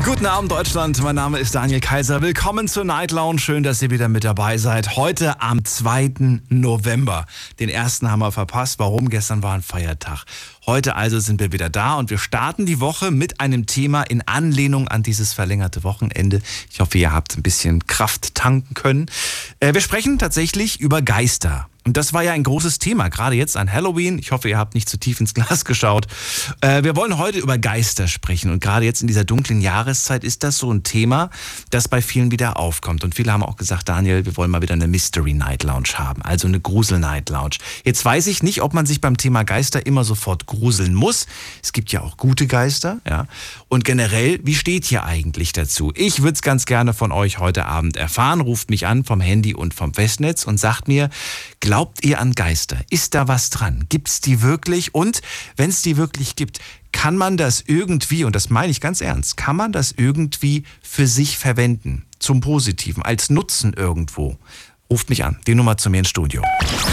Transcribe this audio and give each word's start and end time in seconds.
Guten 0.00 0.24
Abend 0.24 0.50
Deutschland, 0.50 1.02
mein 1.02 1.16
Name 1.16 1.38
ist 1.38 1.54
Daniel 1.54 1.80
Kaiser. 1.80 2.22
Willkommen 2.22 2.66
zur 2.66 2.82
Night 2.82 3.10
Lounge. 3.10 3.38
Schön, 3.38 3.62
dass 3.62 3.82
ihr 3.82 3.90
wieder 3.90 4.08
mit 4.08 4.24
dabei 4.24 4.56
seid. 4.56 4.96
Heute 4.96 5.42
am 5.42 5.66
2. 5.66 6.40
November. 6.48 7.26
Den 7.60 7.68
ersten 7.68 8.10
haben 8.10 8.20
wir 8.20 8.32
verpasst. 8.32 8.78
Warum? 8.78 9.10
Gestern 9.10 9.42
war 9.42 9.52
ein 9.52 9.60
Feiertag. 9.60 10.24
Heute 10.64 10.96
also 10.96 11.20
sind 11.20 11.40
wir 11.40 11.52
wieder 11.52 11.68
da 11.68 11.96
und 11.96 12.08
wir 12.08 12.16
starten 12.16 12.64
die 12.64 12.80
Woche 12.80 13.10
mit 13.10 13.38
einem 13.40 13.66
Thema 13.66 14.02
in 14.02 14.22
Anlehnung 14.26 14.88
an 14.88 15.02
dieses 15.02 15.34
verlängerte 15.34 15.84
Wochenende. 15.84 16.40
Ich 16.70 16.80
hoffe, 16.80 16.96
ihr 16.96 17.12
habt 17.12 17.36
ein 17.36 17.42
bisschen 17.42 17.86
Kraft 17.86 18.34
tanken 18.34 18.72
können. 18.72 19.10
Äh, 19.60 19.74
wir 19.74 19.82
sprechen 19.82 20.18
tatsächlich 20.18 20.80
über 20.80 21.02
Geister. 21.02 21.68
Und 21.84 21.96
das 21.96 22.12
war 22.12 22.22
ja 22.22 22.32
ein 22.32 22.44
großes 22.44 22.78
Thema, 22.78 23.08
gerade 23.08 23.34
jetzt 23.34 23.56
an 23.56 23.72
Halloween. 23.72 24.18
Ich 24.18 24.30
hoffe, 24.30 24.48
ihr 24.48 24.58
habt 24.58 24.74
nicht 24.74 24.88
zu 24.88 24.98
tief 24.98 25.18
ins 25.20 25.34
Glas 25.34 25.64
geschaut. 25.64 26.06
Äh, 26.60 26.84
wir 26.84 26.94
wollen 26.94 27.18
heute 27.18 27.38
über 27.38 27.58
Geister 27.58 28.06
sprechen. 28.06 28.50
Und 28.52 28.60
gerade 28.60 28.84
jetzt 28.84 29.00
in 29.00 29.08
dieser 29.08 29.24
dunklen 29.24 29.60
Jahreszeit 29.60 30.22
ist 30.22 30.44
das 30.44 30.58
so 30.58 30.72
ein 30.72 30.84
Thema, 30.84 31.30
das 31.70 31.88
bei 31.88 32.00
vielen 32.00 32.30
wieder 32.30 32.56
aufkommt. 32.56 33.02
Und 33.02 33.14
viele 33.14 33.32
haben 33.32 33.42
auch 33.42 33.56
gesagt, 33.56 33.88
Daniel, 33.88 34.24
wir 34.24 34.36
wollen 34.36 34.50
mal 34.50 34.62
wieder 34.62 34.74
eine 34.74 34.86
Mystery 34.86 35.34
Night 35.34 35.64
Lounge 35.64 35.94
haben, 35.94 36.22
also 36.22 36.46
eine 36.46 36.60
Grusel 36.60 36.98
Night 37.00 37.30
Lounge. 37.30 37.56
Jetzt 37.84 38.04
weiß 38.04 38.28
ich 38.28 38.42
nicht, 38.42 38.62
ob 38.62 38.74
man 38.74 38.86
sich 38.86 39.00
beim 39.00 39.16
Thema 39.16 39.42
Geister 39.42 39.84
immer 39.84 40.04
sofort 40.04 40.46
gruseln 40.46 40.94
muss. 40.94 41.26
Es 41.62 41.72
gibt 41.72 41.90
ja 41.90 42.02
auch 42.02 42.16
gute 42.16 42.46
Geister, 42.46 43.00
ja. 43.08 43.26
Und 43.68 43.84
generell, 43.84 44.38
wie 44.44 44.54
steht 44.54 44.84
hier 44.84 45.04
eigentlich 45.04 45.52
dazu? 45.52 45.92
Ich 45.96 46.22
würde 46.22 46.34
es 46.34 46.42
ganz 46.42 46.66
gerne 46.66 46.94
von 46.94 47.10
euch 47.10 47.38
heute 47.38 47.66
Abend 47.66 47.96
erfahren. 47.96 48.40
Ruft 48.40 48.70
mich 48.70 48.86
an 48.86 49.02
vom 49.04 49.20
Handy 49.20 49.54
und 49.54 49.74
vom 49.74 49.94
Festnetz 49.94 50.44
und 50.44 50.58
sagt 50.58 50.88
mir, 50.88 51.10
ihr 52.02 52.20
an 52.20 52.34
Geister? 52.34 52.76
Ist 52.90 53.14
da 53.14 53.28
was 53.28 53.48
dran? 53.48 53.86
Gibt 53.88 54.08
es 54.08 54.20
die 54.20 54.42
wirklich? 54.42 54.94
Und 54.94 55.22
wenn 55.56 55.70
es 55.70 55.80
die 55.80 55.96
wirklich 55.96 56.36
gibt, 56.36 56.60
kann 56.92 57.16
man 57.16 57.38
das 57.38 57.64
irgendwie, 57.66 58.24
und 58.24 58.36
das 58.36 58.50
meine 58.50 58.70
ich 58.70 58.82
ganz 58.82 59.00
ernst, 59.00 59.38
kann 59.38 59.56
man 59.56 59.72
das 59.72 59.94
irgendwie 59.96 60.64
für 60.82 61.06
sich 61.06 61.38
verwenden? 61.38 62.04
Zum 62.18 62.42
Positiven, 62.42 63.02
als 63.02 63.30
Nutzen 63.30 63.72
irgendwo? 63.72 64.36
Ruft 64.90 65.08
mich 65.08 65.24
an. 65.24 65.38
Die 65.46 65.54
Nummer 65.54 65.78
zu 65.78 65.88
mir 65.88 66.00
ins 66.00 66.10
Studio. 66.10 66.42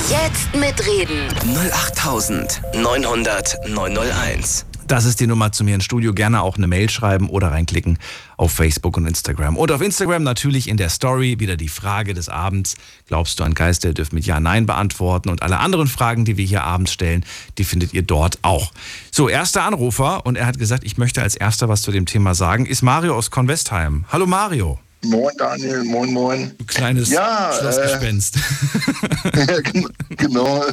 Jetzt 0.10 0.56
mitreden. 0.56 1.28
08900 1.44 3.58
901. 3.68 4.66
Das 4.90 5.06
ist 5.06 5.20
die 5.20 5.28
Nummer 5.28 5.52
zu 5.52 5.64
mir 5.64 5.76
ins 5.76 5.84
Studio. 5.86 6.16
Gerne 6.16 6.42
auch 6.42 6.58
eine 6.58 6.66
Mail 6.66 6.90
schreiben 6.90 7.30
oder 7.30 7.52
reinklicken 7.52 8.00
auf 8.38 8.52
Facebook 8.52 8.98
und 8.98 9.06
Instagram. 9.06 9.56
Und 9.56 9.72
auf 9.72 9.82
Instagram 9.82 10.24
natürlich 10.24 10.68
in 10.68 10.78
der 10.78 10.90
Story 10.90 11.40
wieder 11.40 11.58
die 11.58 11.68
Frage 11.68 12.16
des 12.16 12.28
Abends. 12.28 12.76
Glaubst 13.08 13.40
du 13.40 13.44
an 13.44 13.54
Geister? 13.54 13.90
Ihr 13.90 13.94
dürft 13.94 14.14
mit 14.14 14.26
Ja, 14.26 14.40
Nein 14.40 14.66
beantworten. 14.66 15.30
Und 15.30 15.44
alle 15.44 15.60
anderen 15.60 15.86
Fragen, 15.88 16.26
die 16.26 16.38
wir 16.38 16.46
hier 16.46 16.64
abends 16.64 16.92
stellen, 16.92 17.24
die 17.60 17.66
findet 17.66 17.94
ihr 17.94 18.02
dort 18.02 18.40
auch. 18.42 18.72
So, 19.12 19.30
erster 19.30 19.64
Anrufer. 19.64 20.26
Und 20.26 20.38
er 20.38 20.48
hat 20.48 20.58
gesagt, 20.58 20.84
ich 20.84 20.98
möchte 20.98 21.22
als 21.22 21.36
erster 21.36 21.70
was 21.70 21.84
zu 21.84 21.92
dem 21.92 22.08
Thema 22.08 22.34
sagen, 22.34 22.66
ist 22.66 22.82
Mario 22.82 23.16
aus 23.16 23.30
Convestheim. 23.30 24.06
Hallo 24.12 24.26
Mario. 24.26 24.80
Moin 25.06 25.36
Daniel, 25.38 25.84
moin 25.84 26.12
moin. 26.12 26.52
Du 26.58 26.66
kleines 26.66 27.12
Ja, 27.12 27.52
Schlossgespenst. 27.60 28.38
ja, 29.36 29.62
gen- 29.62 29.88
genau. 30.18 30.66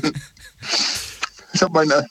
Ich 1.52 1.60
habe 1.62 1.72
meine, 1.74 2.06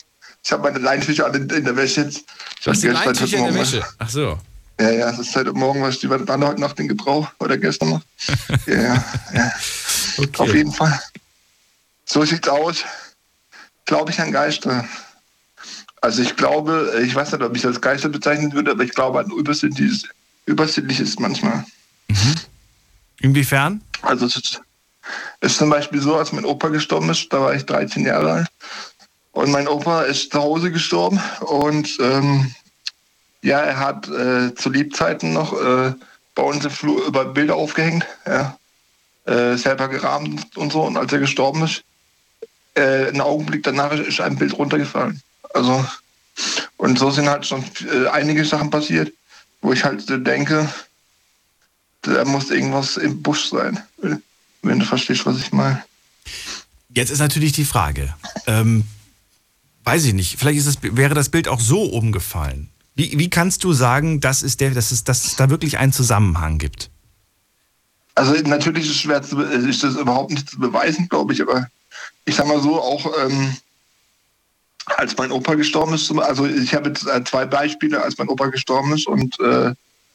ich 0.45 0.51
habe 0.51 0.61
meine 0.61 0.77
Leinfische 0.77 1.25
alle 1.25 1.39
in, 1.39 1.47
der 1.47 1.75
Wäsche 1.75 2.01
jetzt. 2.01 2.23
Ich 2.59 2.67
hast 2.67 2.83
die 2.83 2.87
Leintücher 2.87 3.37
in 3.37 3.43
heute 3.45 3.53
der 3.53 3.53
Morgen 3.53 3.55
Wäsche. 3.55 3.83
Ach 3.97 4.09
so. 4.09 4.39
Ja, 4.79 4.91
ja, 4.91 5.05
das 5.09 5.19
ist 5.19 5.35
heute 5.35 5.53
Morgen, 5.53 5.81
was 5.81 5.99
die 5.99 6.09
waren 6.09 6.45
heute 6.45 6.61
Nacht 6.61 6.79
in 6.79 6.87
Gebrauch 6.87 7.27
oder 7.39 7.57
gestern 7.57 7.89
noch. 7.89 8.01
Ja, 8.67 8.75
ja, 8.81 9.03
ja. 9.33 9.47
Auf 10.17 10.39
Okay. 10.39 10.57
jeden 10.57 10.71
Fall. 10.71 10.99
So 12.05 12.23
sieht's 12.23 12.47
aus. 12.47 12.83
Glaube 13.85 14.11
ich 14.11 14.19
an 14.19 14.31
Geister. 14.31 14.87
Also 16.01 16.21
ich 16.21 16.35
glaube, 16.35 17.01
ich 17.03 17.15
weiß 17.15 17.31
nicht, 17.31 17.41
ob 17.41 17.55
ich 17.55 17.63
das 17.63 17.73
als 17.73 17.81
Geister 17.81 18.09
bezeichnen 18.09 18.53
würde, 18.53 18.71
aber 18.71 18.83
ich 18.83 18.91
glaube 18.91 19.19
an 19.19 19.31
Übersinnliches, 19.31 20.03
Übersinnliches 20.45 21.17
manchmal. 21.17 21.65
Inwiefern? 23.19 23.81
Also 24.03 24.27
es 24.27 24.35
ist, 24.35 24.61
es 25.39 25.53
ist 25.53 25.57
zum 25.57 25.71
Beispiel 25.71 26.01
so, 26.01 26.15
als 26.15 26.31
mein 26.31 26.45
Opa 26.45 26.67
gestorben 26.67 27.09
ist, 27.09 27.33
da 27.33 27.41
war 27.41 27.55
ich 27.55 27.65
13 27.65 28.05
Jahre 28.05 28.31
alt. 28.31 28.47
Und 29.35 29.51
mein 29.51 29.67
Opa 29.67 30.03
ist 30.03 30.31
zu 30.31 30.39
Hause 30.39 30.71
gestorben 30.71 31.19
und 31.41 31.97
ähm, 31.99 32.55
ja, 33.41 33.59
er 33.59 33.79
hat 33.79 34.07
äh, 34.07 34.55
zu 34.55 34.69
Lebzeiten 34.69 35.33
noch 35.33 35.51
äh, 35.51 35.93
bei 36.35 36.41
uns 36.41 36.63
im 36.63 36.71
Flur 36.71 37.05
über 37.05 37.25
Bilder 37.25 37.55
aufgehängt, 37.55 38.05
ja, 38.25 38.57
äh, 39.25 39.57
selber 39.57 39.89
gerahmt 39.89 40.55
und 40.55 40.71
so. 40.71 40.83
Und 40.83 40.95
als 40.95 41.11
er 41.11 41.19
gestorben 41.19 41.63
ist, 41.63 41.83
äh, 42.75 43.07
einen 43.07 43.19
Augenblick 43.19 43.63
danach 43.63 43.91
ist 43.91 44.21
ein 44.21 44.37
Bild 44.37 44.57
runtergefallen. 44.57 45.21
Also 45.53 45.85
und 46.77 46.97
so 46.97 47.11
sind 47.11 47.27
halt 47.27 47.45
schon 47.45 47.61
äh, 47.91 48.07
einige 48.07 48.45
Sachen 48.45 48.69
passiert, 48.69 49.11
wo 49.61 49.73
ich 49.73 49.83
halt 49.83 50.05
denke, 50.25 50.69
da 52.03 52.23
muss 52.23 52.51
irgendwas 52.51 52.95
im 52.95 53.21
Busch 53.21 53.49
sein, 53.49 53.83
wenn 54.61 54.79
du 54.79 54.85
verstehst, 54.85 55.25
was 55.25 55.39
ich 55.39 55.51
meine. 55.51 55.83
Jetzt 56.87 57.09
ist 57.09 57.19
natürlich 57.19 57.51
die 57.51 57.65
Frage, 57.65 58.13
ähm, 58.47 58.85
weiß 59.85 60.05
ich 60.05 60.13
nicht, 60.13 60.37
vielleicht 60.37 60.59
ist 60.59 60.67
es, 60.67 60.77
wäre 60.81 61.13
das 61.13 61.29
Bild 61.29 61.47
auch 61.47 61.59
so 61.59 61.83
umgefallen. 61.83 62.69
Wie, 62.95 63.17
wie 63.17 63.29
kannst 63.29 63.63
du 63.63 63.73
sagen, 63.73 64.19
dass 64.19 64.41
es, 64.41 64.57
der, 64.57 64.71
dass, 64.71 64.91
es, 64.91 65.03
dass 65.03 65.25
es 65.25 65.35
da 65.35 65.49
wirklich 65.49 65.77
einen 65.77 65.93
Zusammenhang 65.93 66.57
gibt? 66.57 66.89
Also 68.15 68.33
natürlich 68.43 68.85
ist 68.85 68.91
es 68.91 68.97
schwer 68.97 69.21
zu, 69.21 69.35
be- 69.35 69.43
ist 69.43 69.83
das 69.83 69.95
überhaupt 69.95 70.31
nicht 70.31 70.49
zu 70.49 70.57
beweisen, 70.57 71.09
glaube 71.09 71.33
ich, 71.33 71.41
aber 71.41 71.67
ich 72.23 72.35
sag 72.35 72.47
mal 72.47 72.61
so, 72.61 72.81
auch 72.81 73.05
ähm, 73.25 73.55
als 74.97 75.17
mein 75.17 75.31
Opa 75.31 75.55
gestorben 75.55 75.93
ist, 75.93 76.09
also 76.11 76.45
ich 76.45 76.73
habe 76.73 76.89
jetzt 76.89 77.05
äh, 77.07 77.23
zwei 77.23 77.45
Beispiele, 77.45 78.01
als 78.01 78.17
mein 78.17 78.29
Opa 78.29 78.47
gestorben 78.47 78.93
ist 78.93 79.07
und 79.07 79.37
äh, 79.39 79.73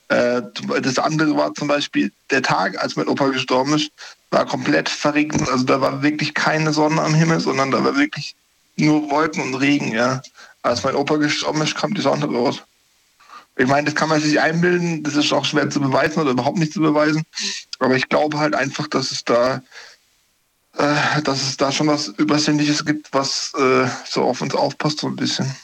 äh, 0.08 0.42
das 0.80 0.98
andere 0.98 1.36
war 1.36 1.54
zum 1.54 1.68
Beispiel 1.68 2.10
der 2.30 2.42
Tag, 2.42 2.82
als 2.82 2.96
mein 2.96 3.08
Opa 3.08 3.28
gestorben 3.28 3.74
ist, 3.74 3.90
war 4.30 4.46
komplett 4.46 4.88
verregnet. 4.88 5.48
Also 5.50 5.64
da 5.64 5.80
war 5.80 6.02
wirklich 6.02 6.34
keine 6.34 6.72
Sonne 6.72 7.02
am 7.02 7.14
Himmel, 7.14 7.40
sondern 7.40 7.70
da 7.70 7.84
war 7.84 7.96
wirklich 7.96 8.34
nur 8.80 9.10
Wolken 9.10 9.42
und 9.42 9.54
Regen, 9.54 9.92
ja. 9.92 10.22
Als 10.62 10.82
mein 10.82 10.94
Opa 10.94 11.16
gestorben 11.16 11.62
ist, 11.62 11.74
kam 11.74 11.94
die 11.94 12.02
Sonne 12.02 12.26
raus. 12.26 12.62
Ich 13.56 13.66
meine, 13.66 13.86
das 13.86 13.94
kann 13.94 14.08
man 14.08 14.20
sich 14.20 14.40
einbilden, 14.40 15.02
das 15.02 15.16
ist 15.16 15.32
auch 15.32 15.44
schwer 15.44 15.68
zu 15.68 15.80
beweisen 15.80 16.20
oder 16.20 16.30
überhaupt 16.30 16.58
nicht 16.58 16.72
zu 16.72 16.80
beweisen. 16.80 17.22
Aber 17.78 17.94
ich 17.94 18.08
glaube 18.08 18.38
halt 18.38 18.54
einfach, 18.54 18.88
dass 18.88 19.10
es 19.10 19.24
da, 19.24 19.62
äh, 20.78 21.22
dass 21.22 21.42
es 21.42 21.56
da 21.56 21.70
schon 21.72 21.88
was 21.88 22.08
Übersinnliches 22.08 22.84
gibt, 22.84 23.12
was 23.12 23.52
äh, 23.58 23.86
so 24.08 24.22
auf 24.22 24.40
uns 24.40 24.54
aufpasst, 24.54 25.00
so 25.00 25.08
ein 25.08 25.16
bisschen. 25.16 25.54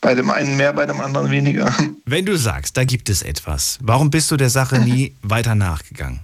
Bei 0.00 0.14
dem 0.14 0.30
einen 0.30 0.56
mehr, 0.56 0.72
bei 0.72 0.86
dem 0.86 1.00
anderen 1.00 1.30
weniger. 1.30 1.72
Wenn 2.04 2.26
du 2.26 2.36
sagst, 2.36 2.76
da 2.76 2.84
gibt 2.84 3.08
es 3.08 3.22
etwas, 3.22 3.78
warum 3.80 4.10
bist 4.10 4.30
du 4.30 4.36
der 4.36 4.50
Sache 4.50 4.78
nie 4.78 5.14
weiter 5.22 5.54
nachgegangen? 5.54 6.20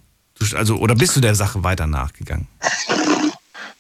Also, 0.55 0.77
oder 0.77 0.95
bist 0.95 1.17
du 1.17 1.21
der 1.21 1.35
Sache 1.35 1.65
weiter 1.65 1.87
nachgegangen? 1.87 2.47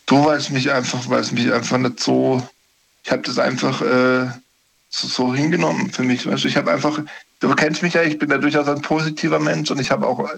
Du 0.08 0.24
weißt 0.24 0.50
mich 0.52 0.72
einfach, 0.72 1.06
weil 1.10 1.20
es 1.20 1.32
mich 1.32 1.52
einfach 1.52 1.76
nicht 1.76 2.00
so. 2.00 2.42
Ich 3.04 3.12
habe 3.12 3.22
das 3.22 3.38
einfach 3.38 3.82
äh, 3.82 4.26
so, 4.88 5.06
so 5.06 5.34
hingenommen 5.34 5.90
für 5.92 6.02
mich. 6.02 6.26
Weißt 6.26 6.44
du? 6.44 6.48
Ich 6.48 6.56
habe 6.56 6.72
einfach, 6.72 6.98
du 7.40 7.54
kennst 7.54 7.82
mich 7.82 7.92
ja, 7.92 8.02
ich 8.02 8.18
bin 8.18 8.30
ja 8.30 8.38
durchaus 8.38 8.66
ein 8.68 8.80
positiver 8.80 9.38
Mensch 9.38 9.70
und 9.70 9.78
ich 9.78 9.90
habe 9.90 10.06
auch 10.06 10.30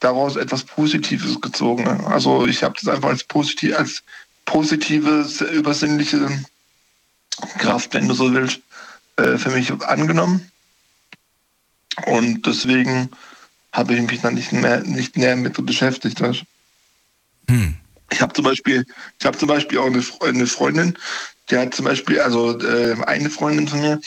daraus 0.00 0.36
etwas 0.36 0.64
Positives 0.64 1.38
gezogen. 1.42 1.84
ne? 1.84 2.06
Also 2.06 2.46
ich 2.46 2.62
habe 2.62 2.74
das 2.80 2.88
einfach 2.88 3.10
als 3.10 3.22
positiv, 3.22 3.76
als 3.76 4.02
positive, 4.46 5.28
übersinnliche 5.52 6.26
Kraft, 7.58 7.92
wenn 7.92 8.08
du 8.08 8.14
so 8.14 8.32
willst, 8.32 8.60
äh, 9.16 9.36
für 9.36 9.50
mich 9.50 9.70
angenommen. 9.82 10.50
Und 12.06 12.46
deswegen 12.46 13.10
habe 13.74 13.94
ich 13.94 14.00
mich 14.10 14.22
dann 14.22 14.36
nicht 14.36 14.52
mehr 14.52 14.80
nicht 14.84 15.18
näher 15.18 15.36
mit 15.36 15.54
so 15.54 15.62
beschäftigt. 15.62 16.18
Weißt? 16.18 16.44
Hm. 17.50 17.76
Ich 18.10 18.20
habe 18.22 18.32
zum 18.32 18.44
Beispiel, 18.44 18.84
ich 19.18 19.26
habe 19.26 19.36
zum 19.36 19.48
Beispiel 19.48 19.78
auch 19.78 19.86
eine, 19.86 20.00
Fre- 20.00 20.28
eine 20.28 20.46
Freundin, 20.46 20.96
die 21.50 21.56
hat 21.58 21.74
zum 21.74 21.84
Beispiel, 21.84 22.20
also 22.20 22.58
äh, 22.60 22.96
eine 23.06 23.30
Freundin 23.30 23.68
von 23.68 23.80
mir, 23.80 24.00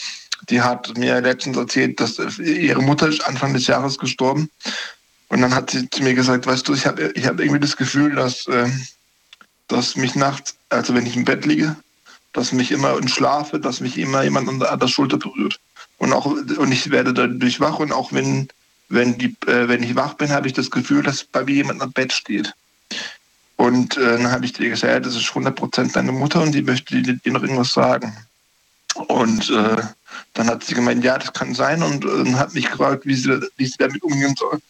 die 0.48 0.60
hat 0.60 0.96
mir 0.98 1.20
letztens 1.20 1.56
erzählt, 1.56 2.00
dass 2.00 2.18
äh, 2.18 2.42
ihre 2.42 2.82
Mutter 2.82 3.08
ist 3.08 3.24
Anfang 3.24 3.52
des 3.54 3.66
Jahres 3.66 3.98
gestorben. 3.98 4.50
Und 5.28 5.40
dann 5.40 5.54
hat 5.54 5.70
sie 5.70 5.88
zu 5.88 6.02
mir 6.02 6.14
gesagt, 6.14 6.46
weißt 6.46 6.66
du, 6.68 6.74
ich 6.74 6.86
habe 6.86 7.12
ich 7.14 7.26
hab 7.26 7.40
irgendwie 7.40 7.60
das 7.60 7.76
Gefühl, 7.76 8.14
dass, 8.14 8.46
äh, 8.48 8.68
dass 9.68 9.96
mich 9.96 10.14
nachts, 10.14 10.56
also 10.68 10.94
wenn 10.94 11.06
ich 11.06 11.16
im 11.16 11.24
Bett 11.24 11.46
liege, 11.46 11.76
dass 12.32 12.52
mich 12.52 12.70
immer 12.72 12.94
und 12.94 13.10
schlafe, 13.10 13.60
dass 13.60 13.80
mich 13.80 13.98
immer 13.98 14.22
jemand 14.22 14.48
an 14.48 14.58
der, 14.58 14.72
an 14.72 14.80
der 14.80 14.88
Schulter 14.88 15.18
berührt. 15.18 15.60
Und 15.98 16.12
auch 16.12 16.26
und 16.26 16.72
ich 16.72 16.90
werde 16.90 17.14
dadurch 17.14 17.60
wach 17.60 17.78
und 17.78 17.92
auch 17.92 18.12
wenn 18.12 18.48
wenn 18.88 19.16
die 19.18 19.36
äh, 19.46 19.68
wenn 19.68 19.82
ich 19.82 19.94
wach 19.94 20.14
bin, 20.14 20.30
habe 20.30 20.48
ich 20.48 20.52
das 20.52 20.70
Gefühl, 20.70 21.02
dass 21.02 21.24
bei 21.24 21.44
mir 21.44 21.54
jemand 21.54 21.80
am 21.82 21.92
Bett 21.92 22.12
steht. 22.12 22.52
Und 23.62 23.96
äh, 23.96 24.18
dann 24.18 24.32
habe 24.32 24.44
ich 24.44 24.54
dir 24.54 24.70
gesagt, 24.70 25.06
das 25.06 25.14
ist 25.14 25.28
100% 25.28 25.92
deine 25.92 26.10
Mutter 26.10 26.42
und 26.42 26.50
die 26.50 26.62
möchte 26.62 27.00
dir, 27.00 27.14
dir 27.14 27.32
noch 27.32 27.42
irgendwas 27.42 27.72
sagen. 27.72 28.12
Und 29.06 29.50
äh, 29.50 29.82
dann 30.34 30.48
hat 30.48 30.64
sie 30.64 30.74
gemeint, 30.74 31.04
ja, 31.04 31.16
das 31.16 31.32
kann 31.32 31.54
sein 31.54 31.80
und, 31.84 32.04
und 32.04 32.36
hat 32.36 32.54
mich 32.54 32.68
gefragt, 32.68 33.06
wie 33.06 33.14
sie, 33.14 33.40
wie 33.56 33.66
sie 33.66 33.78
damit 33.78 34.02
umgehen 34.02 34.34
soll. 34.36 34.60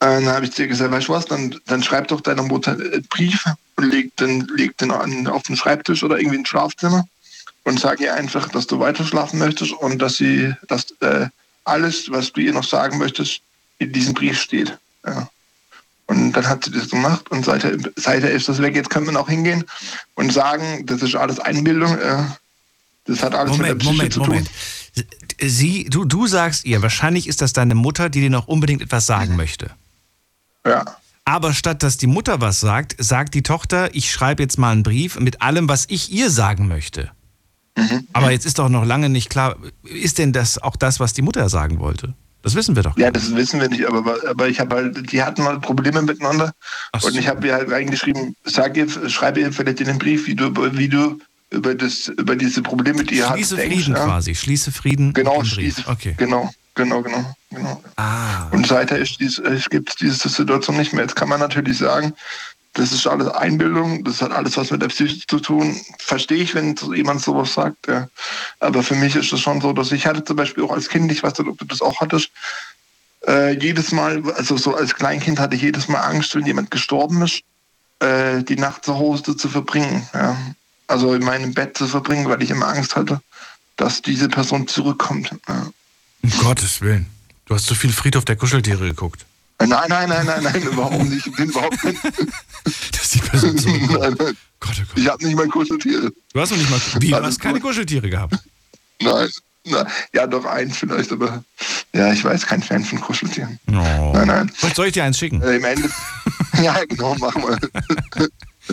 Dann 0.00 0.26
habe 0.26 0.44
ich 0.44 0.58
ihr 0.58 0.66
gesagt, 0.66 0.90
weißt 0.90 1.06
du 1.06 1.12
was, 1.12 1.26
dann, 1.26 1.54
dann 1.66 1.84
schreib 1.84 2.08
doch 2.08 2.20
deiner 2.20 2.42
Mutter 2.42 2.72
einen 2.72 3.06
Brief 3.10 3.44
und 3.76 3.84
leg 3.84 4.16
den, 4.16 4.40
leg 4.56 4.76
den 4.78 4.90
an, 4.90 5.28
auf 5.28 5.44
den 5.44 5.54
Schreibtisch 5.54 6.02
oder 6.02 6.18
irgendwie 6.18 6.38
ins 6.38 6.48
Schlafzimmer 6.48 7.06
und 7.62 7.78
sag 7.78 8.00
ihr 8.00 8.12
einfach, 8.12 8.48
dass 8.48 8.66
du 8.66 8.80
weiter 8.80 9.04
schlafen 9.04 9.38
möchtest 9.38 9.70
und 9.70 10.02
dass 10.02 10.16
sie, 10.16 10.52
dass 10.66 10.90
äh, 11.00 11.28
alles, 11.62 12.10
was 12.10 12.32
du 12.32 12.40
ihr 12.40 12.54
noch 12.54 12.64
sagen 12.64 12.98
möchtest, 12.98 13.40
in 13.78 13.92
diesem 13.92 14.14
Brief 14.14 14.40
steht. 14.40 14.76
Ja. 15.06 15.28
Und 16.06 16.32
dann 16.32 16.46
hat 16.46 16.64
sie 16.64 16.70
das 16.70 16.90
gemacht 16.90 17.30
und 17.30 17.44
seither, 17.44 17.76
seither 17.96 18.30
ist 18.30 18.48
das 18.48 18.60
weg. 18.60 18.76
Jetzt 18.76 18.90
können 18.90 19.06
wir 19.06 19.18
auch 19.18 19.28
hingehen 19.28 19.64
und 20.14 20.32
sagen, 20.32 20.84
das 20.86 21.02
ist 21.02 21.14
alles 21.14 21.38
Einbildung. 21.38 21.96
Äh, 21.96 22.24
das 23.04 23.22
hat 23.22 23.34
alles 23.34 23.56
Moment, 23.56 23.74
mit 23.74 23.82
der 23.82 23.86
Psyche 23.86 23.92
Moment, 23.92 24.12
zu 24.12 24.20
tun. 24.20 24.28
Moment. 24.28 24.50
Sie, 25.40 25.84
du, 25.84 26.04
du 26.04 26.26
sagst 26.26 26.64
ihr, 26.64 26.82
wahrscheinlich 26.82 27.26
ist 27.26 27.40
das 27.40 27.52
deine 27.52 27.74
Mutter, 27.74 28.10
die 28.10 28.20
dir 28.20 28.30
noch 28.30 28.48
unbedingt 28.48 28.82
etwas 28.82 29.06
sagen 29.06 29.36
möchte. 29.36 29.70
Ja. 30.66 30.84
Aber 31.24 31.54
statt 31.54 31.82
dass 31.82 31.96
die 31.96 32.06
Mutter 32.06 32.40
was 32.40 32.60
sagt, 32.60 32.96
sagt 32.98 33.34
die 33.34 33.42
Tochter, 33.42 33.94
ich 33.94 34.10
schreibe 34.10 34.42
jetzt 34.42 34.58
mal 34.58 34.72
einen 34.72 34.82
Brief 34.82 35.18
mit 35.18 35.40
allem, 35.40 35.68
was 35.68 35.86
ich 35.88 36.12
ihr 36.12 36.30
sagen 36.30 36.68
möchte. 36.68 37.10
Mhm. 37.76 38.06
Aber 38.12 38.30
jetzt 38.30 38.46
ist 38.46 38.58
doch 38.58 38.68
noch 38.68 38.84
lange 38.84 39.08
nicht 39.08 39.30
klar, 39.30 39.56
ist 39.82 40.18
denn 40.18 40.32
das 40.32 40.58
auch 40.58 40.76
das, 40.76 41.00
was 41.00 41.12
die 41.12 41.22
Mutter 41.22 41.48
sagen 41.48 41.80
wollte? 41.80 42.14
Das 42.44 42.54
wissen 42.54 42.76
wir 42.76 42.82
doch. 42.82 42.96
Ja, 42.98 43.10
das 43.10 43.34
wissen 43.34 43.58
wir 43.58 43.70
nicht, 43.70 43.86
aber, 43.86 44.18
aber 44.28 44.48
ich 44.48 44.60
habe 44.60 44.76
halt, 44.76 45.10
die 45.10 45.22
hatten 45.22 45.42
mal 45.42 45.58
Probleme 45.58 46.02
miteinander 46.02 46.52
so. 46.98 47.08
und 47.08 47.16
ich 47.16 47.26
habe 47.26 47.46
ihr 47.46 47.54
halt 47.54 47.70
reingeschrieben, 47.70 48.36
sag 48.44 48.76
ihr, 48.76 48.86
schreibe 49.08 49.40
ihr 49.40 49.50
vielleicht 49.50 49.80
in 49.80 49.86
den 49.86 49.98
Brief, 49.98 50.26
wie 50.26 50.34
du, 50.34 50.54
wie 50.76 50.88
du 50.88 51.18
über 51.50 51.74
das, 51.74 52.08
über 52.08 52.36
diese 52.36 52.60
Probleme, 52.60 53.02
die 53.02 53.16
ihr 53.16 53.28
habt, 53.28 53.38
Schließe 53.38 53.56
denkst, 53.56 53.76
Frieden 53.76 53.96
ja. 53.96 54.04
quasi. 54.04 54.34
Schließe 54.34 54.72
Frieden. 54.72 55.12
Genau, 55.14 55.42
schließe, 55.42 55.84
Okay. 55.86 56.14
genau, 56.18 56.50
genau, 56.74 57.00
genau, 57.00 57.34
genau. 57.50 57.82
Ah. 57.96 58.48
Und 58.50 58.66
seither 58.66 58.98
dies, 58.98 59.40
gibt 59.70 59.88
es 59.88 59.96
diese 59.96 60.28
Situation 60.28 60.76
nicht 60.76 60.92
mehr. 60.92 61.02
Jetzt 61.02 61.16
kann 61.16 61.30
man 61.30 61.40
natürlich 61.40 61.78
sagen, 61.78 62.12
das 62.74 62.92
ist 62.92 63.06
alles 63.06 63.28
Einbildung, 63.28 64.02
das 64.04 64.20
hat 64.20 64.32
alles 64.32 64.56
was 64.56 64.70
mit 64.70 64.82
der 64.82 64.88
Psyche 64.88 65.26
zu 65.26 65.38
tun. 65.38 65.80
Verstehe 65.98 66.42
ich, 66.42 66.54
wenn 66.54 66.76
so 66.76 66.92
jemand 66.92 67.22
sowas 67.22 67.54
sagt. 67.54 67.86
Ja. 67.86 68.08
Aber 68.58 68.82
für 68.82 68.96
mich 68.96 69.14
ist 69.14 69.32
es 69.32 69.40
schon 69.40 69.60
so, 69.60 69.72
dass 69.72 69.92
ich 69.92 70.06
hatte 70.06 70.24
zum 70.24 70.36
Beispiel 70.36 70.64
auch 70.64 70.72
als 70.72 70.88
Kind, 70.88 71.10
ich 71.12 71.22
weiß 71.22 71.38
nicht, 71.38 71.48
ob 71.48 71.58
du 71.58 71.64
das 71.64 71.80
auch 71.80 72.00
hattest, 72.00 72.30
äh, 73.26 73.56
jedes 73.58 73.92
Mal, 73.92 74.22
also 74.32 74.56
so 74.56 74.74
als 74.74 74.94
Kleinkind 74.94 75.38
hatte 75.38 75.54
ich 75.54 75.62
jedes 75.62 75.86
Mal 75.88 76.00
Angst, 76.00 76.34
wenn 76.34 76.46
jemand 76.46 76.72
gestorben 76.72 77.22
ist, 77.22 77.42
äh, 78.00 78.42
die 78.42 78.56
Nacht 78.56 78.84
zu 78.84 78.96
Hause 78.96 79.36
zu 79.36 79.48
verbringen. 79.48 80.08
Ja. 80.12 80.36
Also 80.88 81.14
in 81.14 81.24
meinem 81.24 81.54
Bett 81.54 81.78
zu 81.78 81.86
verbringen, 81.86 82.28
weil 82.28 82.42
ich 82.42 82.50
immer 82.50 82.66
Angst 82.66 82.96
hatte, 82.96 83.20
dass 83.76 84.02
diese 84.02 84.28
Person 84.28 84.66
zurückkommt. 84.66 85.30
Ja. 85.48 85.68
Um 86.22 86.30
Gottes 86.38 86.80
Willen. 86.80 87.06
Du 87.46 87.54
hast 87.54 87.66
zu 87.66 87.76
viel 87.76 87.92
Friedhof 87.92 88.24
der 88.24 88.36
Kuscheltiere 88.36 88.86
geguckt. 88.86 89.24
Nein, 89.68 89.88
nein, 89.88 90.08
nein, 90.08 90.26
nein, 90.26 90.42
nein, 90.42 90.62
überhaupt 90.62 91.04
nicht. 91.04 91.26
Ich 91.26 91.34
bin 91.34 91.48
überhaupt 91.48 91.84
nicht. 91.84 92.00
Dass 92.04 93.10
die 93.10 93.18
Person 93.18 93.58
zurückkommt. 93.58 94.00
Nein, 94.00 94.14
nein. 94.18 94.36
Gott, 94.60 94.74
oh 94.76 94.84
Gott. 94.88 94.96
Ich 94.96 95.08
habe 95.08 95.24
nicht 95.24 95.36
mal 95.36 95.48
Kuscheltiere. 95.48 96.12
Du 96.32 96.40
hast 96.40 96.50
noch 96.50 96.58
nicht 96.58 96.70
mal. 96.70 96.80
Wie? 96.98 97.10
Du 97.10 97.22
hast 97.22 97.40
keine. 97.40 97.60
Kuscheltiere 97.60 98.08
gehabt. 98.08 98.36
Nein. 99.00 99.28
Na, 99.66 99.86
ja, 100.12 100.26
doch 100.26 100.44
eins 100.44 100.76
vielleicht, 100.76 101.10
aber 101.10 101.42
ja, 101.94 102.12
ich 102.12 102.22
weiß, 102.22 102.44
kein 102.46 102.62
Fan 102.62 102.84
von 102.84 103.00
Kuscheltieren. 103.00 103.58
Oh. 103.68 104.12
Nein, 104.14 104.26
nein. 104.26 104.52
Soll 104.74 104.88
ich 104.88 104.92
dir 104.92 105.04
eins 105.04 105.18
schicken? 105.18 105.40
Äh, 105.40 105.56
Im 105.56 105.64
Ende. 105.64 105.88
ja, 106.62 106.84
genau, 106.84 107.16
mach 107.18 107.34
mal. 107.36 107.58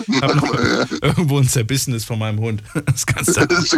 Ich 0.07 0.21
habe 0.21 0.35
noch 0.35 0.53
irgendwo 1.01 1.37
ein 1.39 1.47
Zerbissenes 1.47 2.05
von 2.05 2.19
meinem 2.19 2.39
Hund. 2.39 2.63
Das 2.85 3.05
kannst 3.05 3.35
du. 3.37 3.41
so, 3.61 3.77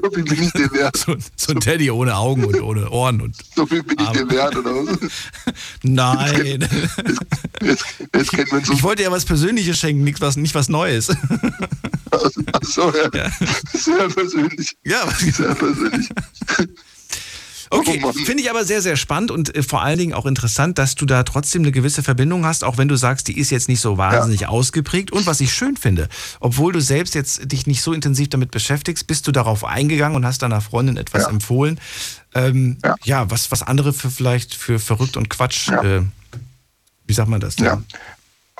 so 0.00 0.10
viel 0.14 0.24
bin 0.24 0.42
ich 0.42 0.52
dir 0.52 0.70
wert. 0.72 0.96
So, 0.96 1.16
so 1.36 1.52
ein 1.52 1.60
Teddy 1.60 1.90
ohne 1.90 2.16
Augen 2.16 2.44
und 2.44 2.60
ohne 2.60 2.88
Ohren 2.90 3.20
und. 3.20 3.36
So 3.54 3.66
viel 3.66 3.82
bin 3.82 3.98
ich 3.98 4.06
Aber- 4.06 4.18
dir 4.18 4.30
wert, 4.30 4.56
oder 4.56 4.70
was? 4.74 4.98
Nein. 5.82 6.68
Jetzt, 7.62 7.84
jetzt 8.14 8.30
kennen 8.32 8.46
wir 8.50 8.58
uns 8.58 8.66
so. 8.68 8.72
Ich 8.74 8.82
wollte 8.82 9.02
dir 9.02 9.10
was 9.10 9.24
Persönliches 9.24 9.78
schenken, 9.78 10.04
nicht 10.04 10.20
was, 10.20 10.36
nicht 10.36 10.54
was 10.54 10.68
Neues. 10.68 11.08
Achso, 12.52 12.92
ja. 13.14 13.30
Sehr 13.72 14.08
persönlich. 14.08 14.76
Ja, 14.84 15.06
Sehr 15.10 15.54
persönlich. 15.54 16.08
Okay, 17.70 18.00
Oh 18.02 18.12
finde 18.12 18.42
ich 18.42 18.50
aber 18.50 18.64
sehr, 18.64 18.80
sehr 18.82 18.96
spannend 18.96 19.30
und 19.30 19.54
äh, 19.54 19.62
vor 19.62 19.82
allen 19.82 19.98
Dingen 19.98 20.14
auch 20.14 20.26
interessant, 20.26 20.78
dass 20.78 20.94
du 20.94 21.04
da 21.06 21.22
trotzdem 21.22 21.62
eine 21.62 21.72
gewisse 21.72 22.02
Verbindung 22.02 22.46
hast, 22.46 22.64
auch 22.64 22.78
wenn 22.78 22.88
du 22.88 22.96
sagst, 22.96 23.28
die 23.28 23.38
ist 23.38 23.50
jetzt 23.50 23.68
nicht 23.68 23.80
so 23.80 23.98
wahnsinnig 23.98 24.46
ausgeprägt. 24.48 25.10
Und 25.12 25.26
was 25.26 25.40
ich 25.40 25.52
schön 25.52 25.76
finde, 25.76 26.08
obwohl 26.40 26.72
du 26.72 26.80
selbst 26.80 27.14
jetzt 27.14 27.50
dich 27.52 27.66
nicht 27.66 27.82
so 27.82 27.92
intensiv 27.92 28.28
damit 28.30 28.50
beschäftigst, 28.50 29.06
bist 29.06 29.26
du 29.26 29.32
darauf 29.32 29.64
eingegangen 29.64 30.16
und 30.16 30.24
hast 30.24 30.42
deiner 30.42 30.60
Freundin 30.60 30.96
etwas 30.96 31.24
Ja. 31.24 31.28
empfohlen. 31.30 31.78
Ähm, 32.34 32.78
ja. 32.84 32.94
Ja. 33.04 33.30
was, 33.30 33.50
was 33.50 33.62
andere 33.62 33.92
für 33.92 34.10
vielleicht 34.10 34.54
für 34.54 34.78
verrückt 34.78 35.16
und 35.16 35.28
Quatsch, 35.30 35.68
Ja. 35.68 35.82
äh, 35.82 36.02
wie 37.06 37.12
sagt 37.14 37.28
man 37.28 37.40
das 37.40 37.56
denn? 37.56 37.66
Ja. 37.66 37.82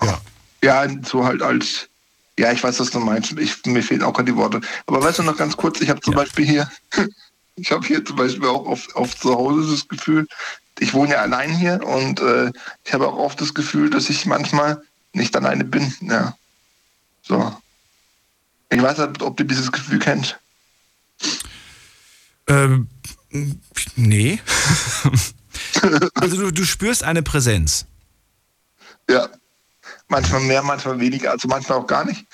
ja. 0.02 0.20
Ja, 0.62 0.86
so 1.04 1.24
halt 1.24 1.40
als, 1.42 1.88
ja, 2.38 2.50
ich 2.52 2.62
weiß, 2.62 2.80
was 2.80 2.90
du 2.90 2.98
meinst. 2.98 3.32
Ich, 3.38 3.64
mir 3.66 3.82
fehlen 3.82 4.02
auch 4.02 4.12
gerade 4.12 4.32
die 4.32 4.36
Worte. 4.36 4.60
Aber 4.86 5.02
weißt 5.02 5.20
du 5.20 5.22
noch 5.22 5.36
ganz 5.36 5.56
kurz, 5.56 5.80
ich 5.80 5.88
habe 5.88 6.00
zum 6.00 6.14
Ja. 6.14 6.20
Beispiel 6.20 6.44
hier, 6.46 6.70
ich 7.58 7.72
habe 7.72 7.86
hier 7.86 8.04
zum 8.04 8.16
Beispiel 8.16 8.46
auch 8.46 8.66
oft, 8.66 8.94
oft 8.94 9.20
zu 9.20 9.34
Hause 9.34 9.70
das 9.70 9.88
Gefühl, 9.88 10.26
ich 10.78 10.94
wohne 10.94 11.12
ja 11.12 11.22
allein 11.22 11.50
hier 11.50 11.82
und 11.84 12.20
äh, 12.20 12.52
ich 12.84 12.92
habe 12.92 13.08
auch 13.08 13.16
oft 13.16 13.40
das 13.40 13.54
Gefühl, 13.54 13.90
dass 13.90 14.10
ich 14.10 14.26
manchmal 14.26 14.82
nicht 15.12 15.36
alleine 15.36 15.64
bin. 15.64 15.92
Ja. 16.02 16.36
So. 17.22 17.56
Ich 18.70 18.80
weiß 18.80 18.98
nicht, 18.98 19.22
ob 19.22 19.36
du 19.36 19.44
dieses 19.44 19.72
Gefühl 19.72 19.98
kennst. 19.98 20.38
Ähm, 22.46 22.88
nee. 23.96 24.40
also 26.14 26.36
du, 26.36 26.50
du 26.52 26.64
spürst 26.64 27.02
eine 27.02 27.22
Präsenz. 27.22 27.86
Ja. 29.08 29.28
Manchmal 30.10 30.40
mehr, 30.40 30.62
manchmal 30.62 30.98
weniger, 31.00 31.32
also 31.32 31.48
manchmal 31.48 31.78
auch 31.78 31.86
gar 31.86 32.04
nicht. 32.04 32.24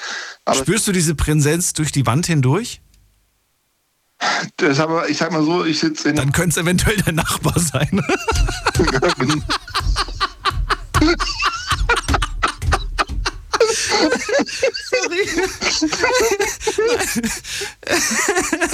Aber 0.45 0.59
Spürst 0.59 0.87
du 0.87 0.93
diese 0.93 1.17
Präsenz 1.17 1.73
durch 1.73 1.91
die 1.91 2.07
Wand 2.07 2.27
hindurch? 2.27 2.81
Das 4.57 4.71
ist 4.71 4.81
aber, 4.81 5.09
ich 5.09 5.19
sag 5.19 5.33
mal 5.33 5.43
so, 5.45 5.65
ich 5.65 5.79
sitze 5.79 6.11
in 6.11 6.17
Dann 6.17 6.33
könnte 6.33 6.51
es 6.51 6.57
eventuell 6.57 6.97
der 6.97 7.13
Nachbar 7.13 7.59
sein. 7.59 8.03
Sorry. 14.91 15.29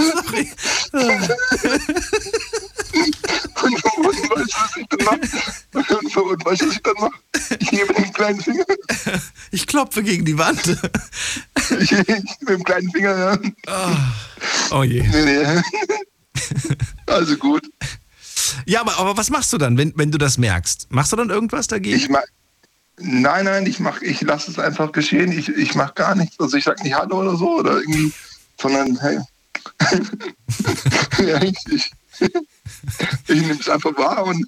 Sorry. 0.02 0.50
Und, 2.92 3.84
und 3.84 3.84
weißt 3.84 4.24
du, 4.24 4.58
was 4.58 4.76
ich 4.76 4.86
dann 4.88 5.04
mache? 5.04 5.20
Und, 5.74 6.16
und 6.16 6.44
weißt 6.44 6.62
du, 6.62 6.66
was 6.66 6.74
ich 6.74 6.82
dann 6.82 6.94
mache? 6.98 7.20
Ich 7.58 7.72
hebe 7.72 7.94
den 7.94 8.12
kleinen 8.12 8.40
Finger. 8.40 8.64
Ich 9.50 9.66
klopfe 9.66 10.02
gegen 10.02 10.24
die 10.24 10.38
Wand. 10.38 10.78
Ich, 11.80 11.92
ich 11.92 12.08
mit 12.40 12.48
dem 12.48 12.64
kleinen 12.64 12.90
Finger, 12.90 13.38
ja. 13.66 14.12
Oh 14.70 14.82
je. 14.82 15.02
Nee, 15.02 15.24
nee. 15.24 15.62
Also 17.06 17.36
gut. 17.36 17.62
Ja, 18.66 18.80
aber, 18.80 18.98
aber 18.98 19.16
was 19.16 19.30
machst 19.30 19.52
du 19.52 19.58
dann, 19.58 19.76
wenn, 19.76 19.92
wenn 19.96 20.10
du 20.10 20.18
das 20.18 20.38
merkst? 20.38 20.88
Machst 20.90 21.12
du 21.12 21.16
dann 21.16 21.30
irgendwas 21.30 21.66
dagegen? 21.66 21.96
Ich 21.96 22.08
mach, 22.08 22.22
nein, 22.98 23.44
nein, 23.44 23.66
ich 23.66 23.80
mach, 23.80 24.00
ich 24.02 24.20
lasse 24.20 24.50
es 24.50 24.58
einfach 24.58 24.92
geschehen. 24.92 25.32
Ich, 25.32 25.48
ich 25.48 25.74
mache 25.74 25.94
gar 25.94 26.14
nichts. 26.14 26.38
Also 26.38 26.56
ich 26.56 26.64
sag 26.64 26.82
nicht 26.82 26.94
Hallo 26.94 27.20
oder 27.20 27.36
so 27.36 27.58
oder 27.58 27.80
irgendwie, 27.80 28.12
sondern 28.60 28.98
hey. 29.00 29.18
ja, 31.26 31.42
ich 31.42 31.56
ich, 31.70 31.90
ich 33.28 33.40
nehme 33.40 33.58
es 33.58 33.68
einfach 33.68 33.96
wahr 33.96 34.24
und 34.24 34.46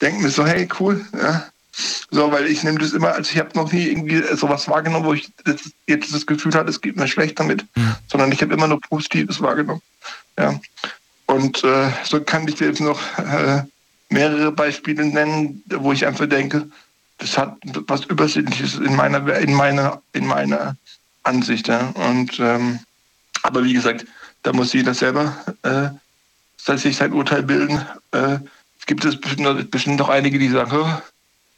denke 0.00 0.22
mir 0.22 0.30
so, 0.30 0.46
hey, 0.46 0.68
cool. 0.78 1.04
Ja. 1.12 1.46
So, 2.10 2.30
weil 2.32 2.46
ich 2.46 2.62
nehme 2.62 2.78
das 2.78 2.92
immer, 2.92 3.12
also 3.12 3.30
ich 3.30 3.38
habe 3.38 3.50
noch 3.54 3.72
nie 3.72 3.86
irgendwie 3.86 4.22
sowas 4.36 4.68
wahrgenommen, 4.68 5.06
wo 5.06 5.14
ich 5.14 5.30
das, 5.44 5.70
jetzt 5.86 6.12
das 6.12 6.26
Gefühl 6.26 6.52
hatte, 6.54 6.68
es 6.68 6.80
geht 6.80 6.96
mir 6.96 7.08
schlecht 7.08 7.38
damit, 7.38 7.64
sondern 8.08 8.32
ich 8.32 8.42
habe 8.42 8.52
immer 8.52 8.66
nur 8.66 8.80
Positives 8.80 9.40
wahrgenommen. 9.40 9.80
Ja. 10.38 10.58
Und 11.26 11.62
äh, 11.62 11.90
so 12.04 12.20
kann 12.20 12.46
ich 12.48 12.56
dir 12.56 12.68
jetzt 12.68 12.80
noch 12.80 13.00
äh, 13.18 13.62
mehrere 14.08 14.50
Beispiele 14.50 15.04
nennen, 15.04 15.62
wo 15.68 15.92
ich 15.92 16.04
einfach 16.04 16.26
denke, 16.26 16.68
das 17.18 17.38
hat 17.38 17.56
was 17.86 18.04
Übersinnliches 18.06 18.74
in 18.74 18.96
meiner, 18.96 19.36
in 19.36 19.54
meiner, 19.54 20.02
in 20.12 20.26
meiner 20.26 20.76
Ansicht. 21.22 21.68
Ja. 21.68 21.90
Und 21.90 22.38
ähm, 22.40 22.80
aber 23.42 23.64
wie 23.64 23.74
gesagt, 23.74 24.06
da 24.42 24.52
muss 24.52 24.72
jeder 24.72 24.94
selber 24.94 25.36
äh, 25.62 25.90
sich 26.64 26.96
sein 26.96 27.12
Urteil 27.12 27.42
bilden. 27.42 27.80
Äh, 28.12 28.38
es 28.78 28.86
gibt 28.86 29.04
es 29.04 29.20
bestimmt, 29.20 29.70
bestimmt 29.70 29.98
noch 29.98 30.08
einige, 30.08 30.38
die 30.38 30.48
sagen, 30.48 31.00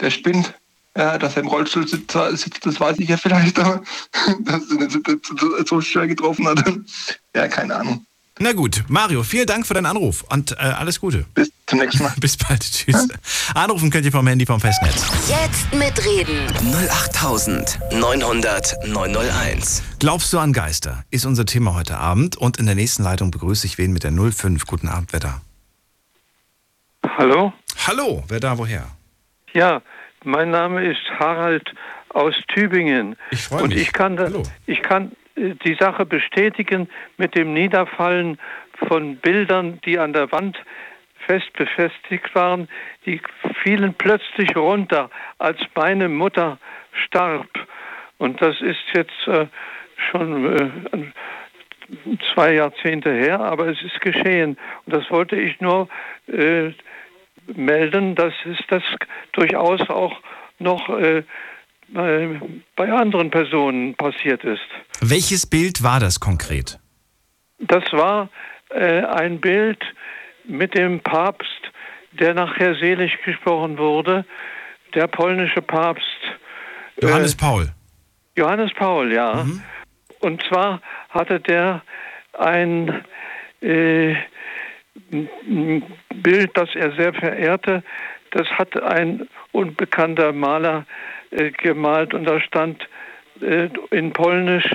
der 0.01 0.11
spinnt. 0.11 0.55
Ja, 0.95 1.17
dass 1.17 1.37
er 1.37 1.43
im 1.43 1.49
Rollstuhl 1.49 1.89
sitzt, 1.89 2.13
sitzt, 2.33 2.67
das 2.67 2.79
weiß 2.79 2.99
ich 2.99 3.09
ja 3.09 3.17
vielleicht, 3.17 3.59
aber 3.59 3.83
dass 4.41 4.65
er 4.71 5.67
so 5.67 5.81
schwer 5.81 6.07
getroffen 6.07 6.47
hat. 6.47 6.63
Ja, 7.35 7.49
keine 7.49 7.77
Ahnung. 7.77 8.05
Na 8.39 8.53
gut, 8.53 8.85
Mario, 8.89 9.23
vielen 9.23 9.47
Dank 9.47 9.67
für 9.67 9.75
deinen 9.75 9.87
Anruf 9.87 10.25
und 10.31 10.53
äh, 10.53 10.57
alles 10.57 10.99
Gute. 11.01 11.27
Bis 11.35 11.53
zum 11.67 11.79
nächsten 11.79 12.03
Mal. 12.03 12.13
Bis 12.21 12.37
bald, 12.37 12.61
tschüss. 12.63 13.07
Anrufen 13.55 13.91
könnt 13.91 14.05
ihr 14.07 14.13
vom 14.13 14.27
Handy 14.27 14.47
vom 14.47 14.59
Festnetz. 14.59 15.07
Jetzt 15.29 15.73
mitreden. 15.75 16.47
08900 16.91 18.89
901. 18.89 19.83
Glaubst 19.99 20.33
du 20.33 20.39
an 20.39 20.53
Geister? 20.55 21.05
Ist 21.11 21.27
unser 21.27 21.45
Thema 21.45 21.75
heute 21.75 21.99
Abend 21.99 22.37
und 22.37 22.57
in 22.57 22.65
der 22.67 22.75
nächsten 22.75 23.03
Leitung 23.03 23.31
begrüße 23.31 23.67
ich 23.67 23.77
wen 23.79 23.93
mit 23.93 24.03
der 24.03 24.13
05. 24.13 24.67
Guten 24.67 24.89
Abend, 24.89 25.13
wer 25.13 25.21
da? 25.21 25.41
Hallo? 27.19 27.53
Hallo, 27.87 28.25
wer 28.29 28.41
da, 28.41 28.57
woher? 28.59 28.87
Ja, 29.53 29.83
mein 30.25 30.51
Name 30.51 30.91
ist 30.91 31.01
Harald 31.19 31.69
aus 32.09 32.35
Tübingen. 32.55 33.17
Ich 33.31 33.43
freue 33.43 33.65
Und 33.65 33.69
mich. 33.75 33.83
ich 33.83 33.93
kann, 33.93 34.17
da, 34.17 34.25
Hallo. 34.25 34.43
ich 34.67 34.81
kann 34.83 35.13
die 35.37 35.75
Sache 35.79 36.05
bestätigen 36.05 36.89
mit 37.17 37.35
dem 37.35 37.53
Niederfallen 37.53 38.39
von 38.89 39.17
Bildern, 39.17 39.81
die 39.85 39.99
an 39.99 40.13
der 40.13 40.31
Wand 40.33 40.59
fest 41.27 41.53
befestigt 41.55 42.35
waren. 42.35 42.69
Die 43.07 43.21
fielen 43.63 43.95
plötzlich 43.95 44.57
runter, 44.57 45.11
als 45.39 45.59
meine 45.75 46.09
Mutter 46.09 46.59
starb. 46.93 47.49
Und 48.19 48.41
das 48.43 48.61
ist 48.61 48.83
jetzt 48.93 49.27
äh, 49.27 49.47
schon 49.97 50.57
äh, 50.57 51.13
zwei 52.33 52.55
Jahrzehnte 52.55 53.13
her, 53.13 53.41
aber 53.41 53.69
es 53.69 53.83
ist 53.83 54.01
geschehen. 54.01 54.57
Und 54.87 54.95
das 54.95 55.11
wollte 55.11 55.37
ich 55.37 55.61
nur 55.61 55.89
äh, 56.29 56.71
melden, 57.47 58.15
dass 58.15 58.35
es 58.45 58.59
das 58.69 58.83
durchaus 59.33 59.89
auch 59.91 60.21
noch 60.59 60.89
äh, 60.91 61.23
bei 61.93 62.93
anderen 62.93 63.31
Personen 63.31 63.95
passiert 63.95 64.43
ist. 64.45 64.61
Welches 65.01 65.47
Bild 65.47 65.83
war 65.83 66.01
das 66.01 66.21
konkret? 66.21 66.79
Das 67.59 67.85
war 67.93 68.29
äh, 68.71 69.03
ein 69.03 69.41
Bild 69.41 69.79
mit 70.45 70.75
dem 70.75 71.01
Papst, 71.01 71.49
der 72.13 72.35
nachher 72.35 72.75
selig 72.77 73.13
gesprochen 73.25 73.79
wurde, 73.79 74.25
der 74.95 75.07
polnische 75.07 75.63
Papst. 75.63 76.05
Johannes 77.01 77.35
äh, 77.35 77.39
Paul. 77.39 77.69
Johannes 78.37 78.73
Paul, 78.75 79.13
ja. 79.13 79.47
Und 80.21 80.43
zwar 80.49 80.81
hatte 81.11 81.41
der 81.41 81.83
ein 82.39 83.05
äh, 83.61 84.15
Bild, 86.15 86.51
das 86.55 86.75
er 86.75 86.93
sehr 86.93 87.13
verehrte. 87.13 87.83
Das 88.31 88.47
hat 88.49 88.81
ein 88.83 89.29
unbekannter 89.53 90.33
Maler 90.33 90.87
äh, 91.33 91.51
gemalt 91.51 92.15
und 92.15 92.25
da 92.25 92.41
stand 92.41 92.89
äh, 93.41 93.69
in 93.91 94.13
Polnisch 94.13 94.69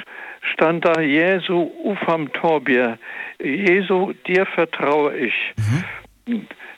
stand 0.54 0.86
da 0.86 1.02
Jesu 1.02 1.72
ufam 1.84 2.32
Tobie. 2.34 2.94
Jesu, 3.40 4.14
dir 4.26 4.46
vertraue 4.46 5.16
ich. 5.16 5.34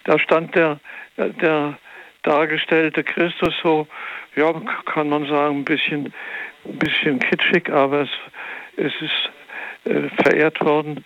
Da 0.05 0.19
stand 0.19 0.55
der, 0.55 0.79
der 1.17 1.77
dargestellte 2.24 3.03
Christus 3.03 3.53
so, 3.63 3.88
ja, 4.36 4.53
kann 4.86 5.09
man 5.09 5.27
sagen, 5.27 5.59
ein 5.59 5.65
bisschen, 5.65 6.13
ein 6.65 6.79
bisschen 6.79 7.19
kitschig, 7.19 7.69
aber 7.71 8.01
es, 8.01 8.09
es 8.77 8.93
ist 9.01 9.91
äh, 9.91 10.09
verehrt 10.24 10.62
worden. 10.62 11.05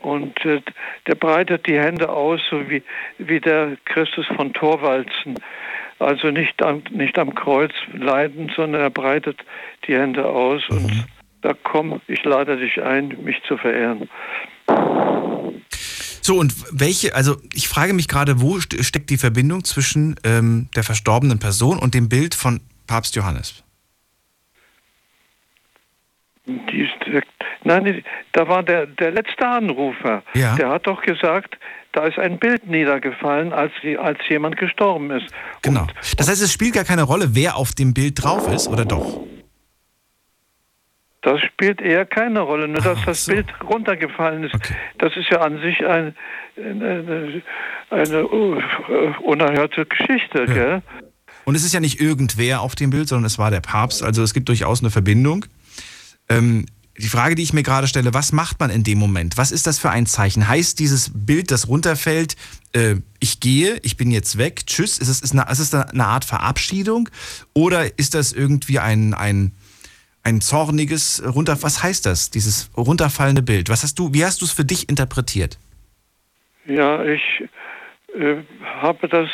Und 0.00 0.44
äh, 0.44 0.62
der 1.06 1.14
breitet 1.14 1.66
die 1.66 1.78
Hände 1.78 2.08
aus, 2.08 2.40
so 2.50 2.68
wie, 2.70 2.82
wie 3.18 3.40
der 3.40 3.76
Christus 3.84 4.26
von 4.34 4.52
Torwalzen. 4.52 5.34
Also 6.00 6.30
nicht 6.30 6.62
am, 6.62 6.82
nicht 6.90 7.18
am 7.18 7.34
Kreuz 7.34 7.72
leidend, 7.92 8.52
sondern 8.56 8.80
er 8.80 8.90
breitet 8.90 9.38
die 9.86 9.94
Hände 9.94 10.26
aus 10.26 10.62
und 10.68 11.06
da 11.42 11.54
komm, 11.62 12.00
ich 12.08 12.24
lade 12.24 12.56
dich 12.56 12.82
ein, 12.82 13.16
mich 13.22 13.36
zu 13.46 13.56
verehren. 13.58 14.08
So, 16.22 16.36
und 16.38 16.54
welche, 16.72 17.14
also 17.14 17.36
ich 17.54 17.68
frage 17.68 17.92
mich 17.92 18.08
gerade, 18.08 18.40
wo 18.40 18.56
st- 18.56 18.82
steckt 18.82 19.10
die 19.10 19.18
Verbindung 19.18 19.64
zwischen 19.64 20.16
ähm, 20.24 20.68
der 20.74 20.84
verstorbenen 20.84 21.38
Person 21.38 21.78
und 21.78 21.94
dem 21.94 22.08
Bild 22.08 22.34
von 22.34 22.60
Papst 22.86 23.14
Johannes? 23.16 23.62
Die 26.46 26.80
ist, 26.80 27.24
nein, 27.64 27.84
die, 27.84 28.04
da 28.32 28.48
war 28.48 28.62
der, 28.62 28.86
der 28.86 29.12
letzte 29.12 29.46
Anrufer. 29.46 30.22
Ja. 30.34 30.56
Der 30.56 30.70
hat 30.70 30.86
doch 30.86 31.02
gesagt, 31.02 31.58
da 31.92 32.06
ist 32.06 32.18
ein 32.18 32.38
Bild 32.38 32.66
niedergefallen, 32.68 33.52
als, 33.52 33.72
als 33.98 34.18
jemand 34.28 34.56
gestorben 34.56 35.10
ist. 35.10 35.26
Genau. 35.62 35.86
Das 36.16 36.28
heißt, 36.28 36.42
es 36.42 36.52
spielt 36.52 36.74
gar 36.74 36.84
keine 36.84 37.02
Rolle, 37.02 37.34
wer 37.34 37.56
auf 37.56 37.72
dem 37.72 37.94
Bild 37.94 38.22
drauf 38.22 38.52
ist, 38.52 38.68
oder 38.68 38.84
doch? 38.84 39.20
Das 41.22 41.40
spielt 41.40 41.82
eher 41.82 42.06
keine 42.06 42.40
Rolle, 42.40 42.66
nur 42.66 42.80
dass 42.80 42.98
Ach 43.02 43.06
das 43.06 43.24
so. 43.26 43.32
Bild 43.32 43.46
runtergefallen 43.68 44.44
ist. 44.44 44.54
Okay. 44.54 44.74
Das 44.98 45.14
ist 45.16 45.28
ja 45.30 45.40
an 45.40 45.60
sich 45.60 45.84
ein, 45.84 46.14
eine, 46.56 47.42
eine 47.90 48.24
uh, 48.32 48.58
unerhörte 49.22 49.84
Geschichte. 49.84 50.46
Gell? 50.46 50.82
Und 51.44 51.54
es 51.56 51.64
ist 51.64 51.74
ja 51.74 51.80
nicht 51.80 52.00
irgendwer 52.00 52.62
auf 52.62 52.74
dem 52.74 52.90
Bild, 52.90 53.08
sondern 53.08 53.26
es 53.26 53.38
war 53.38 53.50
der 53.50 53.60
Papst. 53.60 54.02
Also 54.02 54.22
es 54.22 54.32
gibt 54.32 54.48
durchaus 54.48 54.80
eine 54.80 54.90
Verbindung. 54.90 55.44
Ähm, 56.30 56.64
die 57.00 57.08
Frage, 57.08 57.34
die 57.34 57.42
ich 57.42 57.52
mir 57.52 57.62
gerade 57.62 57.86
stelle, 57.86 58.14
was 58.14 58.32
macht 58.32 58.60
man 58.60 58.70
in 58.70 58.84
dem 58.84 58.98
Moment? 58.98 59.38
Was 59.38 59.52
ist 59.52 59.66
das 59.66 59.78
für 59.78 59.90
ein 59.90 60.06
Zeichen? 60.06 60.46
Heißt 60.46 60.78
dieses 60.78 61.10
Bild, 61.14 61.50
das 61.50 61.68
runterfällt, 61.68 62.36
äh, 62.74 62.96
ich 63.18 63.40
gehe, 63.40 63.78
ich 63.82 63.96
bin 63.96 64.10
jetzt 64.10 64.38
weg, 64.38 64.66
tschüss? 64.66 64.98
Ist 64.98 65.08
es, 65.08 65.20
ist, 65.20 65.32
eine, 65.32 65.50
ist 65.50 65.74
eine 65.74 66.04
Art 66.04 66.24
Verabschiedung? 66.24 67.08
Oder 67.54 67.98
ist 67.98 68.14
das 68.14 68.32
irgendwie 68.32 68.78
ein, 68.78 69.14
ein, 69.14 69.52
ein 70.22 70.40
zorniges 70.40 71.22
runter... 71.26 71.56
Was 71.62 71.82
heißt 71.82 72.06
das, 72.06 72.30
dieses 72.30 72.70
runterfallende 72.76 73.42
Bild? 73.42 73.68
Was 73.68 73.82
hast 73.82 73.98
du, 73.98 74.12
wie 74.12 74.24
hast 74.24 74.40
du 74.42 74.44
es 74.44 74.52
für 74.52 74.64
dich 74.64 74.88
interpretiert? 74.88 75.58
Ja, 76.66 77.02
ich 77.04 77.22
äh, 78.14 78.36
habe 78.80 79.08
das, 79.08 79.28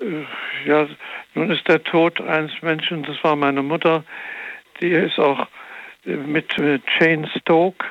äh, 0.00 0.24
ja, 0.66 0.86
nun 1.34 1.50
ist 1.50 1.66
der 1.66 1.82
Tod 1.82 2.20
eines 2.20 2.52
Menschen, 2.62 3.02
das 3.02 3.16
war 3.22 3.36
meine 3.36 3.62
Mutter, 3.62 4.04
die 4.80 4.90
ist 4.90 5.18
auch 5.18 5.48
mit 6.04 6.58
äh, 6.58 6.80
Jane 6.98 7.28
Stoke 7.40 7.84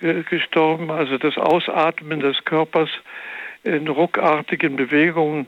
äh, 0.00 0.22
gestorben, 0.22 0.90
also 0.90 1.18
das 1.18 1.36
Ausatmen 1.36 2.20
des 2.20 2.44
Körpers 2.44 2.90
in 3.62 3.88
ruckartigen 3.88 4.76
Bewegungen. 4.76 5.46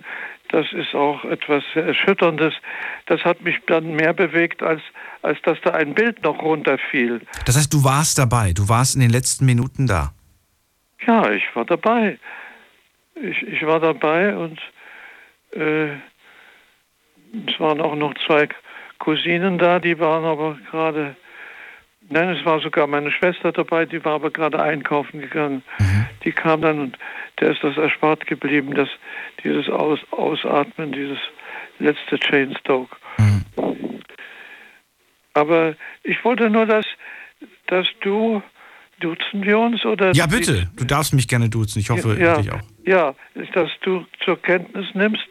Das 0.48 0.72
ist 0.72 0.94
auch 0.94 1.24
etwas 1.24 1.64
Erschütterndes. 1.74 2.54
Das 3.06 3.24
hat 3.24 3.42
mich 3.42 3.56
dann 3.66 3.94
mehr 3.94 4.12
bewegt, 4.12 4.62
als, 4.62 4.80
als 5.22 5.40
dass 5.42 5.60
da 5.62 5.72
ein 5.72 5.94
Bild 5.94 6.22
noch 6.22 6.40
runterfiel. 6.40 7.20
Das 7.44 7.56
heißt, 7.56 7.72
du 7.72 7.82
warst 7.82 8.18
dabei, 8.18 8.52
du 8.52 8.68
warst 8.68 8.94
in 8.94 9.00
den 9.00 9.10
letzten 9.10 9.44
Minuten 9.44 9.86
da. 9.86 10.12
Ja, 11.06 11.30
ich 11.30 11.44
war 11.54 11.64
dabei. 11.64 12.18
Ich, 13.16 13.42
ich 13.42 13.66
war 13.66 13.80
dabei 13.80 14.36
und 14.36 14.60
äh, 15.52 15.88
es 17.46 17.58
waren 17.58 17.80
auch 17.80 17.96
noch 17.96 18.14
zwei 18.26 18.48
Cousinen 18.98 19.58
da, 19.58 19.78
die 19.78 19.98
waren 19.98 20.24
aber 20.24 20.58
gerade, 20.70 21.16
nein, 22.08 22.30
es 22.30 22.44
war 22.44 22.60
sogar 22.60 22.86
meine 22.86 23.10
Schwester 23.10 23.52
dabei, 23.52 23.86
die 23.86 24.04
war 24.04 24.14
aber 24.14 24.30
gerade 24.30 24.62
einkaufen 24.62 25.20
gegangen. 25.20 25.62
Die 26.24 26.32
kam 26.32 26.60
dann 26.60 26.80
und 26.80 26.98
der 27.40 27.52
ist 27.52 27.62
das 27.62 27.76
erspart 27.76 28.26
geblieben, 28.26 28.74
dass 28.74 28.88
dieses 29.44 29.68
Aus, 29.68 30.00
Ausatmen, 30.10 30.92
dieses 30.92 31.18
letzte 31.78 32.18
Chainstoke. 32.18 32.96
Aber 35.34 35.74
ich 36.02 36.24
wollte 36.24 36.48
nur, 36.48 36.64
dass, 36.64 36.86
dass 37.66 37.86
du, 38.00 38.42
duzen 39.00 39.44
wir 39.44 39.58
uns 39.58 39.84
oder? 39.84 40.12
Ja, 40.14 40.26
bitte, 40.26 40.70
du 40.76 40.84
darfst 40.84 41.12
mich 41.12 41.28
gerne 41.28 41.50
duzen. 41.50 41.78
Ich 41.80 41.90
hoffe, 41.90 42.16
ja, 42.18 42.38
dich 42.38 42.50
auch. 42.50 42.62
Ja, 42.84 43.14
dass 43.52 43.70
du 43.82 44.06
zur 44.24 44.40
Kenntnis 44.40 44.86
nimmst, 44.94 45.26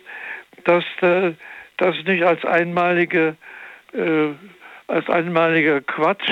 dass 0.63 0.83
äh, 1.01 1.33
das 1.77 1.95
nicht 2.05 2.23
als 2.23 2.45
einmalige, 2.45 3.35
äh, 3.93 4.29
als 4.87 5.09
einmaliger 5.09 5.81
Quatsch, 5.81 6.29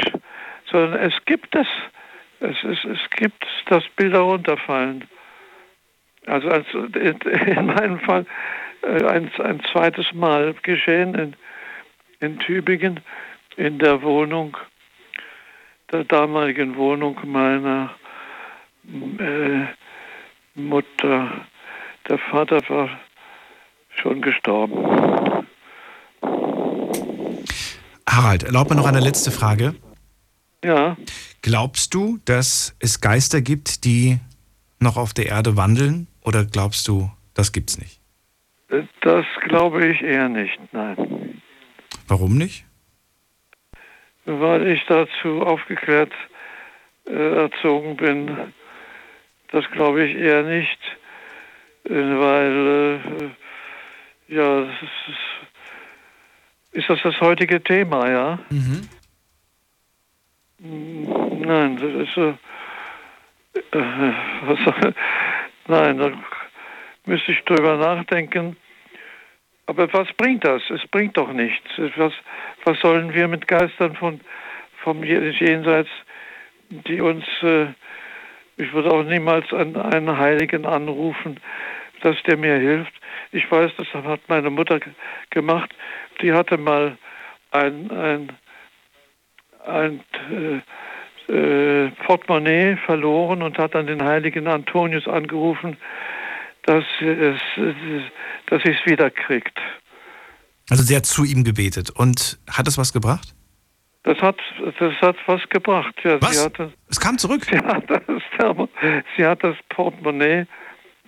sondern 0.73 0.99
es 0.99 1.13
gibt 1.25 1.55
es. 1.55 1.67
Es, 2.39 2.61
ist, 2.63 2.83
es 2.83 2.99
gibt, 3.11 3.45
dass 3.67 3.83
Bilder 3.95 4.19
runterfallen. 4.19 5.05
Also 6.25 6.49
als, 6.49 6.65
in, 6.73 7.19
in 7.21 7.65
meinem 7.67 7.99
Fall 8.01 8.25
äh, 8.81 9.05
ein, 9.05 9.31
ein 9.39 9.61
zweites 9.71 10.13
Mal 10.13 10.53
geschehen 10.61 11.15
in, 11.15 11.35
in 12.19 12.39
Tübingen 12.39 12.99
in 13.55 13.79
der 13.79 14.01
Wohnung, 14.01 14.57
der 15.91 16.03
damaligen 16.03 16.75
Wohnung 16.75 17.17
meiner 17.23 17.93
äh, 19.19 19.65
Mutter. 20.55 21.45
Der 22.09 22.17
Vater 22.17 22.61
war 22.67 22.89
schon 24.01 24.21
gestorben. 24.21 25.47
Harald, 28.09 28.43
erlaub 28.43 28.69
mir 28.69 28.75
noch 28.75 28.87
eine 28.87 28.99
letzte 28.99 29.31
Frage. 29.31 29.75
Ja, 30.63 30.97
Glaubst 31.43 31.93
du, 31.93 32.19
dass 32.23 32.73
es 32.79 33.01
Geister 33.01 33.41
gibt, 33.41 33.83
die 33.83 34.17
noch 34.79 34.95
auf 34.95 35.13
der 35.13 35.25
Erde 35.25 35.57
wandeln? 35.57 36.07
Oder 36.21 36.45
glaubst 36.45 36.87
du, 36.87 37.11
das 37.33 37.51
gibt's 37.51 37.77
nicht? 37.77 37.99
äh, 38.69 38.83
das 39.01 39.25
glaube 39.49 39.85
ich 39.85 40.01
eher 40.01 40.29
nicht, 40.29 40.57
nein. 40.71 41.41
Warum 42.07 42.37
nicht? 42.37 42.65
Weil 44.25 44.67
ich 44.67 44.81
dazu 44.87 45.41
aufgeklärt 45.41 46.13
äh, 47.05 47.35
erzogen 47.35 47.97
bin, 47.97 48.53
das 49.51 49.65
glaube 49.71 50.05
ich 50.05 50.15
eher 50.15 50.43
nicht, 50.43 50.79
äh, 51.83 51.91
weil 51.91 53.01
äh, 54.29 54.33
ja, 54.33 54.61
das 54.61 54.75
ist, 54.81 56.77
ist 56.77 56.89
das 56.89 56.99
das 57.03 57.19
heutige 57.19 57.61
Thema, 57.61 58.09
ja? 58.09 58.39
Mhm. 58.49 58.87
Nein, 60.65 61.75
das 61.75 62.07
ist 62.07 62.17
äh, 62.17 62.33
was, 64.45 64.59
nein, 65.67 65.97
da 65.97 66.11
müsste 67.05 67.33
ich 67.33 67.43
drüber 67.43 67.75
nachdenken. 67.75 68.55
Aber 69.65 69.91
was 69.91 70.07
bringt 70.13 70.45
das? 70.45 70.61
Es 70.69 70.87
bringt 70.87 71.17
doch 71.17 71.33
nichts. 71.33 71.69
Was, 71.97 72.13
was 72.63 72.79
sollen 72.79 73.13
wir 73.13 73.27
mit 73.27 73.45
Geistern 73.47 73.95
von, 73.97 74.21
vom 74.83 75.03
Jenseits, 75.03 75.89
die 76.69 77.01
uns, 77.01 77.25
äh, 77.41 77.67
ich 78.55 78.71
würde 78.71 78.91
auch 78.91 79.03
niemals 79.03 79.51
einen, 79.51 79.75
einen 79.75 80.17
Heiligen 80.17 80.65
anrufen, 80.65 81.41
dass 82.01 82.15
der 82.23 82.37
mir 82.37 82.55
hilft. 82.55 82.93
Ich 83.33 83.51
weiß, 83.51 83.71
das 83.77 83.93
hat 83.93 84.21
meine 84.29 84.49
Mutter 84.49 84.79
gemacht. 85.29 85.75
Die 86.21 86.31
hatte 86.31 86.57
mal 86.57 86.97
ein, 87.51 87.91
ein, 87.91 88.31
ein 89.65 90.01
äh, 91.27 91.33
äh, 91.33 91.91
Portemonnaie 92.05 92.77
verloren 92.85 93.41
und 93.41 93.57
hat 93.57 93.75
dann 93.75 93.87
den 93.87 94.03
heiligen 94.03 94.47
Antonius 94.47 95.07
angerufen 95.07 95.77
dass, 96.65 96.83
es, 97.01 97.39
dass 98.47 98.63
sie 98.63 98.69
es 98.69 98.85
wiederkriegt. 98.85 99.57
Also 100.69 100.83
sie 100.83 100.95
hat 100.95 101.05
zu 101.05 101.23
ihm 101.23 101.43
gebetet. 101.43 101.89
Und 101.89 102.39
hat 102.49 102.67
es 102.67 102.77
was 102.77 102.93
gebracht? 102.93 103.35
Das 104.03 104.17
hat, 104.19 104.37
das 104.79 104.93
hat 105.01 105.15
was 105.27 105.41
gebracht. 105.49 105.93
Ja, 106.03 106.21
was? 106.21 106.43
Hatte, 106.43 106.73
es 106.89 106.99
kam 106.99 107.17
zurück? 107.17 107.45
Sie 107.49 107.57
hat, 107.57 107.89
das, 107.89 108.01
sie 109.15 109.25
hat 109.25 109.43
das 109.43 109.55
Portemonnaie 109.69 110.45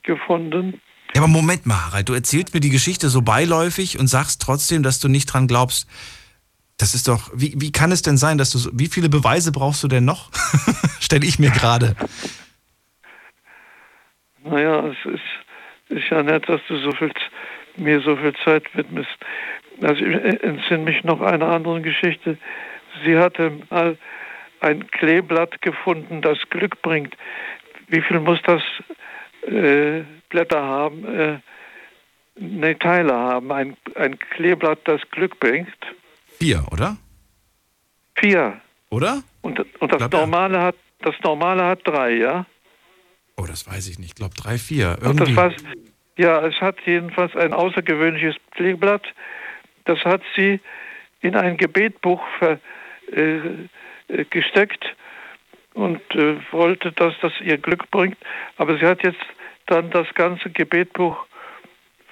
gefunden. 0.03 0.81
Ja, 1.13 1.21
aber 1.21 1.29
Moment 1.29 1.65
mal, 1.65 1.85
Harald, 1.85 2.09
du 2.09 2.13
erzählst 2.13 2.53
mir 2.53 2.59
die 2.59 2.69
Geschichte 2.69 3.09
so 3.09 3.21
beiläufig 3.21 3.99
und 3.99 4.07
sagst 4.07 4.41
trotzdem, 4.41 4.83
dass 4.83 4.99
du 4.99 5.07
nicht 5.07 5.25
dran 5.27 5.47
glaubst. 5.47 5.89
Das 6.77 6.93
ist 6.93 7.07
doch, 7.07 7.31
wie, 7.33 7.53
wie 7.55 7.71
kann 7.71 7.91
es 7.91 8.01
denn 8.01 8.17
sein, 8.17 8.37
dass 8.37 8.51
du, 8.51 8.57
so, 8.57 8.69
wie 8.73 8.87
viele 8.87 9.07
Beweise 9.07 9.51
brauchst 9.51 9.83
du 9.83 9.87
denn 9.87 10.03
noch? 10.03 10.29
Stelle 10.99 11.25
ich 11.25 11.39
mir 11.39 11.51
gerade. 11.51 11.95
Naja, 14.43 14.85
es 14.87 14.97
ist, 15.05 15.97
ist 15.97 16.09
ja 16.09 16.21
nett, 16.21 16.47
dass 16.49 16.61
du 16.67 16.77
so 16.77 16.91
viel, 16.91 17.11
mir 17.77 18.01
so 18.01 18.17
viel 18.17 18.33
Zeit 18.43 18.63
widmest. 18.75 19.09
Also 19.81 20.03
ich 20.05 20.43
entsinne 20.43 20.83
mich 20.83 21.03
noch 21.03 21.21
einer 21.21 21.47
anderen 21.47 21.81
Geschichte. 21.81 22.37
Sie 23.03 23.17
hatte 23.17 23.51
mal 23.69 23.97
ein 24.59 24.87
Kleeblatt 24.87 25.61
gefunden, 25.61 26.21
das 26.21 26.37
Glück 26.49 26.81
bringt. 26.81 27.15
Wie 27.87 28.01
viel 28.01 28.19
muss 28.19 28.39
das 28.43 28.61
äh, 29.47 30.03
Blätter 30.29 30.61
haben? 30.61 31.05
Äh, 31.05 31.39
ne, 32.35 32.77
Teile 32.77 33.13
haben. 33.13 33.51
Ein, 33.51 33.77
ein 33.95 34.17
Kleeblatt, 34.17 34.79
das 34.85 35.01
Glück 35.11 35.39
bringt. 35.39 35.69
Vier, 36.39 36.65
oder? 36.71 36.97
Vier. 38.15 38.61
Oder? 38.89 39.23
Und, 39.41 39.59
und 39.79 39.91
das, 39.91 40.11
Normale 40.11 40.61
hat, 40.61 40.75
das 40.99 41.15
Normale 41.23 41.65
hat 41.65 41.79
drei, 41.83 42.11
ja? 42.15 42.45
Oh, 43.37 43.45
das 43.45 43.67
weiß 43.67 43.87
ich 43.89 43.99
nicht. 43.99 44.09
Ich 44.09 44.15
glaube 44.15 44.33
drei, 44.35 44.57
vier. 44.57 44.97
Irgendwie. 45.01 45.35
Das 45.35 45.53
ja, 46.17 46.45
es 46.45 46.55
hat 46.61 46.77
jedenfalls 46.85 47.35
ein 47.35 47.53
außergewöhnliches 47.53 48.35
Kleeblatt. 48.51 49.05
Das 49.83 49.99
hat 50.05 50.21
sie 50.35 50.61
in 51.21 51.35
ein 51.35 51.57
Gebetbuch 51.57 52.21
ver, 52.39 52.59
äh, 53.11 53.37
äh, 54.07 54.25
gesteckt 54.29 54.85
und 55.73 55.99
äh, 56.15 56.37
wollte, 56.51 56.91
dass 56.93 57.13
das 57.21 57.33
ihr 57.41 57.57
Glück 57.57 57.91
bringt. 57.91 58.17
Aber 58.57 58.77
sie 58.77 58.85
hat 58.85 59.03
jetzt 59.03 59.25
dann 59.65 59.89
das 59.91 60.07
ganze 60.13 60.49
Gebetbuch 60.49 61.17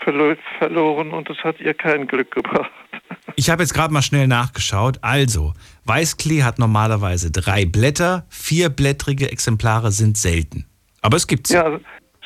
verloren 0.03 1.11
und 1.11 1.29
das 1.29 1.37
hat 1.43 1.59
ihr 1.59 1.73
kein 1.73 2.07
Glück 2.07 2.31
gebracht. 2.31 2.71
Ich 3.35 3.49
habe 3.49 3.63
jetzt 3.63 3.73
gerade 3.73 3.93
mal 3.93 4.01
schnell 4.01 4.27
nachgeschaut. 4.27 4.99
Also, 5.01 5.53
Weißklee 5.85 6.43
hat 6.43 6.59
normalerweise 6.59 7.31
drei 7.31 7.65
Blätter, 7.65 8.25
vierblättrige 8.29 9.31
Exemplare 9.31 9.91
sind 9.91 10.17
selten. 10.17 10.65
Aber 11.01 11.17
es 11.17 11.27
gibt 11.27 11.47
sie. 11.47 11.55
Ja, 11.55 11.79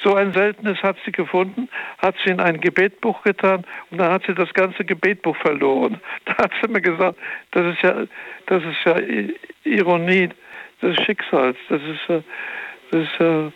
so 0.04 0.16
ein 0.16 0.34
seltenes 0.34 0.82
hat 0.84 0.98
sie 1.06 1.12
gefunden, 1.12 1.70
hat 1.98 2.16
sie 2.24 2.32
in 2.32 2.40
ein 2.40 2.62
Gebetbuch 2.62 3.24
getan 3.24 3.66
und 3.90 3.98
dann 3.98 4.12
hat 4.12 4.24
sie 4.28 4.34
das 4.34 4.54
ganze 4.54 4.86
Gebetbuch 4.86 5.36
verloren. 5.38 6.00
Da 6.26 6.38
hat 6.38 6.52
sie 6.62 6.70
mir 6.70 6.82
gesagt, 6.82 7.18
das 7.52 7.74
ist 7.74 7.82
ja, 7.82 8.04
das 8.46 8.64
ist 8.64 8.86
ja 8.86 8.96
Ironie 9.64 10.30
des 10.82 10.96
Schicksals. 11.04 11.58
Das 11.70 11.82
ist 11.82 12.08
ja, 12.08 12.22
das 12.92 13.02
ist 13.02 13.20
ja 13.20 13.52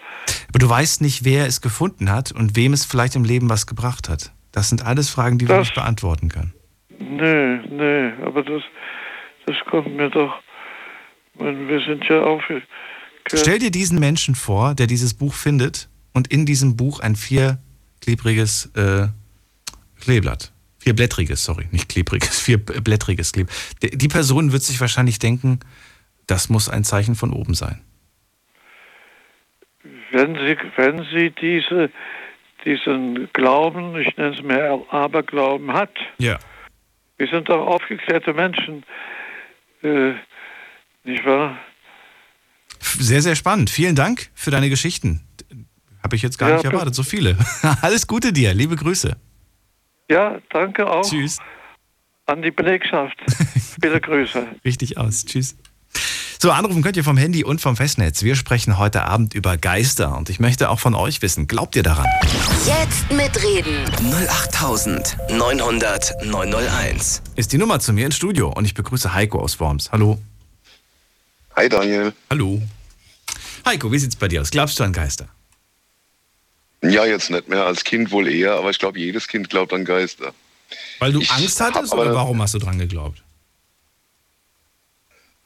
Aber 0.52 0.60
du 0.60 0.70
weißt 0.70 1.00
nicht, 1.00 1.24
wer 1.24 1.48
es 1.48 1.62
gefunden 1.62 2.12
hat 2.12 2.34
und 2.34 2.58
wem 2.58 2.74
es 2.74 2.84
vielleicht 2.84 3.16
im 3.16 3.24
Leben 3.24 3.50
was 3.50 3.68
gebracht 3.68 4.10
hat. 4.10 4.34
Das 4.52 4.68
sind 4.68 4.86
alles 4.86 5.10
Fragen, 5.10 5.38
die 5.38 5.46
das, 5.46 5.56
wir 5.56 5.60
nicht 5.62 5.76
beantworten 5.76 6.28
können. 6.28 6.54
Nö, 7.00 7.62
nö, 7.70 8.12
aber 8.26 8.44
das, 8.44 8.62
das 9.46 9.56
kommt 9.70 9.96
mir 9.96 10.10
doch. 10.10 10.34
Wir 11.36 11.80
sind 11.88 12.04
ja 12.10 12.24
auch 12.24 12.42
Stell 13.34 13.60
dir 13.60 13.72
diesen 13.72 13.98
Menschen 14.00 14.36
vor, 14.36 14.76
der 14.76 14.88
dieses 14.88 15.14
Buch 15.14 15.34
findet 15.34 15.88
und 16.12 16.28
in 16.28 16.46
diesem 16.46 16.76
Buch 16.76 17.00
ein 17.00 17.16
vierklebriges 17.16 18.72
äh, 18.76 19.08
Kleeblatt. 20.02 20.52
Vierblättriges, 20.80 21.46
sorry, 21.46 21.68
nicht 21.72 21.88
klebriges, 21.88 22.40
vierblättriges 22.42 23.32
Kleb. 23.32 23.50
Die 23.82 24.08
Person 24.10 24.52
wird 24.52 24.64
sich 24.64 24.82
wahrscheinlich 24.82 25.20
denken, 25.20 25.60
das 26.28 26.50
muss 26.50 26.68
ein 26.68 26.84
Zeichen 26.84 27.16
von 27.16 27.32
oben 27.32 27.54
sein. 27.54 27.80
Wenn 30.12 30.36
Sie, 30.36 30.58
wenn 30.76 31.06
Sie 31.14 31.32
diese, 31.32 31.90
diesen 32.66 33.30
Glauben, 33.34 33.98
ich 34.00 34.16
nenne 34.18 34.36
es 34.36 34.44
mehr 34.44 34.80
Aberglauben, 34.90 35.74
hat, 35.74 35.92
ja. 36.18 36.38
wir 37.18 37.28
sind 37.28 37.50
doch 37.50 37.66
aufgeklärte 37.66 38.34
Menschen, 38.34 38.84
äh, 39.84 40.14
nicht 41.04 41.26
wahr? 41.26 41.58
Sehr, 42.80 43.22
sehr 43.22 43.36
spannend. 43.36 43.70
Vielen 43.70 43.96
Dank 43.96 44.30
für 44.34 44.52
deine 44.52 44.70
Geschichten. 44.70 45.22
Habe 46.04 46.16
ich 46.16 46.22
jetzt 46.22 46.38
gar 46.38 46.50
ja, 46.50 46.56
nicht 46.56 46.66
erwartet, 46.66 46.96
so 46.96 47.04
viele. 47.04 47.38
Alles 47.82 48.08
Gute 48.08 48.34
dir, 48.34 48.54
liebe 48.54 48.76
Grüße. 48.76 49.16
Ja, 50.10 50.40
danke 50.50 50.90
auch. 50.90 51.04
Tschüss. 51.04 51.38
An 52.26 52.42
die 52.42 52.52
Belegschaft. 52.52 53.18
Bitte 53.80 54.02
Grüße. 54.02 54.48
Richtig 54.66 54.98
aus. 54.98 55.26
Tschüss. 55.26 55.58
So, 56.42 56.50
anrufen 56.50 56.82
könnt 56.82 56.98
ihr 56.98 57.04
vom 57.04 57.18
Handy 57.18 57.44
und 57.44 57.62
vom 57.62 57.76
Festnetz. 57.76 58.24
Wir 58.24 58.36
sprechen 58.36 58.80
heute 58.80 59.04
Abend 59.04 59.36
über 59.36 59.58
Geister 59.58 60.18
und 60.18 60.28
ich 60.30 60.40
möchte 60.40 60.72
auch 60.72 60.80
von 60.80 60.96
euch 60.96 61.22
wissen, 61.22 61.46
glaubt 61.46 61.76
ihr 61.76 61.84
daran? 61.84 62.08
Jetzt 62.66 63.12
mitreden. 63.12 63.86
08900 64.12 66.26
901. 66.26 67.22
Ist 67.36 67.54
die 67.54 67.60
Nummer 67.60 67.80
zu 67.80 67.94
mir 67.94 68.08
ins 68.08 68.16
Studio 68.16 68.50
und 68.50 68.66
ich 68.66 68.74
begrüße 68.74 69.14
Heiko 69.14 69.40
aus 69.40 69.60
Worms. 69.60 69.92
Hallo. 69.92 70.18
Hi 71.56 71.70
Daniel. 71.70 72.12
Hallo. 72.32 72.60
Heiko, 73.66 73.92
wie 73.92 74.00
sieht's 74.00 74.16
bei 74.16 74.28
dir 74.28 74.42
aus? 74.42 74.50
Glaubst 74.50 74.80
du 74.80 74.84
an 74.84 74.94
Geister? 74.94 75.28
Ja, 76.82 77.06
jetzt 77.06 77.30
nicht 77.30 77.48
mehr. 77.48 77.66
Als 77.66 77.84
Kind 77.84 78.10
wohl 78.10 78.28
eher, 78.28 78.54
aber 78.54 78.72
ich 78.72 78.80
glaube, 78.80 78.98
jedes 78.98 79.28
Kind 79.28 79.52
glaubt 79.52 79.74
an 79.74 79.86
Geister. 79.86 80.34
Weil 80.98 81.14
du 81.14 81.22
ich 81.22 81.32
Angst 81.32 81.62
hattest 81.62 81.94
oder 81.94 82.16
warum 82.16 82.42
hast 82.42 82.56
du 82.56 82.60
dran 82.60 82.80
geglaubt? 82.80 83.22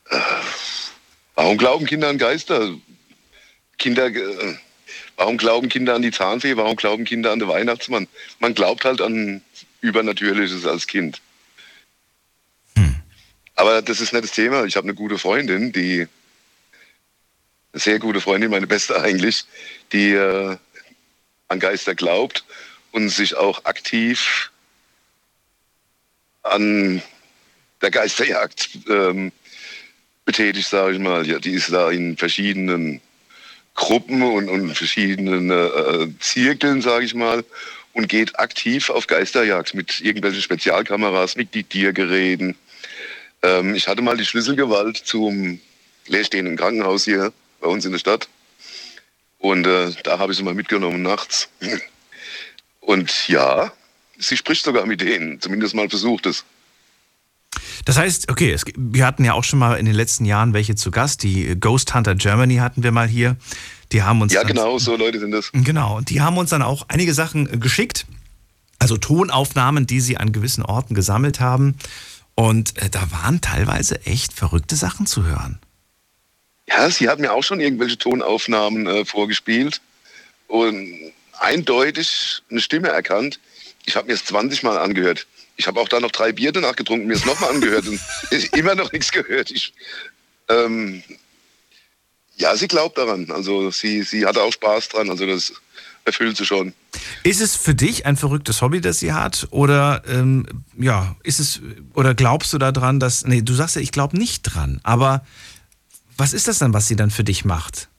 Äh, 0.10 0.20
warum 1.36 1.58
glauben 1.58 1.86
Kinder 1.86 2.10
an 2.10 2.18
Geister? 2.18 2.76
Kinder, 3.78 4.08
äh, 4.08 4.56
warum 5.15 5.38
glauben 5.38 5.70
Kinder 5.70 5.96
an 5.96 6.02
die 6.02 6.12
Zahnfee? 6.12 6.58
Warum 6.58 6.76
glauben 6.76 7.06
Kinder 7.06 7.32
an 7.32 7.39
den 7.39 7.50
Weihnachtsmann? 7.50 8.08
Man 8.39 8.54
glaubt 8.54 8.86
halt 8.86 9.02
an 9.02 9.41
Übernatürliches 9.82 10.65
als 10.65 10.88
Kind. 10.88 11.22
Aber 13.56 13.82
das 13.82 14.02
ist 14.02 14.12
nicht 14.12 14.26
das 14.26 14.32
Thema. 14.32 14.65
Ich 14.65 14.76
habe 14.76 14.86
eine 14.86 14.94
gute 14.94 15.18
Freundin, 15.18 15.72
die, 15.72 16.08
eine 17.72 17.80
sehr 17.80 18.00
gute 18.00 18.20
Freundin, 18.20 18.52
meine 18.52 18.68
beste 18.68 19.02
eigentlich, 19.02 19.46
die 19.91 20.12
äh, 20.12 20.58
an 21.48 21.60
Geister 21.60 21.96
glaubt 21.96 22.44
und 22.91 23.10
sich 23.10 23.36
auch 23.36 23.63
aktiv 23.65 24.52
an 26.44 27.02
der 27.82 27.91
Geisterjagd 27.91 28.70
ähm, 28.89 29.32
betätigt, 30.25 30.67
sage 30.67 30.95
ich 30.95 30.99
mal. 30.99 31.25
Ja, 31.25 31.39
die 31.39 31.51
ist 31.51 31.71
da 31.71 31.89
in 31.91 32.17
verschiedenen 32.17 33.01
Gruppen 33.75 34.21
und, 34.21 34.49
und 34.49 34.75
verschiedenen 34.75 35.51
äh, 35.51 36.07
Zirkeln, 36.19 36.81
sage 36.81 37.05
ich 37.05 37.13
mal, 37.13 37.43
und 37.93 38.09
geht 38.09 38.38
aktiv 38.39 38.89
auf 38.89 39.07
Geisterjagd 39.07 39.73
mit 39.73 40.01
irgendwelchen 40.01 40.41
Spezialkameras, 40.41 41.35
mit 41.35 41.53
Diktiergeräten, 41.53 42.55
ähm, 43.45 43.75
ich 43.75 43.88
hatte 43.88 44.01
mal 44.01 44.17
die 44.17 44.25
Schlüsselgewalt 44.25 44.97
zum 44.97 45.59
leerstehenden 46.07 46.57
Krankenhaus 46.57 47.05
hier 47.05 47.31
bei 47.61 47.67
uns 47.67 47.85
in 47.85 47.91
der 47.91 47.99
Stadt. 47.99 48.27
Und 49.38 49.67
äh, 49.67 49.91
da 50.03 50.17
habe 50.17 50.31
ich 50.31 50.38
sie 50.38 50.43
mal 50.43 50.53
mitgenommen 50.53 51.01
nachts. 51.01 51.49
Und 52.79 53.27
ja, 53.27 53.71
sie 54.17 54.38
spricht 54.38 54.63
sogar 54.63 54.85
mit 54.85 55.01
denen, 55.01 55.41
zumindest 55.41 55.75
mal 55.75 55.89
versucht 55.89 56.25
es. 56.25 56.43
Das 57.83 57.97
heißt, 57.97 58.31
okay, 58.31 58.51
es, 58.51 58.63
wir 58.77 59.05
hatten 59.05 59.25
ja 59.25 59.33
auch 59.33 59.43
schon 59.43 59.59
mal 59.59 59.77
in 59.77 59.85
den 59.85 59.95
letzten 59.95 60.25
Jahren 60.25 60.53
welche 60.53 60.75
zu 60.75 60.91
Gast. 60.91 61.23
Die 61.23 61.59
Ghost 61.59 61.93
Hunter 61.93 62.15
Germany 62.15 62.57
hatten 62.57 62.83
wir 62.83 62.91
mal 62.91 63.07
hier. 63.07 63.35
Die 63.91 64.03
haben 64.03 64.21
uns 64.21 64.33
Ja, 64.33 64.41
dann, 64.41 64.49
genau, 64.49 64.77
so 64.79 64.95
Leute 64.95 65.19
sind 65.19 65.31
das. 65.31 65.51
Genau, 65.53 65.97
und 65.97 66.09
die 66.09 66.21
haben 66.21 66.38
uns 66.38 66.49
dann 66.49 66.61
auch 66.61 66.85
einige 66.88 67.13
Sachen 67.13 67.51
äh, 67.51 67.57
geschickt, 67.57 68.05
also 68.79 68.97
Tonaufnahmen, 68.97 69.88
die 69.88 69.99
sie 69.99 70.17
an 70.17 70.31
gewissen 70.31 70.63
Orten 70.63 70.95
gesammelt 70.95 71.39
haben. 71.39 71.75
Und 72.35 72.81
äh, 72.81 72.89
da 72.89 73.11
waren 73.11 73.41
teilweise 73.41 74.05
echt 74.05 74.33
verrückte 74.33 74.75
Sachen 74.75 75.05
zu 75.05 75.25
hören. 75.25 75.59
Ja, 76.67 76.89
sie 76.89 77.07
hat 77.09 77.19
mir 77.19 77.31
auch 77.31 77.43
schon 77.43 77.59
irgendwelche 77.59 77.97
Tonaufnahmen 77.97 78.88
äh, 78.88 79.05
vorgespielt 79.05 79.81
und 80.47 81.13
eindeutig 81.39 82.41
eine 82.49 82.59
Stimme 82.59 82.89
erkannt. 82.89 83.39
Ich 83.85 83.95
habe 83.95 84.07
mir 84.07 84.13
es 84.13 84.25
20 84.25 84.63
Mal 84.63 84.77
angehört. 84.77 85.27
Ich 85.58 85.68
habe 85.68 85.80
auch 85.80 85.88
da 85.88 86.00
noch 86.00 86.12
drei 86.12 86.32
Bier 86.32 86.52
danach 86.52 86.76
getrunken, 86.76 87.08
mir 87.08 87.13
es 87.13 87.26
nochmal 87.26 87.52
angehört 87.52 87.88
und 87.88 88.00
immer 88.58 88.76
noch 88.76 88.91
nichts 88.91 89.12
gehört. 89.12 89.52
Ich, 89.52 89.74
ähm, 90.50 91.04
ja, 92.36 92.56
sie 92.56 92.68
glaubt 92.68 92.98
daran. 92.98 93.32
Also 93.32 93.72
sie, 93.72 94.04
sie 94.04 94.26
hatte 94.26 94.41
auch 94.41 94.52
Spaß 94.52 94.89
dran. 94.89 95.10
Also 95.10 95.26
das 95.26 95.54
erfüllt 96.04 96.38
sie 96.38 96.46
schon. 96.46 96.74
Ist 97.24 97.41
es 97.41 97.56
für 97.56 97.74
dich 97.74 98.06
ein 98.06 98.18
verrücktes 98.18 98.62
Hobby, 98.62 98.82
das 98.82 99.00
sie 99.00 99.13
hat? 99.13 99.48
Oder 99.52 100.04
ähm, 100.08 100.46
ja, 100.78 101.15
ist 101.24 101.39
es 101.39 101.62
oder 101.94 102.13
glaubst 102.13 102.54
du 102.54 102.58
daran, 102.58 103.00
dass. 103.00 103.26
Nee, 103.26 103.41
du 103.41 103.54
sagst 103.54 103.76
ja, 103.76 103.82
ich 103.82 103.91
glaube 103.91 104.18
nicht 104.18 104.44
dran, 104.44 104.80
aber 104.84 105.26
was 106.18 106.34
ist 106.34 106.48
das 106.48 106.60
dann, 106.60 106.74
was 106.74 106.88
sie 106.88 106.96
dann 106.96 107.12
für 107.12 107.24
dich 107.24 107.46
macht? 107.46 107.89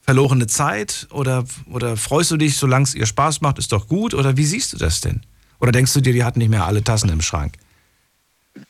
Verlorene 0.00 0.46
Zeit 0.46 1.06
oder, 1.10 1.44
oder 1.66 1.96
freust 1.98 2.30
du 2.30 2.38
dich, 2.38 2.56
solange 2.56 2.84
es 2.84 2.94
ihr 2.94 3.04
Spaß 3.04 3.42
macht, 3.42 3.58
ist 3.58 3.72
doch 3.72 3.88
gut? 3.88 4.14
Oder 4.14 4.38
wie 4.38 4.46
siehst 4.46 4.72
du 4.72 4.78
das 4.78 5.02
denn? 5.02 5.22
Oder 5.60 5.72
denkst 5.72 5.92
du 5.92 6.00
dir, 6.00 6.12
die 6.12 6.24
hat 6.24 6.36
nicht 6.36 6.48
mehr 6.48 6.64
alle 6.64 6.82
Tassen 6.84 7.08
im 7.10 7.20
Schrank? 7.20 7.54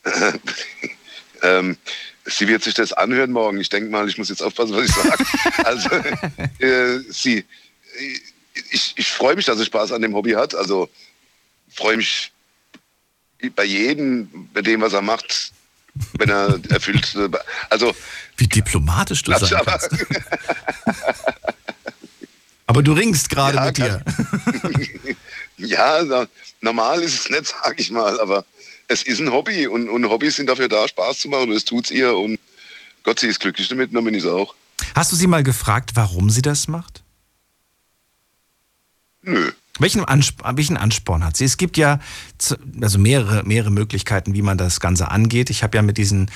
ähm, 1.41 1.77
sie 2.25 2.47
wird 2.47 2.63
sich 2.63 2.73
das 2.73 2.93
anhören 2.93 3.31
morgen. 3.31 3.59
Ich 3.59 3.69
denke 3.69 3.89
mal, 3.89 4.07
ich 4.07 4.17
muss 4.17 4.29
jetzt 4.29 4.41
aufpassen, 4.41 4.75
was 4.75 4.89
ich 4.89 4.95
sage. 4.95 5.25
also, 5.63 5.89
äh, 6.59 6.99
sie, 7.09 7.45
ich, 8.71 8.93
ich 8.95 9.11
freue 9.11 9.35
mich, 9.35 9.45
dass 9.45 9.57
sie 9.57 9.65
Spaß 9.65 9.91
an 9.91 10.01
dem 10.01 10.13
Hobby 10.15 10.31
hat. 10.31 10.55
Also 10.55 10.89
freue 11.69 11.97
mich 11.97 12.31
bei 13.55 13.63
jedem, 13.63 14.49
bei 14.53 14.61
dem, 14.61 14.81
was 14.81 14.93
er 14.93 15.01
macht, 15.01 15.51
wenn 16.17 16.29
er 16.29 16.59
erfüllt. 16.69 17.15
Also 17.69 17.95
wie 18.37 18.47
diplomatisch 18.47 19.23
du 19.23 19.37
sein 19.37 19.61
kannst. 19.65 19.89
aber 22.65 22.83
du 22.83 22.93
ringst 22.93 23.29
gerade 23.29 23.57
ja, 23.57 23.65
mit 23.65 23.77
dir. 23.77 24.03
Ja, 25.59 26.27
normal 26.61 27.01
ist 27.01 27.19
es 27.19 27.29
nicht, 27.29 27.47
sag 27.63 27.79
ich 27.79 27.91
mal, 27.91 28.19
aber 28.19 28.45
es 28.87 29.03
ist 29.03 29.19
ein 29.19 29.31
Hobby 29.31 29.67
und, 29.67 29.89
und 29.89 30.09
Hobbys 30.09 30.35
sind 30.35 30.47
dafür 30.47 30.67
da, 30.67 30.87
Spaß 30.87 31.19
zu 31.19 31.29
machen 31.29 31.49
und 31.49 31.55
das 31.55 31.65
tut's 31.65 31.91
ihr 31.91 32.15
und 32.15 32.39
Gott, 33.03 33.19
sie 33.19 33.27
ist 33.27 33.39
glücklich 33.39 33.67
damit, 33.67 33.93
dann 33.95 34.03
bin 34.03 34.13
ich 34.13 34.25
auch. 34.25 34.55
Hast 34.95 35.11
du 35.11 35.15
sie 35.15 35.27
mal 35.27 35.43
gefragt, 35.43 35.91
warum 35.93 36.29
sie 36.29 36.41
das 36.41 36.67
macht? 36.67 37.03
Nö. 39.21 39.51
Welchen, 39.79 40.03
Ansporn, 40.03 40.57
welchen 40.57 40.75
Ansporn 40.75 41.23
hat 41.23 41.37
sie? 41.37 41.45
Es 41.45 41.55
gibt 41.55 41.77
ja 41.77 41.99
also 42.81 42.99
mehrere, 42.99 43.43
mehrere 43.45 43.71
Möglichkeiten, 43.71 44.33
wie 44.33 44.41
man 44.41 44.57
das 44.57 44.81
Ganze 44.81 45.09
angeht. 45.09 45.49
Ich 45.49 45.63
habe 45.63 45.77
ja 45.77 45.81
mit 45.81 45.97
diesen 45.97 46.29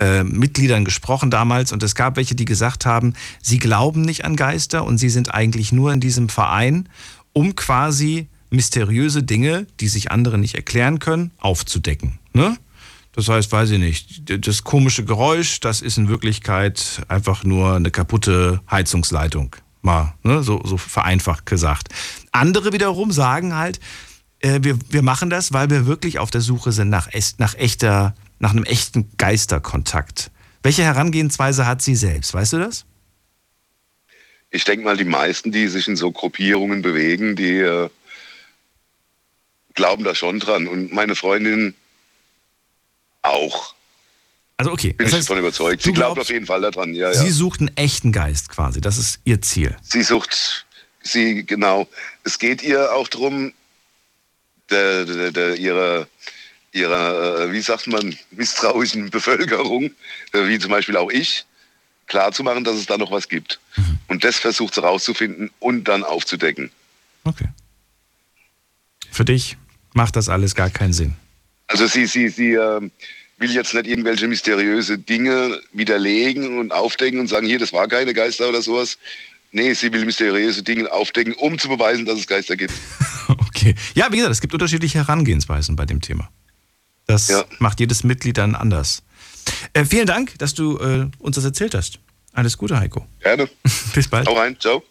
äh, 0.00 0.24
Mitgliedern 0.24 0.84
gesprochen 0.84 1.30
damals 1.30 1.70
und 1.70 1.82
es 1.84 1.94
gab 1.94 2.16
welche, 2.16 2.34
die 2.34 2.44
gesagt 2.44 2.86
haben, 2.86 3.14
sie 3.40 3.58
glauben 3.58 4.00
nicht 4.02 4.24
an 4.24 4.34
Geister 4.34 4.84
und 4.84 4.98
sie 4.98 5.10
sind 5.10 5.32
eigentlich 5.32 5.70
nur 5.70 5.92
in 5.92 6.00
diesem 6.00 6.28
Verein, 6.28 6.88
um 7.32 7.54
quasi 7.54 8.26
mysteriöse 8.50 9.22
Dinge, 9.22 9.66
die 9.80 9.88
sich 9.88 10.10
andere 10.10 10.38
nicht 10.38 10.54
erklären 10.54 10.98
können, 10.98 11.32
aufzudecken. 11.38 12.18
Ne? 12.32 12.56
Das 13.12 13.28
heißt, 13.28 13.50
weiß 13.50 13.70
ich 13.70 13.78
nicht, 13.78 14.46
das 14.46 14.64
komische 14.64 15.04
Geräusch, 15.04 15.60
das 15.60 15.80
ist 15.80 15.98
in 15.98 16.08
Wirklichkeit 16.08 17.02
einfach 17.08 17.44
nur 17.44 17.74
eine 17.74 17.90
kaputte 17.90 18.60
Heizungsleitung. 18.70 19.56
Mal, 19.82 20.14
ne? 20.22 20.42
so, 20.42 20.60
so 20.64 20.76
vereinfacht 20.76 21.46
gesagt. 21.46 21.88
Andere 22.32 22.72
wiederum 22.72 23.12
sagen 23.12 23.54
halt, 23.54 23.80
äh, 24.40 24.60
wir, 24.62 24.78
wir 24.90 25.02
machen 25.02 25.30
das, 25.30 25.52
weil 25.52 25.70
wir 25.70 25.86
wirklich 25.86 26.18
auf 26.18 26.30
der 26.30 26.40
Suche 26.40 26.72
sind 26.72 26.90
nach, 26.90 27.08
nach 27.38 27.54
echter, 27.54 28.14
nach 28.38 28.50
einem 28.50 28.64
echten 28.64 29.08
Geisterkontakt. 29.16 30.30
Welche 30.62 30.82
Herangehensweise 30.82 31.66
hat 31.66 31.82
sie 31.82 31.94
selbst? 31.94 32.34
Weißt 32.34 32.52
du 32.52 32.58
das? 32.58 32.84
Ich 34.50 34.64
denke 34.64 34.84
mal, 34.84 34.96
die 34.96 35.04
meisten, 35.04 35.52
die 35.52 35.68
sich 35.68 35.88
in 35.88 35.96
so 35.96 36.10
Gruppierungen 36.10 36.82
bewegen, 36.82 37.36
die 37.36 37.58
äh, 37.58 37.90
glauben 39.78 40.04
da 40.04 40.14
schon 40.14 40.40
dran. 40.40 40.66
Und 40.68 40.92
meine 40.92 41.14
Freundin 41.14 41.74
auch. 43.22 43.74
Also 44.58 44.72
okay. 44.72 44.92
Bin 44.92 45.06
das 45.06 45.14
ich 45.14 45.20
davon 45.20 45.38
überzeugt. 45.38 45.82
Sie 45.82 45.92
glaubt 45.92 46.18
auf 46.18 46.28
jeden 46.28 46.46
Fall 46.46 46.60
daran. 46.60 46.92
Ja, 46.94 47.14
sie 47.14 47.26
ja. 47.26 47.32
sucht 47.32 47.60
einen 47.60 47.74
echten 47.76 48.12
Geist 48.12 48.50
quasi. 48.50 48.80
Das 48.80 48.98
ist 48.98 49.20
ihr 49.24 49.40
Ziel. 49.40 49.76
Sie 49.82 50.02
sucht, 50.02 50.66
sie 51.02 51.46
genau. 51.46 51.88
Es 52.24 52.38
geht 52.38 52.62
ihr 52.62 52.92
auch 52.92 53.08
darum, 53.08 53.52
der, 54.68 55.04
der, 55.04 55.30
der, 55.30 55.54
ihrer, 55.54 56.08
ihrer, 56.72 57.44
äh, 57.44 57.52
wie 57.52 57.60
sagt 57.60 57.86
man, 57.86 58.18
misstrauischen 58.32 59.10
Bevölkerung, 59.18 59.92
äh, 60.32 60.48
wie 60.48 60.58
zum 60.58 60.72
Beispiel 60.72 60.96
auch 60.96 61.10
ich, 61.10 61.46
klarzumachen, 62.08 62.64
dass 62.64 62.76
es 62.76 62.86
da 62.86 62.98
noch 62.98 63.12
was 63.12 63.28
gibt. 63.28 63.60
Mhm. 63.76 63.98
Und 64.08 64.24
das 64.24 64.36
versucht 64.36 64.74
sie 64.74 64.82
rauszufinden 64.82 65.50
und 65.60 65.84
dann 65.84 66.02
aufzudecken. 66.02 66.72
Okay. 67.22 67.48
Für 69.12 69.24
dich 69.24 69.56
macht 69.98 70.14
das 70.14 70.28
alles 70.28 70.54
gar 70.54 70.70
keinen 70.70 70.92
Sinn. 70.92 71.14
Also 71.66 71.88
sie, 71.88 72.06
sie, 72.06 72.28
sie 72.28 72.52
äh, 72.52 72.88
will 73.38 73.50
jetzt 73.50 73.74
nicht 73.74 73.88
irgendwelche 73.88 74.28
mysteriöse 74.28 74.96
Dinge 74.96 75.60
widerlegen 75.72 76.58
und 76.60 76.70
aufdecken 76.72 77.18
und 77.18 77.26
sagen, 77.26 77.48
hier, 77.48 77.58
das 77.58 77.72
war 77.72 77.88
keine 77.88 78.14
Geister 78.14 78.48
oder 78.48 78.62
sowas. 78.62 78.96
Nee, 79.50 79.74
sie 79.74 79.92
will 79.92 80.04
mysteriöse 80.04 80.62
Dinge 80.62 80.90
aufdecken, 80.92 81.34
um 81.34 81.58
zu 81.58 81.68
beweisen, 81.68 82.06
dass 82.06 82.16
es 82.20 82.28
Geister 82.28 82.56
gibt. 82.56 82.72
okay. 83.28 83.74
Ja, 83.94 84.12
wie 84.12 84.18
gesagt, 84.18 84.32
es 84.32 84.40
gibt 84.40 84.54
unterschiedliche 84.54 84.98
Herangehensweisen 84.98 85.74
bei 85.74 85.84
dem 85.84 86.00
Thema. 86.00 86.30
Das 87.06 87.26
ja. 87.26 87.44
macht 87.58 87.80
jedes 87.80 88.04
Mitglied 88.04 88.38
dann 88.38 88.54
anders. 88.54 89.02
Äh, 89.72 89.84
vielen 89.84 90.06
Dank, 90.06 90.38
dass 90.38 90.54
du 90.54 90.78
äh, 90.78 91.06
uns 91.18 91.34
das 91.34 91.44
erzählt 91.44 91.74
hast. 91.74 91.98
Alles 92.34 92.56
Gute, 92.56 92.78
Heiko. 92.78 93.04
Gerne. 93.20 93.48
Bis 93.94 94.06
bald. 94.06 94.28
Hau 94.28 94.34
rein. 94.34 94.56
Ciao. 94.60 94.84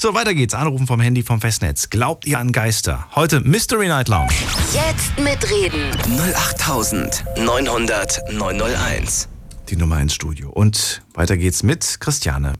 So, 0.00 0.14
weiter 0.14 0.32
geht's. 0.32 0.54
Anrufen 0.54 0.86
vom 0.86 1.00
Handy 1.00 1.24
vom 1.24 1.40
Festnetz. 1.40 1.90
Glaubt 1.90 2.24
ihr 2.24 2.38
an 2.38 2.52
Geister? 2.52 3.08
Heute 3.16 3.40
Mystery 3.40 3.88
Night 3.88 4.06
Lounge. 4.06 4.30
Jetzt 4.72 5.18
mitreden. 5.18 5.90
08900 6.36 8.20
901. 8.30 9.28
Die 9.68 9.74
Nummer 9.74 10.00
ins 10.00 10.14
Studio. 10.14 10.50
Und 10.50 11.02
weiter 11.14 11.36
geht's 11.36 11.64
mit 11.64 11.98
Christiane. 11.98 12.52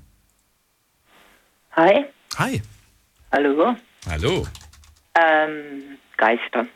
Hi. 1.76 2.06
Hi. 2.38 2.60
Hallo. 3.30 3.76
Hallo. 4.10 4.44
Ähm, 5.14 5.96
Geister. 6.16 6.66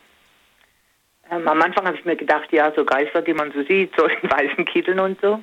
Ähm, 1.28 1.48
am 1.48 1.60
Anfang 1.60 1.86
habe 1.88 1.96
ich 1.96 2.04
mir 2.04 2.14
gedacht, 2.14 2.52
ja, 2.52 2.72
so 2.76 2.84
Geister, 2.84 3.20
die 3.20 3.34
man 3.34 3.50
so 3.50 3.64
sieht, 3.64 3.96
so 3.96 4.06
in 4.06 4.30
weißen 4.30 4.64
Kitteln 4.66 5.00
und 5.00 5.20
so. 5.20 5.42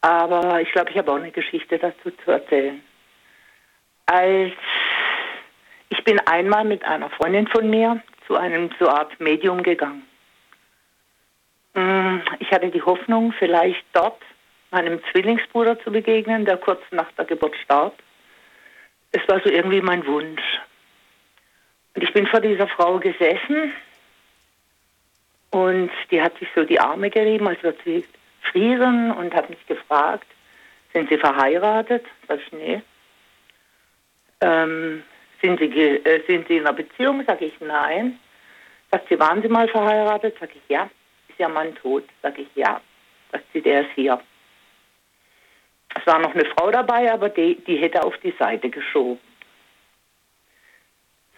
Aber 0.00 0.60
ich 0.60 0.72
glaube, 0.72 0.90
ich 0.90 0.98
habe 0.98 1.12
auch 1.12 1.16
eine 1.16 1.30
Geschichte 1.30 1.78
dazu 1.78 2.10
zu 2.24 2.32
erzählen 2.32 2.82
als 4.06 4.52
ich 5.88 6.02
bin 6.04 6.18
einmal 6.20 6.64
mit 6.64 6.84
einer 6.84 7.10
Freundin 7.10 7.46
von 7.48 7.68
mir 7.68 8.02
zu 8.26 8.36
einem 8.36 8.70
so 8.78 8.88
Art 8.88 9.20
Medium 9.20 9.62
gegangen. 9.62 10.06
Mm, 11.74 12.18
ich 12.38 12.50
hatte 12.50 12.70
die 12.70 12.82
Hoffnung, 12.82 13.32
vielleicht 13.38 13.84
dort 13.92 14.20
meinem 14.70 15.00
Zwillingsbruder 15.10 15.78
zu 15.80 15.92
begegnen, 15.92 16.44
der 16.44 16.56
kurz 16.56 16.82
nach 16.90 17.10
der 17.12 17.24
Geburt 17.24 17.56
starb. 17.56 17.94
Es 19.12 19.26
war 19.28 19.40
so 19.40 19.48
irgendwie 19.48 19.80
mein 19.80 20.06
Wunsch. 20.06 20.42
Und 21.94 22.02
ich 22.02 22.12
bin 22.12 22.26
vor 22.26 22.40
dieser 22.40 22.66
Frau 22.66 22.98
gesessen 22.98 23.72
und 25.50 25.90
die 26.10 26.20
hat 26.20 26.36
sich 26.38 26.48
so 26.54 26.64
die 26.64 26.80
Arme 26.80 27.10
gerieben, 27.10 27.46
als 27.46 27.62
würde 27.62 27.78
sie 27.84 28.04
frieren 28.42 29.12
und 29.12 29.34
hat 29.34 29.48
mich 29.48 29.64
gefragt, 29.66 30.26
sind 30.92 31.08
Sie 31.08 31.18
verheiratet? 31.18 32.04
Sag 32.26 32.40
ich, 32.40 32.52
nee 32.52 32.82
ähm, 34.40 35.02
sind, 35.42 35.58
Sie, 35.58 35.66
äh, 35.66 36.22
sind 36.26 36.48
Sie 36.48 36.56
in 36.56 36.66
einer 36.66 36.76
Beziehung? 36.76 37.22
Sag 37.26 37.40
ich, 37.42 37.54
nein. 37.60 38.18
Sagt 38.90 39.08
sie, 39.08 39.18
waren 39.18 39.42
Sie 39.42 39.48
mal 39.48 39.68
verheiratet? 39.68 40.36
Sag 40.40 40.50
ich, 40.54 40.62
ja. 40.68 40.88
Ist 41.28 41.38
Ihr 41.40 41.48
Mann 41.48 41.74
tot? 41.76 42.04
Sag 42.22 42.38
ich, 42.38 42.48
ja. 42.54 42.80
Sagt 43.32 43.44
sie, 43.52 43.60
der 43.60 43.82
ist 43.82 43.90
hier. 43.94 44.20
Es 45.94 46.06
war 46.06 46.18
noch 46.18 46.34
eine 46.34 46.44
Frau 46.44 46.70
dabei, 46.70 47.12
aber 47.12 47.28
die, 47.28 47.56
die 47.66 47.76
hätte 47.76 48.02
auf 48.02 48.16
die 48.18 48.34
Seite 48.38 48.70
geschoben. 48.70 49.20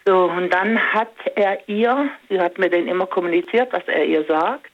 So, 0.05 0.25
und 0.25 0.51
dann 0.51 0.79
hat 0.95 1.13
er 1.35 1.69
ihr, 1.69 2.09
sie 2.29 2.41
hat 2.41 2.59
mir 2.59 2.71
dann 2.71 2.89
immer 2.89 3.07
kommuniziert, 3.07 3.73
was 3.73 3.87
er 3.89 4.07
ihr 4.07 4.25
sagt, 4.25 4.71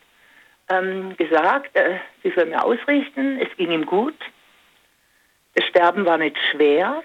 ähm, 0.69 1.17
gesagt, 1.17 1.75
äh, 1.77 1.99
sie 2.23 2.31
soll 2.31 2.47
mir 2.47 2.63
ausrichten, 2.65 3.39
es 3.41 3.49
ging 3.57 3.73
ihm 3.73 3.85
gut. 3.85 4.15
Das 5.55 5.67
Sterben 5.67 6.07
war 6.07 6.19
nicht 6.19 6.37
schwer. 6.51 7.03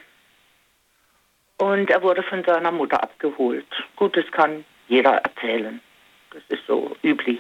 Und 1.60 1.90
er 1.90 2.02
wurde 2.02 2.24
von 2.24 2.44
seiner 2.44 2.72
Mutter 2.72 3.02
abgeholt. 3.02 3.68
Gut, 3.96 4.16
das 4.16 4.30
kann 4.32 4.66
jeder 4.88 5.12
erzählen. 5.12 5.80
Das 6.32 6.42
ist 6.50 6.66
so 6.68 6.96
üblich. 7.04 7.40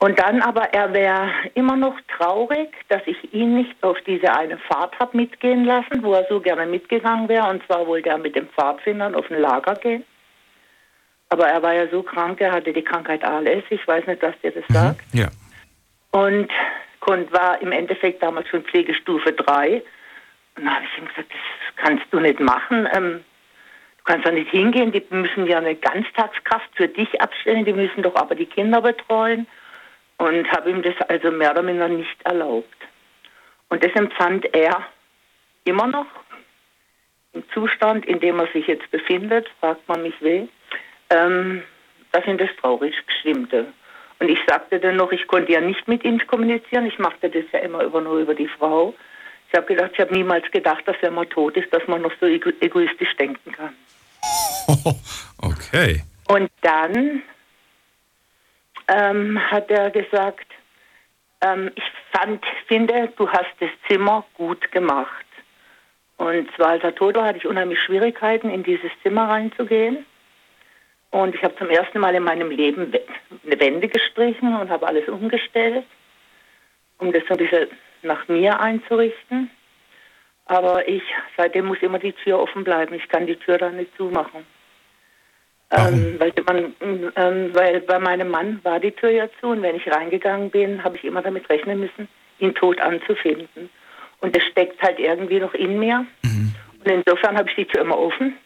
Und 0.00 0.18
dann 0.18 0.40
aber, 0.42 0.72
er 0.72 0.92
wäre 0.94 1.28
immer 1.54 1.76
noch 1.76 1.96
traurig, 2.16 2.72
dass 2.88 3.02
ich 3.06 3.34
ihn 3.34 3.56
nicht 3.56 3.82
auf 3.82 3.98
diese 4.06 4.32
eine 4.32 4.56
Fahrt 4.58 4.98
habe 4.98 5.16
mitgehen 5.16 5.64
lassen, 5.64 6.02
wo 6.02 6.14
er 6.14 6.24
so 6.28 6.40
gerne 6.40 6.66
mitgegangen 6.66 7.28
wäre. 7.28 7.50
Und 7.50 7.64
zwar 7.66 7.86
wollte 7.86 8.10
er 8.10 8.18
mit 8.18 8.36
dem 8.36 8.48
Pfadfindern 8.48 9.14
auf 9.14 9.28
ein 9.30 9.40
Lager 9.40 9.74
gehen. 9.74 10.04
Aber 11.30 11.48
er 11.48 11.62
war 11.62 11.74
ja 11.74 11.88
so 11.88 12.02
krank, 12.02 12.40
er 12.40 12.52
hatte 12.52 12.72
die 12.72 12.84
Krankheit 12.84 13.24
ALS. 13.24 13.64
Ich 13.70 13.86
weiß 13.86 14.06
nicht, 14.06 14.22
was 14.22 14.34
dir 14.40 14.52
das 14.52 14.64
sagt. 14.68 15.02
Ja. 15.12 15.28
Und 16.12 16.48
und 17.08 17.32
war 17.32 17.60
im 17.62 17.72
Endeffekt 17.72 18.22
damals 18.22 18.48
schon 18.48 18.62
Pflegestufe 18.64 19.32
3. 19.32 19.82
Und 20.58 20.64
da 20.64 20.74
habe 20.74 20.84
ich 20.84 20.98
ihm 20.98 21.06
gesagt, 21.06 21.30
das 21.30 21.76
kannst 21.84 22.04
du 22.10 22.18
nicht 22.18 22.40
machen. 22.40 22.88
Ähm, 22.92 23.24
du 23.98 24.04
kannst 24.04 24.26
da 24.26 24.32
nicht 24.32 24.50
hingehen, 24.50 24.90
die 24.90 25.04
müssen 25.10 25.46
ja 25.46 25.58
eine 25.58 25.76
Ganztagskraft 25.76 26.68
für 26.74 26.88
dich 26.88 27.20
abstellen, 27.20 27.64
die 27.64 27.72
müssen 27.72 28.02
doch 28.02 28.16
aber 28.16 28.34
die 28.34 28.46
Kinder 28.46 28.80
betreuen. 28.80 29.46
Und 30.16 30.50
habe 30.50 30.70
ihm 30.70 30.82
das 30.82 30.96
also 31.08 31.30
mehr 31.30 31.52
oder 31.52 31.62
minder 31.62 31.86
nicht 31.86 32.20
erlaubt. 32.24 32.66
Und 33.68 33.84
das 33.84 33.92
empfand 33.92 34.52
er 34.52 34.84
immer 35.64 35.86
noch 35.86 36.06
im 37.34 37.44
Zustand, 37.54 38.04
in 38.06 38.18
dem 38.18 38.40
er 38.40 38.48
sich 38.48 38.66
jetzt 38.66 38.90
befindet, 38.90 39.48
fragt 39.60 39.86
man 39.86 40.02
mich 40.02 40.20
weh, 40.20 40.48
ähm, 41.10 41.62
dass 42.10 42.26
ihn 42.26 42.38
das 42.38 42.48
traurig 42.60 42.94
stimmte. 43.20 43.66
Und 44.18 44.28
ich 44.28 44.40
sagte 44.48 44.80
dann 44.80 44.96
noch, 44.96 45.12
ich 45.12 45.28
konnte 45.28 45.52
ja 45.52 45.60
nicht 45.60 45.86
mit 45.86 46.02
ihm 46.02 46.18
kommunizieren. 46.26 46.86
Ich 46.86 46.98
machte 46.98 47.30
das 47.30 47.44
ja 47.52 47.60
immer 47.60 47.84
über, 47.84 48.00
nur 48.00 48.18
über 48.18 48.34
die 48.34 48.48
Frau. 48.48 48.94
Ich 49.48 49.54
habe 49.56 49.66
gedacht, 49.66 49.92
ich 49.94 50.00
habe 50.00 50.12
niemals 50.12 50.50
gedacht, 50.50 50.86
dass 50.86 50.96
er 51.00 51.10
mal 51.10 51.26
tot 51.26 51.56
ist, 51.56 51.72
dass 51.72 51.86
man 51.88 52.02
noch 52.02 52.12
so 52.20 52.26
ego 52.26 52.50
egoistisch 52.60 53.16
denken 53.16 53.52
kann. 53.52 53.74
okay. 55.42 56.02
Und 56.28 56.50
dann 56.60 57.22
ähm, 58.88 59.50
hat 59.50 59.70
er 59.70 59.90
gesagt, 59.90 60.46
ähm, 61.40 61.70
ich 61.74 61.84
fand, 62.12 62.44
finde, 62.66 63.12
du 63.16 63.28
hast 63.28 63.54
das 63.60 63.70
Zimmer 63.88 64.24
gut 64.34 64.70
gemacht. 64.70 65.24
Und 66.18 66.50
zwar 66.56 66.70
als 66.70 66.82
er 66.82 66.94
tot 66.94 67.14
war, 67.14 67.24
hatte 67.24 67.38
ich 67.38 67.46
unheimlich 67.46 67.80
Schwierigkeiten, 67.80 68.50
in 68.50 68.64
dieses 68.64 68.90
Zimmer 69.02 69.28
reinzugehen. 69.28 70.04
Und 71.10 71.34
ich 71.34 71.42
habe 71.42 71.56
zum 71.56 71.70
ersten 71.70 72.00
Mal 72.00 72.14
in 72.14 72.24
meinem 72.24 72.50
Leben 72.50 72.92
eine 73.46 73.60
Wende 73.60 73.88
gestrichen 73.88 74.54
und 74.54 74.68
habe 74.68 74.86
alles 74.86 75.08
umgestellt, 75.08 75.84
um 76.98 77.12
das 77.12 77.22
so 77.28 77.34
ein 77.34 77.38
bisschen 77.38 77.68
nach 78.02 78.28
mir 78.28 78.60
einzurichten. 78.60 79.50
Aber 80.46 80.88
ich, 80.88 81.02
seitdem 81.36 81.66
muss 81.66 81.78
immer 81.82 81.98
die 81.98 82.12
Tür 82.12 82.40
offen 82.40 82.64
bleiben. 82.64 82.94
Ich 82.94 83.08
kann 83.08 83.26
die 83.26 83.36
Tür 83.36 83.58
dann 83.58 83.76
nicht 83.76 83.94
zumachen. 83.96 84.46
Ähm, 85.70 86.18
weil, 86.18 86.32
man, 86.46 86.74
ähm, 87.16 87.54
weil 87.54 87.80
bei 87.80 87.98
meinem 87.98 88.30
Mann 88.30 88.60
war 88.62 88.80
die 88.80 88.92
Tür 88.92 89.10
ja 89.10 89.28
zu 89.38 89.48
und 89.48 89.60
wenn 89.60 89.76
ich 89.76 89.86
reingegangen 89.90 90.50
bin, 90.50 90.82
habe 90.82 90.96
ich 90.96 91.04
immer 91.04 91.20
damit 91.20 91.50
rechnen 91.50 91.80
müssen, 91.80 92.08
ihn 92.38 92.54
tot 92.54 92.80
anzufinden. 92.80 93.68
Und 94.20 94.34
das 94.34 94.42
steckt 94.44 94.80
halt 94.82 94.98
irgendwie 94.98 95.40
noch 95.40 95.52
in 95.52 95.78
mir. 95.78 96.06
Mhm. 96.22 96.54
Und 96.82 96.90
insofern 96.90 97.36
habe 97.36 97.50
ich 97.50 97.56
die 97.56 97.66
Tür 97.66 97.82
immer 97.82 97.98
offen 97.98 98.38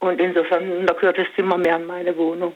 und 0.00 0.20
insofern, 0.20 0.86
da 0.86 0.94
gehört 0.94 1.18
das 1.18 1.26
Zimmer 1.34 1.58
mehr 1.58 1.76
an 1.76 1.86
meine 1.86 2.16
Wohnung. 2.16 2.54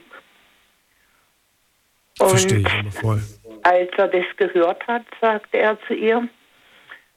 Verstehe 2.17 2.59
ich 2.59 2.67
aber 2.67 2.91
voll. 2.91 3.21
Als 3.63 3.89
er 3.97 4.07
das 4.07 4.25
gehört 4.37 4.85
hat, 4.87 5.03
sagte 5.21 5.57
er 5.57 5.79
zu 5.87 5.93
ihr, 5.93 6.27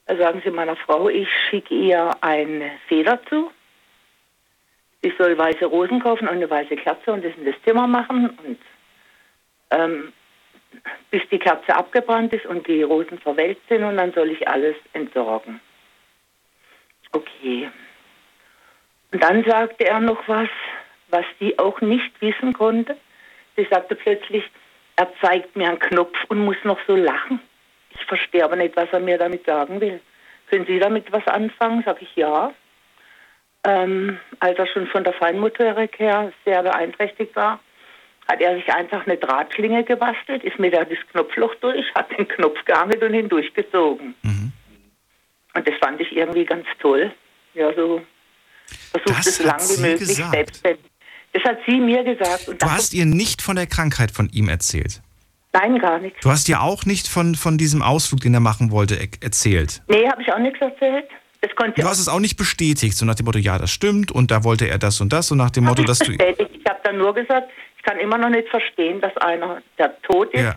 sagen 0.06 0.40
Sie 0.44 0.50
meiner 0.50 0.76
Frau, 0.76 1.08
ich 1.08 1.28
schicke 1.48 1.74
ihr 1.74 2.10
eine 2.20 2.70
Feder 2.88 3.20
zu. 3.28 3.50
Sie 5.02 5.12
soll 5.18 5.36
weiße 5.36 5.66
Rosen 5.66 6.00
kaufen 6.00 6.28
und 6.28 6.34
eine 6.34 6.48
weiße 6.48 6.76
Kerze 6.76 7.12
und 7.12 7.24
das 7.24 7.32
in 7.36 7.44
das 7.44 7.54
Zimmer 7.64 7.86
machen. 7.86 8.30
Und 8.44 8.58
ähm, 9.70 10.12
bis 11.10 11.22
die 11.30 11.38
Kerze 11.38 11.74
abgebrannt 11.74 12.32
ist 12.32 12.46
und 12.46 12.66
die 12.66 12.82
Rosen 12.82 13.18
verwelkt 13.18 13.62
sind 13.68 13.84
und 13.84 13.96
dann 13.96 14.12
soll 14.12 14.30
ich 14.30 14.48
alles 14.48 14.76
entsorgen. 14.92 15.60
Okay. 17.12 17.70
Und 19.12 19.22
dann 19.22 19.44
sagte 19.44 19.86
er 19.86 20.00
noch 20.00 20.26
was, 20.26 20.48
was 21.08 21.24
sie 21.38 21.58
auch 21.58 21.80
nicht 21.80 22.20
wissen 22.20 22.52
konnte. 22.52 22.96
Sie 23.56 23.66
sagte 23.70 23.94
plötzlich, 23.94 24.44
er 24.96 25.12
zeigt 25.20 25.56
mir 25.56 25.68
einen 25.68 25.78
Knopf 25.78 26.16
und 26.28 26.44
muss 26.44 26.56
noch 26.64 26.78
so 26.86 26.96
lachen. 26.96 27.40
Ich 27.90 28.04
verstehe 28.06 28.44
aber 28.44 28.56
nicht, 28.56 28.76
was 28.76 28.88
er 28.92 29.00
mir 29.00 29.18
damit 29.18 29.44
sagen 29.44 29.80
will. 29.80 30.00
Können 30.48 30.66
Sie 30.66 30.78
damit 30.78 31.10
was 31.12 31.26
anfangen? 31.26 31.82
Sag 31.84 32.00
ich 32.02 32.14
ja. 32.16 32.52
Ähm, 33.64 34.18
als 34.38 34.58
er 34.58 34.66
schon 34.66 34.86
von 34.86 35.04
der 35.04 35.12
Feinmotorik 35.12 35.98
her 35.98 36.32
sehr 36.44 36.62
beeinträchtigt 36.62 37.34
war, 37.34 37.60
hat 38.28 38.40
er 38.40 38.56
sich 38.56 38.72
einfach 38.72 39.06
eine 39.06 39.16
Drahtschlinge 39.16 39.84
gebastelt, 39.84 40.44
ist 40.44 40.58
mit 40.58 40.72
das 40.72 40.88
Knopfloch 41.12 41.54
durch, 41.56 41.84
hat 41.94 42.16
den 42.16 42.26
Knopf 42.28 42.64
geangelt 42.64 43.02
und 43.02 43.14
ihn 43.14 43.28
durchgezogen. 43.28 44.14
Mhm. 44.22 44.52
Und 45.54 45.68
das 45.68 45.74
fand 45.78 46.00
ich 46.00 46.14
irgendwie 46.14 46.44
ganz 46.44 46.66
toll. 46.80 47.12
Ja, 47.54 47.72
so 47.74 48.02
versucht 48.92 49.26
es 49.26 49.36
so 49.38 49.44
lange 49.44 49.62
wie 49.62 49.80
möglich 49.80 50.08
gesagt. 50.08 50.32
selbstständig. 50.32 50.90
Das 51.36 51.52
hat 51.52 51.58
sie 51.66 51.78
mir 51.80 52.02
gesagt. 52.02 52.48
du 52.48 52.66
hast 52.66 52.94
ihr 52.94 53.04
nicht 53.04 53.42
von 53.42 53.56
der 53.56 53.66
Krankheit 53.66 54.10
von 54.10 54.30
ihm 54.30 54.48
erzählt? 54.48 55.02
Nein, 55.52 55.78
gar 55.78 55.98
nichts. 55.98 56.18
Du 56.22 56.30
hast 56.30 56.48
ihr 56.48 56.62
auch 56.62 56.86
nicht 56.86 57.08
von, 57.08 57.34
von 57.34 57.58
diesem 57.58 57.82
Ausflug, 57.82 58.20
den 58.20 58.32
er 58.32 58.40
machen 58.40 58.70
wollte, 58.70 58.98
erzählt? 59.20 59.82
Nee, 59.88 60.08
habe 60.08 60.22
ich 60.22 60.32
auch 60.32 60.38
nichts 60.38 60.60
erzählt. 60.60 61.04
Das 61.42 61.54
konnte 61.54 61.80
du 61.80 61.86
hast 61.86 61.98
es 61.98 62.08
auch 62.08 62.20
nicht 62.20 62.36
bestätigt, 62.36 62.96
so 62.96 63.04
nach 63.04 63.14
dem 63.14 63.26
Motto, 63.26 63.38
ja, 63.38 63.58
das 63.58 63.70
stimmt 63.70 64.10
und 64.10 64.30
da 64.30 64.44
wollte 64.44 64.66
er 64.66 64.78
das 64.78 65.00
und 65.02 65.12
das 65.12 65.30
und 65.30 65.38
nach 65.38 65.50
dem 65.50 65.64
Motto, 65.64 65.82
dass 65.82 65.98
du... 65.98 66.12
Ich 66.12 66.18
habe 66.66 66.80
dann 66.82 66.96
nur 66.96 67.14
gesagt, 67.14 67.50
ich 67.76 67.82
kann 67.82 67.98
immer 67.98 68.16
noch 68.16 68.30
nicht 68.30 68.48
verstehen, 68.48 69.00
dass 69.02 69.14
einer, 69.18 69.60
der 69.78 70.00
tot 70.02 70.32
ist, 70.32 70.42
ja 70.42 70.54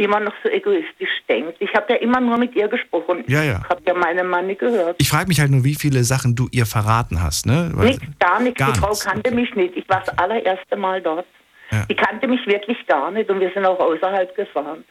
immer 0.00 0.20
noch 0.20 0.32
so 0.42 0.48
egoistisch 0.48 1.10
denkt. 1.28 1.56
Ich 1.60 1.72
habe 1.74 1.92
ja 1.92 1.98
immer 2.00 2.20
nur 2.20 2.38
mit 2.38 2.54
ihr 2.56 2.68
gesprochen. 2.68 3.24
Ja, 3.26 3.42
ja. 3.42 3.60
Ich 3.62 3.68
habe 3.68 3.82
ja 3.86 3.94
meinen 3.94 4.28
Mann 4.28 4.46
nicht 4.46 4.60
gehört. 4.60 4.96
Ich 4.98 5.08
frage 5.08 5.28
mich 5.28 5.40
halt 5.40 5.50
nur, 5.50 5.64
wie 5.64 5.74
viele 5.74 6.02
Sachen 6.04 6.34
du 6.34 6.48
ihr 6.50 6.66
verraten 6.66 7.22
hast. 7.22 7.46
Ne? 7.46 7.72
Nichts, 7.76 8.04
gar 8.18 8.40
nichts. 8.40 8.58
Gar 8.58 8.72
die 8.72 8.80
Frau 8.80 8.92
kannte 8.94 9.30
mich 9.30 9.54
nicht. 9.54 9.76
Ich 9.76 9.88
war 9.88 10.02
das 10.04 10.16
allererste 10.18 10.76
Mal 10.76 11.00
dort. 11.02 11.26
Ja. 11.70 11.84
Die 11.88 11.94
kannte 11.94 12.26
mich 12.26 12.44
wirklich 12.46 12.84
gar 12.86 13.10
nicht 13.10 13.30
und 13.30 13.40
wir 13.40 13.50
sind 13.52 13.64
auch 13.64 13.78
außerhalb 13.78 14.34
gefahren. 14.34 14.84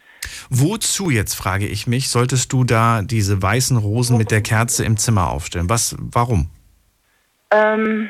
Wozu 0.50 1.10
jetzt, 1.10 1.36
frage 1.36 1.67
ich 1.67 1.88
mich, 1.88 2.10
solltest 2.10 2.52
du 2.54 2.63
da 2.63 3.02
diese 3.02 3.41
weißen 3.41 3.78
Rosen 3.78 4.17
mit 4.17 4.32
der 4.32 4.41
Kerze 4.41 4.86
im 4.86 4.98
Zimmer 4.98 5.30
aufstellen? 5.30 5.69
Was, 5.69 5.95
warum? 6.00 6.50
Ähm, 7.52 8.10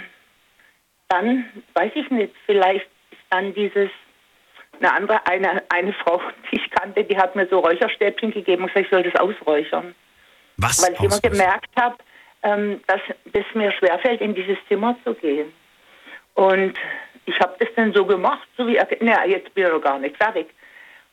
dann, 1.09 1.45
weiß 1.73 1.91
ich 1.95 2.09
nicht, 2.11 2.33
vielleicht 2.45 2.87
ist 3.11 3.21
dann 3.29 3.53
dieses 3.53 3.89
eine 4.79 4.93
andere, 4.93 5.27
eine, 5.27 5.63
eine 5.69 5.93
Frau, 5.93 6.21
die 6.51 6.57
ich 6.57 6.69
kannte, 6.71 7.03
die 7.03 7.17
hat 7.17 7.35
mir 7.35 7.47
so 7.47 7.59
Räucherstäbchen 7.59 8.31
gegeben 8.31 8.63
und 8.63 8.73
gesagt, 8.73 8.85
ich 8.85 8.91
soll 8.91 9.03
das 9.03 9.15
ausräuchern. 9.15 9.95
Was? 10.57 10.83
Weil 10.83 10.93
ich 10.93 11.01
immer 11.01 11.19
gemerkt 11.19 11.69
habe, 11.79 11.95
ähm, 12.43 12.81
dass 12.87 13.01
es 13.33 13.45
mir 13.53 13.71
schwerfällt, 13.73 14.21
in 14.21 14.35
dieses 14.35 14.57
Zimmer 14.67 14.95
zu 15.03 15.13
gehen. 15.13 15.51
Und 16.35 16.73
ich 17.25 17.39
habe 17.39 17.55
das 17.59 17.69
dann 17.75 17.93
so 17.93 18.05
gemacht, 18.05 18.47
so 18.57 18.67
wie 18.67 18.77
er, 18.77 18.87
na, 19.01 19.25
jetzt 19.25 19.53
bin 19.53 19.65
ich 19.65 19.71
noch 19.71 19.81
gar 19.81 19.99
nicht 19.99 20.17
fertig. 20.17 20.47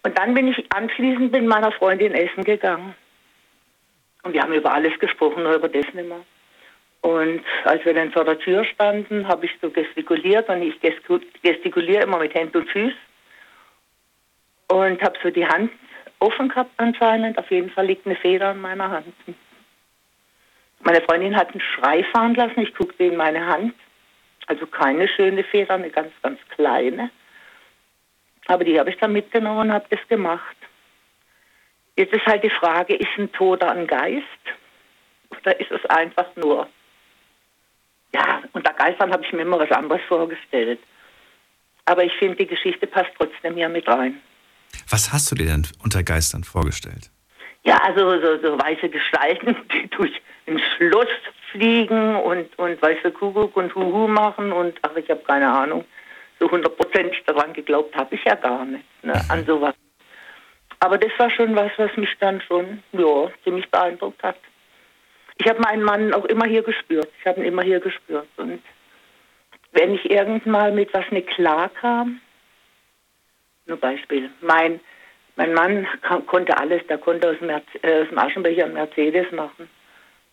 Und 0.03 0.17
dann 0.19 0.35
bin 0.35 0.49
ich 0.49 0.65
anschließend 0.73 1.33
mit 1.33 1.45
meiner 1.45 1.73
Freundin 1.73 2.15
essen 2.15 2.45
gegangen. 2.45 2.95
Und 4.23 4.33
wir 4.33 4.43
haben 4.43 4.53
über 4.53 4.73
alles 4.73 4.99
gesprochen, 4.99 5.43
nur 5.43 5.55
über 5.55 5.69
das 5.69 5.85
nicht 5.93 6.09
mehr. 6.09 6.25
Und 7.03 7.43
als 7.65 7.85
wir 7.85 7.95
dann 7.95 8.13
vor 8.13 8.25
der 8.25 8.39
Tür 8.39 8.65
standen, 8.65 9.29
habe 9.29 9.47
ich 9.47 9.53
so 9.61 9.71
gestikuliert 9.71 10.49
und 10.49 10.63
ich 10.63 10.75
gestikuliere 11.43 12.03
immer 12.03 12.19
mit 12.19 12.35
Händen 12.35 12.59
und 12.59 12.71
Füßen 12.71 13.06
und 14.69 15.03
habe 15.03 15.19
so 15.23 15.31
die 15.31 15.47
Hand 15.47 15.71
offen 16.19 16.49
gehabt 16.49 16.73
anscheinend. 16.79 17.39
Auf 17.39 17.51
jeden 17.51 17.71
Fall 17.71 17.87
liegt 17.87 18.07
eine 18.07 18.17
Feder 18.17 18.53
in 18.53 18.61
meiner 18.61 18.91
Hand. 18.91 19.15
Meine 20.81 21.01
Freundin 21.03 21.37
hat 21.37 21.51
einen 21.51 21.61
Schrei 21.61 22.05
fahren 22.05 22.35
lassen. 22.35 22.61
Ich 22.61 22.75
guckte 22.75 23.05
in 23.05 23.17
meine 23.17 23.47
Hand. 23.47 23.75
Also 24.47 24.67
keine 24.67 25.09
schöne 25.09 25.43
Feder, 25.45 25.75
eine 25.75 25.91
ganz, 25.91 26.13
ganz 26.23 26.39
kleine. 26.51 27.11
Aber 28.47 28.65
die 28.65 28.79
habe 28.79 28.91
ich 28.91 28.97
dann 28.99 29.13
mitgenommen 29.13 29.69
und 29.69 29.73
habe 29.73 29.87
das 29.91 30.07
gemacht. 30.09 30.57
Jetzt 31.97 32.13
ist 32.13 32.27
halt 32.27 32.45
die 32.45 32.51
Frage, 32.51 32.95
ist 32.95 33.19
ein 33.19 33.33
Toter 33.33 33.71
ein 33.73 33.87
Geist? 33.87 34.25
Oder 35.31 35.59
ist 35.59 35.71
es 35.71 35.85
einfach 35.87 36.27
nur... 36.37 36.69
Ja, 38.15 38.43
unter 38.53 38.73
Geistern 38.73 39.13
habe 39.13 39.25
ich 39.25 39.33
mir 39.33 39.43
immer 39.43 39.59
was 39.59 39.71
anderes 39.73 40.03
vorgestellt. 40.07 40.79
Aber 41.87 42.05
ich 42.05 42.13
finde, 42.15 42.37
die 42.37 42.47
Geschichte 42.47 42.87
passt 42.87 43.11
trotzdem 43.19 43.55
hier 43.57 43.69
mit 43.69 43.89
rein. 43.89 44.21
Was 44.91 45.13
hast 45.13 45.31
du 45.31 45.35
dir 45.35 45.47
denn 45.47 45.67
unter 45.83 46.03
Geistern 46.03 46.45
vorgestellt? 46.45 47.11
Ja, 47.65 47.79
also 47.83 48.21
so, 48.21 48.39
so 48.41 48.59
weiße 48.59 48.89
Gestalten, 48.89 49.57
die 49.73 49.89
durch 49.91 50.23
ein 50.47 50.61
Schloss 50.77 51.09
fliegen 51.51 52.17
und, 52.17 52.57
und 52.59 52.81
weiße 52.81 53.11
Kuckuck 53.11 53.57
und 53.57 53.75
Huhu 53.75 54.07
machen 54.07 54.53
und 54.53 54.79
ach, 54.83 54.97
ich 54.97 55.11
habe 55.11 55.23
keine 55.27 55.51
Ahnung. 55.53 55.85
So 56.39 56.51
hundertprozentig 56.51 57.25
daran 57.27 57.53
geglaubt 57.55 57.97
habe 57.97 58.15
ich 58.15 58.25
ja 58.25 58.35
gar 58.35 58.65
nicht, 58.65 58.85
ne, 59.03 59.15
mhm. 59.15 59.31
an 59.31 59.47
sowas. 59.47 59.75
Aber 60.81 60.99
das 60.99 61.11
war 61.19 61.31
schon 61.31 61.57
was, 61.57 61.73
was 61.79 61.97
mich 61.97 62.11
dann 62.21 62.41
schon 62.43 62.83
ja, 62.93 63.31
ziemlich 63.43 63.69
beeindruckt 63.71 64.23
hat. 64.23 64.37
Ich 65.39 65.49
habe 65.49 65.61
meinen 65.61 65.83
Mann 65.83 66.13
auch 66.15 66.27
immer 66.27 66.47
hier 66.47 66.63
gespürt. 66.63 67.09
Ich 67.21 67.27
habe 67.27 67.41
ihn 67.41 67.47
immer 67.47 67.63
hier 67.63 67.81
gespürt. 67.81 68.29
Und 68.37 68.63
wenn 69.73 69.95
ich 69.95 70.11
irgendwann 70.11 70.53
mal 70.53 70.73
mit 70.73 70.93
was 70.95 71.11
nicht 71.11 71.29
klar 71.29 71.71
kam, 71.81 72.21
nur 73.67 73.79
Beispiel. 73.79 74.31
Mein 74.41 74.81
Mein 75.37 75.53
Mann 75.53 75.87
konnte 76.27 76.57
alles, 76.57 76.87
der 76.87 76.99
konnte 76.99 77.29
aus 77.31 77.39
dem, 77.39 77.51
äh, 77.51 77.55
aus 78.03 78.09
dem 78.09 78.19
Aschenbecher 78.19 78.65
einen 78.65 78.75
Mercedes 78.75 79.31
machen. 79.33 79.69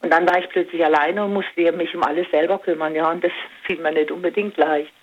Und 0.02 0.10
dann 0.12 0.28
war 0.28 0.40
ich 0.40 0.50
plötzlich 0.50 0.84
alleine 0.84 1.26
und 1.26 1.34
musste 1.34 1.72
mich 1.74 1.94
um 1.96 2.04
alles 2.04 2.30
selber 2.32 2.58
kümmern, 2.58 2.96
ja, 2.96 3.10
und 3.12 3.24
das 3.24 3.32
fiel 3.64 3.80
mir 3.80 3.92
nicht 3.92 4.12
unbedingt 4.12 4.58
leicht. 4.58 4.94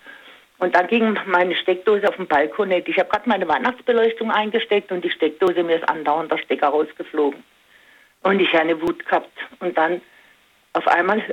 Und 0.57 0.75
dann 0.75 0.87
ging 0.87 1.17
meine 1.25 1.55
Steckdose 1.55 2.07
auf 2.07 2.15
dem 2.17 2.27
Balkon 2.27 2.69
nicht. 2.69 2.87
Ich 2.87 2.97
habe 2.99 3.09
gerade 3.09 3.27
meine 3.27 3.47
Weihnachtsbeleuchtung 3.47 4.31
eingesteckt 4.31 4.91
und 4.91 5.03
die 5.03 5.09
Steckdose, 5.09 5.63
mir 5.63 5.77
ist 5.77 5.89
andauernd 5.89 6.31
der 6.31 6.37
Stecker 6.37 6.67
rausgeflogen. 6.67 7.43
Und 8.21 8.39
ich 8.39 8.49
habe 8.53 8.61
eine 8.61 8.81
Wut 8.81 9.03
gehabt. 9.05 9.35
Und 9.59 9.75
dann 9.75 10.01
auf 10.73 10.87
einmal 10.87 11.23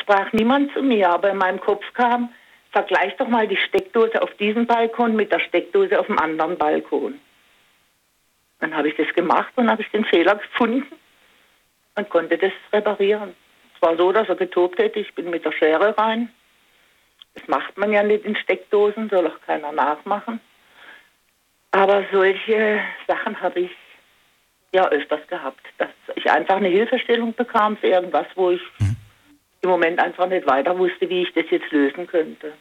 sprach 0.00 0.32
niemand 0.32 0.72
zu 0.72 0.82
mir, 0.82 1.10
aber 1.10 1.30
in 1.30 1.36
meinem 1.36 1.60
Kopf 1.60 1.84
kam, 1.92 2.32
vergleich 2.72 3.14
doch 3.16 3.28
mal 3.28 3.46
die 3.46 3.56
Steckdose 3.56 4.20
auf 4.20 4.34
diesem 4.36 4.66
Balkon 4.66 5.14
mit 5.14 5.30
der 5.30 5.40
Steckdose 5.40 6.00
auf 6.00 6.06
dem 6.06 6.18
anderen 6.18 6.56
Balkon. 6.56 7.20
Dann 8.60 8.74
habe 8.74 8.88
ich 8.88 8.96
das 8.96 9.12
gemacht 9.14 9.52
und 9.56 9.70
habe 9.70 9.82
ich 9.82 9.90
den 9.90 10.04
Fehler 10.04 10.36
gefunden 10.36 10.86
und 11.96 12.08
konnte 12.08 12.38
das 12.38 12.52
reparieren. 12.72 13.34
Es 13.74 13.82
war 13.82 13.96
so, 13.96 14.12
dass 14.12 14.28
er 14.28 14.36
getobt 14.36 14.78
hätte, 14.78 15.00
ich 15.00 15.14
bin 15.14 15.30
mit 15.30 15.44
der 15.44 15.52
Schere 15.52 15.96
rein. 15.98 16.30
Das 17.34 17.46
macht 17.48 17.76
man 17.76 17.92
ja 17.92 18.02
nicht 18.02 18.24
in 18.24 18.36
Steckdosen, 18.36 19.08
soll 19.10 19.26
auch 19.26 19.40
keiner 19.46 19.72
nachmachen. 19.72 20.40
Aber 21.72 22.04
solche 22.12 22.80
Sachen 23.06 23.40
habe 23.40 23.60
ich 23.60 23.70
ja 24.74 24.88
öfters 24.88 25.26
gehabt, 25.26 25.66
dass 25.78 25.90
ich 26.14 26.30
einfach 26.30 26.56
eine 26.56 26.68
Hilfestellung 26.68 27.34
bekam 27.34 27.76
für 27.76 27.88
irgendwas, 27.88 28.26
wo 28.34 28.50
ich 28.50 28.60
mhm. 28.78 28.96
Im 29.62 29.70
Moment 29.70 29.98
einfach 30.00 30.28
nicht 30.28 30.46
weiter 30.46 30.76
wusste, 30.78 31.08
wie 31.08 31.22
ich 31.22 31.32
das 31.34 31.44
jetzt 31.50 31.70
lösen 31.70 32.06
könnte. 32.06 32.52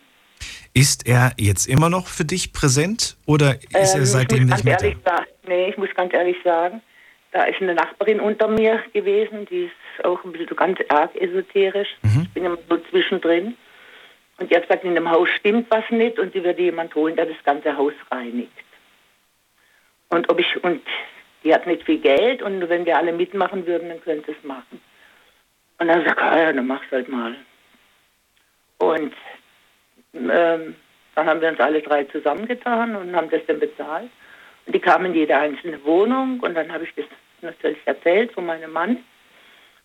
Ist 0.74 1.08
er 1.08 1.34
jetzt 1.38 1.68
immer 1.68 1.90
noch 1.90 2.08
für 2.08 2.24
dich 2.24 2.54
präsent 2.54 3.18
oder 3.26 3.56
ist 3.56 3.94
ähm, 3.94 4.02
er 4.02 4.06
seitdem 4.06 4.46
nicht 4.46 4.64
mehr 4.64 4.78
da? 5.04 5.26
Nee, 5.46 5.70
ich 5.70 5.78
muss 5.78 5.90
ganz 5.96 6.14
ehrlich 6.14 6.38
sagen, 6.44 6.82
da 7.32 7.44
ist 7.44 7.62
eine 7.62 7.74
Nachbarin 7.74 8.20
unter 8.20 8.48
mir 8.48 8.82
gewesen, 8.94 9.46
die 9.50 9.66
ist 9.66 10.06
auch 10.06 10.24
ein 10.24 10.32
bisschen 10.32 10.56
ganz 10.56 10.80
arg 10.90 11.16
esoterisch. 11.16 11.90
Mhm. 12.04 12.22
Ich 12.24 12.30
bin 12.34 12.46
immer 12.46 12.58
so 12.70 12.78
zwischendrin. 12.90 13.58
Und 14.38 14.50
die 14.50 14.56
hat 14.56 14.64
gesagt, 14.64 14.84
in 14.84 14.96
dem 14.96 15.10
Haus 15.10 15.30
stimmt 15.40 15.68
was 15.70 15.84
nicht 15.90 16.18
und 16.18 16.34
sie 16.34 16.44
würde 16.44 16.62
jemand 16.62 16.96
holen, 16.96 17.16
der 17.16 17.26
das 17.26 17.38
ganze 17.44 17.76
Haus 17.76 17.94
reinigt. 18.10 18.52
Und 20.10 20.30
ob 20.30 20.40
ich, 20.40 20.64
und 20.64 20.82
die 21.44 21.54
hat 21.54 21.68
nicht 21.68 21.84
viel 21.84 22.00
Geld 22.00 22.42
und 22.42 22.68
wenn 22.70 22.86
wir 22.86 22.98
alle 22.98 23.14
mitmachen 23.14 23.66
würden, 23.66 23.90
dann 23.90 24.02
könnte 24.02 24.32
es 24.32 24.44
machen. 24.44 24.82
Und 25.82 25.88
dann 25.88 26.06
sagt 26.06 26.20
er, 26.20 26.32
ah 26.32 26.40
ja, 26.40 26.54
dann 26.54 26.68
mach's 26.68 26.86
halt 26.92 27.10
mal. 27.10 27.36
Und 28.78 29.16
ähm, 30.14 30.76
dann 31.16 31.26
haben 31.26 31.42
wir 31.42 31.50
uns 31.50 31.60
alle 31.60 31.82
drei 31.82 32.04
zusammengetan 32.04 32.96
und 32.96 33.16
haben 33.16 33.32
das 33.32 33.42
dann 33.48 33.60
bezahlt. 33.60 34.12
Und 34.68 34.76
die 34.76 34.80
kamen 34.80 35.08
in 35.08 35.16
jede 35.16 35.36
einzelne 35.36 35.84
Wohnung 35.84 36.40
und 36.42 36.54
dann 36.54 36.72
habe 36.72 36.84
ich 36.84 36.94
das 36.94 37.06
natürlich 37.42 37.80
erzählt 37.86 38.32
von 38.32 38.46
meinem 38.46 38.72
Mann. 38.72 38.98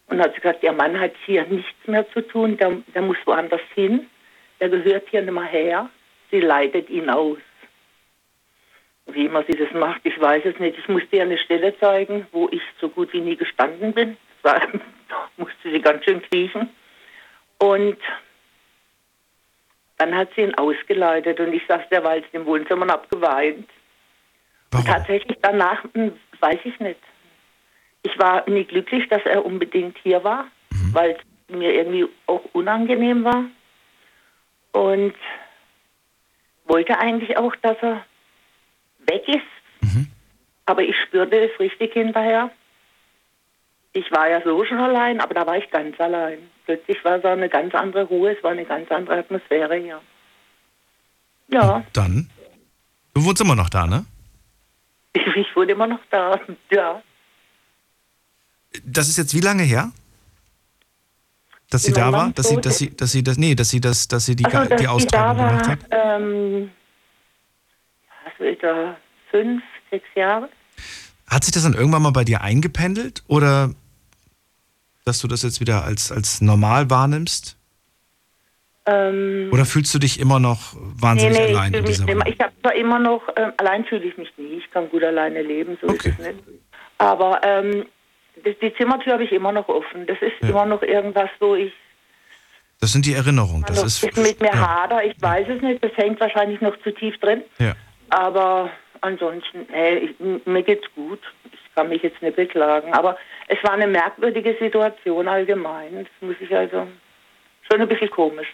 Und 0.09 0.21
hat 0.21 0.35
sie 0.35 0.43
gesagt, 0.43 0.63
der 0.63 0.75
Mann 0.75 1.01
hat 1.01 1.15
hier 1.25 1.47
nichts 1.47 1.87
mehr 1.87 2.07
zu 2.11 2.21
tun, 2.21 2.59
der, 2.59 2.73
der 2.95 3.01
muss 3.01 3.17
woanders 3.25 3.63
hin, 3.75 4.07
der 4.61 4.69
gehört 4.69 5.09
hier 5.09 5.23
nicht 5.23 5.33
mehr 5.33 5.45
her, 5.45 5.89
sie 6.31 6.41
leitet 6.41 6.91
ihn 6.91 7.09
aus. 7.09 7.39
Wie 9.07 9.25
immer 9.25 9.45
sie 9.49 9.57
das 9.57 9.73
macht, 9.73 10.03
ich 10.05 10.21
weiß 10.21 10.45
es 10.45 10.59
nicht. 10.59 10.79
Ich 10.79 10.89
musste 10.89 11.17
ihr 11.17 11.23
eine 11.23 11.39
Stelle 11.39 11.75
zeigen, 11.79 12.27
wo 12.33 12.51
ich 12.53 12.61
so 12.83 12.91
gut 12.91 13.15
wie 13.15 13.23
nie 13.23 13.37
gestanden 13.37 13.95
bin. 13.95 14.19
Da 15.09 15.29
musste 15.37 15.71
sie 15.71 15.81
ganz 15.81 16.05
schön 16.05 16.23
kriechen. 16.23 16.69
Und 17.59 17.99
dann 19.99 20.15
hat 20.15 20.29
sie 20.35 20.43
ihn 20.43 20.55
ausgeleitet 20.55 21.41
und 21.41 21.53
ich 21.53 21.63
saß 21.67 21.89
derweil 21.91 22.23
im 22.33 22.45
Wohnzimmer 22.45 22.83
und 22.83 22.93
habe 22.93 23.09
geweint. 23.09 23.69
Und 24.75 24.87
tatsächlich 24.87 25.39
danach, 25.41 25.83
hm, 25.95 26.13
weiß 26.41 26.59
ich 26.65 26.79
nicht. 26.81 27.01
Ich 28.03 28.19
war 28.19 28.49
nie 28.49 28.65
glücklich, 28.65 29.09
dass 29.09 29.25
er 29.25 29.45
unbedingt 29.45 29.97
hier 30.03 30.23
war, 30.23 30.45
mhm. 30.71 30.95
weil 30.95 31.11
es 31.13 31.57
mir 31.57 31.73
irgendwie 31.73 32.07
auch 32.27 32.45
unangenehm 32.53 33.25
war. 33.25 33.45
Und 34.73 35.15
wollte 36.67 36.99
eigentlich 36.99 37.37
auch, 37.39 37.55
dass 37.57 37.77
er 37.81 38.05
weg 39.07 39.27
ist. 39.29 39.43
Mhm. 39.81 40.09
Aber 40.67 40.83
ich 40.83 40.97
spürte 41.01 41.37
es 41.39 41.59
richtig 41.59 41.95
hinterher. 41.95 42.51
Ich 43.97 44.13
war 44.13 44.29
ja 44.29 44.43
so 44.43 44.63
schon 44.67 44.77
allein, 44.77 45.23
aber 45.23 45.33
da 45.33 45.47
war 45.47 45.57
ich 45.57 45.71
ganz 45.71 45.99
allein. 45.99 46.51
Plötzlich 46.67 47.03
war 47.03 47.17
es 47.17 47.25
eine 47.25 47.49
ganz 47.49 47.75
andere 47.75 48.05
Ruhe, 48.05 48.37
es 48.37 48.45
war 48.45 48.51
eine 48.51 48.67
ganz 48.67 48.91
andere 48.91 49.21
Atmosphäre 49.21 49.77
hier. 49.77 50.03
Ja. 51.49 51.77
Und 51.77 51.87
dann? 51.95 52.31
Du 53.15 53.25
wohnst 53.25 53.41
immer 53.41 53.55
noch 53.55 53.71
da, 53.71 53.87
ne? 53.87 54.05
Ich, 55.15 55.27
ich 55.35 55.57
wohne 55.57 55.73
immer 55.73 55.87
noch 55.87 56.01
da, 56.11 56.39
ja. 56.71 57.03
Das 58.85 59.09
ist 59.09 59.17
jetzt 59.17 59.33
wie 59.33 59.41
lange 59.41 59.63
her? 59.63 59.91
Dass 61.71 61.85
sie 61.85 61.95
da 61.95 62.13
war? 62.13 62.33
Dass 62.33 62.51
sie, 62.51 62.61
dass 62.61 62.77
sie, 62.77 62.95
dass 62.95 63.13
sie 63.13 63.25
das, 63.25 63.39
nee, 63.39 63.55
dass 63.55 63.71
sie 63.71 63.81
das, 63.81 64.09
dass 64.09 64.27
sie 64.27 64.37
die, 64.37 64.45
also, 64.45 64.69
dass 64.69 64.79
die 64.79 64.89
Austragung 64.89 65.39
war, 65.39 65.49
gemacht 65.49 65.69
hat? 65.69 65.79
Ähm, 65.91 66.71
also 68.39 68.95
fünf, 69.31 69.63
sechs 69.91 70.07
Jahre. 70.15 70.51
Hat 71.27 71.45
sich 71.45 71.55
das 71.55 71.63
dann 71.63 71.73
irgendwann 71.73 72.03
mal 72.03 72.11
bei 72.11 72.25
dir 72.25 72.43
eingependelt 72.43 73.25
oder 73.27 73.71
dass 75.07 75.21
du 75.21 75.29
das 75.29 75.43
jetzt 75.43 75.61
wieder 75.61 75.85
als, 75.85 76.13
als 76.13 76.41
normal 76.41 76.91
wahrnimmst? 76.91 77.57
Ähm, 78.87 79.49
Oder 79.53 79.65
fühlst 79.65 79.95
du 79.95 79.99
dich 79.99 80.21
immer 80.21 80.39
noch 80.39 80.75
wahnsinnig 80.75 81.39
nee, 81.39 81.47
nee, 81.47 81.55
allein 81.55 81.73
ich 81.73 81.79
in 81.79 81.85
dieser 81.87 82.09
immer, 82.09 82.27
Ich 82.27 82.39
habe 82.41 82.53
zwar 82.61 82.75
immer 82.75 82.99
noch, 82.99 83.23
ähm, 83.37 83.53
allein 83.57 83.85
fühle 83.85 84.05
ich 84.05 84.19
mich 84.19 84.33
nie, 84.37 84.59
ich 84.59 84.71
kann 84.71 84.89
gut 84.91 85.03
alleine 85.03 85.43
leben, 85.43 85.79
so 85.81 85.89
okay. 85.89 86.11
ist 86.11 86.19
es 86.19 86.27
nicht. 86.27 86.39
Aber 86.99 87.41
ähm, 87.43 87.87
das, 88.45 88.55
die 88.61 88.75
Zimmertür 88.75 89.15
habe 89.15 89.25
ich 89.25 89.33
immer 89.33 89.53
noch 89.53 89.69
offen. 89.69 90.07
Das 90.07 90.19
ist 90.21 90.33
ja. 90.41 90.51
immer 90.51 90.67
noch 90.67 90.83
irgendwas, 90.83 91.31
wo 91.41 91.55
ich. 91.55 91.73
Das 92.81 92.93
sind 92.93 93.07
die 93.07 93.15
Erinnerungen. 93.15 93.65
Das 93.67 93.83
ist, 93.83 94.05
ist 94.05 94.17
mit 94.17 94.41
mir 94.41 94.53
ja. 94.53 94.69
hader, 94.69 95.05
ich 95.05 95.21
weiß 95.21 95.49
es 95.49 95.63
nicht, 95.63 95.83
das 95.83 95.93
hängt 95.97 96.21
wahrscheinlich 96.21 96.61
noch 96.61 96.77
zu 96.83 96.93
tief 96.93 97.17
drin. 97.19 97.43
Ja. 97.59 97.75
Aber 98.11 98.71
ansonsten, 99.01 99.67
hey, 99.71 100.11
ich, 100.11 100.47
mir 100.47 100.63
geht's 100.63 100.87
gut. 100.95 101.21
Ich 101.77 101.79
kann 101.79 101.91
mich 101.91 102.03
jetzt 102.03 102.23
nicht 102.23 102.37
beklagen. 102.37 102.95
Aber 102.95 103.19
es 103.49 103.63
war 103.63 103.73
eine 103.73 103.87
merkwürdige 103.87 104.57
Situation 104.59 105.29
allgemein. 105.29 106.05
Das 106.05 106.07
muss 106.23 106.37
ich 106.41 106.51
also 106.57 106.87
schon 107.71 107.81
ein 107.83 107.89
bisschen 107.89 108.09
komisch. 108.11 108.49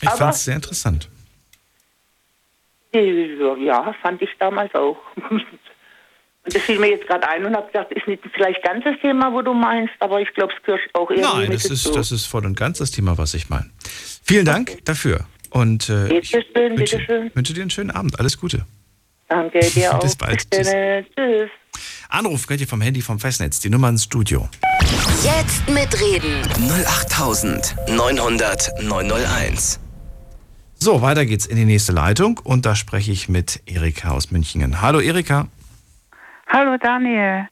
Ich 0.00 0.08
fand 0.08 0.34
es 0.34 0.44
sehr 0.46 0.54
interessant. 0.56 1.10
Ja, 2.94 3.94
fand 4.00 4.22
ich 4.22 4.30
damals 4.38 4.74
auch. 4.74 4.96
Und 6.44 6.54
das 6.54 6.62
fiel 6.62 6.78
mir 6.78 6.88
jetzt 6.88 7.06
gerade 7.06 7.28
ein 7.28 7.44
und 7.44 7.54
habe 7.54 7.68
gesagt, 7.68 7.92
ist 7.92 8.08
nicht 8.08 8.20
vielleicht 8.34 8.64
ganz 8.64 8.82
das 8.82 8.98
Thema, 9.00 9.32
wo 9.32 9.42
du 9.42 9.54
meinst, 9.54 9.94
aber 10.00 10.20
ich 10.20 10.28
glaube, 10.34 10.52
es 10.52 10.60
gehört 10.64 10.80
auch 10.92 11.08
irgendwie 11.08 11.38
Nein, 11.38 11.52
das 11.52 11.66
ist, 11.66 11.94
das 11.94 12.10
ist 12.10 12.26
voll 12.26 12.44
und 12.44 12.56
ganz 12.56 12.78
das 12.78 12.90
Thema, 12.90 13.16
was 13.16 13.34
ich 13.34 13.48
meine. 13.48 13.70
Vielen 14.24 14.44
Dank 14.44 14.70
okay. 14.70 14.80
dafür. 14.84 15.20
Und 15.50 15.88
äh, 15.88 16.08
bitte 16.08 16.26
schön, 16.26 16.42
wünsche, 16.52 16.96
bitte 16.96 17.00
schön. 17.00 17.30
wünsche 17.32 17.54
dir 17.54 17.60
einen 17.60 17.70
schönen 17.70 17.92
Abend. 17.92 18.18
Alles 18.18 18.40
Gute. 18.40 18.66
Danke 19.32 19.60
dir 19.60 19.94
auch. 19.94 19.98
Bis 20.00 20.14
bald. 20.14 20.50
Tschüss. 20.50 20.68
Tschüss. 20.68 21.50
Anruf 22.10 22.46
könnt 22.46 22.60
ihr 22.60 22.66
vom 22.66 22.82
Handy 22.82 23.00
vom 23.00 23.18
Festnetz, 23.18 23.60
die 23.60 23.70
Nummer 23.70 23.88
ins 23.88 24.04
Studio. 24.04 24.46
Jetzt 25.24 25.66
mitreden. 25.70 26.42
08900 26.60 28.70
901. 28.82 29.80
So, 30.74 31.00
weiter 31.00 31.24
geht's 31.24 31.46
in 31.46 31.56
die 31.56 31.64
nächste 31.64 31.92
Leitung 31.92 32.38
und 32.44 32.66
da 32.66 32.74
spreche 32.74 33.10
ich 33.10 33.30
mit 33.30 33.62
Erika 33.64 34.10
aus 34.10 34.30
München. 34.30 34.82
Hallo 34.82 35.00
Erika. 35.00 35.46
Hallo 36.48 36.76
Daniel. 36.76 37.48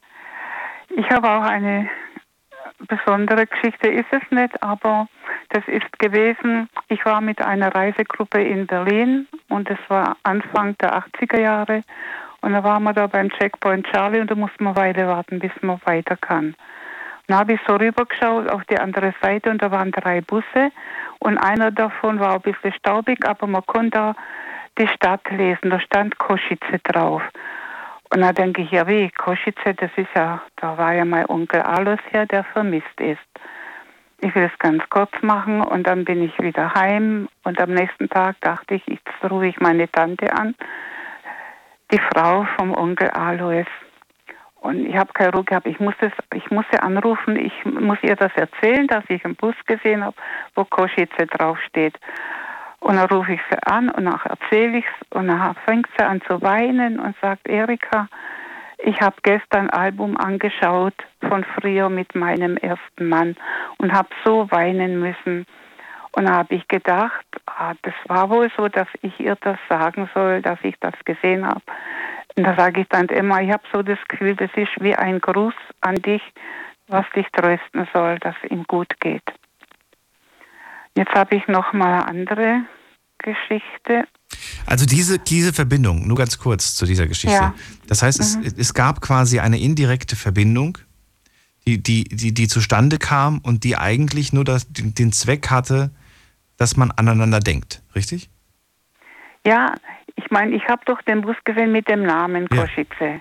Ich 0.95 1.09
habe 1.09 1.31
auch 1.31 1.43
eine 1.43 1.89
besondere 2.89 3.47
Geschichte, 3.47 3.89
ist 3.89 4.09
es 4.11 4.21
nicht, 4.31 4.63
aber 4.63 5.09
das 5.49 5.63
ist 5.67 5.99
gewesen, 5.99 6.69
ich 6.89 7.03
war 7.07 7.23
mit 7.23 7.41
einer 7.41 7.75
Reisegruppe 7.75 8.43
in 8.43 8.67
Berlin 8.67 9.27
und 9.51 9.69
es 9.71 9.79
war 9.89 10.17
Anfang 10.23 10.77
der 10.79 10.99
80er 10.99 11.41
Jahre 11.41 11.83
und 12.41 12.53
da 12.53 12.65
waren 12.65 12.85
wir 12.85 12.93
da 12.93 13.07
beim 13.07 13.31
Checkpoint 13.31 13.87
Charlie 13.89 14.21
und 14.21 14.31
da 14.31 14.35
mussten 14.35 14.65
wir 14.65 14.71
eine 14.71 14.77
Weile 14.77 15.07
warten, 15.07 15.39
bis 15.39 15.53
man 15.61 15.81
weiter 15.85 16.17
kann. 16.17 16.55
Dann 17.27 17.39
habe 17.39 17.53
ich 17.53 17.61
so 17.67 17.77
rübergeschaut 17.77 18.49
auf 18.49 18.65
die 18.65 18.79
andere 18.79 19.15
Seite 19.21 19.51
und 19.51 19.63
da 19.63 19.71
waren 19.71 19.93
drei 19.93 20.21
Busse 20.21 20.73
und 21.21 21.39
einer 21.39 21.71
davon 21.71 22.19
war 22.19 22.35
ein 22.35 22.41
bisschen 22.41 22.73
staubig, 22.73 23.25
aber 23.27 23.47
man 23.47 23.65
konnte 23.67 24.15
die 24.79 24.89
Stadt 24.89 25.21
lesen. 25.31 25.71
Da 25.71 25.79
stand 25.81 26.19
Kosice 26.19 26.81
drauf. 26.83 27.23
Und 28.13 28.23
da 28.23 28.33
denke 28.33 28.63
ich, 28.63 28.73
ja 28.73 28.87
wie, 28.89 29.11
Kosice, 29.11 29.75
das 29.77 29.91
ist 29.97 30.09
ja, 30.17 30.43
da 30.57 30.77
war 30.77 30.95
ja 30.95 31.05
mein 31.05 31.27
Onkel 31.27 31.61
Alois 31.61 32.01
her, 32.11 32.27
der 32.27 32.43
vermisst 32.43 33.01
ist. 33.01 33.21
Ich 34.23 34.35
will 34.35 34.51
es 34.53 34.59
ganz 34.59 34.83
kurz 34.91 35.11
machen 35.23 35.63
und 35.63 35.87
dann 35.87 36.05
bin 36.05 36.23
ich 36.23 36.39
wieder 36.39 36.75
heim 36.75 37.29
und 37.45 37.59
am 37.59 37.73
nächsten 37.73 38.09
Tag 38.09 38.37
dachte 38.43 38.75
ich, 38.75 38.87
jetzt 38.87 39.31
rufe 39.31 39.47
ich 39.47 39.59
meine 39.61 39.91
Tante 39.91 40.31
an 40.33 40.55
die 41.91 42.01
Frau 42.13 42.47
vom 42.57 42.75
Onkel 42.75 43.09
Alois. 43.11 43.67
Und 44.61 44.85
ich 44.87 44.95
habe 44.95 45.13
keine 45.15 45.33
Ruhe 45.33 45.45
gehabt. 45.45 45.67
Ich 45.67 45.81
musste, 45.81 46.13
ich 46.35 46.51
musste 46.51 46.83
anrufen. 46.83 47.37
Ich 47.37 47.65
muss 47.65 47.99
ihr 48.03 48.15
das 48.15 48.33
erzählen, 48.35 48.87
dass 48.87 49.05
ich 49.09 49.25
einen 49.25 49.37
Bus 49.37 49.55
gesehen 49.67 50.05
habe, 50.05 50.17
wo 50.55 50.65
Kosice 50.65 51.27
draufsteht. 51.27 51.99
Und 52.81 52.97
dann 52.97 53.09
rufe 53.09 53.33
ich 53.33 53.41
sie 53.51 53.59
an 53.65 53.91
und 53.91 54.05
dann 54.05 54.21
erzähle 54.23 54.79
ich 54.79 54.85
es 54.85 55.19
und 55.19 55.29
dann 55.29 55.55
fängt 55.67 55.89
sie 55.99 56.05
an 56.05 56.21
zu 56.29 56.41
weinen 56.43 57.01
und 57.01 57.17
sagt, 57.21 57.49
Erika, 57.49 58.09
ich 58.83 59.01
habe 59.01 59.17
gestern 59.23 59.71
Album 59.71 60.17
angeschaut 60.17 60.95
von 61.29 61.45
früher 61.45 61.89
mit 61.89 62.15
meinem 62.15 62.57
ersten 62.57 63.09
Mann 63.09 63.37
und 63.79 63.93
habe 63.93 64.09
so 64.25 64.51
weinen 64.51 65.01
müssen. 65.01 65.47
Und 66.13 66.27
da 66.27 66.39
habe 66.39 66.55
ich 66.55 66.67
gedacht, 66.67 67.25
ah, 67.47 67.75
das 67.83 67.95
war 68.07 68.31
wohl 68.31 68.51
so, 68.57 68.69
dass 68.69 68.89
ich 69.03 69.19
ihr 69.21 69.37
das 69.41 69.59
sagen 69.69 70.09
soll, 70.15 70.43
dass 70.43 70.59
ich 70.63 70.75
das 70.81 70.95
gesehen 71.05 71.47
habe. 71.47 71.63
Und 72.37 72.45
da 72.45 72.55
sage 72.57 72.81
ich 72.81 72.89
dann 72.89 73.07
immer, 73.07 73.41
ich 73.43 73.53
habe 73.53 73.63
so 73.73 73.83
das 73.83 73.99
Gefühl, 74.09 74.35
das 74.35 74.51
ist 74.57 74.73
wie 74.81 74.95
ein 74.95 75.21
Gruß 75.21 75.55
an 75.83 75.97
dich, 75.97 76.23
was 76.89 77.05
dich 77.15 77.27
trösten 77.33 77.87
soll, 77.93 78.19
dass 78.19 78.35
es 78.43 78.51
ihm 78.51 78.65
gut 78.65 78.99
geht. 79.01 79.23
Jetzt 80.97 81.15
habe 81.15 81.37
ich 81.37 81.47
noch 81.47 81.73
mal 81.73 81.93
eine 81.93 82.09
andere 82.09 82.63
Geschichte. 83.19 84.05
Also 84.67 84.87
diese, 84.87 85.19
diese 85.19 85.53
Verbindung, 85.53 86.07
nur 86.07 86.17
ganz 86.17 86.39
kurz 86.39 86.75
zu 86.75 86.87
dieser 86.87 87.07
Geschichte. 87.07 87.37
Ja. 87.37 87.55
Das 87.89 88.03
heißt, 88.03 88.21
es, 88.21 88.37
Mhm. 88.37 88.55
es 88.57 88.75
gab 88.75 89.01
quasi 89.01 89.41
eine 89.41 89.59
indirekte 89.59 90.17
Verbindung, 90.17 90.79
die, 91.67 91.83
die, 91.83 92.05
die, 92.05 92.33
die 92.33 92.49
zustande 92.49 92.99
kam 92.99 93.39
und 93.43 93.65
die 93.65 93.77
eigentlich 93.77 94.33
nur 94.33 94.45
das, 94.45 94.67
den, 94.73 95.13
Zweck 95.13 95.51
hatte, 95.51 95.91
dass 96.57 96.77
man 96.77 96.91
aneinander 96.91 97.41
denkt, 97.41 97.83
richtig? 97.95 98.31
Ja, 99.47 99.75
ich 100.17 100.31
meine, 100.31 100.55
ich 100.55 100.67
habe 100.69 100.83
doch 100.87 101.01
den 101.03 101.23
Bus 101.23 101.37
gesehen 101.45 101.73
mit 101.73 101.89
dem 101.89 102.03
Namen 102.03 102.47
Ja. 102.53 102.63
Košice. 102.63 103.21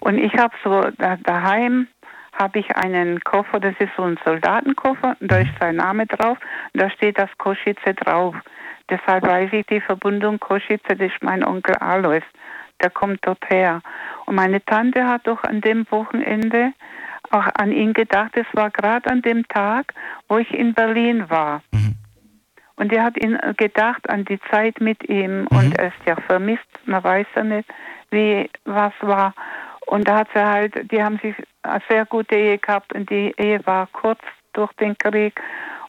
Und 0.00 0.18
ich 0.18 0.32
habe 0.34 0.54
so 0.64 0.82
da, 0.98 1.16
daheim 1.16 1.88
habe 2.32 2.58
ich 2.58 2.76
einen 2.76 3.20
Koffer, 3.20 3.60
das 3.60 3.74
ist 3.78 3.90
so 3.96 4.02
ein 4.04 4.18
Soldatenkoffer, 4.24 5.16
da 5.20 5.38
ist 5.38 5.50
sein 5.58 5.76
Name 5.76 6.06
drauf, 6.06 6.38
und 6.72 6.82
da 6.82 6.90
steht 6.90 7.18
das 7.18 7.30
Košice 7.38 7.94
drauf. 8.04 8.34
Deshalb 8.90 9.26
weiß 9.26 9.52
ich 9.52 9.66
die 9.66 9.80
Verbindung 9.80 10.38
Košice, 10.38 10.80
das 10.88 10.98
ist 11.00 11.22
mein 11.22 11.44
Onkel 11.44 11.74
Alois. 11.76 12.22
Der 12.82 12.90
kommt 12.90 13.20
dort 13.22 13.48
her. 13.48 13.80
Und 14.26 14.34
meine 14.36 14.64
Tante 14.64 15.06
hat 15.06 15.26
doch 15.26 15.42
an 15.44 15.60
dem 15.60 15.86
Wochenende 15.90 16.72
auch 17.30 17.46
an 17.54 17.72
ihn 17.72 17.92
gedacht. 17.92 18.32
Es 18.34 18.46
war 18.52 18.70
gerade 18.70 19.10
an 19.10 19.22
dem 19.22 19.48
Tag, 19.48 19.94
wo 20.28 20.38
ich 20.38 20.52
in 20.52 20.74
Berlin 20.74 21.28
war. 21.28 21.62
Und 22.76 22.92
er 22.92 23.04
hat 23.04 23.16
ihn 23.22 23.34
äh, 23.34 23.54
gedacht 23.56 24.08
an 24.08 24.24
die 24.24 24.38
Zeit 24.50 24.80
mit 24.80 25.08
ihm 25.08 25.46
und 25.48 25.78
er 25.78 25.88
ist 25.88 26.06
ja 26.06 26.14
vermisst, 26.26 26.66
man 26.84 27.02
weiß 27.02 27.26
ja 27.34 27.42
nicht, 27.42 27.68
wie 28.10 28.50
was 28.64 28.92
war. 29.00 29.34
Und 29.86 30.06
da 30.06 30.18
hat 30.18 30.28
sie 30.34 30.44
halt, 30.44 30.92
die 30.92 31.02
haben 31.02 31.18
sich 31.18 31.34
eine 31.62 31.82
sehr 31.88 32.04
gute 32.04 32.36
Ehe 32.36 32.58
gehabt 32.58 32.92
und 32.92 33.08
die 33.08 33.34
Ehe 33.38 33.64
war 33.66 33.88
kurz 33.92 34.20
durch 34.52 34.72
den 34.74 34.96
Krieg. 34.98 35.40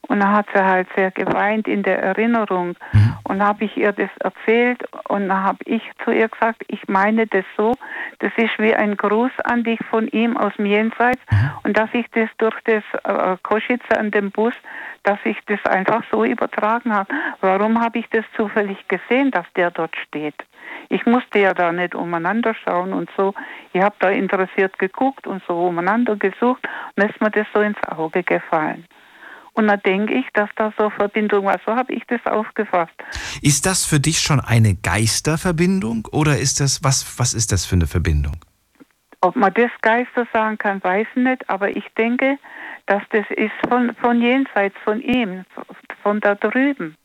Und 0.08 0.22
da 0.22 0.32
hat 0.32 0.48
sie 0.54 0.64
halt 0.64 0.88
sehr 0.96 1.12
geweint 1.12 1.68
in 1.68 1.84
der 1.84 2.02
Erinnerung. 2.02 2.76
Und 3.24 3.44
habe 3.44 3.66
ich 3.66 3.76
ihr 3.76 3.92
das 3.92 4.10
erzählt 4.20 4.84
und 5.10 5.28
dann 5.28 5.44
habe 5.44 5.60
ich 5.66 5.82
zu 6.04 6.12
ihr 6.12 6.30
gesagt, 6.30 6.64
ich 6.68 6.88
meine 6.88 7.28
das 7.28 7.44
so, 7.58 7.74
das 8.20 8.32
ist 8.38 8.58
wie 8.58 8.74
ein 8.74 8.96
Gruß 8.96 9.32
an 9.44 9.64
dich 9.64 9.80
von 9.90 10.08
ihm 10.08 10.38
aus 10.38 10.54
dem 10.56 10.66
Jenseits 10.66 11.22
und 11.64 11.78
dass 11.78 11.90
ich 11.94 12.06
das 12.12 12.30
durch 12.38 12.56
das 12.64 12.84
äh, 13.04 13.36
Koschitze 13.44 13.98
an 13.98 14.12
dem 14.12 14.32
Bus, 14.32 14.54
dass 15.04 15.20
ich 15.26 15.38
das 15.48 15.64
einfach 15.66 16.04
so 16.12 16.24
übertragen 16.24 16.94
habe. 16.94 17.14
Warum 17.42 17.82
habe 17.82 18.00
ich 18.00 18.10
das 18.10 18.26
zufällig 18.36 18.78
gesehen, 18.88 19.32
dass 19.32 19.46
der 19.56 19.72
dort 19.72 19.96
steht? 19.98 20.36
Ich 20.90 21.06
musste 21.06 21.40
ja 21.40 21.54
da 21.54 21.72
nicht 21.72 21.96
umeinander 21.96 22.54
schauen 22.54 22.94
und 22.94 23.10
so. 23.18 23.34
Ich 23.74 23.82
habe 23.82 23.96
da 24.00 24.10
interessiert 24.10 24.80
geguckt 24.80 25.28
und 25.28 25.44
so 25.48 25.68
umeinander 25.68 26.16
gesucht 26.16 26.64
und 26.64 26.98
dann 26.98 27.10
ist 27.10 27.22
mir 27.22 27.32
das 27.32 27.48
so 27.54 27.62
ins 27.62 27.82
Auge 27.90 28.24
gefallen. 28.24 28.86
Und 29.58 29.68
da 29.68 29.76
denke 29.76 30.14
ich, 30.14 30.26
dass 30.34 30.50
da 30.56 30.72
so 30.78 30.92
Verbindung 30.92 31.46
war. 31.46 31.60
So 31.66 31.76
habe 31.76 31.92
ich 31.92 32.04
das 32.06 32.24
aufgefasst. 32.28 32.94
Ist 33.42 33.66
das 33.66 33.86
für 33.86 34.00
dich 34.00 34.20
schon 34.20 34.40
eine 34.40 34.76
Geisterverbindung 34.76 36.08
oder 36.12 36.38
ist 36.38 36.60
das, 36.60 36.84
was, 36.84 37.18
was 37.18 37.34
ist 37.34 37.52
das 37.52 37.66
für 37.66 37.76
eine 37.76 37.88
Verbindung? 37.88 38.38
Ob 39.22 39.36
man 39.36 39.52
das 39.56 39.72
Geister 39.82 40.28
sagen 40.32 40.60
kann, 40.60 40.84
weiß 40.84 41.08
ich 41.16 41.24
nicht, 41.24 41.50
aber 41.50 41.76
ich 41.76 41.86
denke, 41.98 42.38
dass 42.86 43.02
das 43.10 43.26
ist 43.32 43.52
von, 43.68 43.96
von 43.96 44.22
jenseits, 44.22 44.76
von 44.84 45.02
ihm, 45.02 45.44
von 46.04 46.20
da 46.20 46.36
drüben, 46.36 46.96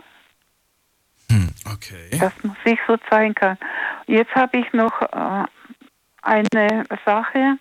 Hm, 1.31 1.49
okay. 1.73 2.19
dass 2.21 2.35
man 2.45 2.55
sich 2.67 2.79
so 2.87 2.99
zeigen 3.09 3.35
kann. 3.35 3.57
Jetzt 4.07 4.35
habe 4.35 4.59
ich 4.59 4.71
noch 4.75 5.01
äh, 5.01 5.45
eine 6.21 6.85
Sache. 7.07 7.57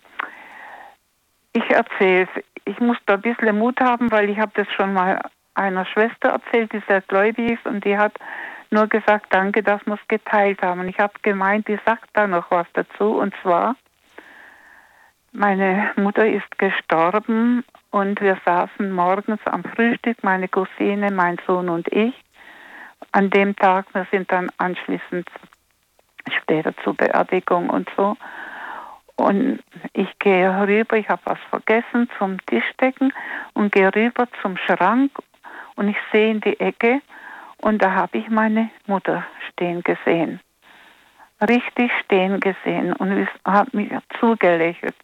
Ich 1.54 1.64
erzähle 1.70 2.28
es. 2.34 2.44
Ich 2.64 2.78
muss 2.80 2.96
da 3.06 3.14
ein 3.14 3.22
bisschen 3.22 3.58
Mut 3.58 3.80
haben, 3.80 4.10
weil 4.10 4.30
ich 4.30 4.38
habe 4.38 4.52
das 4.54 4.66
schon 4.72 4.92
mal 4.92 5.20
einer 5.54 5.84
Schwester 5.86 6.30
erzählt, 6.30 6.72
die 6.72 6.82
sehr 6.88 7.00
gläubig 7.02 7.52
ist 7.52 7.66
und 7.66 7.84
die 7.84 7.96
hat 7.96 8.14
nur 8.70 8.86
gesagt, 8.86 9.26
danke, 9.30 9.62
dass 9.62 9.84
wir 9.86 9.94
es 9.94 10.08
geteilt 10.08 10.62
haben. 10.62 10.80
Und 10.80 10.88
ich 10.88 10.98
habe 10.98 11.12
gemeint, 11.22 11.68
die 11.68 11.78
sagt 11.84 12.08
da 12.14 12.26
noch 12.26 12.50
was 12.50 12.66
dazu 12.72 13.18
und 13.18 13.34
zwar, 13.42 13.76
meine 15.32 15.90
Mutter 15.96 16.26
ist 16.26 16.58
gestorben 16.58 17.64
und 17.90 18.20
wir 18.20 18.38
saßen 18.44 18.90
morgens 18.92 19.40
am 19.46 19.64
Frühstück, 19.64 20.22
meine 20.22 20.48
Cousine, 20.48 21.10
mein 21.10 21.38
Sohn 21.46 21.68
und 21.68 21.88
ich. 21.88 22.14
An 23.12 23.30
dem 23.30 23.56
Tag, 23.56 23.86
wir 23.94 24.06
sind 24.10 24.30
dann 24.30 24.50
anschließend 24.58 25.26
später 26.38 26.76
zur 26.84 26.94
Beerdigung 26.94 27.70
und 27.70 27.90
so. 27.96 28.16
Und 29.16 29.62
ich 29.92 30.18
gehe 30.18 30.48
rüber, 30.66 30.96
ich 30.96 31.08
habe 31.08 31.22
was 31.24 31.38
vergessen 31.50 32.08
zum 32.18 32.38
Tischdecken 32.46 33.12
und 33.54 33.72
gehe 33.72 33.94
rüber 33.94 34.26
zum 34.40 34.56
Schrank 34.56 35.10
und 35.76 35.88
ich 35.88 35.96
sehe 36.10 36.30
in 36.30 36.40
die 36.40 36.58
Ecke 36.58 37.02
und 37.58 37.82
da 37.82 37.92
habe 37.92 38.18
ich 38.18 38.28
meine 38.28 38.70
Mutter 38.86 39.24
stehen 39.50 39.82
gesehen. 39.82 40.40
Richtig 41.40 41.90
stehen 42.04 42.40
gesehen 42.40 42.92
und 42.94 43.28
hat 43.44 43.74
mir 43.74 44.02
zugelächelt. 44.18 44.94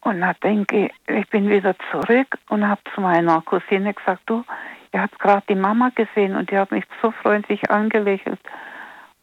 Und 0.00 0.20
da 0.20 0.34
denke 0.34 0.86
ich, 0.86 0.92
ich 1.08 1.28
bin 1.30 1.48
wieder 1.48 1.74
zurück 1.90 2.38
und 2.48 2.66
habe 2.66 2.80
zu 2.94 3.00
meiner 3.00 3.40
Cousine 3.42 3.92
gesagt, 3.92 4.22
du, 4.26 4.44
ihr 4.92 5.02
habt 5.02 5.18
gerade 5.18 5.42
die 5.48 5.54
Mama 5.54 5.90
gesehen 5.94 6.36
und 6.36 6.50
die 6.50 6.58
hat 6.58 6.70
mich 6.70 6.84
so 7.02 7.10
freundlich 7.10 7.70
angelächelt. 7.70 8.38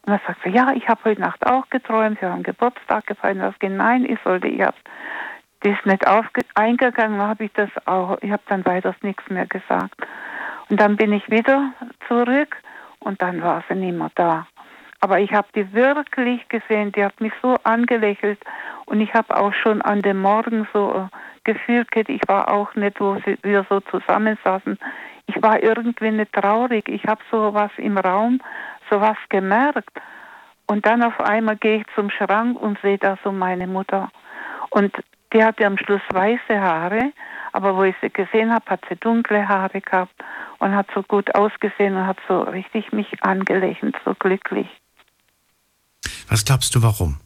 Und 0.06 0.12
dann 0.12 0.20
sagt 0.26 0.42
sie, 0.44 0.50
ja, 0.50 0.72
ich 0.72 0.86
habe 0.88 1.00
heute 1.04 1.20
Nacht 1.20 1.46
auch 1.46 1.68
geträumt, 1.70 2.20
wir 2.20 2.30
haben 2.30 2.42
Geburtstag 2.42 3.06
gefeiert. 3.06 3.38
Das 3.40 3.58
ging, 3.58 3.76
nein, 3.76 4.04
ich 4.04 4.18
sollte, 4.22 4.48
ich 4.48 4.60
habe 4.60 4.76
ist 5.64 5.86
nicht 5.86 6.06
aufge 6.06 6.42
eingegangen, 6.54 7.20
habe 7.20 7.44
ich 7.44 7.52
das 7.54 7.70
auch, 7.86 8.18
ich 8.20 8.30
habe 8.30 8.42
dann 8.48 8.64
weiter 8.66 8.94
nichts 9.02 9.22
mehr 9.30 9.46
gesagt. 9.46 9.94
Und 10.68 10.80
dann 10.80 10.96
bin 10.96 11.12
ich 11.12 11.30
wieder 11.30 11.72
zurück 12.06 12.56
und 13.00 13.20
dann 13.22 13.42
war 13.42 13.64
sie 13.68 13.74
nicht 13.74 13.96
mehr 13.96 14.10
da. 14.14 14.46
Aber 15.00 15.20
ich 15.20 15.32
habe 15.32 15.48
die 15.54 15.72
wirklich 15.72 16.48
gesehen, 16.48 16.92
die 16.92 17.04
hat 17.04 17.20
mich 17.20 17.32
so 17.42 17.56
angelächelt 17.64 18.40
und 18.86 19.00
ich 19.00 19.12
habe 19.14 19.36
auch 19.36 19.52
schon 19.52 19.82
an 19.82 20.02
dem 20.02 20.20
Morgen 20.20 20.66
so 20.72 21.08
äh, 21.10 21.16
gefühlt, 21.44 21.88
ich 21.94 22.22
war 22.26 22.50
auch 22.50 22.74
nicht, 22.74 23.00
wo 23.00 23.16
wir 23.42 23.66
so 23.68 23.80
zusammensaßen. 23.80 24.78
Ich 25.26 25.42
war 25.42 25.62
irgendwie 25.62 26.10
nicht 26.10 26.32
traurig. 26.32 26.88
Ich 26.88 27.04
habe 27.04 27.20
so 27.30 27.52
was 27.52 27.70
im 27.76 27.98
Raum, 27.98 28.40
so 28.90 29.00
was 29.00 29.16
gemerkt. 29.28 29.88
Und 30.66 30.86
dann 30.86 31.02
auf 31.02 31.18
einmal 31.20 31.56
gehe 31.56 31.78
ich 31.80 31.86
zum 31.94 32.10
Schrank 32.10 32.58
und 32.60 32.78
sehe 32.80 32.98
da 32.98 33.18
so 33.22 33.32
meine 33.32 33.66
Mutter. 33.66 34.10
Und 34.70 34.94
die 35.32 35.44
hatte 35.44 35.66
am 35.66 35.76
Schluss 35.76 36.00
weiße 36.10 36.58
Haare, 36.60 37.12
aber 37.52 37.76
wo 37.76 37.82
ich 37.84 37.94
sie 38.00 38.10
gesehen 38.10 38.52
habe, 38.52 38.64
hat 38.70 38.80
sie 38.88 38.96
dunkle 38.96 39.46
Haare 39.46 39.80
gehabt 39.80 40.14
und 40.58 40.74
hat 40.74 40.86
so 40.94 41.02
gut 41.02 41.34
ausgesehen 41.34 41.94
und 41.96 42.06
hat 42.06 42.18
so 42.28 42.40
richtig 42.42 42.92
mich 42.92 43.22
angelächelt, 43.22 43.96
so 44.04 44.14
glücklich. 44.14 44.68
Was 46.28 46.44
glaubst 46.44 46.74
du, 46.74 46.82
warum? 46.82 47.18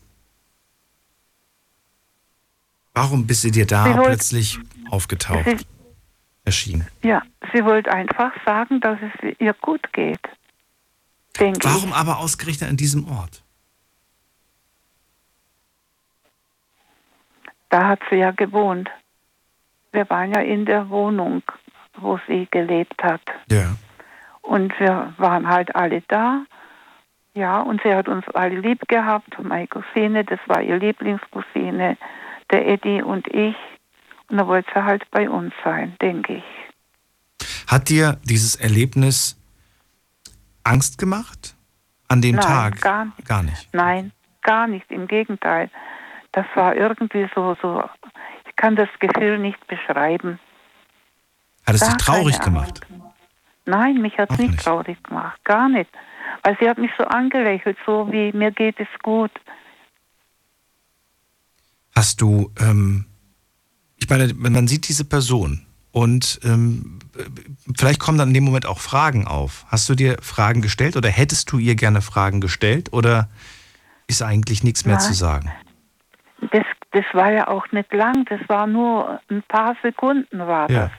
Warum 2.94 3.26
bist 3.26 3.44
du 3.44 3.50
dir 3.50 3.66
da 3.66 3.84
Sie 3.84 3.90
wollte- 3.94 4.08
plötzlich 4.10 4.58
aufgetaucht, 4.90 5.44
Sie, 5.44 5.66
erschienen? 6.44 6.88
ja, 7.02 7.22
sie 7.52 7.64
wollte 7.64 7.92
einfach 7.92 8.32
sagen, 8.44 8.80
dass 8.80 8.98
es 9.00 9.36
ihr 9.38 9.54
gut 9.54 9.92
geht. 9.92 10.20
Denke 11.38 11.64
Warum 11.64 11.92
aber 11.92 12.18
ausgerechnet 12.18 12.70
an 12.70 12.76
diesem 12.76 13.08
Ort? 13.08 13.36
ich. 13.36 13.48
Da 17.68 17.88
hat 17.88 18.00
sie 18.10 18.16
ja 18.16 18.30
gewohnt. 18.30 18.88
Wir 19.92 20.08
waren 20.10 20.32
ja 20.32 20.40
in 20.40 20.64
der 20.64 20.88
Wohnung, 20.88 21.42
wo 21.96 22.18
sie 22.26 22.48
gelebt 22.50 23.02
hat. 23.02 23.22
Ja. 23.50 23.76
Und 24.42 24.78
wir 24.78 25.12
waren 25.18 25.48
halt 25.48 25.74
alle 25.74 26.02
da. 26.08 26.44
Ja, 27.34 27.60
und 27.60 27.80
sie 27.82 27.94
hat 27.94 28.08
uns 28.08 28.24
alle 28.34 28.58
lieb 28.60 28.88
gehabt. 28.88 29.38
Meine 29.42 29.68
Cousine, 29.68 30.24
das 30.24 30.40
war 30.46 30.62
ihr 30.62 30.78
Lieblingscousine, 30.78 31.96
der 32.50 32.66
Eddie 32.66 33.02
und 33.02 33.28
ich. 33.28 33.56
Und 34.28 34.38
da 34.38 34.46
wollte 34.46 34.70
sie 34.74 34.84
halt 34.84 35.08
bei 35.10 35.28
uns 35.28 35.52
sein, 35.62 35.94
denke 36.00 36.36
ich. 36.36 36.44
Hat 37.66 37.90
dir 37.90 38.18
dieses 38.24 38.56
Erlebnis 38.56 39.37
Angst 40.64 40.98
gemacht? 40.98 41.56
An 42.08 42.22
dem 42.22 42.36
Nein, 42.36 42.44
Tag? 42.44 42.80
gar 42.80 43.04
nicht. 43.04 43.24
Gar 43.26 43.42
nicht. 43.42 43.74
Nein, 43.74 44.12
gar 44.42 44.66
nicht. 44.66 44.90
Im 44.90 45.06
Gegenteil. 45.06 45.70
Das 46.32 46.46
war 46.54 46.74
irgendwie 46.74 47.28
so, 47.34 47.56
so, 47.60 47.82
ich 48.48 48.56
kann 48.56 48.76
das 48.76 48.88
Gefühl 48.98 49.38
nicht 49.38 49.66
beschreiben. 49.66 50.38
Hat 51.66 51.74
es 51.74 51.80
dich 51.80 51.90
Gar 51.90 51.98
traurig 51.98 52.38
keine 52.38 52.44
gemacht? 52.44 52.80
Nein, 53.66 54.00
mich 54.00 54.16
hat 54.16 54.30
es 54.30 54.38
nicht, 54.38 54.52
nicht. 54.52 54.64
traurig 54.64 55.02
gemacht, 55.02 55.44
gar 55.44 55.68
nicht. 55.68 55.90
Weil 56.42 56.56
sie 56.58 56.68
hat 56.68 56.78
mich 56.78 56.90
so 56.96 57.04
angelächelt, 57.04 57.76
so 57.84 58.10
wie 58.10 58.32
mir 58.32 58.50
geht 58.50 58.80
es 58.80 58.88
gut. 59.02 59.30
Hast 61.94 62.20
du, 62.20 62.50
ähm, 62.58 63.04
ich 63.96 64.08
meine, 64.08 64.32
man 64.34 64.66
sieht 64.68 64.88
diese 64.88 65.04
Person 65.04 65.67
und 65.98 66.38
ähm, 66.44 67.00
vielleicht 67.76 67.98
kommen 67.98 68.18
dann 68.18 68.28
in 68.28 68.34
dem 68.34 68.44
Moment 68.44 68.66
auch 68.66 68.78
Fragen 68.78 69.26
auf. 69.26 69.64
Hast 69.66 69.88
du 69.88 69.96
dir 69.96 70.16
Fragen 70.22 70.62
gestellt 70.62 70.96
oder 70.96 71.08
hättest 71.08 71.50
du 71.50 71.58
ihr 71.58 71.74
gerne 71.74 72.02
Fragen 72.02 72.40
gestellt 72.40 72.92
oder 72.92 73.28
ist 74.06 74.22
eigentlich 74.22 74.62
nichts 74.62 74.84
mehr 74.84 74.94
Nein. 74.94 75.04
zu 75.04 75.12
sagen? 75.12 75.50
Das, 76.52 76.62
das 76.92 77.04
war 77.14 77.32
ja 77.32 77.48
auch 77.48 77.66
nicht 77.72 77.92
lang, 77.92 78.24
das 78.26 78.38
war 78.48 78.68
nur 78.68 79.20
ein 79.28 79.42
paar 79.48 79.74
Sekunden 79.82 80.38
war 80.38 80.70
Ja. 80.70 80.82
das. 80.82 80.90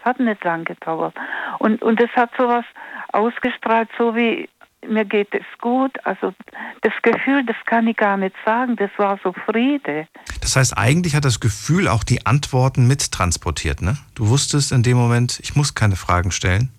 Es 0.00 0.04
hat 0.06 0.18
nicht 0.18 0.42
lang 0.42 0.64
gedauert. 0.64 1.14
Und, 1.58 1.82
und 1.82 2.00
es 2.00 2.10
hat 2.16 2.30
sowas 2.38 2.64
ausgestrahlt, 3.12 3.90
so 3.98 4.16
wie 4.16 4.48
mir 4.86 5.04
geht 5.04 5.34
es 5.34 5.44
gut. 5.60 5.92
Also 6.04 6.34
das 6.82 6.92
Gefühl, 7.02 7.44
das 7.44 7.56
kann 7.66 7.86
ich 7.86 7.96
gar 7.96 8.16
nicht 8.16 8.36
sagen, 8.44 8.76
das 8.76 8.90
war 8.96 9.18
so 9.22 9.32
Friede. 9.32 10.06
Das 10.40 10.56
heißt, 10.56 10.76
eigentlich 10.76 11.14
hat 11.14 11.24
das 11.24 11.40
Gefühl 11.40 11.88
auch 11.88 12.04
die 12.04 12.26
Antworten 12.26 12.86
mittransportiert, 12.86 13.82
ne? 13.82 13.96
Du 14.14 14.28
wusstest 14.28 14.72
in 14.72 14.82
dem 14.82 14.96
Moment, 14.96 15.40
ich 15.42 15.56
muss 15.56 15.74
keine 15.74 15.96
Fragen 15.96 16.30
stellen. 16.30 16.70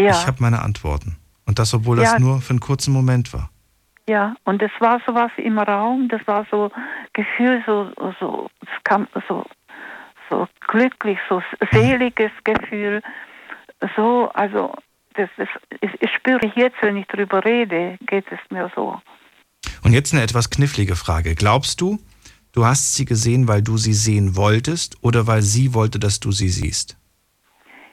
Ja. 0.00 0.10
Ich 0.10 0.26
habe 0.26 0.38
meine 0.40 0.62
Antworten. 0.62 1.16
Und 1.46 1.58
das, 1.58 1.72
obwohl 1.74 1.96
das 1.96 2.12
Ja. 2.12 2.18
nur 2.18 2.40
für 2.40 2.50
einen 2.50 2.60
kurzen 2.60 2.92
Moment 2.92 3.32
war. 3.32 3.50
Ja, 4.08 4.36
und 4.44 4.62
es 4.62 4.70
war 4.78 5.00
sowas 5.06 5.32
im 5.36 5.58
Raum, 5.58 6.08
das 6.08 6.20
war 6.26 6.46
so 6.50 6.70
Gefühl, 7.12 7.62
so, 7.66 7.90
so, 8.20 8.48
es 8.62 8.84
kam 8.84 9.08
so, 9.26 9.44
so 10.30 10.46
glücklich, 10.68 11.18
so 11.28 11.42
seliges 11.72 12.30
Gefühl, 12.44 13.02
so, 13.96 14.30
also, 14.32 14.74
das, 15.16 15.28
das, 15.36 15.48
ich, 15.80 15.90
ich 16.00 16.10
spüre 16.14 16.46
jetzt, 16.54 16.76
wenn 16.82 16.96
ich 16.96 17.06
drüber 17.06 17.44
rede, 17.44 17.98
geht 18.06 18.26
es 18.30 18.38
mir 18.50 18.70
so. 18.74 19.00
Und 19.82 19.92
jetzt 19.92 20.12
eine 20.12 20.22
etwas 20.22 20.50
knifflige 20.50 20.96
Frage. 20.96 21.34
Glaubst 21.34 21.80
du, 21.80 21.98
du 22.52 22.64
hast 22.64 22.94
sie 22.94 23.04
gesehen, 23.04 23.48
weil 23.48 23.62
du 23.62 23.76
sie 23.76 23.92
sehen 23.94 24.36
wolltest 24.36 24.96
oder 25.02 25.26
weil 25.26 25.42
sie 25.42 25.74
wollte, 25.74 25.98
dass 25.98 26.20
du 26.20 26.32
sie 26.32 26.48
siehst? 26.48 26.96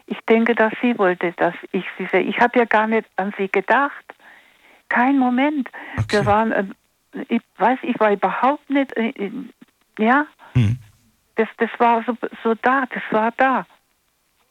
Ich 0.05 0.19
denke, 0.29 0.53
dass 0.53 0.73
sie 0.81 0.97
wollte, 0.97 1.31
dass 1.33 1.55
ich 1.71 1.85
sie 1.97 2.07
sehe. 2.11 2.21
Ich 2.21 2.39
habe 2.39 2.59
ja 2.59 2.65
gar 2.65 2.87
nicht 2.87 3.07
an 3.15 3.33
sie 3.37 3.49
gedacht. 3.49 4.05
Kein 4.89 5.17
Moment. 5.17 5.69
Wir 6.09 6.25
waren, 6.25 6.51
äh, 6.51 6.65
ich 7.29 7.41
weiß, 7.57 7.79
ich 7.83 7.99
war 7.99 8.11
überhaupt 8.11 8.69
nicht, 8.69 8.95
äh, 8.97 9.09
äh, 9.09 9.31
ja, 9.97 10.25
Hm. 10.53 10.77
das, 11.35 11.47
das 11.57 11.69
war 11.79 12.03
so, 12.05 12.15
so 12.43 12.53
da, 12.61 12.85
das 12.93 13.03
war 13.11 13.31
da. 13.37 13.65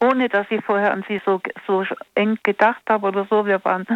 Ohne 0.02 0.28
dass 0.28 0.46
ich 0.50 0.64
vorher 0.64 0.92
an 0.92 1.04
sie 1.06 1.20
so, 1.24 1.40
so 1.66 1.84
eng 2.14 2.38
gedacht 2.42 2.82
habe 2.88 3.06
oder 3.06 3.24
so. 3.30 3.46
Wir 3.46 3.64
waren, 3.64 3.86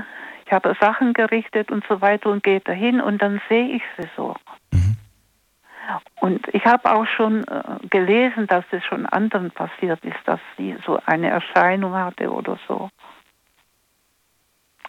ich 0.45 0.53
habe 0.53 0.77
Sachen 0.81 1.13
gerichtet 1.15 1.71
und 1.73 1.85
so 1.89 2.01
weiter 2.01 2.31
und 2.31 2.45
gehe 2.45 2.61
dahin 2.61 3.01
und 3.01 3.21
dann 3.21 3.41
sehe 3.49 3.77
ich 3.77 3.83
sie 3.99 4.09
so. 4.17 4.37
Und 6.21 6.47
ich 6.53 6.65
habe 6.65 6.93
auch 6.93 7.07
schon 7.07 7.45
äh, 7.49 7.63
gelesen, 7.91 8.47
dass 8.47 8.65
es 8.71 8.85
schon 8.85 9.07
anderen 9.07 9.51
passiert 9.51 10.05
ist, 10.05 10.19
dass 10.25 10.41
sie 10.57 10.77
so 10.85 10.99
eine 11.07 11.31
Erscheinung 11.31 11.95
hatte 11.95 12.31
oder 12.31 12.59
so. 12.67 12.89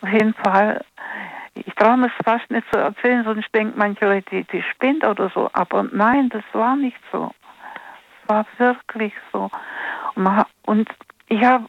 Auf 0.01 0.09
jeden 0.11 0.33
Fall, 0.35 0.83
ich 1.53 1.73
traue 1.75 1.97
mir 1.97 2.07
es 2.07 2.25
fast 2.25 2.49
nicht 2.51 2.67
zu 2.71 2.79
erzählen, 2.79 3.23
sonst 3.23 3.53
denken 3.53 3.77
manche 3.77 4.05
Leute, 4.05 4.29
die, 4.31 4.43
die 4.45 4.63
spinnt 4.63 5.03
oder 5.05 5.29
so. 5.29 5.49
Aber 5.53 5.83
nein, 5.91 6.29
das 6.29 6.43
war 6.53 6.75
nicht 6.75 6.99
so. 7.11 7.31
Es 8.23 8.29
war 8.29 8.45
wirklich 8.57 9.13
so. 9.31 9.49
Und, 10.15 10.23
man, 10.23 10.37
ha- 10.37 10.47
und 10.65 10.89
ich 11.27 11.43
habe 11.43 11.65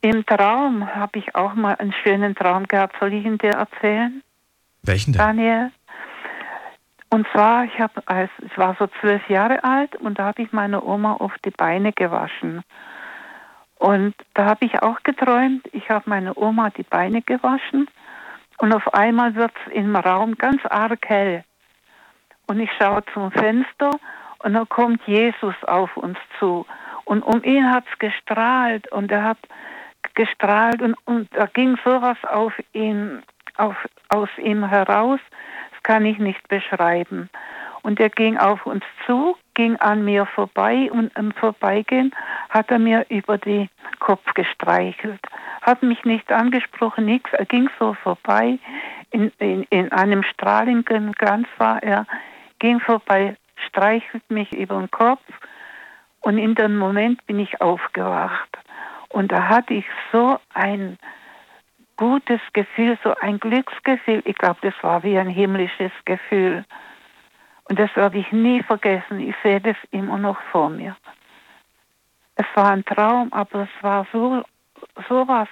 im 0.00 0.24
Traum, 0.24 0.94
habe 0.94 1.18
ich 1.18 1.34
auch 1.34 1.54
mal 1.54 1.74
einen 1.76 1.92
schönen 1.92 2.34
Traum 2.34 2.66
gehabt. 2.68 2.96
Soll 3.00 3.12
ich 3.12 3.24
ihn 3.24 3.38
dir 3.38 3.52
erzählen? 3.52 4.22
Welchen 4.82 5.12
denn? 5.12 5.20
Daniel. 5.20 5.72
Und 7.08 7.26
zwar, 7.32 7.64
ich 7.64 7.78
habe 7.78 8.02
als 8.06 8.30
ich 8.44 8.56
war 8.58 8.76
so 8.78 8.88
zwölf 9.00 9.28
Jahre 9.28 9.62
alt 9.64 9.96
und 9.96 10.18
da 10.18 10.24
habe 10.26 10.42
ich 10.42 10.52
meine 10.52 10.82
Oma 10.82 11.14
auf 11.14 11.32
die 11.44 11.50
Beine 11.50 11.92
gewaschen. 11.92 12.62
Und 13.78 14.14
da 14.34 14.46
habe 14.46 14.64
ich 14.64 14.82
auch 14.82 15.02
geträumt, 15.02 15.66
ich 15.72 15.88
habe 15.90 16.08
meine 16.08 16.36
Oma 16.36 16.70
die 16.70 16.82
Beine 16.82 17.22
gewaschen 17.22 17.88
und 18.58 18.74
auf 18.74 18.94
einmal 18.94 19.34
wird 19.34 19.52
es 19.66 19.72
im 19.72 19.94
Raum 19.94 20.36
ganz 20.36 20.64
arg 20.66 21.08
hell. 21.08 21.44
Und 22.46 22.60
ich 22.60 22.70
schaue 22.78 23.04
zum 23.12 23.30
Fenster 23.30 23.90
und 24.38 24.54
da 24.54 24.64
kommt 24.64 25.02
Jesus 25.06 25.54
auf 25.66 25.96
uns 25.96 26.18
zu. 26.38 26.66
Und 27.06 27.22
um 27.22 27.42
ihn 27.44 27.72
hat 27.72 27.84
es 27.90 27.98
gestrahlt 27.98 28.90
und 28.92 29.10
er 29.10 29.22
hat 29.22 29.38
gestrahlt 30.14 30.82
und, 30.82 30.96
und 31.06 31.28
da 31.34 31.46
ging 31.46 31.78
sowas 31.84 32.18
auf 32.28 32.52
ihn, 32.72 33.22
auf, 33.56 33.76
aus 34.08 34.28
ihm 34.38 34.68
heraus, 34.68 35.20
das 35.72 35.82
kann 35.84 36.04
ich 36.04 36.18
nicht 36.18 36.46
beschreiben. 36.48 37.30
Und 37.82 38.00
er 38.00 38.10
ging 38.10 38.36
auf 38.36 38.66
uns 38.66 38.84
zu, 39.06 39.36
ging 39.54 39.76
an 39.76 40.04
mir 40.04 40.26
vorbei 40.26 40.90
und 40.90 41.16
im 41.16 41.30
Vorbeigehen 41.30 42.12
hat 42.50 42.72
er 42.72 42.80
mir 42.80 43.06
über 43.08 43.38
den 43.38 43.68
Kopf 44.00 44.34
gestreichelt. 44.34 45.20
Hat 45.62 45.84
mich 45.84 46.04
nicht 46.04 46.32
angesprochen, 46.32 47.04
nichts. 47.04 47.32
Er 47.32 47.44
ging 47.44 47.70
so 47.78 47.94
vorbei. 47.94 48.58
In, 49.12 49.30
in, 49.38 49.62
in 49.70 49.92
einem 49.92 50.24
strahlenden 50.24 51.12
Glanz 51.12 51.46
war 51.58 51.80
er, 51.80 52.06
ging 52.58 52.80
vorbei, 52.80 53.36
streichelt 53.68 54.28
mich 54.28 54.52
über 54.52 54.80
den 54.80 54.90
Kopf. 54.90 55.22
Und 56.26 56.38
in 56.38 56.56
dem 56.56 56.76
Moment 56.76 57.24
bin 57.28 57.38
ich 57.38 57.60
aufgewacht. 57.60 58.58
Und 59.10 59.30
da 59.30 59.48
hatte 59.48 59.74
ich 59.74 59.84
so 60.10 60.40
ein 60.54 60.98
gutes 61.96 62.40
Gefühl, 62.52 62.98
so 63.04 63.14
ein 63.20 63.38
Glücksgefühl. 63.38 64.22
Ich 64.24 64.36
glaube, 64.36 64.58
das 64.62 64.74
war 64.82 65.04
wie 65.04 65.16
ein 65.16 65.28
himmlisches 65.28 65.92
Gefühl. 66.04 66.64
Und 67.68 67.78
das 67.78 67.94
werde 67.94 68.18
ich 68.18 68.32
nie 68.32 68.60
vergessen. 68.64 69.20
Ich 69.20 69.36
sehe 69.44 69.60
das 69.60 69.76
immer 69.92 70.18
noch 70.18 70.40
vor 70.50 70.68
mir. 70.68 70.96
Es 72.34 72.46
war 72.56 72.72
ein 72.72 72.84
Traum, 72.84 73.32
aber 73.32 73.60
es 73.60 73.82
war 73.84 74.04
so 74.12 74.42
sowas. 75.08 75.46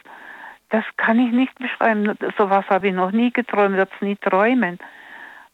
Das 0.71 0.85
kann 0.97 1.21
ich 1.21 1.31
nicht 1.31 1.57
beschreiben. 1.57 2.19
Sowas 2.37 2.65
habe 2.69 2.89
ich 2.89 2.95
noch 2.95 3.13
nie 3.13 3.31
geträumt, 3.31 3.77
wird 3.77 3.93
es 3.95 4.01
nie 4.01 4.17
träumen. 4.17 4.81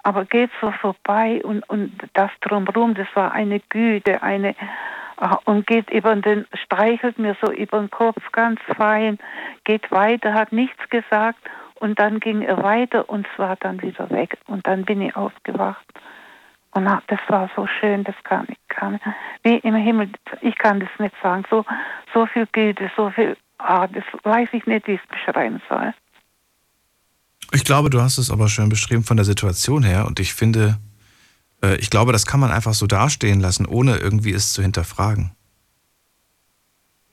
Aber 0.02 0.24
geht 0.24 0.50
so 0.62 0.70
vorbei 0.70 1.42
und, 1.44 1.68
und 1.68 2.08
das 2.14 2.30
drumherum, 2.40 2.94
das 2.94 3.08
war 3.12 3.32
eine 3.32 3.60
Güte, 3.60 4.22
eine 4.22 4.54
und 5.44 5.66
geht 5.66 5.90
über 5.90 6.16
den, 6.16 6.46
streichelt 6.64 7.18
mir 7.18 7.36
so 7.44 7.52
über 7.52 7.78
den 7.78 7.90
Kopf 7.90 8.20
ganz 8.32 8.60
fein, 8.76 9.18
geht 9.64 9.90
weiter, 9.90 10.34
hat 10.34 10.52
nichts 10.52 10.88
gesagt 10.88 11.38
und 11.74 11.98
dann 11.98 12.20
ging 12.20 12.42
er 12.42 12.62
weiter 12.62 13.08
und 13.08 13.26
war 13.36 13.56
dann 13.56 13.82
wieder 13.82 14.08
weg 14.10 14.38
und 14.46 14.66
dann 14.66 14.84
bin 14.84 15.02
ich 15.02 15.14
aufgewacht. 15.16 15.84
Und 16.72 16.84
na, 16.84 17.02
das 17.08 17.18
war 17.28 17.50
so 17.56 17.66
schön, 17.66 18.04
das 18.04 18.14
kann 18.24 18.46
ich 18.48 18.58
kann 18.68 19.00
wie 19.42 19.56
im 19.56 19.74
Himmel, 19.74 20.10
ich 20.40 20.56
kann 20.56 20.80
das 20.80 20.88
nicht 20.98 21.14
sagen. 21.22 21.44
So 21.50 21.64
so 22.14 22.26
viel 22.26 22.46
Güte, 22.52 22.90
so 22.96 23.10
viel, 23.10 23.36
ah, 23.58 23.86
das 23.86 24.04
weiß 24.22 24.48
ich 24.52 24.66
nicht, 24.66 24.86
wie 24.86 24.92
ich 24.92 25.00
es 25.00 25.08
beschreiben 25.08 25.60
soll. 25.68 25.92
Ich 27.52 27.64
glaube, 27.64 27.90
du 27.90 28.00
hast 28.00 28.18
es 28.18 28.30
aber 28.30 28.48
schön 28.48 28.68
beschrieben 28.68 29.02
von 29.02 29.16
der 29.16 29.26
Situation 29.26 29.82
her 29.82 30.06
und 30.06 30.20
ich 30.20 30.34
finde, 30.34 30.78
ich 31.78 31.90
glaube, 31.90 32.12
das 32.12 32.26
kann 32.26 32.40
man 32.40 32.50
einfach 32.50 32.74
so 32.74 32.86
dastehen 32.86 33.40
lassen, 33.40 33.66
ohne 33.66 33.96
irgendwie 33.96 34.32
es 34.32 34.52
zu 34.52 34.62
hinterfragen. 34.62 35.32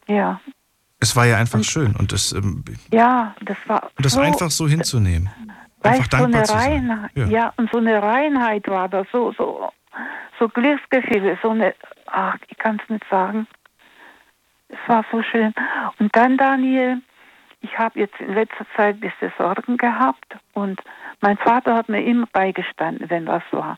Ja, 0.07 0.39
Es 0.99 1.15
war 1.15 1.25
ja 1.25 1.37
einfach 1.37 1.63
schön 1.63 1.95
und 1.95 2.11
das, 2.13 2.31
ähm, 2.31 2.63
ja, 2.91 3.35
das 3.41 3.57
war 3.67 3.83
und 3.97 4.05
das 4.05 4.13
so, 4.13 4.21
einfach 4.21 4.49
so 4.51 4.67
hinzunehmen. 4.67 5.29
Weißt, 5.81 5.99
Einfach 5.99 6.19
so 6.19 6.23
eine 6.23 6.31
dankbar 6.33 6.43
zu 6.45 6.53
sein. 6.53 6.71
Reinheit, 6.91 7.11
Ja. 7.15 7.25
ja. 7.27 7.53
und 7.57 7.69
so 7.71 7.77
eine 7.77 8.01
Reinheit 8.01 8.67
war 8.67 8.87
da, 8.89 9.03
so, 9.11 9.33
so, 9.37 9.69
so 10.39 10.47
Glücksgefühle, 10.49 11.37
so 11.41 11.49
eine, 11.49 11.75
ach, 12.07 12.37
ich 12.47 12.57
kann 12.57 12.79
es 12.81 12.89
nicht 12.89 13.05
sagen. 13.11 13.47
Es 14.69 14.79
war 14.87 15.05
so 15.11 15.21
schön. 15.23 15.53
Und 15.99 16.15
dann, 16.15 16.37
Daniel, 16.37 17.01
ich 17.61 17.77
habe 17.77 17.99
jetzt 17.99 18.19
in 18.19 18.33
letzter 18.33 18.65
Zeit 18.75 18.95
ein 18.95 18.99
bisschen 19.01 19.31
Sorgen 19.37 19.77
gehabt 19.77 20.35
und 20.53 20.81
mein 21.21 21.37
Vater 21.37 21.75
hat 21.75 21.89
mir 21.89 22.03
immer 22.03 22.27
beigestanden, 22.31 23.09
wenn 23.09 23.27
was 23.27 23.43
war. 23.51 23.77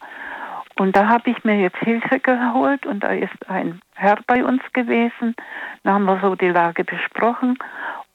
Und 0.79 0.95
da 0.95 1.09
habe 1.09 1.29
ich 1.29 1.43
mir 1.43 1.57
jetzt 1.57 1.77
Hilfe 1.79 2.21
geholt 2.21 2.85
und 2.85 3.03
da 3.03 3.09
ist 3.09 3.49
ein 3.49 3.81
Herr 3.95 4.17
bei 4.25 4.45
uns 4.45 4.61
gewesen. 4.71 5.35
Da 5.83 5.91
haben 5.91 6.05
wir 6.05 6.21
so 6.21 6.35
die 6.35 6.47
Lage 6.47 6.85
besprochen 6.85 7.57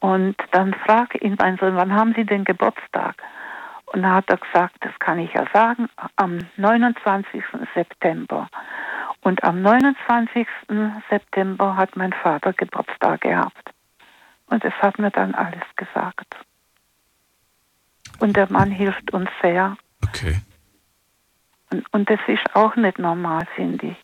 und 0.01 0.35
dann 0.53 0.73
frage 0.73 1.19
ihn, 1.19 1.37
mein 1.39 1.59
Sohn, 1.59 1.77
wann 1.77 1.93
haben 1.93 2.15
Sie 2.15 2.25
den 2.25 2.45
Geburtstag? 2.45 3.17
Und 3.85 4.03
da 4.03 4.15
hat 4.15 4.31
er 4.31 4.39
gesagt, 4.39 4.77
das 4.81 4.99
kann 4.99 5.19
ich 5.19 5.31
ja 5.35 5.45
sagen, 5.53 5.91
am 6.17 6.39
29. 6.57 7.45
September. 7.75 8.49
Und 9.21 9.45
am 9.45 9.61
29. 9.61 10.47
September 11.11 11.77
hat 11.77 11.97
mein 11.97 12.15
Vater 12.15 12.55
Geburtstag 12.55 13.21
gehabt. 13.21 13.73
Und 14.47 14.65
es 14.65 14.73
hat 14.81 14.99
mir 14.99 15.11
dann 15.11 15.35
alles 15.35 15.65
gesagt. 15.77 16.35
Und 18.21 18.37
der 18.37 18.51
Mann 18.51 18.71
hilft 18.71 19.13
uns 19.13 19.29
sehr. 19.43 19.77
Okay. 20.03 20.41
Und, 21.75 21.85
und 21.93 22.11
das 22.11 22.21
ist 22.29 22.55
auch 22.55 22.77
nicht 22.77 22.99
normal, 22.99 23.47
finde 23.57 23.89
ich. 23.89 23.97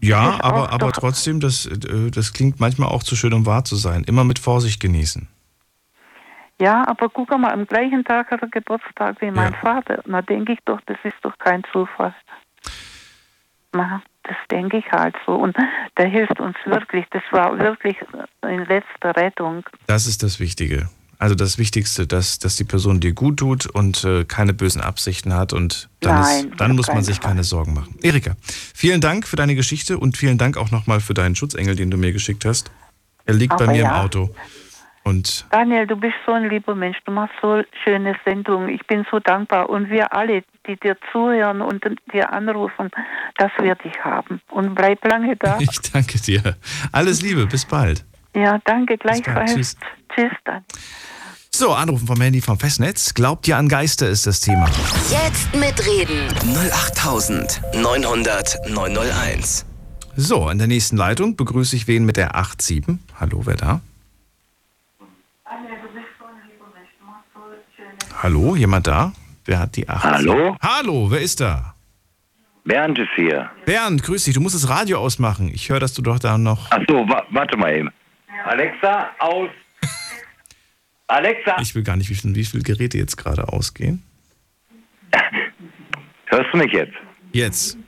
Ja, 0.00 0.38
aber, 0.42 0.70
aber 0.70 0.92
trotzdem, 0.92 1.40
das, 1.40 1.66
äh, 1.66 2.10
das 2.10 2.32
klingt 2.32 2.60
manchmal 2.60 2.88
auch 2.88 3.02
zu 3.02 3.16
schön, 3.16 3.32
um 3.32 3.46
wahr 3.46 3.64
zu 3.64 3.76
sein. 3.76 4.04
Immer 4.04 4.24
mit 4.24 4.38
Vorsicht 4.38 4.80
genießen. 4.80 5.28
Ja, 6.60 6.86
aber 6.86 7.08
guck 7.08 7.30
mal, 7.30 7.52
am 7.52 7.66
gleichen 7.66 8.04
Tag 8.04 8.30
hat 8.30 8.42
er 8.42 8.48
Geburtstag 8.48 9.20
wie 9.20 9.30
mein 9.30 9.52
Ja. 9.52 9.58
Vater. 9.58 10.02
Na, 10.06 10.22
denke 10.22 10.52
ich 10.52 10.58
doch, 10.64 10.80
das 10.86 10.98
ist 11.04 11.16
doch 11.22 11.36
kein 11.38 11.62
Zufall. 11.72 12.14
Na, 13.72 14.02
das 14.22 14.36
denke 14.50 14.78
ich 14.78 14.90
halt 14.92 15.16
so. 15.26 15.34
Und 15.34 15.56
der 15.96 16.06
hilft 16.06 16.38
uns 16.38 16.56
wirklich. 16.64 17.06
Das 17.10 17.22
war 17.32 17.58
wirklich 17.58 17.96
in 18.42 18.64
letzter 18.66 19.16
Rettung. 19.16 19.64
Das 19.86 20.06
ist 20.06 20.22
das 20.22 20.38
Wichtige. 20.38 20.88
Also 21.18 21.34
das 21.34 21.58
Wichtigste, 21.58 22.06
dass, 22.06 22.38
dass 22.38 22.56
die 22.56 22.64
Person 22.64 23.00
dir 23.00 23.12
gut 23.12 23.38
tut 23.38 23.66
und 23.66 24.04
äh, 24.04 24.24
keine 24.24 24.52
bösen 24.52 24.80
Absichten 24.80 25.34
hat 25.34 25.52
und 25.52 25.88
dann, 26.00 26.20
Nein, 26.20 26.48
ist, 26.50 26.60
dann 26.60 26.76
muss 26.76 26.88
man 26.88 27.02
sich 27.02 27.16
Fall. 27.16 27.30
keine 27.30 27.44
Sorgen 27.44 27.74
machen. 27.74 27.96
Erika, 28.02 28.36
vielen 28.74 29.00
Dank 29.00 29.26
für 29.26 29.36
deine 29.36 29.54
Geschichte 29.54 29.98
und 29.98 30.16
vielen 30.16 30.38
Dank 30.38 30.56
auch 30.56 30.70
nochmal 30.70 31.00
für 31.00 31.14
deinen 31.14 31.36
Schutzengel, 31.36 31.76
den 31.76 31.90
du 31.90 31.96
mir 31.96 32.12
geschickt 32.12 32.44
hast. 32.44 32.70
Er 33.26 33.34
liegt 33.34 33.56
bei 33.56 33.64
Aber 33.64 33.72
mir 33.72 33.82
im 33.82 33.86
ja. 33.86 34.02
Auto. 34.02 34.34
Und 35.04 35.44
Daniel, 35.50 35.86
du 35.86 35.96
bist 35.96 36.14
so 36.24 36.32
ein 36.32 36.48
lieber 36.48 36.74
Mensch. 36.74 36.96
Du 37.04 37.12
machst 37.12 37.34
so 37.42 37.62
schöne 37.84 38.16
Sendungen. 38.24 38.70
Ich 38.70 38.86
bin 38.86 39.06
so 39.10 39.20
dankbar. 39.20 39.68
Und 39.68 39.90
wir 39.90 40.14
alle, 40.14 40.42
die 40.66 40.76
dir 40.76 40.96
zuhören 41.12 41.60
und 41.60 41.84
dir 42.12 42.32
anrufen, 42.32 42.90
das 43.36 43.50
wir 43.60 43.74
dich 43.74 44.02
haben. 44.02 44.40
Und 44.50 44.74
bleib 44.74 45.04
lange 45.04 45.36
da. 45.36 45.58
ich 45.60 45.78
danke 45.92 46.18
dir. 46.18 46.56
Alles 46.90 47.20
Liebe, 47.20 47.46
bis 47.46 47.66
bald. 47.66 48.04
Ja, 48.34 48.58
danke 48.64 48.96
bald. 48.96 49.22
gleichfalls. 49.24 49.54
Tschüss. 49.54 49.76
Tschüss 50.14 50.32
dann. 50.44 50.64
So, 51.50 51.72
Anrufen 51.72 52.06
vom 52.08 52.20
Handy 52.20 52.40
vom 52.40 52.58
Festnetz. 52.58 53.14
Glaubt 53.14 53.46
ihr 53.46 53.56
an 53.56 53.68
Geister 53.68 54.08
ist 54.08 54.26
das 54.26 54.40
Thema. 54.40 54.68
Jetzt 55.08 55.54
mitreden. 55.54 56.28
08900 56.42 58.58
901. 58.70 59.64
So, 60.16 60.50
in 60.50 60.58
der 60.58 60.66
nächsten 60.66 60.96
Leitung 60.96 61.36
begrüße 61.36 61.76
ich 61.76 61.86
wen 61.86 62.04
mit 62.04 62.16
der 62.16 62.32
87. 62.34 62.98
Hallo, 63.20 63.42
wer 63.44 63.54
da? 63.54 63.80
Hallo, 68.20 68.56
jemand 68.56 68.86
da? 68.86 69.12
Wer 69.44 69.58
hat 69.60 69.76
die 69.76 69.88
8? 69.88 70.04
Hallo? 70.04 70.56
Hallo, 70.60 71.10
wer 71.10 71.20
ist 71.20 71.40
da? 71.40 71.74
Bernd 72.64 72.98
ist 72.98 73.10
hier. 73.14 73.50
Bernd, 73.66 74.02
grüß 74.02 74.24
dich. 74.24 74.34
Du 74.34 74.40
musst 74.40 74.54
das 74.54 74.68
Radio 74.68 74.98
ausmachen. 74.98 75.50
Ich 75.52 75.68
höre, 75.68 75.80
dass 75.80 75.92
du 75.94 76.02
doch 76.02 76.18
da 76.18 76.38
noch. 76.38 76.66
Ach 76.70 76.80
so, 76.88 77.06
wa 77.06 77.22
warte 77.30 77.56
mal 77.56 77.76
eben. 77.76 77.90
Alexa, 78.44 79.10
aus. 79.18 79.50
Alexa, 81.06 81.56
Ich 81.60 81.74
will 81.74 81.82
gar 81.82 81.96
nicht 81.96 82.10
wissen, 82.10 82.34
wie 82.34 82.44
viele 82.44 82.62
Geräte 82.62 82.98
jetzt 82.98 83.16
gerade 83.16 83.48
ausgehen. 83.48 84.02
hörst 86.26 86.52
du 86.52 86.58
mich 86.58 86.72
jetzt? 86.72 86.94
Jetzt. 87.32 87.78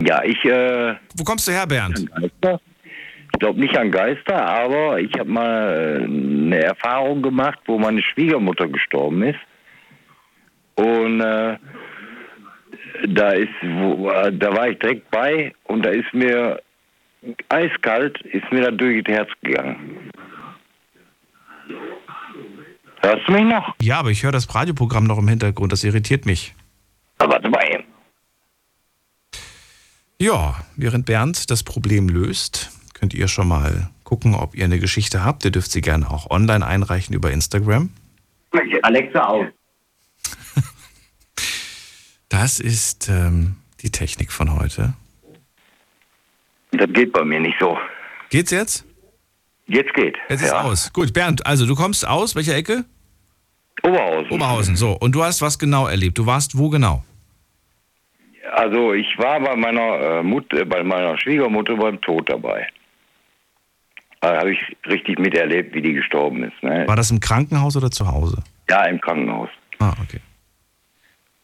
Ja, 0.00 0.22
ich, 0.22 0.42
äh, 0.44 0.94
Wo 1.16 1.24
kommst 1.24 1.48
du 1.48 1.52
her, 1.52 1.66
Bernd? 1.66 1.98
Ich 2.00 3.40
glaube 3.40 3.58
nicht 3.60 3.76
an 3.76 3.90
Geister, 3.90 4.46
aber 4.46 5.00
ich 5.00 5.12
habe 5.18 5.28
mal 5.28 5.98
äh, 6.00 6.04
eine 6.04 6.62
Erfahrung 6.62 7.22
gemacht, 7.22 7.58
wo 7.66 7.78
meine 7.78 8.02
Schwiegermutter 8.02 8.68
gestorben 8.68 9.22
ist. 9.24 9.40
Und 10.76 11.20
äh, 11.20 11.56
da 13.08 13.30
ist, 13.30 13.48
wo, 13.62 14.08
äh, 14.10 14.32
da 14.32 14.54
war 14.56 14.68
ich 14.68 14.78
direkt 14.78 15.10
bei 15.10 15.52
und 15.64 15.84
da 15.84 15.90
ist 15.90 16.12
mir 16.14 16.60
eiskalt, 17.48 18.20
ist 18.22 18.50
mir 18.52 18.62
da 18.62 18.70
durch 18.70 19.04
das 19.04 19.14
Herz 19.14 19.30
gegangen. 19.42 20.10
Hörst 23.02 23.28
du 23.28 23.32
mich 23.32 23.44
noch? 23.44 23.74
Ja, 23.82 23.98
aber 23.98 24.10
ich 24.10 24.22
höre 24.22 24.32
das 24.32 24.54
Radioprogramm 24.54 25.04
noch 25.04 25.18
im 25.18 25.28
Hintergrund. 25.28 25.72
Das 25.72 25.84
irritiert 25.84 26.26
mich. 26.26 26.54
Ah, 27.18 27.28
warte 27.28 27.48
mal 27.48 27.64
eben. 27.70 27.84
Ja, 30.18 30.56
während 30.76 31.06
Bernd 31.06 31.50
das 31.50 31.62
Problem 31.62 32.08
löst, 32.08 32.70
könnt 32.94 33.12
ihr 33.12 33.28
schon 33.28 33.48
mal 33.48 33.90
gucken, 34.04 34.34
ob 34.34 34.54
ihr 34.54 34.64
eine 34.64 34.78
Geschichte 34.78 35.24
habt. 35.24 35.44
Ihr 35.44 35.50
dürft 35.50 35.70
sie 35.70 35.80
gerne 35.80 36.10
auch 36.10 36.30
online 36.30 36.64
einreichen 36.66 37.14
über 37.14 37.30
Instagram. 37.30 37.90
Alexa 38.84 39.24
aus. 39.24 39.46
Das 42.30 42.58
ist 42.58 43.08
ähm, 43.08 43.58
die 43.82 43.90
Technik 43.90 44.32
von 44.32 44.58
heute. 44.58 44.94
Das 46.76 46.92
geht 46.92 47.12
bei 47.12 47.24
mir 47.24 47.40
nicht 47.40 47.56
so. 47.60 47.78
Geht's 48.30 48.50
jetzt? 48.50 48.84
Jetzt 49.66 49.94
geht. 49.94 50.16
Jetzt 50.28 50.42
ist 50.42 50.52
aus. 50.52 50.92
Gut, 50.92 51.12
Bernd, 51.12 51.46
also 51.46 51.66
du 51.66 51.74
kommst 51.74 52.06
aus, 52.06 52.36
welcher 52.36 52.54
Ecke? 52.54 52.84
Oberhausen. 53.82 54.30
Oberhausen, 54.30 54.76
so. 54.76 54.92
Und 54.92 55.14
du 55.14 55.24
hast 55.24 55.42
was 55.42 55.58
genau 55.58 55.86
erlebt. 55.86 56.18
Du 56.18 56.26
warst 56.26 56.56
wo 56.58 56.68
genau? 56.68 57.02
Also 58.52 58.92
ich 58.92 59.18
war 59.18 59.40
bei 59.40 59.56
meiner 59.56 60.00
äh, 60.00 60.22
Mutter, 60.22 60.64
bei 60.64 60.82
meiner 60.84 61.18
Schwiegermutter 61.18 61.76
beim 61.76 62.00
Tod 62.00 62.28
dabei. 62.28 62.68
Da 64.20 64.38
habe 64.38 64.52
ich 64.52 64.58
richtig 64.86 65.18
miterlebt, 65.18 65.74
wie 65.74 65.82
die 65.82 65.92
gestorben 65.92 66.44
ist. 66.44 66.62
Ne? 66.62 66.84
War 66.86 66.96
das 66.96 67.10
im 67.10 67.20
Krankenhaus 67.20 67.76
oder 67.76 67.90
zu 67.90 68.10
Hause? 68.10 68.42
Ja, 68.70 68.84
im 68.84 69.00
Krankenhaus. 69.00 69.50
Ah, 69.80 69.92
okay. 70.02 70.20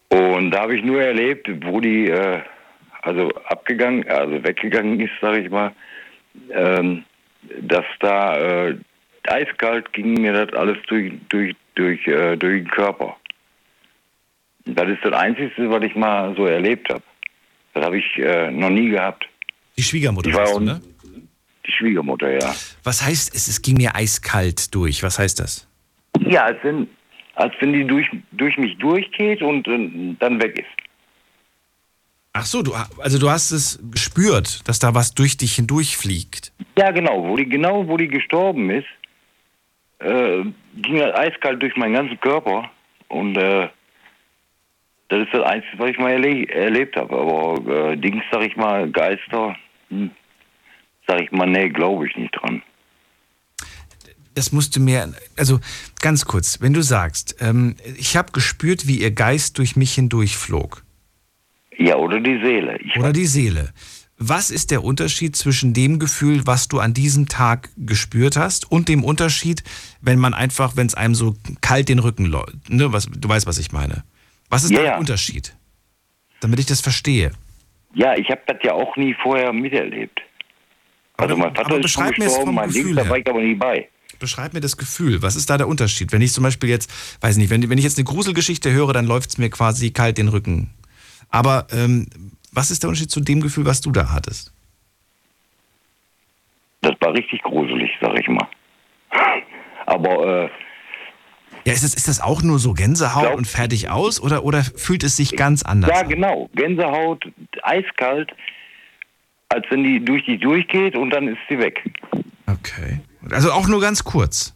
Und 0.08 0.50
da 0.50 0.62
habe 0.62 0.76
ich 0.76 0.84
nur 0.84 1.02
erlebt, 1.02 1.48
wo 1.64 1.80
die 1.80 2.08
äh, 2.08 2.40
also 3.02 3.30
abgegangen, 3.48 4.06
also 4.08 4.42
weggegangen 4.44 5.00
ist, 5.00 5.12
sage 5.20 5.40
ich 5.40 5.50
mal, 5.50 5.72
ähm, 6.50 7.04
dass 7.60 7.84
da 8.00 8.36
äh, 8.68 8.76
eiskalt 9.28 9.92
ging 9.92 10.14
mir 10.20 10.32
das 10.32 10.52
alles 10.58 10.78
durch, 10.88 11.12
durch, 11.28 11.54
durch, 11.74 12.06
äh, 12.06 12.36
durch 12.36 12.62
den 12.62 12.70
Körper. 12.70 13.16
Das 14.66 14.88
ist 14.88 15.02
das 15.02 15.12
Einzige, 15.12 15.70
was 15.70 15.82
ich 15.82 15.94
mal 15.94 16.34
so 16.36 16.46
erlebt 16.46 16.88
habe. 16.90 17.02
Das 17.74 17.84
habe 17.84 17.98
ich 17.98 18.18
äh, 18.18 18.50
noch 18.50 18.70
nie 18.70 18.90
gehabt. 18.90 19.26
Die 19.76 19.82
Schwiegermutter 19.82 20.32
war 20.34 20.46
du, 20.46 20.60
ne? 20.60 20.80
Die 21.66 21.72
Schwiegermutter, 21.72 22.30
ja. 22.30 22.54
Was 22.84 23.02
heißt, 23.02 23.34
es, 23.34 23.48
es 23.48 23.62
ging 23.62 23.76
mir 23.76 23.94
eiskalt 23.94 24.74
durch? 24.74 25.02
Was 25.02 25.18
heißt 25.18 25.40
das? 25.40 25.68
Ja, 26.26 26.44
als 26.44 26.58
wenn, 26.62 26.88
als 27.34 27.54
wenn 27.60 27.72
die 27.72 27.84
durch, 27.84 28.08
durch 28.32 28.56
mich 28.58 28.76
durchgeht 28.78 29.42
und 29.42 29.66
äh, 29.68 30.14
dann 30.18 30.42
weg 30.42 30.58
ist. 30.58 30.79
Ach 32.32 32.46
so, 32.46 32.62
du, 32.62 32.74
also 32.98 33.18
du 33.18 33.28
hast 33.28 33.50
es 33.50 33.80
gespürt, 33.90 34.66
dass 34.68 34.78
da 34.78 34.94
was 34.94 35.14
durch 35.14 35.36
dich 35.36 35.56
hindurchfliegt. 35.56 36.52
Ja, 36.78 36.92
genau. 36.92 37.28
Wo 37.28 37.36
die, 37.36 37.48
genau 37.48 37.88
wo 37.88 37.96
die 37.96 38.08
gestorben 38.08 38.70
ist, 38.70 38.86
äh, 39.98 40.44
ging 40.76 40.98
das 40.98 41.14
eiskalt 41.14 41.60
durch 41.60 41.76
meinen 41.76 41.94
ganzen 41.94 42.20
Körper. 42.20 42.70
Und 43.08 43.36
äh, 43.36 43.68
das 45.08 45.22
ist 45.22 45.34
das 45.34 45.42
Einzige, 45.42 45.78
was 45.78 45.90
ich 45.90 45.98
mal 45.98 46.12
erle 46.12 46.48
erlebt 46.48 46.96
habe. 46.96 47.18
Aber 47.18 47.90
äh, 47.90 47.96
Dings, 47.96 48.22
sag 48.30 48.42
ich 48.42 48.56
mal, 48.56 48.88
Geister, 48.90 49.56
hm, 49.88 50.12
sag 51.08 51.20
ich 51.20 51.32
mal, 51.32 51.46
nee, 51.46 51.68
glaube 51.68 52.06
ich 52.06 52.16
nicht 52.16 52.34
dran. 52.36 52.62
Das 54.34 54.52
musst 54.52 54.76
du 54.76 54.80
mir, 54.80 55.12
also 55.36 55.58
ganz 56.00 56.24
kurz, 56.24 56.60
wenn 56.62 56.72
du 56.72 56.82
sagst, 56.82 57.36
ähm, 57.40 57.74
ich 57.98 58.16
habe 58.16 58.30
gespürt, 58.30 58.86
wie 58.86 59.00
ihr 59.00 59.10
Geist 59.10 59.58
durch 59.58 59.74
mich 59.74 59.94
hindurchflog. 59.94 60.84
Ja, 61.76 61.96
oder 61.96 62.20
die 62.20 62.38
Seele. 62.42 62.78
Ich 62.80 62.96
Oder 62.96 63.12
die 63.12 63.26
Seele. 63.26 63.72
Was 64.18 64.50
ist 64.50 64.70
der 64.70 64.84
Unterschied 64.84 65.34
zwischen 65.34 65.72
dem 65.72 65.98
Gefühl, 65.98 66.46
was 66.46 66.68
du 66.68 66.78
an 66.78 66.92
diesem 66.92 67.26
Tag 67.26 67.70
gespürt 67.78 68.36
hast, 68.36 68.70
und 68.70 68.88
dem 68.88 69.02
Unterschied, 69.02 69.62
wenn 70.02 70.18
man 70.18 70.34
einfach, 70.34 70.76
wenn 70.76 70.86
es 70.86 70.94
einem 70.94 71.14
so 71.14 71.36
kalt 71.62 71.88
den 71.88 72.00
Rücken 72.00 72.26
läuft? 72.26 72.68
Ne, 72.68 72.92
was, 72.92 73.06
du 73.06 73.28
weißt, 73.28 73.46
was 73.46 73.58
ich 73.58 73.72
meine. 73.72 74.04
Was 74.50 74.64
ist 74.64 74.72
Ja, 74.72 74.78
der 74.80 74.86
ja. 74.86 74.98
Unterschied? 74.98 75.56
Damit 76.40 76.58
ich 76.58 76.66
das 76.66 76.82
verstehe. 76.82 77.30
Ja, 77.94 78.14
ich 78.14 78.28
habe 78.28 78.42
das 78.46 78.58
ja 78.62 78.74
auch 78.74 78.94
nie 78.96 79.16
vorher 79.22 79.52
miterlebt. 79.52 80.20
Also 81.16 81.36
mein 81.36 81.54
Vater 81.54 81.66
aber 81.66 81.76
ist 81.76 81.82
beschreib 81.82 82.18
mir 82.18 82.26
es 82.26 82.36
vom 82.36 82.54
mein 82.54 82.68
Gefühl 82.68 82.84
Dings, 82.84 82.96
da 82.96 83.08
war 83.08 83.18
ich 83.18 83.26
aber 83.28 83.40
nie 83.40 83.54
bei. 83.54 83.88
Beschreib 84.18 84.52
mir 84.52 84.60
das 84.60 84.76
Gefühl. 84.76 85.22
Was 85.22 85.36
ist 85.36 85.48
da 85.48 85.56
der 85.56 85.68
Unterschied? 85.68 86.12
Wenn 86.12 86.20
ich 86.20 86.32
zum 86.32 86.44
Beispiel 86.44 86.68
jetzt, 86.68 86.90
weiß 87.22 87.36
nicht, 87.36 87.48
wenn, 87.50 87.68
wenn 87.70 87.78
ich 87.78 87.84
jetzt 87.84 87.96
eine 87.96 88.04
Gruselgeschichte 88.04 88.70
höre, 88.70 88.92
dann 88.92 89.06
läuft 89.06 89.30
es 89.30 89.38
mir 89.38 89.48
quasi 89.48 89.90
kalt 89.92 90.18
den 90.18 90.28
Rücken. 90.28 90.70
Aber 91.30 91.66
ähm, 91.72 92.06
was 92.52 92.70
ist 92.70 92.82
der 92.82 92.88
Unterschied 92.88 93.10
zu 93.10 93.20
dem 93.20 93.40
Gefühl, 93.40 93.64
was 93.64 93.80
du 93.80 93.90
da 93.92 94.12
hattest? 94.12 94.52
Das 96.82 96.94
war 97.00 97.12
richtig 97.12 97.42
gruselig, 97.42 97.90
sag 98.00 98.18
ich 98.18 98.28
mal. 98.28 98.48
Aber 99.86 100.44
äh, 100.44 100.50
Ja, 101.64 101.72
ist 101.72 101.84
das, 101.84 101.94
ist 101.94 102.08
das 102.08 102.20
auch 102.20 102.42
nur 102.42 102.58
so 102.58 102.72
Gänsehaut 102.72 103.22
Glaub- 103.22 103.36
und 103.36 103.46
fertig 103.46 103.88
aus 103.90 104.20
oder, 104.20 104.44
oder 104.44 104.64
fühlt 104.64 105.04
es 105.04 105.16
sich 105.16 105.36
ganz 105.36 105.62
anders 105.62 105.90
ja, 105.90 106.00
an? 106.00 106.08
genau. 106.08 106.50
Gänsehaut, 106.54 107.24
eiskalt, 107.62 108.32
als 109.48 109.66
wenn 109.70 109.84
die 109.84 110.04
durch 110.04 110.24
die 110.24 110.38
durchgeht 110.38 110.96
und 110.96 111.10
dann 111.10 111.28
ist 111.28 111.38
sie 111.48 111.58
weg. 111.58 111.82
Okay. 112.46 113.00
Also 113.30 113.52
auch 113.52 113.68
nur 113.68 113.80
ganz 113.80 114.02
kurz. 114.04 114.54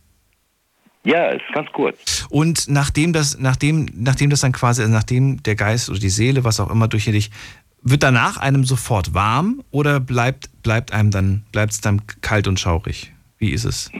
Ja, 1.04 1.28
ist 1.28 1.42
ganz 1.52 1.70
kurz. 1.72 2.26
Und 2.30 2.66
nachdem 2.68 3.12
das, 3.12 3.38
nachdem, 3.38 3.88
nachdem 3.94 4.30
das 4.30 4.40
dann 4.40 4.52
quasi, 4.52 4.82
also 4.82 4.92
nachdem 4.92 5.42
der 5.42 5.54
Geist 5.54 5.90
oder 5.90 5.98
die 5.98 6.08
Seele, 6.08 6.44
was 6.44 6.60
auch 6.60 6.70
immer 6.70 6.88
durch 6.88 7.04
dich, 7.04 7.30
wird 7.82 8.02
danach 8.02 8.38
einem 8.38 8.64
sofort 8.64 9.12
warm 9.12 9.62
oder 9.70 10.00
bleibt, 10.00 10.50
bleibt 10.62 10.92
einem 10.92 11.10
dann, 11.10 11.44
bleibt 11.52 11.72
es 11.72 11.80
dann 11.82 12.02
kalt 12.22 12.48
und 12.48 12.58
schaurig? 12.58 13.12
Wie 13.38 13.50
ist 13.50 13.64
es? 13.64 13.90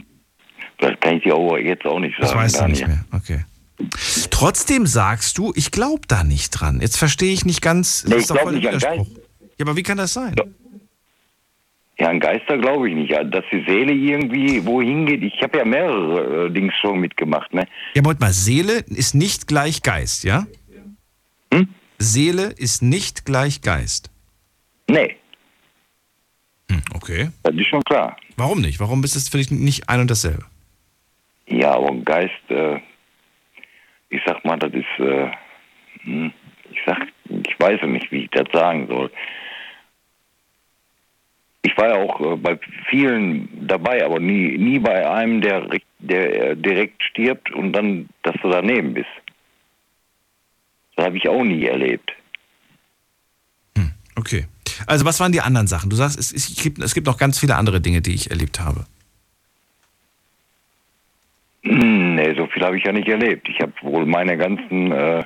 Das 0.79 0.91
kann 0.99 1.17
ich 1.17 1.23
dir 1.23 1.35
aber 1.35 1.59
jetzt 1.61 1.85
auch 1.85 1.99
nicht 1.99 2.15
sagen. 2.15 2.27
Das 2.27 2.35
weißt 2.35 2.61
du 2.61 2.67
nicht 2.67 2.87
mehr. 2.87 3.05
Okay. 3.11 3.45
Trotzdem 4.31 4.87
sagst 4.87 5.37
du, 5.37 5.53
ich 5.55 5.71
glaube 5.71 6.01
da 6.07 6.23
nicht 6.23 6.49
dran. 6.51 6.81
Jetzt 6.81 6.97
verstehe 6.97 7.33
ich 7.33 7.45
nicht 7.45 7.61
ganz. 7.61 8.01
das 8.01 8.09
Nee, 8.09 8.15
ist 8.15 8.21
ich 8.23 8.27
doch 8.27 8.35
glaub 8.35 8.43
voll 8.45 8.59
der 8.59 8.71
nicht 8.71 8.85
an 8.85 8.97
Widerspruch. 8.97 9.07
Ja, 9.57 9.65
aber 9.65 9.75
wie 9.75 9.83
kann 9.83 9.97
das 9.97 10.13
sein? 10.13 10.35
Ja, 10.37 10.43
an 11.99 12.19
Geister 12.19 12.57
glaube 12.57 12.89
ich 12.89 12.95
nicht. 12.95 13.11
Ja, 13.11 13.23
Dass 13.23 13.45
die 13.51 13.63
Seele 13.67 13.93
irgendwie 13.93 14.65
wohin 14.65 15.05
geht. 15.05 15.23
Ich 15.23 15.41
habe 15.41 15.57
ja 15.59 15.65
mehrere 15.65 16.47
äh, 16.47 16.49
Dings 16.51 16.73
schon 16.81 16.99
mitgemacht. 16.99 17.53
Ne? 17.53 17.65
Ja, 17.93 18.01
Moment 18.01 18.19
mal, 18.19 18.33
Seele 18.33 18.79
ist 18.87 19.15
nicht 19.15 19.47
gleich 19.47 19.81
Geist, 19.81 20.23
ja? 20.23 20.45
Hm? 21.53 21.69
Seele 21.99 22.53
ist 22.57 22.81
nicht 22.81 23.25
gleich 23.25 23.61
Geist. 23.61 24.11
Nee, 24.89 25.15
Hm, 26.69 26.81
okay. 26.95 27.29
das 27.43 27.53
ist 27.55 27.67
schon 27.67 27.83
klar. 27.83 28.17
Warum 28.37 28.59
nicht? 28.61 28.79
Warum 28.79 29.03
ist 29.03 29.15
es 29.15 29.29
für 29.29 29.37
dich 29.37 29.51
nicht 29.51 29.87
ein 29.87 29.99
und 30.01 30.09
dasselbe? 30.11 30.43
Ja, 31.47 31.73
aber 31.75 31.89
ein 31.89 32.03
Geist, 32.03 32.31
äh, 32.49 32.77
ich 34.09 34.19
sag 34.25 34.43
mal, 34.43 34.57
das 34.57 34.73
ist, 34.73 34.99
äh, 34.99 35.29
hm, 36.01 36.33
ich 36.71 36.79
sag, 36.85 37.07
ich 37.29 37.59
weiß 37.59 37.79
ja 37.81 37.87
nicht, 37.87 38.11
wie 38.11 38.23
ich 38.23 38.31
das 38.31 38.47
sagen 38.51 38.87
soll. 38.87 39.11
Ich 41.65 41.75
war 41.77 41.89
ja 41.89 41.95
auch 41.95 42.21
äh, 42.21 42.35
bei 42.35 42.59
vielen 42.87 43.67
dabei, 43.67 44.05
aber 44.05 44.19
nie, 44.19 44.55
nie 44.57 44.77
bei 44.77 45.09
einem, 45.09 45.41
der, 45.41 45.67
der 45.97 46.51
äh, 46.51 46.55
direkt 46.55 47.01
stirbt 47.01 47.51
und 47.51 47.73
dann, 47.73 48.07
dass 48.21 48.35
du 48.43 48.49
daneben 48.49 48.93
bist. 48.93 49.09
Das 50.95 51.07
habe 51.07 51.17
ich 51.17 51.27
auch 51.27 51.43
nie 51.43 51.65
erlebt. 51.65 52.11
Okay. 54.15 54.45
Also 54.87 55.05
was 55.05 55.19
waren 55.19 55.31
die 55.31 55.41
anderen 55.41 55.67
Sachen? 55.67 55.89
Du 55.89 55.95
sagst, 55.95 56.19
es, 56.19 56.31
es, 56.31 56.55
gibt, 56.61 56.79
es 56.79 56.93
gibt 56.93 57.07
noch 57.07 57.17
ganz 57.17 57.39
viele 57.39 57.55
andere 57.55 57.81
Dinge, 57.81 58.01
die 58.01 58.13
ich 58.13 58.29
erlebt 58.29 58.59
habe. 58.59 58.85
Hm, 61.63 62.15
Nee, 62.15 62.33
so 62.35 62.47
viel 62.47 62.63
habe 62.63 62.77
ich 62.77 62.83
ja 62.83 62.91
nicht 62.91 63.09
erlebt. 63.09 63.49
Ich 63.49 63.59
habe 63.59 63.73
wohl 63.81 64.05
meine 64.05 64.37
ganzen 64.37 64.91
äh, 64.91 65.23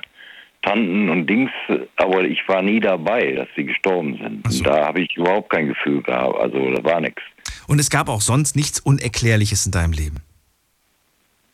Tanten 0.62 1.08
und 1.08 1.26
Dings, 1.26 1.50
aber 1.96 2.24
ich 2.24 2.46
war 2.46 2.62
nie 2.62 2.80
dabei, 2.80 3.32
dass 3.32 3.48
sie 3.56 3.64
gestorben 3.64 4.18
sind. 4.22 4.52
So. 4.52 4.58
Und 4.58 4.66
Da 4.66 4.86
habe 4.86 5.00
ich 5.02 5.16
überhaupt 5.16 5.50
kein 5.50 5.68
Gefühl 5.68 6.02
gehabt. 6.02 6.36
Also 6.38 6.70
da 6.70 6.84
war 6.84 7.00
nichts. 7.00 7.22
Und 7.66 7.78
es 7.78 7.88
gab 7.88 8.08
auch 8.08 8.20
sonst 8.20 8.56
nichts 8.56 8.80
Unerklärliches 8.80 9.64
in 9.66 9.72
deinem 9.72 9.92
Leben. 9.92 10.16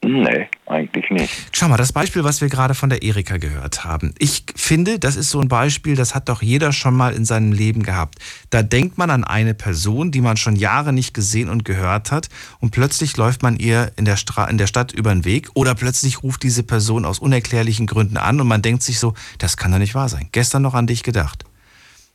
Nee, 0.08 0.48
eigentlich 0.66 1.10
nicht. 1.10 1.34
Schau 1.50 1.66
mal, 1.66 1.76
das 1.76 1.92
Beispiel, 1.92 2.22
was 2.22 2.40
wir 2.40 2.48
gerade 2.48 2.74
von 2.74 2.90
der 2.90 3.02
Erika 3.02 3.38
gehört 3.38 3.84
haben. 3.84 4.14
Ich 4.20 4.44
finde, 4.54 5.00
das 5.00 5.16
ist 5.16 5.30
so 5.30 5.40
ein 5.40 5.48
Beispiel, 5.48 5.96
das 5.96 6.14
hat 6.14 6.28
doch 6.28 6.42
jeder 6.42 6.70
schon 6.70 6.94
mal 6.94 7.12
in 7.12 7.24
seinem 7.24 7.50
Leben 7.50 7.82
gehabt. 7.82 8.20
Da 8.50 8.62
denkt 8.62 8.98
man 8.98 9.10
an 9.10 9.24
eine 9.24 9.52
Person, 9.52 10.12
die 10.12 10.20
man 10.20 10.36
schon 10.36 10.54
Jahre 10.54 10.92
nicht 10.92 11.12
gesehen 11.12 11.48
und 11.48 11.64
gehört 11.64 12.12
hat 12.12 12.28
und 12.60 12.70
plötzlich 12.70 13.16
läuft 13.16 13.42
man 13.42 13.56
ihr 13.56 13.90
in 13.96 14.04
der, 14.04 14.16
Stra 14.16 14.44
in 14.44 14.58
der 14.58 14.68
Stadt 14.68 14.92
über 14.92 15.12
den 15.12 15.24
Weg 15.24 15.48
oder 15.54 15.74
plötzlich 15.74 16.22
ruft 16.22 16.44
diese 16.44 16.62
Person 16.62 17.04
aus 17.04 17.18
unerklärlichen 17.18 17.88
Gründen 17.88 18.16
an 18.16 18.40
und 18.40 18.46
man 18.46 18.62
denkt 18.62 18.84
sich 18.84 19.00
so, 19.00 19.12
das 19.38 19.56
kann 19.56 19.72
doch 19.72 19.78
nicht 19.78 19.96
wahr 19.96 20.08
sein. 20.08 20.28
Gestern 20.30 20.62
noch 20.62 20.74
an 20.74 20.86
dich 20.86 21.02
gedacht. 21.02 21.44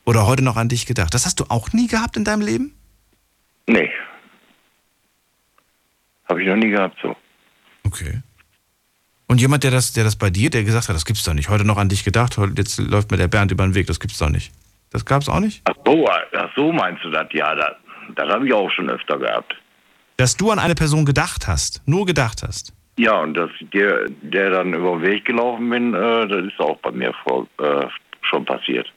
Oder 0.06 0.26
heute 0.28 0.46
noch 0.46 0.56
an 0.56 0.70
dich 0.70 0.86
gedacht. 0.86 1.14
Das 1.14 1.26
hast 1.26 1.42
du 1.42 1.46
auch 1.50 1.74
nie 1.74 1.88
gehabt 1.88 2.16
in 2.16 2.24
deinem 2.24 2.42
Leben? 2.42 2.74
Nee. 3.68 3.90
Habe 6.30 6.42
ich 6.42 6.48
noch 6.48 6.56
nie 6.56 6.70
gehabt 6.70 6.98
so. 7.02 7.18
Okay. 7.92 8.22
Und 9.28 9.40
jemand, 9.42 9.64
der 9.64 9.72
das, 9.72 9.94
der 9.94 10.04
das 10.04 10.16
bei 10.16 10.30
dir, 10.30 10.50
der 10.50 10.64
gesagt 10.64 10.88
hat, 10.90 10.96
das 10.96 11.06
gibt's 11.06 11.24
doch 11.24 11.34
nicht. 11.34 11.50
Heute 11.50 11.66
noch 11.66 11.78
an 11.78 11.90
dich 11.90 12.04
gedacht, 12.04 12.38
heute, 12.38 12.54
jetzt 12.58 12.80
läuft 12.80 13.12
mir 13.12 13.18
der 13.18 13.28
Bernd 13.28 13.52
über 13.52 13.64
den 13.64 13.76
Weg, 13.76 13.88
das 13.88 14.00
gibt's 14.00 14.18
doch 14.18 14.30
nicht. 14.30 14.52
Das 14.92 15.06
gab's 15.06 15.30
auch 15.30 15.40
nicht? 15.40 15.62
Ach 15.66 15.74
so, 15.86 16.08
ach 16.08 16.50
so 16.56 16.72
meinst 16.72 17.04
du 17.04 17.10
das? 17.12 17.28
Ja, 17.32 17.56
das, 17.56 17.72
das 18.16 18.30
habe 18.30 18.48
ich 18.48 18.54
auch 18.54 18.70
schon 18.72 18.90
öfter 18.90 19.18
gehabt. 19.18 19.56
Dass 20.18 20.36
du 20.36 20.52
an 20.52 20.60
eine 20.60 20.76
Person 20.76 21.06
gedacht 21.06 21.48
hast, 21.48 21.82
nur 21.86 22.06
gedacht 22.06 22.44
hast. 22.44 22.74
Ja, 22.98 23.22
und 23.22 23.34
dass 23.34 23.50
der, 23.74 24.10
der 24.22 24.52
dann 24.52 24.74
über 24.74 24.98
den 24.98 25.02
Weg 25.02 25.26
gelaufen 25.26 25.70
bin, 25.70 25.94
äh, 25.94 26.28
das 26.28 26.46
ist 26.46 26.60
auch 26.60 26.78
bei 26.80 26.92
mir 26.92 27.14
vor, 27.24 27.48
äh, 27.60 27.88
schon 28.22 28.46
passiert. 28.46 28.92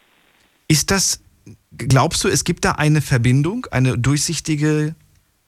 Ist 0.68 0.90
das, 0.90 1.22
glaubst 1.76 2.24
du, 2.24 2.28
es 2.28 2.45
gibt 2.45 2.64
da 2.64 2.72
eine 2.72 3.01
Verbindung, 3.03 3.66
eine 3.70 3.97
durchsichtige 3.99 4.95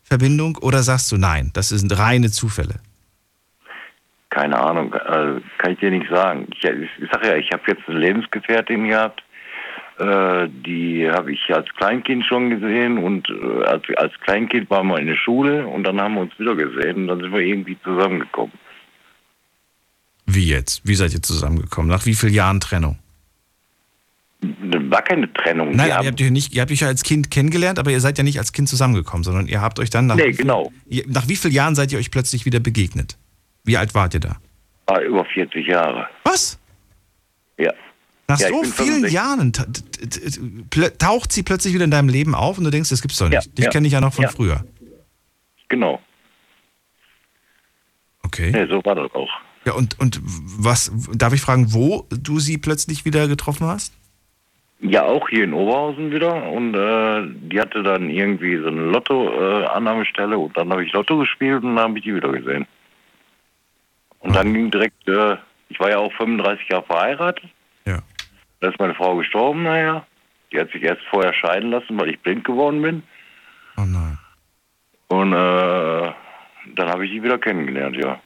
Verbindung 0.03 0.57
oder 0.59 0.83
sagst 0.83 1.11
du 1.11 1.17
nein, 1.17 1.51
das 1.55 1.71
sind 1.71 1.99
reine 1.99 2.31
Zufälle? 2.31 2.77
Keine 4.37 4.61
Ahnung, 4.61 4.93
äh, 4.93 5.41
kann 5.57 5.73
ich 5.73 5.79
dir 5.79 5.91
nicht 5.91 6.11
sagen. 6.11 6.47
Ich, 6.53 6.63
ich 6.63 7.11
sage 7.11 7.29
ja, 7.29 7.37
ich 7.37 7.51
habe 7.53 7.63
jetzt 7.69 7.89
eine 7.89 7.99
Lebensgefährtin 7.99 8.87
gehabt, 8.87 9.23
äh, 9.99 10.49
die 10.51 11.09
habe 11.11 11.33
ich 11.33 11.41
als 11.55 11.67
Kleinkind 11.79 12.23
schon 12.27 12.51
gesehen 12.51 12.99
und 12.99 13.31
äh, 13.31 13.65
als, 13.65 13.85
als 13.97 14.13
Kleinkind 14.21 14.69
waren 14.69 14.89
wir 14.89 14.99
in 14.99 15.07
der 15.07 15.17
Schule 15.17 15.67
und 15.67 15.85
dann 15.85 15.99
haben 15.99 16.17
wir 16.17 16.21
uns 16.21 16.39
wieder 16.39 16.55
gesehen 16.55 16.97
und 16.97 17.07
dann 17.09 17.21
sind 17.21 17.33
wir 17.33 17.41
irgendwie 17.41 17.79
zusammengekommen. 17.83 18.53
Wie 20.27 20.49
jetzt? 20.51 20.87
Wie 20.87 20.97
seid 20.97 21.15
ihr 21.15 21.23
zusammengekommen? 21.23 21.91
Nach 21.91 22.05
wie 22.05 22.15
vielen 22.15 22.35
Jahren 22.35 22.61
Trennung? 22.61 22.99
War 24.43 25.01
keine 25.01 25.33
Trennung. 25.33 25.71
Nein, 25.71 25.89
ihr 25.89 26.09
habt, 26.09 26.21
euch 26.21 26.31
nicht, 26.31 26.55
ihr 26.55 26.61
habt 26.61 26.71
euch 26.71 26.81
ja 26.81 26.89
als 26.89 27.05
Kind 27.05 27.31
kennengelernt, 27.31 27.79
aber 27.79 27.91
ihr 27.91 28.01
seid 28.01 28.19
ja 28.19 28.25
nicht 28.25 28.39
als 28.39 28.53
Kind 28.53 28.69
zusammengekommen, 28.69 29.25
sondern 29.25 29.47
ihr 29.47 29.63
habt 29.63 29.79
euch 29.79 29.89
dann 29.89 30.05
nach, 30.05 30.17
Nee, 30.17 30.33
genau. 30.33 30.71
nach 31.07 31.27
wie 31.27 31.37
vielen 31.37 31.55
Jahren 31.55 31.75
seid 31.75 31.91
ihr 31.91 31.99
euch 31.99 32.11
plötzlich 32.11 32.45
wieder 32.45 32.61
begegnet? 32.61 33.17
Wie 33.67 33.77
alt 33.77 33.95
wart 33.95 34.15
ihr 34.15 34.21
da? 34.21 34.37
war 34.87 35.01
über 35.03 35.25
40 35.25 35.67
Jahre. 35.67 36.09
Was? 36.25 36.59
Ja. 37.59 37.73
Nach 38.29 38.39
Ja, 38.39 38.49
so 38.49 38.63
vielen 38.65 39.07
65. 39.07 39.13
Jahren 39.13 39.53
taucht 40.99 41.33
sie 41.33 41.43
plötzlich 41.43 41.75
wieder 41.75 41.85
in 41.85 41.91
deinem 41.91 42.09
Leben 42.09 42.35
auf 42.35 42.59
und 42.59 42.65
du 42.65 42.71
denkst, 42.71 42.91
das 42.91 43.03
gibt's 43.03 43.19
doch 43.19 43.29
nicht. 43.29 43.45
Ja, 43.47 43.53
Dich 43.53 43.65
ja, 43.67 43.71
kenne 43.71 43.87
ich 43.87 43.93
ja 43.93 44.01
noch 44.01 44.13
von 44.13 44.25
ja. 44.25 44.31
früher. 44.31 44.65
Genau. 45.69 46.01
Okay. 48.23 48.51
Nee, 48.53 48.67
so 48.67 48.85
war 48.85 48.95
das 48.95 49.13
auch. 49.15 49.31
Ja, 49.65 49.73
und, 49.73 49.99
und 49.99 50.21
was, 50.23 50.93
darf 51.13 51.33
ich 51.33 51.41
fragen, 51.41 51.73
wo 51.73 52.07
du 52.11 52.39
sie 52.39 52.59
plötzlich 52.59 53.05
wieder 53.05 53.27
getroffen 53.29 53.67
hast? 53.67 53.93
Ja, 54.81 55.05
auch 55.05 55.29
hier 55.29 55.45
in 55.45 55.55
Oberhausen 55.55 56.13
wieder. 56.13 56.51
Und 56.51 56.75
äh, 56.75 57.23
die 57.51 57.61
hatte 57.61 57.83
dann 57.83 58.11
irgendwie 58.11 58.59
so 58.59 58.69
eine 58.69 58.83
Lotto-Annahmestelle 58.83 60.39
und 60.39 60.57
dann 60.57 60.71
habe 60.71 60.85
ich 60.85 60.93
Lotto 60.93 61.19
gespielt 61.19 61.63
und 61.65 61.77
dann 61.77 61.85
habe 61.85 61.99
ich 61.99 62.05
die 62.05 62.15
wieder 62.15 62.31
gesehen. 62.31 62.67
Und 64.27 64.35
dann 64.35 64.53
ging 64.53 64.71
direkt, 64.71 65.07
äh, 65.09 65.37
ich 65.69 65.79
war 65.79 65.91
ja 65.91 65.99
auch 65.99 66.13
35 66.15 66.69
Jahre 66.69 66.85
verheiratet. 66.85 67.45
Ja. 67.85 68.03
Da 68.61 68.69
ist 68.69 68.79
meine 68.79 68.95
Frau 68.95 69.17
gestorben, 69.17 69.63
naja. 69.63 70.05
Die 70.53 70.59
hat 70.59 70.71
sich 70.73 70.83
erst 70.83 71.03
vorher 71.11 71.33
scheiden 71.35 71.71
lassen, 71.71 71.99
weil 71.99 72.11
ich 72.11 72.21
blind 72.21 72.45
geworden 72.45 72.83
bin. 72.83 73.03
Oh 73.77 73.83
nein. 73.85 74.19
Und 75.09 75.33
äh, 75.33 76.13
dann 76.75 76.89
habe 76.89 77.05
ich 77.07 77.13
die 77.13 77.23
wieder 77.23 77.39
kennengelernt, 77.39 77.97
ja. 77.97 78.21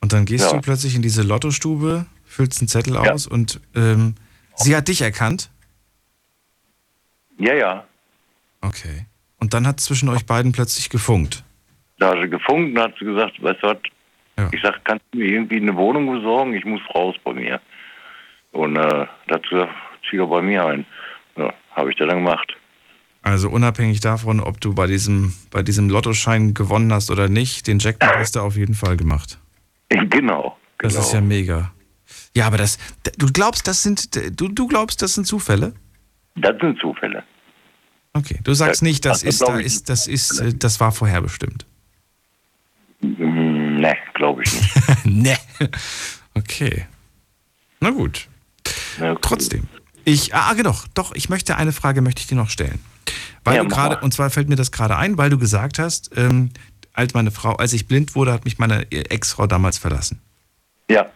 Und 0.00 0.12
dann 0.12 0.24
gehst 0.24 0.50
Ja. 0.50 0.56
du 0.56 0.60
plötzlich 0.62 0.94
in 0.96 1.02
diese 1.02 1.22
Lottostube, 1.22 2.06
füllst 2.24 2.60
einen 2.60 2.68
Zettel 2.68 2.94
Ja. 2.94 3.12
aus 3.12 3.26
und 3.26 3.60
ähm, 3.76 4.16
sie 4.56 4.74
hat 4.76 4.88
dich 4.88 5.02
erkannt? 5.02 5.50
Ja, 7.38 7.54
ja. 7.54 7.84
Okay. 8.60 9.06
Und 9.38 9.54
dann 9.54 9.66
hat 9.66 9.78
zwischen 9.80 10.08
euch 10.08 10.26
beiden 10.26 10.52
plötzlich 10.52 10.90
gefunkt. 10.90 11.44
Da 11.98 12.10
hat 12.10 12.22
sie 12.22 12.28
gefunkt 12.30 12.76
und 12.76 12.82
hat 12.82 12.94
sie 12.98 13.04
gesagt, 13.04 13.40
weißt 13.42 13.62
du 13.62 13.66
was, 13.68 13.76
Ja. 14.38 14.48
ich 14.52 14.60
sag, 14.62 14.84
kannst 14.84 15.04
du 15.12 15.18
mir 15.18 15.26
irgendwie 15.26 15.56
eine 15.56 15.76
Wohnung 15.76 16.10
besorgen? 16.10 16.54
Ich 16.54 16.64
muss 16.64 16.80
raus 16.94 17.14
bei 17.22 17.32
mir. 17.32 17.60
Und 18.52 18.76
äh, 18.76 19.06
dazu 19.28 19.66
zieh 20.08 20.18
er 20.18 20.26
bei 20.26 20.42
mir 20.42 20.64
ein. 20.66 20.86
Ja, 21.36 21.52
habe 21.72 21.90
ich 21.90 21.96
das 21.96 22.08
dann 22.08 22.24
gemacht. 22.24 22.56
Also 23.22 23.48
unabhängig 23.48 24.00
davon, 24.00 24.40
ob 24.40 24.60
du 24.60 24.74
bei 24.74 24.86
diesem, 24.86 25.34
bei 25.50 25.62
diesem 25.62 25.88
Lottoschein 25.88 26.52
gewonnen 26.52 26.92
hast 26.92 27.10
oder 27.10 27.28
nicht, 27.28 27.66
den 27.66 27.78
Jackpot 27.78 28.14
hast 28.16 28.36
du 28.36 28.40
auf 28.40 28.56
jeden 28.56 28.74
Fall 28.74 28.96
gemacht. 28.96 29.38
Genau. 29.88 30.58
Das 30.78 30.92
genau. 30.92 31.04
ist 31.04 31.12
ja 31.12 31.20
mega. 31.20 31.72
Ja, 32.36 32.46
aber 32.46 32.58
das, 32.58 32.78
du 33.16 33.26
glaubst, 33.32 33.66
das 33.66 33.82
sind, 33.82 34.14
du, 34.38 34.48
du 34.48 34.66
glaubst, 34.66 35.00
das 35.00 35.14
sind 35.14 35.26
Zufälle? 35.26 35.74
Das 36.36 36.54
sind 36.60 36.78
Zufälle. 36.80 37.22
Okay, 38.12 38.38
du 38.44 38.54
sagst 38.54 38.82
Ja, 38.82 38.88
nicht, 38.88 39.04
das 39.04 39.20
das 39.20 39.28
ist, 39.28 39.40
da 39.40 39.58
ist, 39.58 39.88
das 39.88 40.06
ist, 40.06 40.40
äh, 40.40 40.54
das 40.54 40.80
war 40.80 40.92
vorherbestimmt. 40.92 41.66
Ne, 43.84 43.96
glaube 44.14 44.42
ich 44.44 44.52
nicht. 44.54 45.04
ne. 45.04 45.36
Okay. 46.34 46.86
Na 47.80 47.90
gut. 47.90 48.28
Ja, 48.98 49.10
cool. 49.12 49.18
Trotzdem. 49.20 49.68
Ich, 50.04 50.34
ah, 50.34 50.52
genau, 50.54 50.74
doch, 50.94 51.14
ich 51.14 51.28
möchte 51.28 51.56
eine 51.56 51.72
Frage 51.72 52.00
möchte 52.02 52.20
ich 52.20 52.26
dir 52.26 52.34
noch 52.34 52.50
stellen. 52.50 52.78
Weil 53.44 53.56
Ja, 53.56 53.62
du 53.62 53.68
gerade, 53.68 54.00
und 54.00 54.14
zwar 54.14 54.30
fällt 54.30 54.48
mir 54.48 54.56
das 54.56 54.72
gerade 54.72 54.96
ein, 54.96 55.18
weil 55.18 55.30
du 55.30 55.38
gesagt 55.38 55.78
hast, 55.78 56.10
ähm, 56.16 56.50
als 56.94 57.12
meine 57.14 57.30
Frau, 57.30 57.54
als 57.56 57.72
ich 57.72 57.86
blind 57.88 58.14
wurde, 58.14 58.32
hat 58.32 58.44
mich 58.44 58.58
meine 58.58 58.90
Ex-Frau 58.90 59.46
damals 59.46 59.78
verlassen. 59.78 60.20
Ja, 60.90 61.06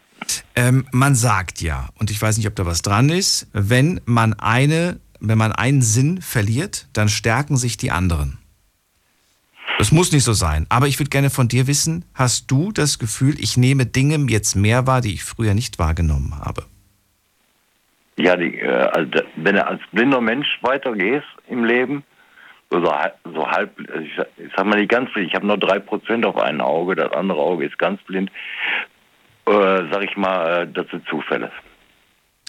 Ähm, 0.57 0.87
man 0.91 1.15
sagt 1.15 1.61
ja, 1.63 1.89
und 1.99 2.11
ich 2.11 2.21
weiß 2.21 2.37
nicht, 2.37 2.49
ob 2.49 2.57
da 2.57 2.67
was 2.67 2.83
dran 2.83 3.09
ist, 3.09 3.47
wenn 3.53 4.01
man 4.05 4.35
eine, 4.35 4.99
wenn 5.21 5.39
man 5.39 5.53
einen 5.53 5.81
Sinn 5.81 6.21
verliert, 6.21 6.89
dann 6.93 7.09
stärken 7.09 7.57
sich 7.57 7.77
die 7.77 7.91
anderen. 7.93 8.39
Das 9.79 9.93
muss 9.93 10.13
nicht 10.13 10.25
so 10.25 10.33
sein, 10.33 10.67
aber 10.69 10.89
ich 10.89 10.99
würde 10.99 11.11
gerne 11.11 11.31
von 11.31 11.49
dir 11.49 11.67
wissen, 11.69 12.05
hast 12.15 12.51
du 12.51 12.73
das 12.73 12.99
Gefühl, 12.99 13.39
ich 13.39 13.57
nehme 13.57 13.87
Dinge 13.87 14.17
jetzt 14.29 14.57
mehr 14.57 14.87
wahr, 14.87 15.01
die 15.01 15.15
ich 15.15 15.25
früher 15.25 15.55
nicht 15.55 15.79
wahrgenommen 15.79 16.35
habe? 16.39 16.65
ja 18.17 18.35
die, 18.37 18.59
äh, 18.59 18.67
also, 18.69 19.11
wenn 19.37 19.55
du 19.55 19.65
als 19.65 19.81
blinder 19.93 20.21
Mensch 20.21 20.49
weitergehst 20.63 21.27
im 21.49 21.65
Leben, 21.65 22.03
so, 22.71 22.83
so 22.83 23.47
halb, 23.47 23.79
ich, 23.81 24.11
sag- 24.17 24.29
ich 24.37 24.53
sag 24.57 24.67
mal 24.67 24.79
nicht 24.79 24.91
ganz 24.91 25.13
blind, 25.13 25.29
ich 25.29 25.35
habe 25.35 25.47
nur 25.47 25.57
drei 25.57 25.79
Prozent 25.79 26.27
auf 26.27 26.37
einem 26.37 26.61
Auge, 26.61 26.97
das 26.97 27.13
andere 27.13 27.39
Auge 27.39 27.67
ist 27.67 27.79
ganz 27.79 28.03
blind, 28.03 28.31
äh, 29.47 29.53
sag 29.93 30.03
ich 30.03 30.17
mal, 30.17 30.63
äh, 30.63 30.73
das 30.73 30.87
sind 30.91 31.07
Zufälle. 31.09 31.51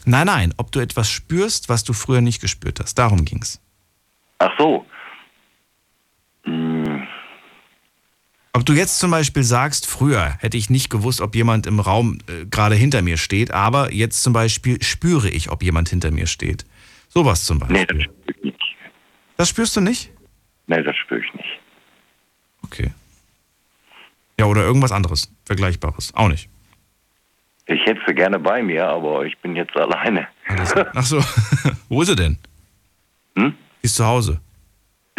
Nein, 0.05 0.25
nein, 0.25 0.53
ob 0.57 0.71
du 0.71 0.79
etwas 0.79 1.09
spürst, 1.09 1.69
was 1.69 1.83
du 1.83 1.93
früher 1.93 2.21
nicht 2.21 2.41
gespürt 2.41 2.79
hast. 2.79 2.95
Darum 2.95 3.23
ging's. 3.23 3.61
Ach 4.39 4.51
so, 4.57 4.85
Ob 8.53 8.65
du 8.65 8.73
jetzt 8.73 8.99
zum 8.99 9.11
Beispiel 9.11 9.43
sagst, 9.43 9.85
früher 9.85 10.37
hätte 10.39 10.57
ich 10.57 10.69
nicht 10.69 10.89
gewusst, 10.89 11.21
ob 11.21 11.35
jemand 11.35 11.67
im 11.67 11.79
Raum 11.79 12.17
äh, 12.27 12.45
gerade 12.45 12.75
hinter 12.75 13.01
mir 13.01 13.17
steht, 13.17 13.51
aber 13.51 13.93
jetzt 13.93 14.23
zum 14.23 14.33
Beispiel 14.33 14.81
spüre 14.81 15.29
ich, 15.29 15.51
ob 15.51 15.61
jemand 15.61 15.89
hinter 15.89 16.11
mir 16.11 16.25
steht. 16.25 16.65
Sowas 17.09 17.45
zum 17.45 17.59
Beispiel. 17.59 17.77
Nee, 17.79 17.85
das 17.85 18.03
spüre 18.03 18.37
ich 18.37 18.43
nicht. 18.43 18.59
Das 19.37 19.49
spürst 19.49 19.75
du 19.75 19.81
nicht? 19.81 20.11
Nee, 20.67 20.81
das 20.83 20.95
spüre 20.97 21.21
ich 21.21 21.33
nicht. 21.33 21.59
Okay. 22.63 22.91
Ja, 24.39 24.45
oder 24.45 24.61
irgendwas 24.63 24.91
anderes, 24.91 25.31
Vergleichbares. 25.45 26.13
Auch 26.15 26.29
nicht. 26.29 26.49
Ich 27.67 27.85
hätte 27.85 28.01
sie 28.07 28.15
gerne 28.15 28.39
bei 28.39 28.63
mir, 28.63 28.87
aber 28.87 29.25
ich 29.25 29.37
bin 29.39 29.55
jetzt 29.55 29.75
alleine. 29.75 30.27
Ach 30.47 31.03
so. 31.05 31.19
Wo 31.89 32.01
ist 32.01 32.07
sie 32.07 32.15
denn? 32.15 32.37
Hm? 33.37 33.53
Die 33.81 33.85
ist 33.85 33.95
zu 33.95 34.05
Hause. 34.05 34.39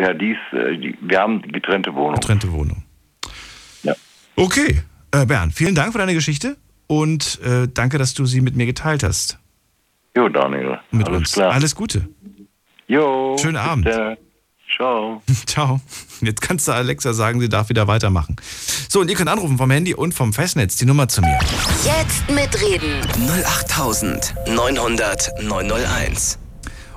Ja, 0.00 0.14
die 0.14 0.32
ist, 0.32 0.58
äh, 0.58 0.76
die, 0.76 0.98
wir 1.00 1.20
haben 1.20 1.42
getrennte 1.42 1.94
Wohnung. 1.94 2.14
Getrennte 2.14 2.50
Wohnung. 2.50 2.82
Okay. 4.36 4.82
Äh, 5.12 5.26
Bernd, 5.26 5.52
vielen 5.54 5.74
Dank 5.74 5.92
für 5.92 5.98
deine 5.98 6.14
Geschichte 6.14 6.56
und 6.86 7.40
äh, 7.42 7.68
danke, 7.72 7.98
dass 7.98 8.14
du 8.14 8.26
sie 8.26 8.40
mit 8.40 8.56
mir 8.56 8.66
geteilt 8.66 9.02
hast. 9.02 9.38
Jo, 10.16 10.28
Daniel. 10.28 10.78
Mit 10.90 11.06
alles 11.08 11.18
uns. 11.18 11.32
klar. 11.32 11.52
Alles 11.52 11.74
Gute. 11.74 12.08
Jo. 12.86 13.36
Schönen 13.40 13.54
bis 13.54 13.62
Abend. 13.62 14.18
Ciao. 14.76 15.22
Ciao. 15.46 15.80
Jetzt 16.20 16.40
kannst 16.40 16.68
du 16.68 16.72
Alexa 16.72 17.12
sagen, 17.12 17.40
sie 17.40 17.48
darf 17.48 17.68
wieder 17.68 17.86
weitermachen. 17.88 18.36
So, 18.88 19.00
und 19.00 19.08
ihr 19.10 19.16
könnt 19.16 19.28
anrufen 19.28 19.58
vom 19.58 19.70
Handy 19.70 19.94
und 19.94 20.14
vom 20.14 20.32
Festnetz. 20.32 20.76
Die 20.76 20.84
Nummer 20.86 21.08
zu 21.08 21.20
mir. 21.22 21.38
Jetzt 21.84 22.30
mitreden. 22.30 23.00
08900 23.46 25.42
901. 25.42 26.38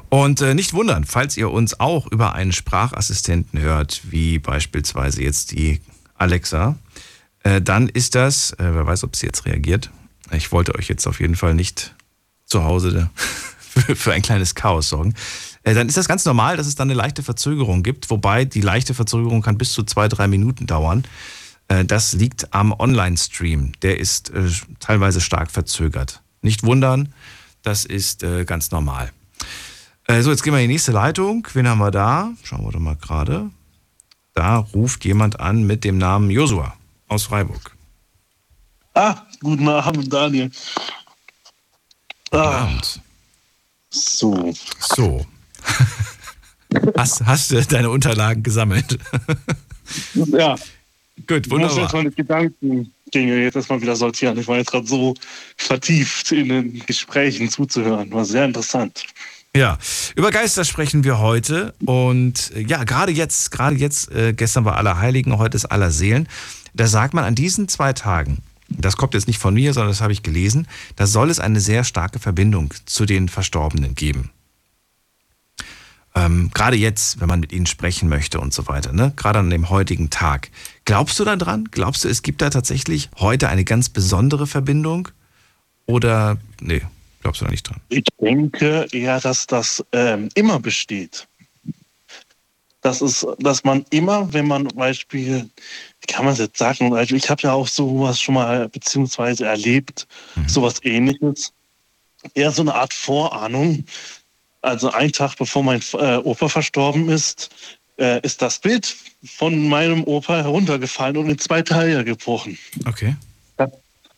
Und 0.10 0.42
äh, 0.42 0.54
nicht 0.54 0.74
wundern, 0.74 1.06
falls 1.06 1.38
ihr 1.38 1.50
uns 1.50 1.80
auch 1.80 2.06
über 2.12 2.36
einen 2.36 2.52
Sprachassistenten 2.52 3.60
hört, 3.60 4.02
wie 4.12 4.38
beispielsweise 4.38 5.24
jetzt 5.24 5.52
die 5.52 5.82
Alexa, 6.16 6.78
äh, 7.44 7.62
dann 7.62 7.90
ist 7.90 8.16
das, 8.16 8.52
äh, 8.54 8.74
wer 8.74 8.88
weiß, 8.88 9.04
ob 9.04 9.16
sie 9.16 9.26
jetzt 9.26 9.46
reagiert. 9.46 9.92
Ich 10.32 10.52
wollte 10.52 10.76
euch 10.76 10.88
jetzt 10.88 11.06
auf 11.08 11.20
jeden 11.20 11.36
Fall 11.36 11.54
nicht 11.54 11.94
zu 12.46 12.64
Hause 12.64 13.10
für, 13.60 14.14
ein 14.14 14.22
kleines 14.22 14.56
Chaos 14.56 14.90
sorgen. 14.90 15.14
Äh, 15.64 15.74
dann 15.74 15.88
ist 15.88 15.98
das 15.98 16.08
ganz 16.08 16.26
normal, 16.26 16.58
dass 16.58 16.68
es 16.68 16.76
dann 16.76 16.90
eine 16.90 16.98
leichte 16.98 17.22
Verzögerung 17.22 17.84
gibt, 17.84 18.10
wobei 18.10 18.46
die 18.46 18.62
leichte 18.62 18.94
Verzögerung 18.94 19.42
kann 19.42 19.58
bis 19.58 19.74
zu 19.74 19.84
zwei, 19.84 20.08
drei 20.08 20.28
Minuten 20.28 20.66
dauern. 20.66 21.04
Äh, 21.68 21.86
Das 21.86 22.14
liegt 22.14 22.54
am 22.54 22.72
Online-Stream. 22.72 23.74
Der 23.82 24.00
ist 24.00 24.30
äh, 24.32 24.50
teilweise 24.80 25.20
stark 25.22 25.52
verzögert. 25.52 26.22
Nicht 26.42 26.64
wundern, 26.64 27.14
das 27.62 27.86
ist 27.86 28.26
ganz 28.46 28.72
normal. 28.72 29.14
So, 30.10 30.30
jetzt 30.30 30.44
gehen 30.44 30.52
wir 30.52 30.60
in 30.60 30.68
die 30.68 30.74
nächste 30.74 30.92
Leitung. 30.92 31.48
Wen 31.54 31.66
haben 31.70 31.78
wir 31.78 31.90
da? 31.90 32.34
Schauen 32.44 32.66
wir 32.66 32.74
doch 32.74 32.82
mal 32.82 32.98
gerade. 32.98 33.50
Da 34.34 34.58
ruft 34.58 35.06
jemand 35.06 35.40
an 35.40 35.64
mit 35.64 35.86
dem 35.86 35.98
Namen 35.98 36.30
Josua 36.30 36.76
aus 37.14 37.24
Freiburg. 37.24 37.76
Ah, 38.94 39.26
guten 39.42 39.68
Abend, 39.68 40.12
Daniel. 40.12 40.50
Guten 42.32 42.44
Ah, 42.44 42.64
Abend. 42.64 43.02
so. 43.90 44.54
So. 44.80 45.26
Hast, 46.98 47.24
hast 47.24 47.52
du 47.52 47.62
deine 47.64 47.90
Unterlagen 47.92 48.42
gesammelt? 48.44 48.98
Ja, 50.16 50.56
Gut, 51.28 51.46
ich 51.46 51.52
muss 51.52 51.62
wunderbar. 51.76 51.92
meine 51.94 52.12
Gedankengänge 52.12 53.44
jetzt 53.44 53.56
erstmal 53.56 53.80
wieder 53.82 53.96
sortieren. 53.96 54.40
Ich 54.40 54.48
war 54.48 54.58
jetzt 54.58 54.72
gerade 54.72 54.88
so 54.88 55.14
vertieft 55.58 56.32
in 56.32 56.50
den 56.50 56.80
Gesprächen 56.86 57.50
zuzuhören. 57.50 58.12
War 58.12 58.26
sehr 58.26 58.46
interessant. 58.46 59.06
Ja, 59.56 59.78
über 60.16 60.32
Geister 60.32 60.66
sprechen 60.66 61.04
wir 61.04 61.20
heute 61.20 61.76
und 61.86 62.52
äh, 62.56 62.62
ja, 62.62 62.84
gerade 62.86 63.12
jetzt, 63.12 63.52
gerade 63.52 63.76
jetzt, 63.76 64.12
äh, 64.12 64.34
gestern 64.34 64.66
war 64.66 64.78
Allerheiligen, 64.78 65.38
heute 65.38 65.56
ist 65.56 65.66
Allerseelen. 65.66 66.28
Da 66.74 66.88
sagt 66.88 67.14
man 67.14 67.24
an 67.24 67.36
diesen 67.36 67.68
zwei 67.68 67.94
Tagen, 67.94 68.40
das 68.68 68.98
kommt 68.98 69.14
jetzt 69.14 69.28
nicht 69.28 69.38
von 69.38 69.54
mir, 69.54 69.74
sondern 69.74 69.92
das 69.92 70.02
habe 70.02 70.12
ich 70.12 70.24
gelesen, 70.24 70.68
da 70.96 71.06
soll 71.06 71.30
es 71.30 71.40
eine 71.40 71.60
sehr 71.60 71.84
starke 71.84 72.18
Verbindung 72.18 72.74
zu 72.86 73.06
den 73.06 73.30
Verstorbenen 73.30 73.94
geben. 73.94 74.32
Ähm, 76.16 76.50
gerade 76.52 76.76
jetzt, 76.76 77.22
wenn 77.22 77.28
man 77.28 77.40
mit 77.40 77.52
ihnen 77.52 77.68
sprechen 77.68 78.10
möchte 78.10 78.40
und 78.40 78.56
so 78.56 78.68
weiter, 78.68 78.92
ne? 78.92 79.14
gerade 79.16 79.38
an 79.38 79.52
dem 79.52 79.70
heutigen 79.70 80.10
Tag. 80.10 80.50
Glaubst 80.86 81.20
du 81.20 81.26
da 81.26 81.36
dran? 81.36 81.70
Glaubst 81.70 82.04
du, 82.04 82.10
es 82.10 82.24
gibt 82.24 82.42
da 82.42 82.50
tatsächlich 82.50 83.12
heute 83.20 83.50
eine 83.50 83.66
ganz 83.66 83.90
besondere 83.90 84.48
Verbindung? 84.48 85.10
Oder, 85.86 86.38
nee, 86.60 86.82
glaubst 87.24 87.42
du 87.42 87.46
da 87.46 87.52
nicht 87.52 87.68
dran? 87.68 87.82
Ich 87.90 88.04
denke 88.22 88.88
eher, 88.92 89.20
dass 89.20 89.48
das 89.48 89.84
ähm, 89.92 90.30
immer 90.36 90.60
besteht. 90.60 91.28
Das 92.82 93.02
ist, 93.02 93.26
dass 93.40 93.64
man 93.64 93.86
immer, 93.92 94.32
wenn 94.34 94.46
man 94.48 94.70
zum 94.70 94.78
Beispiel, 94.78 95.50
wie 96.02 96.08
kann 96.08 96.26
man 96.26 96.34
es 96.34 96.40
jetzt 96.40 96.58
sagen, 96.58 96.94
also 96.94 97.16
ich 97.16 97.30
habe 97.30 97.42
ja 97.42 97.54
auch 97.54 97.68
sowas 97.68 98.20
schon 98.20 98.36
mal 98.36 98.68
beziehungsweise 98.68 99.46
erlebt, 99.46 100.06
sowas 100.48 100.84
ähnliches. 100.84 101.54
Eher 102.34 102.52
so 102.52 102.62
eine 102.62 102.76
Art 102.76 102.94
Vorahnung. 102.94 103.86
Also 104.62 104.92
ein 104.92 105.12
Tag 105.14 105.38
bevor 105.38 105.64
mein 105.64 105.82
äh, 105.94 106.18
Opa 106.18 106.50
verstorben 106.50 107.10
ist, 107.10 107.50
äh, 107.98 108.20
ist 108.22 108.42
das 108.42 108.60
Bild 108.60 108.96
von 109.26 109.70
meinem 109.70 110.04
Opa 110.04 110.38
heruntergefallen 110.38 111.18
und 111.18 111.30
in 111.30 111.40
zwei 111.40 111.62
Teile 111.62 112.04
gebrochen. 112.04 112.58
Okay. 112.86 113.16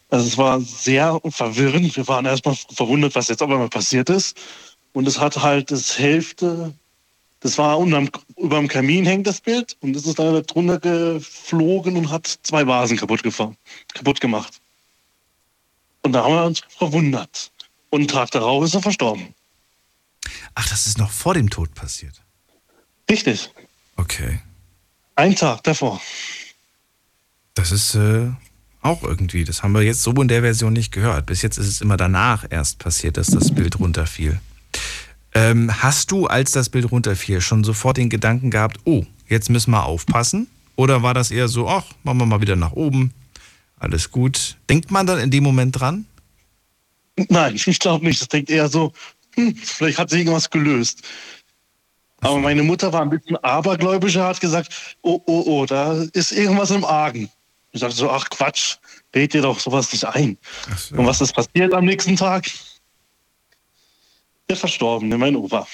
Also 0.10 0.28
es 0.28 0.38
war 0.38 0.62
sehr 0.62 1.20
verwirrend. 1.30 1.96
Wir 1.96 2.08
waren 2.08 2.26
erstmal 2.26 2.56
verwundert, 2.56 3.16
was 3.16 3.28
jetzt 3.28 3.42
auf 3.42 3.50
einmal 3.50 3.70
passiert 3.70 4.10
ist. 4.10 4.38
Und 4.94 5.08
es 5.08 5.20
hat 5.20 5.42
halt 5.42 5.72
das 5.72 5.98
Hälfte, 6.00 6.74
das 7.42 7.58
war 7.58 7.78
unterm, 7.78 8.10
über 8.38 8.58
dem 8.58 8.68
Kamin 8.68 9.06
hängt 9.06 9.28
das 9.28 9.42
Bild 9.42 9.76
und 9.82 9.96
es 9.96 10.06
ist 10.06 10.18
dann 10.20 10.42
drunter 10.44 10.80
geflogen 10.80 11.98
und 11.98 12.10
hat 12.10 12.28
zwei 12.44 12.66
Vasen 12.66 12.98
kaputt, 12.98 13.24
gefahren, 13.24 13.58
kaputt 13.94 14.22
gemacht. 14.22 14.62
Und 16.02 16.14
da 16.14 16.24
haben 16.24 16.34
wir 16.34 16.46
uns 16.46 16.62
verwundert. 16.70 17.52
Und 17.90 18.02
einen 18.02 18.08
Tag 18.08 18.32
darauf 18.32 18.64
ist 18.64 18.76
er 18.76 18.82
verstorben. 18.82 19.34
Ach, 20.54 20.68
das 20.70 20.88
ist 20.88 20.98
noch 20.98 21.12
vor 21.12 21.34
dem 21.34 21.50
Tod 21.50 21.74
passiert. 21.74 22.22
Richtig. 23.10 23.52
Okay. 23.98 24.42
Ein 25.16 25.36
Tag 25.36 25.64
davor. 25.64 26.02
Das 27.54 27.72
ist 27.72 27.96
äh, 27.96 28.32
auch 28.86 29.04
irgendwie, 29.04 29.44
das 29.44 29.64
haben 29.64 29.74
wir 29.74 29.82
jetzt 29.82 30.04
so 30.04 30.12
in 30.12 30.28
der 30.28 30.42
Version 30.42 30.74
nicht 30.74 30.92
gehört. 30.92 31.26
Bis 31.26 31.42
jetzt 31.42 31.58
ist 31.58 31.68
es 31.68 31.82
immer 31.82 31.98
danach 31.98 32.46
erst 32.50 32.80
passiert, 32.80 33.18
dass 33.18 33.28
das 33.28 33.54
Bild 33.54 33.80
runterfiel. 33.80 34.40
Ähm, 35.34 35.82
hast 35.82 36.12
du, 36.12 36.28
als 36.28 36.52
das 36.52 36.70
Bild 36.70 36.92
runterfiel, 36.92 37.42
schon 37.42 37.64
sofort 37.64 37.98
den 37.98 38.10
Gedanken 38.10 38.52
gehabt, 38.52 38.78
oh, 38.86 39.04
jetzt 39.28 39.50
müssen 39.50 39.72
wir 39.72 39.86
aufpassen? 39.86 40.48
Oder 40.76 41.04
war 41.04 41.14
das 41.14 41.32
eher 41.32 41.48
so, 41.48 41.68
ach, 41.68 41.86
machen 42.04 42.20
wir 42.20 42.26
mal 42.26 42.42
wieder 42.42 42.56
nach 42.56 42.74
oben, 42.74 43.14
alles 43.78 44.12
gut? 44.12 44.58
Denkt 44.70 44.92
man 44.92 45.06
dann 45.06 45.20
in 45.20 45.32
dem 45.32 45.44
Moment 45.44 45.80
dran? 45.80 46.06
Nein, 47.30 47.56
ich 47.66 47.80
glaube 47.80 48.06
nicht. 48.06 48.22
Das 48.22 48.28
denkt 48.28 48.50
eher 48.50 48.70
so, 48.70 48.94
hm, 49.36 49.56
vielleicht 49.56 49.98
hat 49.98 50.10
sich 50.10 50.20
irgendwas 50.20 50.50
gelöst. 50.50 51.02
Aber 52.22 52.40
meine 52.40 52.64
Mutter 52.64 52.92
war 52.92 53.02
ein 53.02 53.10
bisschen 53.10 53.38
abergläubischer, 53.38 54.26
hat 54.26 54.40
gesagt, 54.40 54.98
oh, 55.02 55.22
oh, 55.26 55.44
oh, 55.46 55.66
da 55.66 56.02
ist 56.14 56.32
irgendwas 56.32 56.72
im 56.72 56.86
Argen. 56.86 57.30
Ich 57.76 57.82
sagte 57.82 57.98
so, 57.98 58.10
ach 58.10 58.30
Quatsch, 58.30 58.78
red 59.14 59.34
dir 59.34 59.42
doch 59.42 59.60
sowas 59.60 59.92
nicht 59.92 60.06
ein. 60.06 60.38
So. 60.78 60.96
Und 60.96 61.06
was 61.08 61.20
ist 61.20 61.34
passiert 61.34 61.74
am 61.74 61.84
nächsten 61.84 62.16
Tag? 62.16 62.50
Der 64.48 64.56
Verstorbene, 64.56 65.18
mein 65.18 65.36
Opa. 65.36 65.68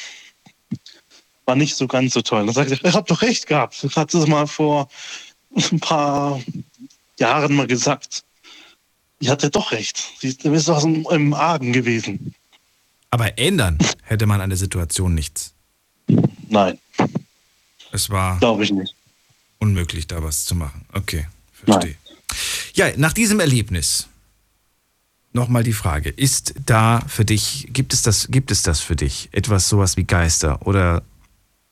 War 1.46 1.56
nicht 1.56 1.76
so 1.76 1.86
ganz 1.88 2.14
so 2.16 2.24
toll. 2.24 2.44
Dann 2.44 2.56
sagte 2.56 2.74
ich, 2.74 2.84
ihr 2.84 2.94
habt 2.94 3.12
doch 3.12 3.22
recht 3.22 3.46
gehabt. 3.46 3.84
Ich 3.84 3.96
hatte 3.96 4.18
es 4.18 4.26
mal 4.26 4.48
vor 4.48 4.90
ein 5.56 5.80
paar 5.80 6.42
Jahren 7.20 7.54
mal 7.54 7.68
gesagt. 7.68 8.24
Ich 9.20 9.30
hatte 9.30 9.52
doch 9.52 9.72
recht. 9.72 10.04
Du 10.24 10.50
bist 10.52 10.68
doch 10.68 10.84
im, 10.84 11.06
im 11.12 11.36
Argen 11.36 11.72
gewesen. 11.72 12.34
Aber 13.12 13.38
ändern 13.38 13.78
hätte 14.02 14.26
man 14.26 14.42
an 14.42 14.50
der 14.50 14.58
Situation 14.58 15.14
nichts. 15.14 15.54
Nein, 16.50 16.80
Es 17.92 18.10
war 18.10 18.40
glaube 18.40 18.64
ich 18.64 18.72
nicht. 18.72 18.96
unmöglich, 19.60 20.08
da 20.08 20.24
was 20.24 20.46
zu 20.46 20.56
machen. 20.56 20.86
Okay, 20.94 21.28
verstehe. 21.66 21.96
Ja, 22.74 22.88
nach 22.98 23.14
diesem 23.14 23.40
Erlebnis 23.40 24.08
nochmal 25.34 25.64
die 25.64 25.74
Frage: 25.74 26.10
Ist 26.10 26.54
da 26.66 27.02
für 27.08 27.26
dich, 27.26 27.68
gibt 27.72 27.94
es 27.94 28.02
das, 28.02 28.28
gibt 28.30 28.52
es 28.52 28.64
das 28.64 28.80
für 28.80 28.96
dich? 28.96 29.30
Etwas 29.32 29.70
sowas 29.70 29.98
wie 29.98 30.04
Geister? 30.04 30.66
Oder 30.66 31.04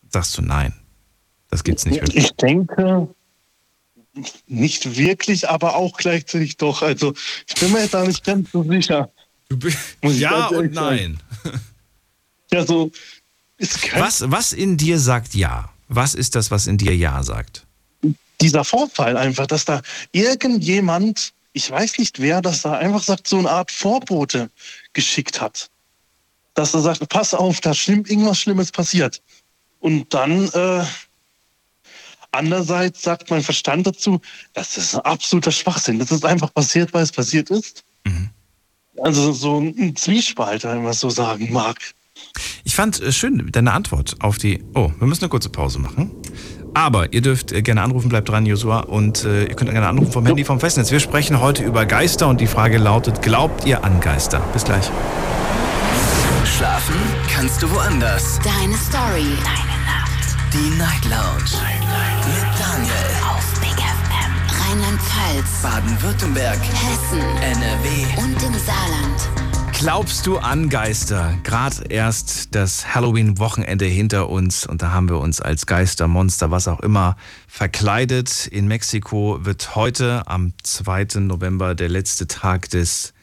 sagst 0.10 0.38
du 0.38 0.42
nein? 0.42 0.74
Das 1.50 1.64
gibt's 1.64 1.86
nicht 1.86 2.02
wirklich. 2.02 2.26
Ich 2.26 2.32
denke 2.34 3.08
nicht 4.48 4.98
wirklich, 4.98 5.50
aber 5.50 5.76
auch 5.76 5.98
gleichzeitig 5.98 6.58
doch. 6.58 6.82
Also 6.82 7.14
ich 7.48 7.56
bin 7.56 7.72
mir 7.72 7.88
da 7.88 8.04
nicht 8.04 8.24
ganz 8.24 8.52
so 8.52 8.64
sicher. 8.64 9.12
Ja 10.04 10.48
und 10.48 10.74
nein. 10.74 11.20
Ja, 12.52 12.66
so 12.66 12.92
Was, 13.96 14.32
was 14.32 14.54
in 14.54 14.78
dir 14.78 14.98
sagt 15.00 15.36
ja? 15.36 15.70
Was 15.88 16.16
ist 16.16 16.36
das, 16.36 16.50
was 16.50 16.66
in 16.66 16.80
dir 16.80 16.96
ja 16.96 17.22
sagt? 17.22 17.68
Dieser 18.42 18.64
Vorfall 18.64 19.18
einfach, 19.18 19.48
dass 19.48 19.66
da 19.66 19.82
irgendjemand, 20.12 21.34
ich 21.54 21.70
weiß 21.70 21.98
nicht 21.98 22.20
wer, 22.20 22.42
dass 22.42 22.62
da 22.62 22.74
einfach 22.74 23.04
sagt, 23.04 23.28
so 23.28 23.38
eine 23.38 23.50
Art 23.50 23.72
Vorbote 23.72 24.50
geschickt 24.94 25.42
hat. 25.42 25.70
Dass 26.54 26.74
er 26.74 26.82
sagt, 26.82 27.08
pass 27.10 27.34
auf, 27.34 27.62
da 27.62 27.74
schlimm, 27.74 28.06
irgendwas 28.06 28.40
Schlimmes 28.40 28.72
passiert. 28.72 29.22
Und 29.80 30.14
dann 30.14 30.50
äh, 30.50 30.84
Andererseits 32.32 33.02
sagt 33.02 33.32
mein 33.32 33.42
Verstand 33.42 33.88
dazu, 33.88 34.22
das 34.54 34.78
ist 34.78 34.96
ein 34.96 35.02
absoluter 35.02 35.52
Schwachsinn. 35.52 35.98
Das 35.98 36.12
ist 36.12 36.26
einfach 36.26 36.54
passiert, 36.54 36.94
weil 36.94 37.04
es 37.04 37.12
passiert 37.12 37.50
ist. 37.50 37.84
Mhm. 38.06 38.30
Also 39.02 39.32
so 39.32 39.60
ein 39.60 39.96
Zwiespalt, 39.96 40.64
wenn 40.64 40.84
man 40.84 40.94
so 40.94 41.10
sagen 41.10 41.52
mag. 41.52 41.78
Ich 42.66 42.76
fand 42.76 43.02
äh, 43.02 43.12
schön 43.12 43.50
deine 43.52 43.72
Antwort 43.72 44.16
auf 44.20 44.38
die. 44.38 44.64
Oh, 44.76 44.92
wir 45.00 45.08
müssen 45.08 45.24
eine 45.24 45.30
kurze 45.30 45.50
Pause 45.50 45.80
machen. 45.80 46.12
Aber 46.74 47.12
ihr 47.14 47.22
dürft 47.22 47.52
äh, 47.52 47.62
gerne 47.62 47.82
anrufen, 47.82 48.10
bleibt 48.10 48.30
dran, 48.30 48.46
Josua. 48.46 48.82
Und 48.82 49.24
äh, 49.24 49.46
ihr 49.46 49.56
könnt 49.56 49.72
gerne 49.72 49.88
anrufen 49.88 50.12
vom 50.12 50.26
Handy 50.26 50.44
vom 50.44 50.60
Festnetz. 50.60 50.92
Wir 50.92 51.00
sprechen 51.00 51.42
heute 51.42 51.64
über 51.64 51.86
Geister 51.86 52.28
und 52.28 52.42
die 52.42 52.48
Frage 52.48 52.78
lautet: 52.78 53.22
Glaubt 53.22 53.66
ihr 53.66 53.84
an 53.84 54.00
Geister? 54.00 54.42
Bis 54.54 54.64
gleich. 54.64 54.90
Schlafen 56.46 56.96
kannst 57.34 57.62
du 57.62 57.72
woanders. 57.72 58.40
Deine 58.44 58.76
Story. 58.76 59.38
Deine 59.44 59.78
Nacht. 59.86 60.36
Die 60.54 60.78
Night 60.78 61.06
Lounge. 61.06 61.52
Night, 61.64 61.80
Night. 61.82 62.28
Mit 62.28 62.60
Daniel. 62.60 63.10
Auf 63.24 63.60
Big 63.62 63.78
FM. 63.80 64.34
Rheinland-Pfalz. 64.62 65.62
Baden-Württemberg. 65.62 66.60
Hessen. 66.60 67.22
NRW. 67.42 68.22
Und 68.22 68.44
im 68.44 68.54
Saarland. 68.60 69.49
Glaubst 69.80 70.28
du 70.28 70.38
an 70.38 70.68
Geister? 70.68 71.40
Gerade 71.44 71.86
erst 71.88 72.54
das 72.54 72.94
Halloween-Wochenende 72.94 73.86
hinter 73.86 74.28
uns 74.28 74.68
und 74.68 74.82
da 74.82 74.92
haben 74.92 75.08
wir 75.08 75.20
uns 75.20 75.40
als 75.40 75.68
Geister, 75.68 76.10
Monster, 76.10 76.52
was 76.52 76.68
auch 76.68 76.82
immer, 76.82 77.16
verkleidet. 77.48 78.46
In 78.48 78.68
Mexiko 78.68 79.46
wird 79.46 79.78
heute 79.78 80.28
am 80.28 80.52
2. 80.64 81.22
November 81.22 81.76
der 81.76 81.88
letzte 81.88 82.28
Tag 82.28 82.70
des 82.72 83.14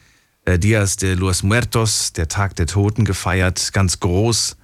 äh, 0.47 0.59
Dias 0.59 0.97
de 0.97 1.13
los 1.13 1.43
Muertos, 1.43 2.15
der 2.15 2.29
Tag 2.29 2.57
der 2.57 2.67
Toten, 2.67 3.05
gefeiert, 3.05 3.75
ganz 3.75 4.01
groß. 4.01 4.57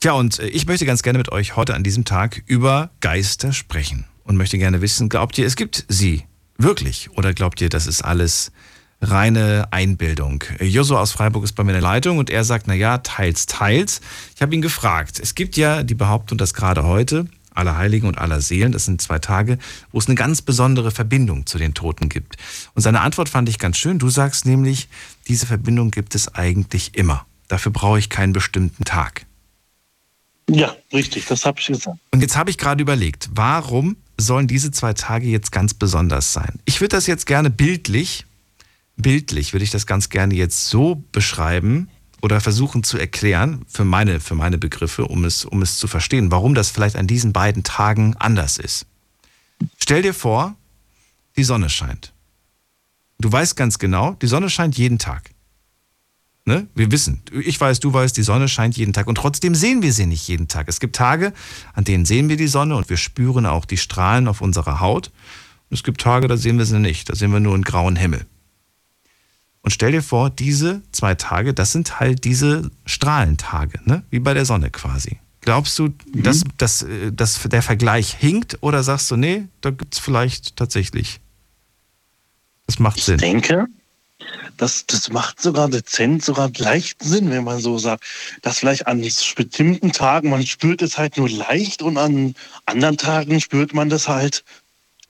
Tja, 0.00 0.12
und 0.12 0.38
äh, 0.38 0.46
ich 0.46 0.66
möchte 0.66 0.86
ganz 0.86 1.02
gerne 1.02 1.18
mit 1.18 1.30
euch 1.30 1.54
heute 1.54 1.74
an 1.74 1.84
diesem 1.84 2.06
Tag 2.06 2.44
über 2.46 2.88
Geister 3.00 3.52
sprechen 3.52 4.06
und 4.24 4.38
möchte 4.38 4.56
gerne 4.56 4.80
wissen, 4.80 5.10
glaubt 5.10 5.36
ihr, 5.36 5.46
es 5.46 5.56
gibt 5.56 5.84
sie 5.88 6.24
wirklich 6.56 7.10
oder 7.10 7.34
glaubt 7.34 7.60
ihr, 7.60 7.68
das 7.68 7.86
ist 7.86 8.00
alles 8.00 8.52
reine 9.00 9.68
Einbildung. 9.70 10.42
Joso 10.60 10.96
aus 10.98 11.12
Freiburg 11.12 11.44
ist 11.44 11.52
bei 11.52 11.64
mir 11.64 11.72
in 11.72 11.80
der 11.80 11.82
Leitung 11.82 12.18
und 12.18 12.30
er 12.30 12.44
sagt, 12.44 12.66
na 12.66 12.74
ja, 12.74 12.98
teils, 12.98 13.46
teils. 13.46 14.00
Ich 14.34 14.42
habe 14.42 14.54
ihn 14.54 14.62
gefragt. 14.62 15.20
Es 15.20 15.34
gibt 15.34 15.56
ja 15.56 15.82
die 15.82 15.94
Behauptung, 15.94 16.38
dass 16.38 16.54
gerade 16.54 16.84
heute 16.84 17.26
aller 17.56 17.76
Heiligen 17.76 18.06
und 18.06 18.18
aller 18.18 18.40
Seelen, 18.40 18.72
das 18.72 18.84
sind 18.84 19.00
zwei 19.00 19.18
Tage, 19.18 19.58
wo 19.90 19.98
es 19.98 20.06
eine 20.06 20.14
ganz 20.14 20.42
besondere 20.42 20.90
Verbindung 20.90 21.46
zu 21.46 21.58
den 21.58 21.74
Toten 21.74 22.08
gibt. 22.08 22.36
Und 22.74 22.82
seine 22.82 23.00
Antwort 23.00 23.28
fand 23.28 23.48
ich 23.48 23.58
ganz 23.58 23.78
schön. 23.78 23.98
Du 23.98 24.10
sagst 24.10 24.46
nämlich, 24.46 24.88
diese 25.26 25.46
Verbindung 25.46 25.90
gibt 25.90 26.14
es 26.14 26.34
eigentlich 26.34 26.94
immer. 26.94 27.26
Dafür 27.48 27.72
brauche 27.72 27.98
ich 27.98 28.10
keinen 28.10 28.32
bestimmten 28.32 28.84
Tag. 28.84 29.26
Ja, 30.48 30.76
richtig, 30.92 31.26
das 31.26 31.44
habe 31.44 31.58
ich 31.58 31.66
gesagt. 31.66 31.98
Und 32.12 32.20
jetzt 32.20 32.36
habe 32.36 32.50
ich 32.50 32.58
gerade 32.58 32.80
überlegt, 32.80 33.30
warum 33.32 33.96
sollen 34.16 34.46
diese 34.46 34.70
zwei 34.70 34.92
Tage 34.92 35.26
jetzt 35.26 35.50
ganz 35.50 35.74
besonders 35.74 36.32
sein? 36.32 36.60
Ich 36.64 36.80
würde 36.80 36.96
das 36.96 37.06
jetzt 37.06 37.26
gerne 37.26 37.50
bildlich 37.50 38.26
bildlich 38.96 39.52
würde 39.52 39.64
ich 39.64 39.70
das 39.70 39.86
ganz 39.86 40.08
gerne 40.08 40.34
jetzt 40.34 40.68
so 40.68 41.04
beschreiben 41.12 41.88
oder 42.22 42.40
versuchen 42.40 42.82
zu 42.82 42.98
erklären 42.98 43.64
für 43.68 43.84
meine, 43.84 44.20
für 44.20 44.34
meine 44.34 44.58
Begriffe, 44.58 45.06
um 45.06 45.24
es, 45.24 45.44
um 45.44 45.62
es 45.62 45.78
zu 45.78 45.86
verstehen, 45.86 46.30
warum 46.30 46.54
das 46.54 46.70
vielleicht 46.70 46.96
an 46.96 47.06
diesen 47.06 47.32
beiden 47.32 47.62
Tagen 47.62 48.16
anders 48.16 48.56
ist. 48.58 48.86
Stell 49.78 50.02
dir 50.02 50.14
vor, 50.14 50.56
die 51.36 51.44
Sonne 51.44 51.70
scheint. 51.70 52.12
Du 53.18 53.30
weißt 53.30 53.56
ganz 53.56 53.78
genau, 53.78 54.12
die 54.14 54.26
Sonne 54.26 54.50
scheint 54.50 54.76
jeden 54.76 54.98
Tag. 54.98 55.30
Ne? 56.44 56.68
Wir 56.74 56.92
wissen, 56.92 57.22
ich 57.32 57.60
weiß, 57.60 57.80
du 57.80 57.92
weißt, 57.92 58.16
die 58.16 58.22
Sonne 58.22 58.48
scheint 58.48 58.76
jeden 58.76 58.92
Tag 58.92 59.08
und 59.08 59.16
trotzdem 59.16 59.54
sehen 59.54 59.82
wir 59.82 59.92
sie 59.92 60.06
nicht 60.06 60.28
jeden 60.28 60.48
Tag. 60.48 60.68
Es 60.68 60.78
gibt 60.78 60.94
Tage, 60.94 61.32
an 61.74 61.84
denen 61.84 62.04
sehen 62.04 62.28
wir 62.28 62.36
die 62.36 62.46
Sonne 62.46 62.76
und 62.76 62.88
wir 62.88 62.96
spüren 62.96 63.46
auch 63.46 63.64
die 63.64 63.76
Strahlen 63.76 64.28
auf 64.28 64.40
unserer 64.40 64.80
Haut. 64.80 65.10
Und 65.68 65.74
es 65.74 65.82
gibt 65.82 66.00
Tage, 66.00 66.28
da 66.28 66.36
sehen 66.36 66.58
wir 66.58 66.64
sie 66.64 66.78
nicht, 66.78 67.10
da 67.10 67.16
sehen 67.16 67.32
wir 67.32 67.40
nur 67.40 67.54
einen 67.54 67.64
grauen 67.64 67.96
Himmel. 67.96 68.26
Und 69.66 69.72
stell 69.72 69.90
dir 69.90 70.02
vor, 70.02 70.30
diese 70.30 70.80
zwei 70.92 71.16
Tage, 71.16 71.52
das 71.52 71.72
sind 71.72 71.98
halt 71.98 72.22
diese 72.22 72.70
Strahlentage, 72.84 73.80
ne? 73.84 74.04
wie 74.10 74.20
bei 74.20 74.32
der 74.32 74.44
Sonne 74.44 74.70
quasi. 74.70 75.18
Glaubst 75.40 75.76
du, 75.80 75.86
mhm. 75.86 76.22
dass, 76.22 76.44
dass, 76.56 76.82
äh, 76.82 77.10
dass 77.10 77.42
der 77.42 77.62
Vergleich 77.62 78.14
hinkt 78.14 78.58
oder 78.60 78.84
sagst 78.84 79.10
du, 79.10 79.16
nee, 79.16 79.48
da 79.62 79.70
gibt 79.70 79.94
es 79.94 79.98
vielleicht 79.98 80.54
tatsächlich. 80.54 81.18
Das 82.68 82.78
macht 82.78 83.00
Sinn. 83.00 83.16
Ich 83.16 83.22
denke, 83.22 83.66
das, 84.56 84.86
das 84.86 85.10
macht 85.10 85.42
sogar 85.42 85.68
dezent, 85.68 86.24
sogar 86.24 86.48
leicht 86.58 87.02
Sinn, 87.02 87.28
wenn 87.30 87.42
man 87.42 87.58
so 87.58 87.76
sagt, 87.76 88.04
dass 88.42 88.60
vielleicht 88.60 88.86
an 88.86 89.00
bestimmten 89.00 89.90
Tagen 89.90 90.30
man 90.30 90.46
spürt 90.46 90.80
es 90.80 90.96
halt 90.96 91.16
nur 91.16 91.28
leicht 91.28 91.82
und 91.82 91.98
an 91.98 92.36
anderen 92.66 92.98
Tagen 92.98 93.40
spürt 93.40 93.74
man 93.74 93.88
das 93.88 94.06
halt 94.06 94.44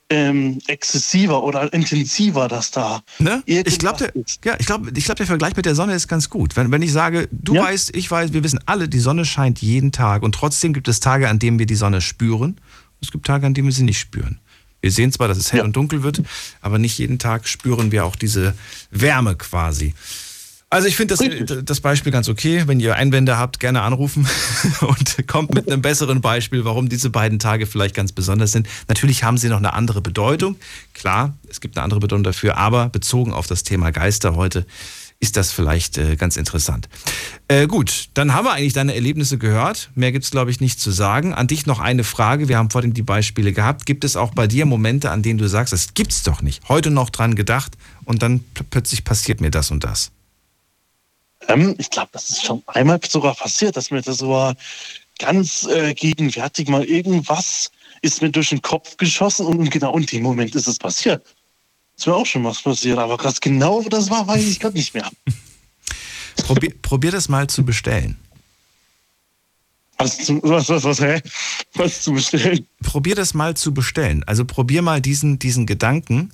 ähm, 0.08 0.58
exzessiver 0.66 1.42
oder 1.42 1.72
intensiver, 1.72 2.48
dass 2.48 2.70
da. 2.70 3.02
Ne? 3.18 3.42
Ich 3.46 3.78
glaube, 3.78 3.98
der, 3.98 4.12
ja, 4.44 4.56
ich 4.58 4.66
glaube, 4.66 4.90
ich 4.94 5.04
glaub, 5.04 5.16
der 5.16 5.26
Vergleich 5.26 5.56
mit 5.56 5.66
der 5.66 5.74
Sonne 5.74 5.94
ist 5.94 6.06
ganz 6.06 6.30
gut. 6.30 6.56
Wenn, 6.56 6.70
wenn 6.70 6.82
ich 6.82 6.92
sage, 6.92 7.28
du 7.32 7.54
ja. 7.54 7.64
weißt, 7.64 7.96
ich 7.96 8.10
weiß, 8.10 8.32
wir 8.32 8.44
wissen 8.44 8.60
alle, 8.66 8.88
die 8.88 9.00
Sonne 9.00 9.24
scheint 9.24 9.60
jeden 9.60 9.92
Tag 9.92 10.22
und 10.22 10.34
trotzdem 10.34 10.72
gibt 10.72 10.88
es 10.88 11.00
Tage, 11.00 11.28
an 11.28 11.38
denen 11.38 11.58
wir 11.58 11.66
die 11.66 11.74
Sonne 11.74 12.00
spüren. 12.00 12.60
Es 13.00 13.10
gibt 13.10 13.26
Tage, 13.26 13.46
an 13.46 13.54
denen 13.54 13.66
wir 13.66 13.72
sie 13.72 13.82
nicht 13.82 13.98
spüren. 13.98 14.38
Wir 14.80 14.92
sehen 14.92 15.10
zwar, 15.10 15.26
dass 15.26 15.38
es 15.38 15.52
hell 15.52 15.60
ja. 15.60 15.64
und 15.64 15.74
dunkel 15.74 16.02
wird, 16.02 16.22
aber 16.60 16.78
nicht 16.78 16.98
jeden 16.98 17.18
Tag 17.18 17.48
spüren 17.48 17.90
wir 17.90 18.04
auch 18.04 18.14
diese 18.14 18.54
Wärme 18.90 19.34
quasi. 19.34 19.94
Also 20.68 20.88
ich 20.88 20.96
finde 20.96 21.14
das, 21.16 21.64
das 21.64 21.80
Beispiel 21.80 22.10
ganz 22.10 22.28
okay. 22.28 22.64
Wenn 22.66 22.80
ihr 22.80 22.96
Einwände 22.96 23.38
habt, 23.38 23.60
gerne 23.60 23.82
anrufen 23.82 24.26
und 24.80 25.28
kommt 25.28 25.54
mit 25.54 25.70
einem 25.70 25.80
besseren 25.80 26.20
Beispiel, 26.20 26.64
warum 26.64 26.88
diese 26.88 27.08
beiden 27.08 27.38
Tage 27.38 27.66
vielleicht 27.66 27.94
ganz 27.94 28.10
besonders 28.10 28.50
sind. 28.50 28.66
Natürlich 28.88 29.22
haben 29.22 29.38
sie 29.38 29.48
noch 29.48 29.58
eine 29.58 29.74
andere 29.74 30.00
Bedeutung. 30.00 30.56
Klar, 30.92 31.36
es 31.48 31.60
gibt 31.60 31.76
eine 31.76 31.84
andere 31.84 32.00
Bedeutung 32.00 32.24
dafür, 32.24 32.56
aber 32.56 32.88
bezogen 32.88 33.32
auf 33.32 33.46
das 33.46 33.62
Thema 33.62 33.92
Geister 33.92 34.34
heute 34.34 34.66
ist 35.18 35.36
das 35.36 35.52
vielleicht 35.52 35.98
äh, 35.98 36.16
ganz 36.16 36.36
interessant. 36.36 36.88
Äh, 37.48 37.68
gut, 37.68 38.08
dann 38.14 38.34
haben 38.34 38.44
wir 38.44 38.52
eigentlich 38.52 38.74
deine 38.74 38.94
Erlebnisse 38.94 39.38
gehört. 39.38 39.90
Mehr 39.94 40.12
gibt 40.12 40.24
es, 40.24 40.30
glaube 40.30 40.50
ich, 40.50 40.60
nicht 40.60 40.80
zu 40.80 40.90
sagen. 40.90 41.32
An 41.32 41.46
dich 41.46 41.64
noch 41.64 41.80
eine 41.80 42.04
Frage. 42.04 42.48
Wir 42.48 42.58
haben 42.58 42.70
vorhin 42.70 42.92
die 42.92 43.02
Beispiele 43.02 43.52
gehabt. 43.52 43.86
Gibt 43.86 44.04
es 44.04 44.16
auch 44.16 44.34
bei 44.34 44.46
dir 44.46 44.66
Momente, 44.66 45.10
an 45.10 45.22
denen 45.22 45.38
du 45.38 45.48
sagst, 45.48 45.72
das 45.72 45.94
gibt's 45.94 46.22
doch 46.22 46.42
nicht? 46.42 46.68
Heute 46.68 46.90
noch 46.90 47.08
dran 47.08 47.34
gedacht 47.34 47.78
und 48.04 48.22
dann 48.22 48.44
plötzlich 48.70 49.04
passiert 49.04 49.40
mir 49.40 49.50
das 49.50 49.70
und 49.70 49.84
das? 49.84 50.10
Ähm, 51.48 51.74
ich 51.78 51.90
glaube, 51.90 52.10
das 52.12 52.30
ist 52.30 52.44
schon 52.44 52.62
einmal 52.66 53.00
sogar 53.08 53.34
passiert, 53.34 53.76
dass 53.76 53.90
mir 53.90 54.02
das 54.02 54.18
so 54.18 54.52
ganz 55.18 55.64
äh, 55.64 55.94
gegenwärtig 55.94 56.68
mal 56.68 56.84
irgendwas 56.84 57.70
ist 58.02 58.22
mir 58.22 58.30
durch 58.30 58.50
den 58.50 58.62
Kopf 58.62 58.96
geschossen 58.96 59.46
und 59.46 59.70
genau 59.70 59.96
in 59.96 60.06
dem 60.06 60.22
Moment 60.22 60.54
ist 60.54 60.68
es 60.68 60.78
passiert. 60.78 61.24
Es 61.96 62.06
wäre 62.06 62.16
auch 62.16 62.26
schon 62.26 62.44
was 62.44 62.62
passiert, 62.62 62.98
aber 62.98 63.22
was 63.22 63.40
genau 63.40 63.82
das 63.88 64.10
war, 64.10 64.26
weiß 64.26 64.44
ich 64.44 64.60
gerade 64.60 64.76
nicht 64.76 64.94
mehr. 64.94 65.10
Probier, 66.36 66.74
probier 66.82 67.10
das 67.10 67.28
mal 67.30 67.48
zu 67.48 67.64
bestellen. 67.64 68.18
Was, 69.98 70.18
zu, 70.18 70.38
was, 70.42 70.68
was, 70.68 70.84
was, 70.84 71.00
hä? 71.00 71.20
Was 71.74 72.02
zu 72.02 72.12
bestellen? 72.12 72.66
Probier 72.82 73.14
das 73.14 73.32
mal 73.32 73.56
zu 73.56 73.72
bestellen. 73.72 74.22
Also 74.24 74.44
probier 74.44 74.82
mal 74.82 75.00
diesen, 75.00 75.38
diesen 75.38 75.64
Gedanken 75.64 76.30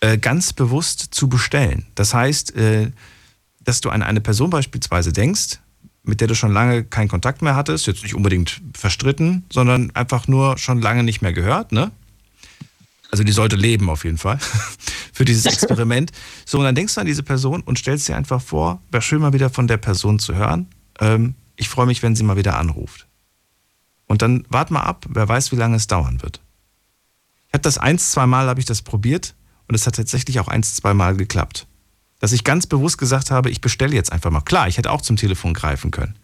äh, 0.00 0.18
ganz 0.18 0.52
bewusst 0.52 1.08
zu 1.10 1.30
bestellen. 1.30 1.86
Das 1.94 2.12
heißt, 2.12 2.54
äh, 2.54 2.90
dass 3.60 3.80
du 3.80 3.90
an 3.90 4.02
eine 4.02 4.20
Person 4.20 4.50
beispielsweise 4.50 5.12
denkst, 5.12 5.60
mit 6.02 6.20
der 6.20 6.28
du 6.28 6.34
schon 6.34 6.52
lange 6.52 6.84
keinen 6.84 7.08
Kontakt 7.08 7.42
mehr 7.42 7.54
hattest, 7.54 7.86
jetzt 7.86 8.02
nicht 8.02 8.14
unbedingt 8.14 8.60
verstritten, 8.74 9.44
sondern 9.52 9.94
einfach 9.94 10.28
nur 10.28 10.58
schon 10.58 10.80
lange 10.80 11.02
nicht 11.02 11.20
mehr 11.22 11.32
gehört, 11.32 11.72
ne? 11.72 11.90
Also 13.10 13.24
die 13.24 13.32
sollte 13.32 13.56
leben 13.56 13.90
auf 13.90 14.04
jeden 14.04 14.18
Fall 14.18 14.38
für 15.12 15.24
dieses 15.24 15.46
Experiment. 15.46 16.12
So, 16.46 16.58
und 16.58 16.64
dann 16.64 16.74
denkst 16.74 16.94
du 16.94 17.00
an 17.00 17.06
diese 17.06 17.22
Person 17.22 17.60
und 17.60 17.78
stellst 17.78 18.08
dir 18.08 18.16
einfach 18.16 18.42
vor, 18.42 18.82
wäre 18.90 19.02
schön 19.02 19.20
mal 19.20 19.32
wieder 19.32 19.50
von 19.50 19.68
der 19.68 19.76
Person 19.76 20.18
zu 20.18 20.34
hören. 20.34 20.66
Ähm, 20.98 21.34
ich 21.54 21.68
freue 21.68 21.86
mich, 21.86 22.02
wenn 22.02 22.16
sie 22.16 22.24
mal 22.24 22.36
wieder 22.36 22.58
anruft. 22.58 23.06
Und 24.06 24.22
dann 24.22 24.44
wart 24.48 24.72
mal 24.72 24.80
ab, 24.80 25.06
wer 25.08 25.28
weiß, 25.28 25.52
wie 25.52 25.56
lange 25.56 25.76
es 25.76 25.86
dauern 25.86 26.22
wird. 26.22 26.40
Ich 27.46 27.54
habe 27.54 27.62
das 27.62 27.78
eins, 27.78 28.10
zwei 28.10 28.26
Mal 28.26 28.48
habe 28.48 28.58
ich 28.58 28.66
das 28.66 28.82
probiert 28.82 29.36
und 29.68 29.76
es 29.76 29.86
hat 29.86 29.94
tatsächlich 29.94 30.40
auch 30.40 30.48
eins, 30.48 30.74
zwei 30.74 30.92
Mal 30.92 31.16
geklappt 31.16 31.68
dass 32.20 32.32
ich 32.32 32.44
ganz 32.44 32.66
bewusst 32.66 32.98
gesagt 32.98 33.32
habe, 33.32 33.50
ich 33.50 33.60
bestelle 33.60 33.94
jetzt 33.94 34.12
einfach 34.12 34.30
mal. 34.30 34.42
Klar, 34.42 34.68
ich 34.68 34.78
hätte 34.78 34.92
auch 34.92 35.02
zum 35.02 35.16
Telefon 35.16 35.54
greifen 35.54 35.90
können. 35.90 36.14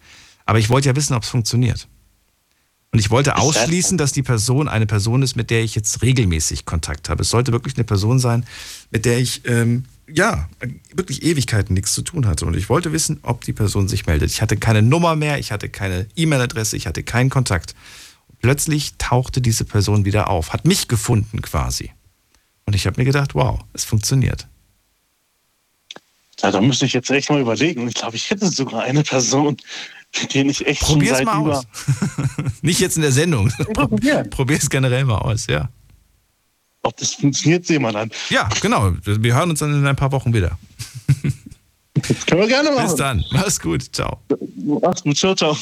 Aber 0.45 0.61
ich 0.61 0.69
wollte 0.69 0.89
ja 0.89 0.95
wissen, 0.95 1.15
ob 1.15 1.25
es 1.25 1.29
funktioniert. 1.29 1.89
Und 2.93 3.01
ich 3.01 3.11
wollte 3.11 3.37
ausschließen, 3.37 3.99
dass 3.99 4.13
die 4.13 4.23
Person 4.23 4.69
eine 4.69 4.87
Person 4.87 5.23
ist, 5.23 5.37
mit 5.37 5.51
der 5.51 5.63
ich 5.63 5.75
jetzt 5.75 6.03
regelmäßig 6.03 6.65
Kontakt 6.65 7.09
habe. 7.09 7.23
Es 7.23 7.31
sollte 7.31 7.53
wirklich 7.53 7.77
eine 7.77 7.85
Person 7.85 8.19
sein, 8.19 8.47
mit 8.91 9.05
der 9.05 9.19
ich 9.19 9.43
ähm, 9.47 9.85
ja 10.09 10.49
wirklich 10.95 11.23
Ewigkeiten 11.23 11.75
nichts 11.75 11.93
zu 11.93 12.03
tun 12.03 12.27
hatte. 12.27 12.47
Und 12.47 12.57
ich 12.57 12.69
wollte 12.69 12.93
wissen, 12.93 13.19
ob 13.23 13.43
die 13.45 13.53
Person 13.53 13.89
sich 13.89 14.07
meldet. 14.07 14.31
Ich 14.31 14.41
hatte 14.41 14.57
keine 14.57 14.83
Nummer 14.83 15.17
mehr, 15.17 15.39
ich 15.39 15.51
hatte 15.51 15.69
keine 15.69 16.07
E-Mail-Adresse, 16.15 16.77
ich 16.77 16.87
hatte 16.87 17.03
keinen 17.03 17.29
Kontakt. 17.29 17.75
Und 18.29 18.39
plötzlich 18.41 18.95
tauchte 18.99 19.41
diese 19.41 19.65
Person 19.65 20.05
wieder 20.05 20.31
auf, 20.31 20.53
hat 20.53 20.65
mich 20.65 20.89
gefunden 20.89 21.43
quasi. 21.43 21.91
Und 22.67 22.75
ich 22.75 22.87
habe 22.87 23.01
mir 23.01 23.05
gedacht, 23.05 23.35
wow, 23.35 23.61
es 23.73 23.85
funktioniert. 23.85 24.47
Ja, 26.43 26.51
da 26.51 26.61
müsste 26.61 26.87
ich 26.87 26.93
jetzt 26.93 27.11
echt 27.11 27.31
mal 27.31 27.41
überlegen. 27.41 27.89
Ich 27.89 27.95
glaube, 27.95 28.17
ich 28.17 28.31
hätte 28.31 28.49
sogar 28.49 28.83
eine 28.83 29.03
Person, 29.03 29.57
mit 30.21 30.35
der 30.35 30.47
ich 30.47 30.67
echt 30.67 30.83
Probier's 30.83 31.19
schon 31.19 31.27
seit 31.27 31.27
mal 31.27 31.41
über... 31.41 31.59
aus. 31.59 31.67
Nicht 32.63 32.81
jetzt 32.81 32.97
in 32.97 33.03
der 33.03 33.13
Sendung. 33.13 33.51
Probier 34.31 34.59
es 34.59 34.69
generell 34.69 35.05
mal 35.05 35.19
aus, 35.19 35.47
ja. 35.47 35.69
Ob 36.83 36.97
das 36.99 37.15
funktioniert, 37.15 37.67
sehen 37.67 37.83
wir 37.83 37.93
dann. 37.93 38.11
Ja, 38.31 38.49
genau. 38.61 38.93
Wir 39.05 39.35
hören 39.35 39.51
uns 39.51 39.61
dann 39.61 39.75
in 39.75 39.87
ein 39.87 39.97
paar 39.97 40.13
Wochen 40.13 40.33
wieder. 40.33 40.59
Das 41.95 42.27
können 42.27 42.43
wir 42.43 42.49
gerne 42.49 42.71
machen. 42.71 42.87
Bis 42.87 42.95
dann. 42.95 43.25
Mach's 43.33 43.59
gut. 43.59 43.83
Ciao. 43.95 44.21
Mach's 44.83 45.03
gut. 45.03 45.17
Ciao, 45.17 45.35
ciao. 45.35 45.57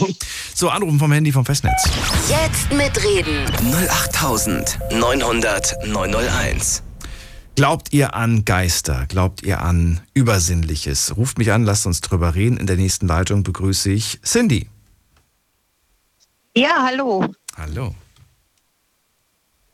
So, 0.54 0.68
anrufen 0.68 0.98
vom 0.98 1.12
Handy 1.12 1.30
vom 1.32 1.44
Festnetz. 1.44 1.88
Jetzt 2.28 2.72
mitreden. 2.72 3.46
08900 3.72 5.76
901. 5.86 6.82
Glaubt 7.56 7.92
ihr 7.92 8.14
an 8.14 8.44
Geister? 8.44 9.06
Glaubt 9.06 9.44
ihr 9.44 9.60
an 9.60 10.00
Übersinnliches? 10.12 11.16
Ruft 11.16 11.38
mich 11.38 11.52
an, 11.52 11.64
lasst 11.64 11.86
uns 11.86 12.00
drüber 12.00 12.34
reden. 12.34 12.56
In 12.56 12.66
der 12.66 12.76
nächsten 12.76 13.06
Leitung 13.06 13.44
begrüße 13.44 13.92
ich 13.92 14.20
Cindy. 14.22 14.68
Ja, 16.56 16.82
hallo. 16.84 17.32
Hallo. 17.56 17.94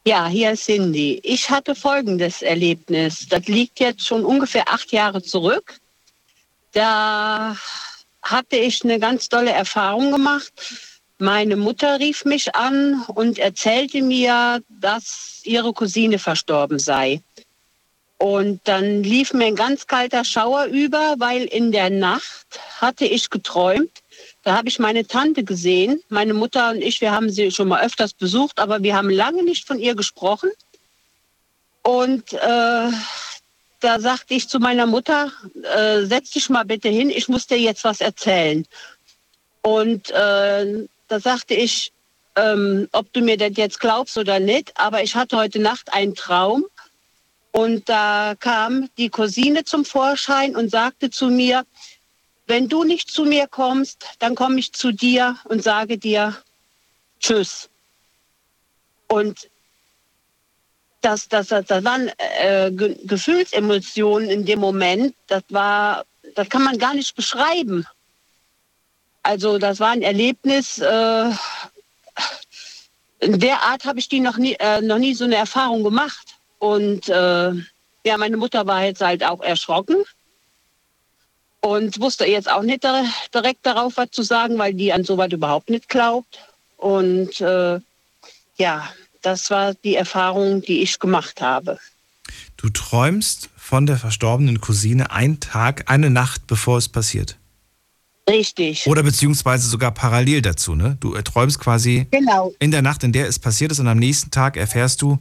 Ja, 0.06 0.26
hier 0.28 0.52
ist 0.52 0.66
Cindy. 0.66 1.20
Ich 1.22 1.48
hatte 1.48 1.74
folgendes 1.74 2.42
Erlebnis. 2.42 3.26
Das 3.28 3.46
liegt 3.46 3.80
jetzt 3.80 4.06
schon 4.06 4.26
ungefähr 4.26 4.68
acht 4.68 4.92
Jahre 4.92 5.22
zurück. 5.22 5.80
Da 6.72 7.56
hatte 8.20 8.56
ich 8.56 8.84
eine 8.84 8.98
ganz 8.98 9.30
tolle 9.30 9.52
Erfahrung 9.52 10.12
gemacht. 10.12 10.52
Meine 11.18 11.56
Mutter 11.56 11.98
rief 11.98 12.24
mich 12.26 12.54
an 12.54 13.04
und 13.08 13.38
erzählte 13.38 14.02
mir, 14.02 14.62
dass 14.68 15.40
ihre 15.44 15.72
Cousine 15.72 16.18
verstorben 16.18 16.78
sei. 16.78 17.22
Und 18.20 18.60
dann 18.64 19.02
lief 19.02 19.32
mir 19.32 19.46
ein 19.46 19.56
ganz 19.56 19.86
kalter 19.86 20.26
Schauer 20.26 20.66
über, 20.66 21.14
weil 21.16 21.44
in 21.44 21.72
der 21.72 21.88
Nacht 21.88 22.60
hatte 22.78 23.06
ich 23.06 23.30
geträumt. 23.30 23.90
Da 24.42 24.58
habe 24.58 24.68
ich 24.68 24.78
meine 24.78 25.06
Tante 25.06 25.42
gesehen. 25.42 26.02
Meine 26.10 26.34
Mutter 26.34 26.68
und 26.68 26.82
ich, 26.82 27.00
wir 27.00 27.12
haben 27.12 27.30
sie 27.30 27.50
schon 27.50 27.68
mal 27.68 27.82
öfters 27.82 28.12
besucht, 28.12 28.58
aber 28.58 28.82
wir 28.82 28.94
haben 28.94 29.08
lange 29.08 29.42
nicht 29.42 29.66
von 29.66 29.78
ihr 29.78 29.94
gesprochen. 29.94 30.50
Und 31.80 32.34
äh, 32.34 32.90
da 33.80 34.00
sagte 34.00 34.34
ich 34.34 34.50
zu 34.50 34.58
meiner 34.58 34.84
Mutter, 34.84 35.32
äh, 35.74 36.04
setz 36.04 36.32
dich 36.32 36.50
mal 36.50 36.66
bitte 36.66 36.90
hin, 36.90 37.08
ich 37.08 37.30
muss 37.30 37.46
dir 37.46 37.58
jetzt 37.58 37.84
was 37.84 38.02
erzählen. 38.02 38.66
Und 39.62 40.10
äh, 40.10 40.86
da 41.08 41.20
sagte 41.20 41.54
ich, 41.54 41.90
ähm, 42.36 42.86
ob 42.92 43.10
du 43.14 43.22
mir 43.22 43.38
das 43.38 43.52
jetzt 43.56 43.80
glaubst 43.80 44.18
oder 44.18 44.40
nicht, 44.40 44.72
aber 44.74 45.02
ich 45.02 45.14
hatte 45.14 45.38
heute 45.38 45.58
Nacht 45.58 45.90
einen 45.94 46.14
Traum 46.14 46.66
und 47.52 47.88
da 47.88 48.34
kam 48.38 48.88
die 48.96 49.08
Cousine 49.08 49.64
zum 49.64 49.84
Vorschein 49.84 50.54
und 50.54 50.70
sagte 50.70 51.10
zu 51.10 51.26
mir, 51.26 51.64
wenn 52.46 52.68
du 52.68 52.84
nicht 52.84 53.10
zu 53.10 53.24
mir 53.24 53.46
kommst, 53.46 54.04
dann 54.18 54.34
komme 54.34 54.58
ich 54.58 54.72
zu 54.72 54.92
dir 54.92 55.36
und 55.44 55.62
sage 55.62 55.98
dir 55.98 56.36
Tschüss. 57.20 57.68
Und 59.08 59.48
das, 61.00 61.28
das, 61.28 61.48
das, 61.48 61.66
das 61.66 61.84
waren 61.84 62.10
äh, 62.18 62.70
Ge 62.72 62.96
Gefühlsemotionen 63.04 64.30
in 64.30 64.44
dem 64.44 64.60
Moment, 64.60 65.14
das 65.26 65.42
war, 65.48 66.04
das 66.34 66.48
kann 66.48 66.62
man 66.62 66.78
gar 66.78 66.94
nicht 66.94 67.14
beschreiben. 67.16 67.86
Also 69.22 69.58
das 69.58 69.80
war 69.80 69.90
ein 69.90 70.02
Erlebnis, 70.02 70.78
äh, 70.78 71.30
in 73.20 73.38
der 73.38 73.62
Art 73.62 73.84
habe 73.84 73.98
ich 73.98 74.08
die 74.08 74.20
noch 74.20 74.38
nie, 74.38 74.56
äh, 74.58 74.80
noch 74.80 74.98
nie 74.98 75.14
so 75.14 75.24
eine 75.24 75.36
Erfahrung 75.36 75.82
gemacht. 75.82 76.39
Und 76.60 77.08
äh, 77.08 77.52
ja, 78.04 78.16
meine 78.16 78.36
Mutter 78.36 78.66
war 78.66 78.84
jetzt 78.84 79.00
halt 79.00 79.24
auch 79.24 79.40
erschrocken 79.40 79.96
und 81.60 82.00
wusste 82.00 82.26
jetzt 82.26 82.50
auch 82.50 82.62
nicht 82.62 82.84
direkt 83.34 83.66
darauf 83.66 83.96
was 83.96 84.10
zu 84.10 84.22
sagen, 84.22 84.58
weil 84.58 84.74
die 84.74 84.92
an 84.92 85.04
sowas 85.04 85.32
überhaupt 85.32 85.70
nicht 85.70 85.88
glaubt. 85.88 86.38
Und 86.76 87.40
äh, 87.40 87.80
ja, 88.56 88.92
das 89.22 89.50
war 89.50 89.74
die 89.74 89.96
Erfahrung, 89.96 90.62
die 90.62 90.82
ich 90.82 90.98
gemacht 90.98 91.40
habe. 91.40 91.78
Du 92.56 92.68
träumst 92.68 93.48
von 93.56 93.86
der 93.86 93.96
verstorbenen 93.96 94.60
Cousine 94.60 95.10
einen 95.10 95.40
Tag, 95.40 95.90
eine 95.90 96.10
Nacht, 96.10 96.46
bevor 96.46 96.76
es 96.78 96.88
passiert. 96.88 97.36
Richtig. 98.28 98.86
Oder 98.86 99.02
beziehungsweise 99.02 99.68
sogar 99.68 99.92
parallel 99.92 100.42
dazu, 100.42 100.74
ne? 100.74 100.96
Du 101.00 101.12
träumst 101.22 101.58
quasi 101.58 102.06
genau. 102.10 102.52
in 102.58 102.70
der 102.70 102.82
Nacht, 102.82 103.02
in 103.02 103.12
der 103.12 103.26
es 103.26 103.38
passiert 103.38 103.72
ist, 103.72 103.80
und 103.80 103.88
am 103.88 103.98
nächsten 103.98 104.30
Tag 104.30 104.56
erfährst 104.56 105.02
du 105.02 105.18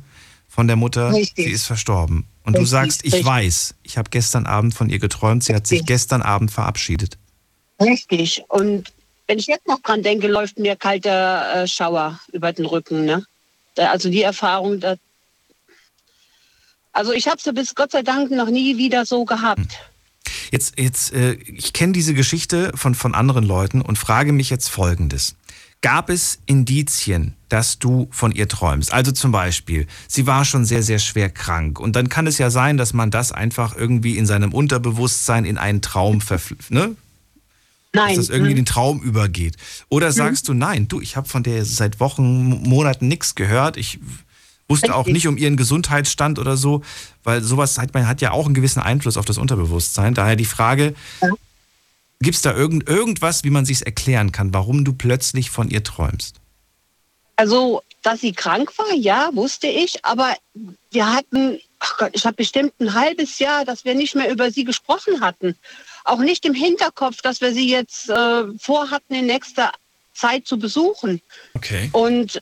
von 0.60 0.68
der 0.68 0.76
Mutter, 0.76 1.14
Richtig. 1.14 1.46
sie 1.46 1.52
ist 1.52 1.66
verstorben. 1.68 2.26
Und 2.44 2.52
du 2.52 2.60
Richtig, 2.60 2.70
sagst, 2.70 3.06
ich 3.06 3.14
richtig. 3.14 3.26
weiß, 3.26 3.76
ich 3.82 3.98
habe 3.98 4.10
gestern 4.10 4.46
Abend 4.46 4.74
von 4.74 4.90
ihr 4.90 5.00
geträumt, 5.00 5.42
sie 5.42 5.56
hat 5.56 5.66
sich 5.66 5.86
gestern 5.86 6.22
Abend 6.22 6.52
verabschiedet. 6.52 7.18
Richtig. 7.80 8.44
Und 8.50 8.92
wenn 9.28 9.40
ich 9.40 9.48
jetzt 9.48 9.66
noch 9.70 9.80
dran 9.80 10.04
denke, 10.04 10.28
läuft 10.28 10.60
mir 10.60 10.76
kalter 10.76 11.64
äh, 11.64 11.66
Schauer 11.66 12.20
über 12.34 12.52
den 12.52 12.66
Rücken. 12.66 13.06
Ne? 13.06 13.24
Da, 13.76 13.92
also 13.92 14.10
die 14.10 14.22
Erfahrung, 14.22 14.82
da, 14.82 14.96
also 16.92 17.14
ich 17.14 17.30
habe 17.30 17.40
sie 17.42 17.54
bis 17.54 17.74
Gott 17.74 17.94
sei 17.94 18.02
Dank 18.02 18.30
noch 18.30 18.50
nie 18.50 18.78
wieder 18.78 19.06
so 19.06 19.24
gehabt. 19.24 19.80
Jetzt, 20.52 20.78
jetzt, 20.78 21.14
äh, 21.14 21.36
ich 21.36 21.72
kenne 21.72 21.94
diese 21.94 22.14
Geschichte 22.14 22.74
von, 22.76 22.96
von 22.96 23.16
anderen 23.16 23.46
Leuten 23.46 23.82
und 23.82 23.98
frage 23.98 24.34
mich 24.34 24.50
jetzt 24.50 24.68
Folgendes. 24.68 25.38
Gab 25.82 26.10
es 26.10 26.40
Indizien, 26.46 27.36
dass 27.48 27.80
du 27.80 28.10
von 28.12 28.34
ihr 28.34 28.50
träumst? 28.50 28.92
Also 28.92 29.14
zum 29.14 29.32
Beispiel, 29.32 29.88
sie 30.08 30.28
war 30.28 30.44
schon 30.44 30.66
sehr, 30.66 30.84
sehr 30.84 31.00
schwer 31.00 31.30
krank. 31.30 31.80
Und 31.80 31.96
dann 31.96 32.10
kann 32.10 32.28
es 32.28 32.38
ja 32.38 32.50
sein, 32.50 32.76
dass 32.76 32.94
man 32.94 33.12
das 33.12 33.32
einfach 33.32 33.76
irgendwie 33.78 34.18
in 34.18 34.26
seinem 34.26 34.54
Unterbewusstsein 34.54 35.46
in 35.46 35.58
einen 35.58 35.82
Traum 35.82 36.20
verfl- 36.20 36.58
ne? 36.70 36.96
Nein. 37.94 38.10
Dass 38.10 38.28
das 38.28 38.30
irgendwie 38.30 38.52
in 38.52 38.58
hm. 38.58 38.66
den 38.66 38.72
Traum 38.72 39.02
übergeht. 39.02 39.56
Oder 39.88 40.12
sagst 40.12 40.48
du, 40.48 40.54
nein, 40.54 40.88
du, 40.88 41.02
ich 41.02 41.16
habe 41.16 41.28
von 41.28 41.42
der 41.42 41.66
seit 41.66 42.00
Wochen, 42.00 42.50
Monaten 42.62 43.08
nichts 43.08 43.34
gehört. 43.34 43.78
Ich 43.78 44.00
wusste 44.68 44.94
auch 44.94 45.08
Richtig. 45.08 45.14
nicht 45.14 45.28
um 45.28 45.38
ihren 45.38 45.58
Gesundheitsstand 45.58 46.38
oder 46.38 46.56
so, 46.56 46.84
weil 47.24 47.42
sowas 47.42 47.80
hat 47.80 47.94
man 47.96 48.08
hat 48.08 48.22
ja 48.22 48.32
auch 48.32 48.46
einen 48.46 48.54
gewissen 48.54 48.80
Einfluss 48.82 49.18
auf 49.18 49.26
das 49.26 49.40
Unterbewusstsein. 49.40 50.14
Daher 50.14 50.36
die 50.36 50.46
Frage, 50.46 50.94
gibt 52.22 52.36
es 52.36 52.42
da 52.42 52.56
irgend, 52.56 52.88
irgendwas, 52.88 53.44
wie 53.44 53.50
man 53.50 53.66
sich 53.66 53.86
erklären 53.86 54.32
kann, 54.32 54.54
warum 54.54 54.84
du 54.84 54.94
plötzlich 54.94 55.50
von 55.50 55.70
ihr 55.70 55.84
träumst? 55.84 56.36
Also, 57.36 57.82
dass 58.02 58.22
sie 58.22 58.34
krank 58.34 58.78
war, 58.78 58.94
ja, 58.94 59.30
wusste 59.34 59.68
ich, 59.68 60.04
aber 60.04 60.36
wir 60.92 61.14
hatten, 61.14 61.60
ach 61.80 61.98
Gott, 61.98 62.12
ich 62.14 62.26
habe 62.26 62.36
bestimmt 62.36 62.74
ein 62.80 62.94
halbes 62.94 63.40
Jahr, 63.40 63.64
dass 63.64 63.86
wir 63.86 63.96
nicht 63.96 64.16
mehr 64.16 64.30
über 64.30 64.52
sie 64.52 64.66
gesprochen 64.66 65.22
hatten. 65.22 65.56
Auch 66.04 66.20
nicht 66.20 66.46
im 66.46 66.54
Hinterkopf, 66.54 67.22
dass 67.22 67.40
wir 67.40 67.54
sie 67.54 67.70
jetzt 67.70 68.10
äh, 68.10 68.44
vorhatten, 68.60 69.14
in 69.14 69.28
nächster 69.28 69.72
Zeit 70.14 70.48
zu 70.48 70.60
besuchen. 70.60 71.22
Okay. 71.54 71.90
Und 71.94 72.42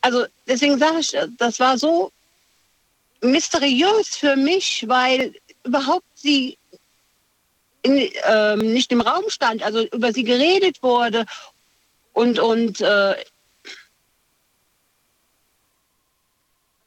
also 0.00 0.24
deswegen 0.46 0.78
sage 0.78 1.00
ich, 1.00 1.16
das 1.38 1.60
war 1.60 1.76
so 1.76 2.10
mysteriös 3.20 4.16
für 4.16 4.36
mich, 4.36 4.84
weil 4.86 5.34
überhaupt 5.64 6.06
sie 6.14 6.56
in, 7.84 8.10
ähm, 8.24 8.72
nicht 8.72 8.90
im 8.92 9.00
Raum 9.00 9.24
stand, 9.28 9.62
also 9.62 9.86
über 9.86 10.12
sie 10.12 10.24
geredet 10.24 10.82
wurde 10.82 11.26
und 12.12 12.38
und 12.38 12.80
äh, 12.80 13.14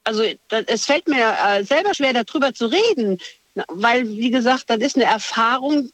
also 0.03 0.23
das, 0.47 0.65
es 0.67 0.85
fällt 0.85 1.07
mir 1.07 1.37
äh, 1.45 1.63
selber 1.63 1.93
schwer 1.93 2.13
darüber 2.13 2.53
zu 2.53 2.65
reden, 2.65 3.19
weil 3.67 4.09
wie 4.09 4.31
gesagt, 4.31 4.69
das 4.69 4.79
ist 4.79 4.95
eine 4.95 5.05
Erfahrung. 5.05 5.91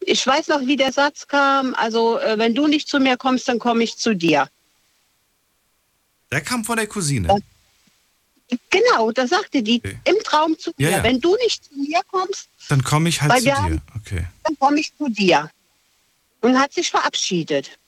Ich 0.00 0.26
weiß 0.26 0.48
noch, 0.48 0.60
wie 0.62 0.76
der 0.76 0.92
Satz 0.92 1.28
kam. 1.28 1.74
Also 1.74 2.18
äh, 2.18 2.38
wenn 2.38 2.54
du 2.54 2.66
nicht 2.66 2.88
zu 2.88 2.98
mir 2.98 3.16
kommst, 3.16 3.46
dann 3.48 3.58
komme 3.58 3.84
ich 3.84 3.96
zu 3.96 4.14
dir. 4.14 4.48
Der 6.30 6.40
kam 6.40 6.64
von 6.64 6.76
der 6.76 6.86
Cousine. 6.86 7.28
Genau, 8.70 9.10
das 9.12 9.30
sagte 9.30 9.62
die 9.62 9.78
Okay. 9.84 9.98
im 10.04 10.16
Traum 10.24 10.58
zu 10.58 10.72
Ja, 10.76 10.88
mir. 10.90 10.96
ja. 10.98 11.02
Wenn 11.04 11.20
du 11.20 11.36
nicht 11.36 11.64
zu 11.64 11.74
mir 11.74 12.00
kommst, 12.10 12.48
Dann 12.68 12.82
komme 12.84 13.08
ich 13.08 13.22
halt 13.22 13.32
zu 13.38 13.44
dir. 13.44 13.56
haben- 13.56 13.82
Okay. 13.96 14.26
dann 14.44 14.58
komme 14.58 14.80
ich 14.80 14.92
zu 14.96 15.08
dir. 15.08 15.50
Und 16.42 16.58
hat 16.58 16.72
sich 16.72 16.90
verabschiedet. 16.90 17.78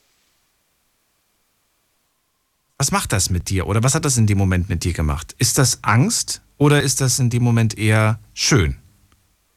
Was 2.79 2.91
macht 2.91 3.13
das 3.13 3.31
mit 3.31 3.51
dir? 3.51 3.67
Oder 3.67 3.83
was 3.83 3.95
hat 3.95 4.05
das 4.05 4.17
in 4.17 4.27
dem 4.27 4.39
Moment 4.39 4.69
mit 4.69 4.85
dir 4.85 4.93
gemacht? 4.93 5.35
Ist 5.39 5.59
das 5.59 5.83
Angst 5.83 6.41
oder 6.59 6.83
ist 6.83 7.01
das 7.01 7.19
in 7.19 7.31
dem 7.31 7.43
Moment 7.43 7.77
eher 7.79 8.19
schön? 8.35 8.77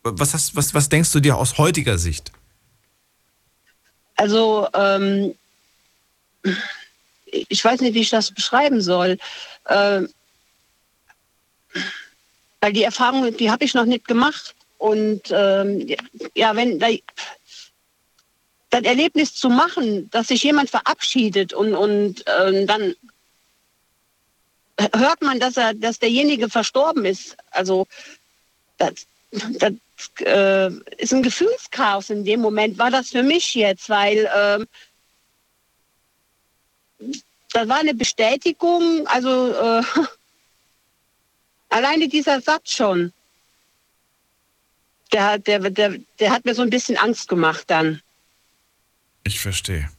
Was, 0.04 0.34
hast, 0.34 0.56
was, 0.56 0.74
was 0.74 0.90
denkst 0.90 1.12
du 1.12 1.20
dir 1.20 1.36
aus 1.38 1.58
heutiger 1.58 1.98
Sicht? 1.98 2.32
Also, 4.16 4.68
ähm, 4.74 5.36
ich 7.26 7.64
weiß 7.64 7.82
nicht, 7.82 7.94
wie 7.94 8.02
ich 8.02 8.10
das 8.10 8.32
beschreiben 8.32 8.82
soll. 8.82 9.18
Ähm, 9.68 10.10
weil 12.62 12.74
die 12.74 12.84
Erfahrung, 12.84 13.36
die 13.36 13.52
habe 13.52 13.64
ich 13.64 13.74
noch 13.74 13.86
nicht 13.86 14.08
gemacht. 14.08 14.56
Und 14.78 15.22
ähm, 15.32 15.88
ja, 16.36 16.56
wenn 16.56 16.80
da, 16.80 16.88
das 18.70 18.84
Erlebnis 18.84 19.34
zu 19.34 19.50
machen, 19.50 20.10
dass 20.12 20.28
sich 20.28 20.44
jemand 20.44 20.70
verabschiedet 20.70 21.54
und, 21.54 21.74
und 21.74 22.24
ähm, 22.40 22.68
dann 22.68 22.96
hört 24.96 25.22
man, 25.22 25.40
dass 25.40 25.58
er, 25.58 25.74
dass 25.74 26.00
derjenige 26.00 26.50
verstorben 26.50 27.06
ist. 27.06 27.36
Also 27.52 27.88
das, 28.78 29.08
das, 29.32 29.74
äh, 30.20 30.68
ist 30.98 31.14
ein 31.14 31.24
Gefühlschaos 31.24 32.10
in 32.10 32.24
dem 32.24 32.42
Moment, 32.42 32.78
war 32.78 32.92
das 32.92 33.10
für 33.10 33.24
mich 33.24 33.56
jetzt, 33.56 33.90
weil 33.90 34.30
ähm, 34.36 34.68
das 37.54 37.68
war 37.68 37.78
eine 37.78 37.96
Bestätigung, 37.96 39.08
also 39.08 39.54
äh, 39.54 39.82
alleine 41.70 42.08
dieser 42.08 42.42
Satz 42.42 42.72
schon, 42.72 43.14
der, 45.12 45.40
der, 45.40 45.70
der, 45.70 45.96
der 46.20 46.32
hat 46.32 46.46
mir 46.46 46.54
so 46.54 46.62
ein 46.62 46.70
bisschen 46.70 46.98
Angst 46.98 47.28
gemacht 47.28 47.66
dann. 47.68 48.02
Ich 49.24 49.40
verstehe. 49.40 49.90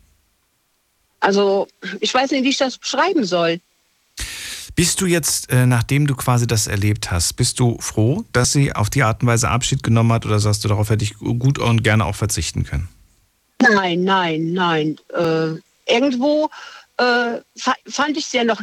Also 1.20 1.68
ich 2.00 2.12
weiß 2.12 2.30
nicht, 2.30 2.44
wie 2.44 2.50
ich 2.50 2.56
das 2.56 2.78
beschreiben 2.78 3.24
soll. 3.24 3.60
Bist 4.74 5.00
du 5.00 5.06
jetzt, 5.06 5.50
äh, 5.50 5.66
nachdem 5.66 6.06
du 6.06 6.14
quasi 6.14 6.46
das 6.46 6.68
erlebt 6.68 7.10
hast, 7.10 7.32
bist 7.32 7.58
du 7.58 7.78
froh, 7.80 8.24
dass 8.32 8.52
sie 8.52 8.72
auf 8.72 8.90
die 8.90 9.02
Art 9.02 9.22
und 9.22 9.28
Weise 9.28 9.48
Abschied 9.48 9.82
genommen 9.82 10.12
hat 10.12 10.24
oder 10.24 10.38
sagst 10.38 10.62
du, 10.62 10.68
darauf 10.68 10.90
hätte 10.90 11.04
ich 11.04 11.14
gut 11.14 11.58
und 11.58 11.82
gerne 11.82 12.04
auch 12.04 12.14
verzichten 12.14 12.62
können? 12.62 12.88
Nein, 13.60 14.04
nein, 14.04 14.52
nein. 14.52 14.96
Äh, 15.12 15.60
irgendwo 15.92 16.48
äh, 16.98 17.40
fand 17.88 18.16
ich 18.16 18.26
es 18.26 18.32
ja 18.32 18.44
noch, 18.44 18.62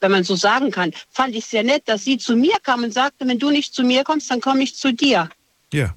wenn 0.00 0.10
man 0.10 0.24
so 0.24 0.36
sagen 0.36 0.70
kann, 0.70 0.92
fand 1.10 1.34
ich 1.34 1.44
es 1.44 1.50
sehr 1.50 1.64
nett, 1.64 1.82
dass 1.86 2.04
sie 2.04 2.18
zu 2.18 2.36
mir 2.36 2.56
kam 2.62 2.82
und 2.84 2.92
sagte, 2.92 3.26
wenn 3.26 3.38
du 3.38 3.50
nicht 3.50 3.74
zu 3.74 3.82
mir 3.82 4.04
kommst, 4.04 4.30
dann 4.30 4.40
komme 4.40 4.62
ich 4.62 4.76
zu 4.76 4.92
dir. 4.92 5.28
Ja. 5.72 5.94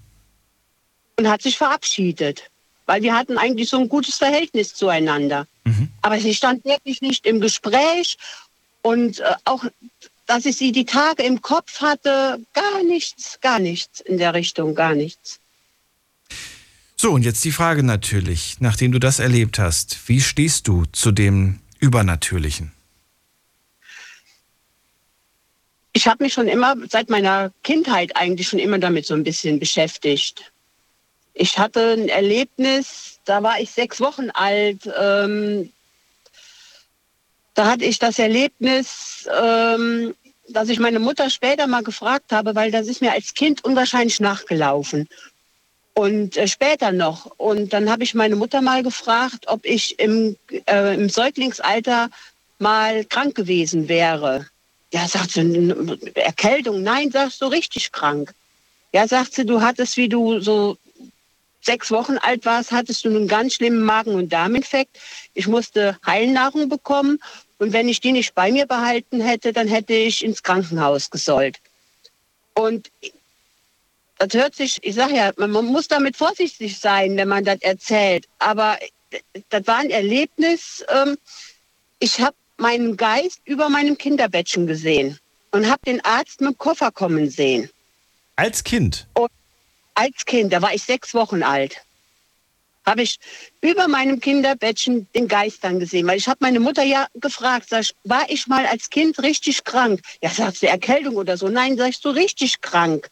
Und 1.18 1.30
hat 1.30 1.42
sich 1.42 1.58
verabschiedet, 1.58 2.50
weil 2.86 3.02
wir 3.02 3.16
hatten 3.16 3.38
eigentlich 3.38 3.70
so 3.70 3.78
ein 3.78 3.90
gutes 3.90 4.16
Verhältnis 4.16 4.74
zueinander. 4.74 5.48
Mhm. 5.66 5.90
Aber 6.02 6.20
sie 6.20 6.34
stand 6.34 6.66
wirklich 6.66 7.02
nicht 7.02 7.26
im 7.26 7.40
Gespräch 7.40 8.18
und 8.82 9.20
äh, 9.20 9.36
auch, 9.46 9.66
dass 10.26 10.46
ich 10.46 10.58
sie 10.58 10.72
die 10.72 10.86
Tage 10.86 11.24
im 11.24 11.42
Kopf 11.42 11.82
hatte, 11.82 12.40
gar 12.54 12.84
nichts, 12.84 13.40
gar 13.42 13.60
nichts 13.60 14.00
in 14.00 14.18
der 14.18 14.34
Richtung, 14.34 14.76
gar 14.76 14.96
nichts. 14.96 15.40
So, 16.96 17.12
und 17.12 17.24
jetzt 17.24 17.44
die 17.44 17.52
Frage 17.52 17.84
natürlich, 17.84 18.58
nachdem 18.60 18.92
du 18.92 19.00
das 19.00 19.20
erlebt 19.20 19.58
hast, 19.58 20.08
wie 20.08 20.22
stehst 20.22 20.68
du 20.68 20.86
zu 20.92 21.12
dem 21.12 21.60
Übernatürlichen? 21.80 22.74
Ich 25.94 26.08
habe 26.08 26.24
mich 26.24 26.34
schon 26.34 26.48
immer, 26.48 26.76
seit 26.90 27.10
meiner 27.10 27.52
Kindheit 27.64 28.16
eigentlich 28.16 28.48
schon 28.48 28.60
immer 28.60 28.80
damit 28.80 29.06
so 29.06 29.14
ein 29.14 29.24
bisschen 29.24 29.60
beschäftigt. 29.60 30.52
Ich 31.34 31.58
hatte 31.58 31.94
ein 31.94 32.10
Erlebnis, 32.10 33.20
da 33.26 33.44
war 33.44 33.60
ich 33.60 33.72
sechs 33.72 34.00
Wochen 34.00 34.30
alt, 34.32 34.90
ähm, 35.00 35.72
da 37.54 37.68
hatte 37.68 37.86
ich 37.86 38.00
das 38.00 38.20
Erlebnis, 38.20 39.28
ähm, 39.42 40.16
dass 40.50 40.70
ich 40.70 40.80
meine 40.80 41.00
Mutter 41.00 41.30
später 41.30 41.68
mal 41.68 41.84
gefragt 41.84 42.32
habe, 42.32 42.56
weil 42.56 42.72
das 42.72 42.88
ist 42.88 43.02
mir 43.02 43.12
als 43.12 43.34
Kind 43.34 43.64
unwahrscheinlich 43.64 44.20
nachgelaufen. 44.20 45.08
Und 45.94 46.38
äh, 46.38 46.48
später 46.48 46.92
noch. 46.92 47.26
Und 47.38 47.74
dann 47.74 47.90
habe 47.90 48.04
ich 48.04 48.14
meine 48.14 48.36
Mutter 48.36 48.62
mal 48.62 48.84
gefragt, 48.84 49.46
ob 49.48 49.66
ich 49.66 50.00
im, 50.00 50.38
äh, 50.66 50.96
im 50.96 51.10
Säuglingsalter 51.10 52.10
mal 52.60 53.04
krank 53.06 53.36
gewesen 53.36 53.90
wäre. 53.90 54.48
Ja, 54.92 55.08
sagt 55.08 55.32
sie, 55.32 55.74
Erkältung. 56.16 56.84
Nein, 56.84 57.12
sagst 57.12 57.42
du, 57.42 57.46
richtig 57.46 57.92
krank. 57.92 58.34
Ja, 58.94 59.08
sagt 59.08 59.34
sie, 59.34 59.46
du 59.46 59.62
hattest, 59.62 59.96
wie 59.98 60.10
du 60.10 60.40
so 60.42 60.78
sechs 61.62 61.92
Wochen 61.92 62.18
alt 62.18 62.46
warst, 62.46 62.72
hattest 62.72 63.06
du 63.06 63.10
einen 63.10 63.28
ganz 63.28 63.54
schlimmen 63.54 63.84
Magen- 63.84 64.16
und 64.16 64.34
Darminfekt. 64.34 64.98
Ich 65.34 65.48
musste 65.48 65.98
Heilnahrung 66.06 66.68
bekommen 66.68 67.20
und 67.60 67.72
wenn 67.72 67.88
ich 67.88 68.02
die 68.02 68.12
nicht 68.12 68.34
bei 68.34 68.52
mir 68.52 68.66
behalten 68.66 69.22
hätte, 69.22 69.54
dann 69.54 69.68
hätte 69.68 69.94
ich 69.94 70.26
ins 70.26 70.44
Krankenhaus 70.44 71.10
gesollt. 71.10 71.60
Und 72.56 72.90
das 74.18 74.34
hört 74.34 74.56
sich, 74.56 74.80
ich 74.82 74.96
sage 74.96 75.16
ja, 75.16 75.32
man, 75.38 75.52
muss 75.66 75.88
damit 75.88 76.18
vorsichtig 76.18 76.80
sein, 76.80 77.16
wenn 77.18 77.28
man 77.28 77.44
das 77.44 77.62
erzählt. 77.62 78.28
Aber 78.40 78.78
das 79.50 79.68
war 79.68 79.78
ein 79.78 79.90
Erlebnis. 79.90 80.84
Ähm, 80.90 81.18
ich 82.00 82.20
habe 82.20 82.36
meinen 82.62 82.96
Geist 82.96 83.42
über 83.46 83.70
meinem 83.70 83.98
Kinderbettchen 83.98 84.68
gesehen 84.68 85.18
und 85.52 85.70
habe 85.70 85.82
den 85.86 86.04
Arzt 86.06 86.42
mit 86.42 86.52
dem 86.52 86.58
Koffer 86.58 86.92
kommen 86.92 87.30
sehen. 87.30 87.70
Als 88.36 88.64
Kind? 88.64 89.08
Und 89.16 89.32
als 89.96 90.26
Kind, 90.26 90.54
da 90.54 90.62
war 90.62 90.74
ich 90.74 90.84
sechs 90.84 91.14
Wochen 91.14 91.44
alt, 91.44 91.76
habe 92.86 93.04
ich 93.04 93.20
über 93.62 93.88
meinem 93.88 94.20
Kinderbettchen 94.20 95.08
den 95.14 95.28
Geist 95.28 95.64
dann 95.64 95.80
gesehen. 95.80 96.08
Weil 96.08 96.18
ich 96.18 96.28
habe 96.28 96.40
meine 96.42 96.60
Mutter 96.60 96.84
ja 96.84 97.08
gefragt, 97.16 97.68
sag 97.70 97.82
ich, 97.82 97.96
war 98.04 98.24
ich 98.30 98.48
mal 98.48 98.66
als 98.66 98.90
Kind 98.90 99.22
richtig 99.22 99.64
krank? 99.64 100.02
Ja, 100.22 100.30
sagst 100.30 100.64
du, 100.64 100.68
Erkältung 100.68 101.16
oder 101.16 101.38
so. 101.38 101.50
Nein, 101.50 101.78
sagst 101.78 102.04
du, 102.06 102.10
richtig 102.10 102.62
krank. 102.62 103.10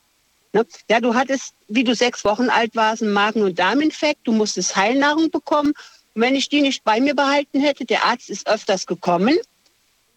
Ne? 0.54 0.66
Ja, 0.90 1.00
du 1.00 1.14
hattest, 1.14 1.54
wie 1.68 1.84
du 1.84 1.94
sechs 1.94 2.26
Wochen 2.26 2.50
alt 2.50 2.76
warst, 2.76 3.04
einen 3.04 3.14
Magen- 3.14 3.44
und 3.44 3.60
Darminfekt. 3.60 4.22
Du 4.24 4.32
musstest 4.32 4.76
Heilnahrung 4.76 5.30
bekommen. 5.30 5.74
Und 6.20 6.26
wenn 6.26 6.36
ich 6.36 6.50
die 6.50 6.60
nicht 6.60 6.84
bei 6.84 7.00
mir 7.00 7.16
behalten 7.16 7.62
hätte, 7.62 7.86
der 7.86 8.04
Arzt 8.04 8.30
ist 8.30 8.46
öfters 8.46 8.86
gekommen. 8.86 9.38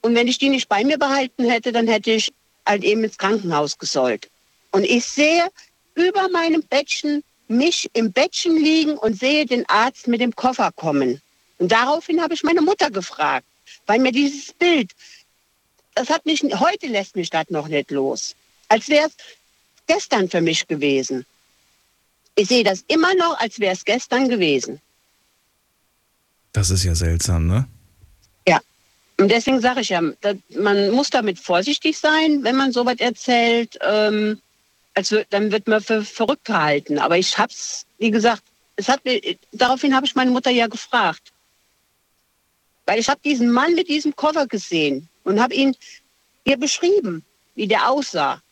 Und 0.00 0.16
wenn 0.16 0.26
ich 0.26 0.36
die 0.36 0.48
nicht 0.48 0.68
bei 0.68 0.82
mir 0.82 0.98
behalten 0.98 1.48
hätte, 1.48 1.70
dann 1.70 1.86
hätte 1.86 2.10
ich 2.10 2.32
halt 2.66 2.82
eben 2.82 3.04
ins 3.04 3.18
Krankenhaus 3.18 3.78
gesollt. 3.78 4.28
Und 4.72 4.82
ich 4.82 5.04
sehe 5.04 5.46
über 5.94 6.28
meinem 6.28 6.64
Bettchen 6.64 7.22
mich 7.46 7.88
im 7.92 8.10
Bettchen 8.10 8.56
liegen 8.56 8.98
und 8.98 9.16
sehe 9.16 9.46
den 9.46 9.64
Arzt 9.68 10.08
mit 10.08 10.20
dem 10.20 10.34
Koffer 10.34 10.72
kommen. 10.74 11.22
Und 11.58 11.70
daraufhin 11.70 12.20
habe 12.20 12.34
ich 12.34 12.42
meine 12.42 12.62
Mutter 12.62 12.90
gefragt, 12.90 13.46
weil 13.86 14.00
mir 14.00 14.10
dieses 14.10 14.52
Bild, 14.54 14.90
das 15.94 16.10
hat 16.10 16.26
mich, 16.26 16.42
heute 16.42 16.88
lässt 16.88 17.14
mich 17.14 17.30
das 17.30 17.48
noch 17.48 17.68
nicht 17.68 17.92
los. 17.92 18.34
Als 18.66 18.88
wäre 18.88 19.06
es 19.06 19.14
gestern 19.86 20.28
für 20.28 20.40
mich 20.40 20.66
gewesen. 20.66 21.24
Ich 22.34 22.48
sehe 22.48 22.64
das 22.64 22.82
immer 22.88 23.14
noch, 23.14 23.38
als 23.38 23.60
wäre 23.60 23.74
es 23.74 23.84
gestern 23.84 24.28
gewesen. 24.28 24.80
Das 26.52 26.70
ist 26.70 26.84
ja 26.84 26.94
seltsam, 26.94 27.46
ne? 27.46 27.66
Ja. 28.46 28.60
Und 29.18 29.30
deswegen 29.30 29.60
sage 29.60 29.80
ich 29.80 29.90
ja, 29.90 30.02
man 30.56 30.90
muss 30.90 31.10
damit 31.10 31.38
vorsichtig 31.38 31.98
sein, 31.98 32.42
wenn 32.44 32.56
man 32.56 32.72
sowas 32.72 32.96
erzählt. 32.98 33.78
Ähm, 33.80 34.40
also 34.94 35.22
dann 35.30 35.50
wird 35.52 35.66
man 35.66 35.80
für 35.80 36.04
verrückt 36.04 36.44
gehalten. 36.44 36.98
Aber 36.98 37.16
ich 37.16 37.38
habe 37.38 37.52
es, 37.52 37.86
wie 37.98 38.10
gesagt, 38.10 38.42
es 38.76 38.88
hat 38.88 39.04
mir, 39.04 39.20
daraufhin 39.52 39.94
habe 39.94 40.06
ich 40.06 40.14
meine 40.14 40.30
Mutter 40.30 40.50
ja 40.50 40.66
gefragt. 40.66 41.32
Weil 42.84 42.98
ich 42.98 43.08
habe 43.08 43.20
diesen 43.24 43.50
Mann 43.50 43.74
mit 43.74 43.88
diesem 43.88 44.14
Koffer 44.14 44.46
gesehen 44.46 45.08
und 45.24 45.40
habe 45.40 45.54
ihn 45.54 45.76
ihr 46.44 46.56
beschrieben, 46.56 47.24
wie 47.54 47.68
der 47.68 47.88
aussah. 47.88 48.42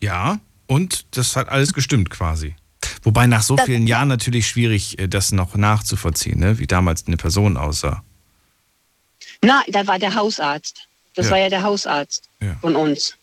Ja, 0.00 0.40
und 0.66 1.04
das 1.16 1.36
hat 1.36 1.48
alles 1.48 1.74
gestimmt 1.74 2.08
quasi. 2.08 2.54
Wobei 3.02 3.26
nach 3.26 3.42
so 3.42 3.56
das 3.56 3.66
vielen 3.66 3.86
Jahren 3.86 4.08
natürlich 4.08 4.46
schwierig, 4.46 4.98
äh, 4.98 5.08
das 5.08 5.32
noch 5.32 5.54
nachzuvollziehen, 5.54 6.38
ne? 6.38 6.58
wie 6.58 6.66
damals 6.66 7.06
eine 7.06 7.16
Person 7.16 7.56
aussah. 7.56 8.02
Na, 9.42 9.62
da 9.68 9.86
war 9.86 9.98
der 9.98 10.14
Hausarzt. 10.14 10.88
Das 11.14 11.26
ja. 11.26 11.32
war 11.32 11.38
ja 11.38 11.48
der 11.48 11.62
Hausarzt 11.62 12.28
ja. 12.42 12.56
von 12.60 12.76
uns. 12.76 13.16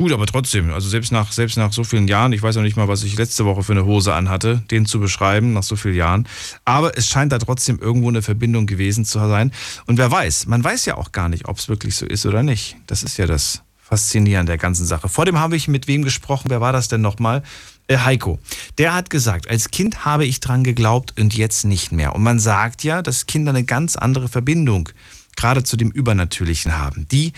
Gut, 0.00 0.12
aber 0.12 0.24
trotzdem, 0.24 0.72
also 0.72 0.88
selbst 0.88 1.12
nach, 1.12 1.30
selbst 1.30 1.58
nach 1.58 1.74
so 1.74 1.84
vielen 1.84 2.08
Jahren, 2.08 2.32
ich 2.32 2.42
weiß 2.42 2.56
noch 2.56 2.62
nicht 2.62 2.74
mal, 2.74 2.88
was 2.88 3.02
ich 3.02 3.18
letzte 3.18 3.44
Woche 3.44 3.62
für 3.62 3.72
eine 3.72 3.84
Hose 3.84 4.14
anhatte, 4.14 4.62
den 4.70 4.86
zu 4.86 4.98
beschreiben, 4.98 5.52
nach 5.52 5.62
so 5.62 5.76
vielen 5.76 5.94
Jahren. 5.94 6.26
Aber 6.64 6.96
es 6.96 7.06
scheint 7.06 7.32
da 7.32 7.38
trotzdem 7.38 7.78
irgendwo 7.78 8.08
eine 8.08 8.22
Verbindung 8.22 8.66
gewesen 8.66 9.04
zu 9.04 9.18
sein. 9.18 9.52
Und 9.86 9.98
wer 9.98 10.10
weiß, 10.10 10.46
man 10.46 10.64
weiß 10.64 10.86
ja 10.86 10.96
auch 10.96 11.12
gar 11.12 11.28
nicht, 11.28 11.48
ob 11.48 11.58
es 11.58 11.68
wirklich 11.68 11.96
so 11.96 12.06
ist 12.06 12.24
oder 12.24 12.42
nicht. 12.42 12.76
Das 12.86 13.02
ist 13.02 13.18
ja 13.18 13.26
das 13.26 13.60
Faszinierende 13.76 14.52
der 14.52 14.58
ganzen 14.58 14.86
Sache. 14.86 15.10
Vor 15.10 15.26
dem 15.26 15.38
habe 15.38 15.54
ich 15.54 15.68
mit 15.68 15.86
wem 15.86 16.02
gesprochen, 16.02 16.48
wer 16.48 16.62
war 16.62 16.72
das 16.72 16.88
denn 16.88 17.02
nochmal? 17.02 17.42
Äh, 17.90 17.98
Heiko. 17.98 18.38
Der 18.78 18.94
hat 18.94 19.10
gesagt, 19.10 19.50
als 19.50 19.72
Kind 19.72 20.04
habe 20.04 20.24
ich 20.24 20.38
dran 20.38 20.62
geglaubt 20.62 21.18
und 21.18 21.36
jetzt 21.36 21.64
nicht 21.64 21.90
mehr. 21.90 22.14
Und 22.14 22.22
man 22.22 22.38
sagt 22.38 22.84
ja, 22.84 23.02
dass 23.02 23.26
Kinder 23.26 23.50
eine 23.50 23.64
ganz 23.64 23.96
andere 23.96 24.28
Verbindung 24.28 24.88
gerade 25.36 25.64
zu 25.64 25.76
dem 25.76 25.90
Übernatürlichen 25.90 26.78
haben. 26.78 27.08
Die, 27.10 27.32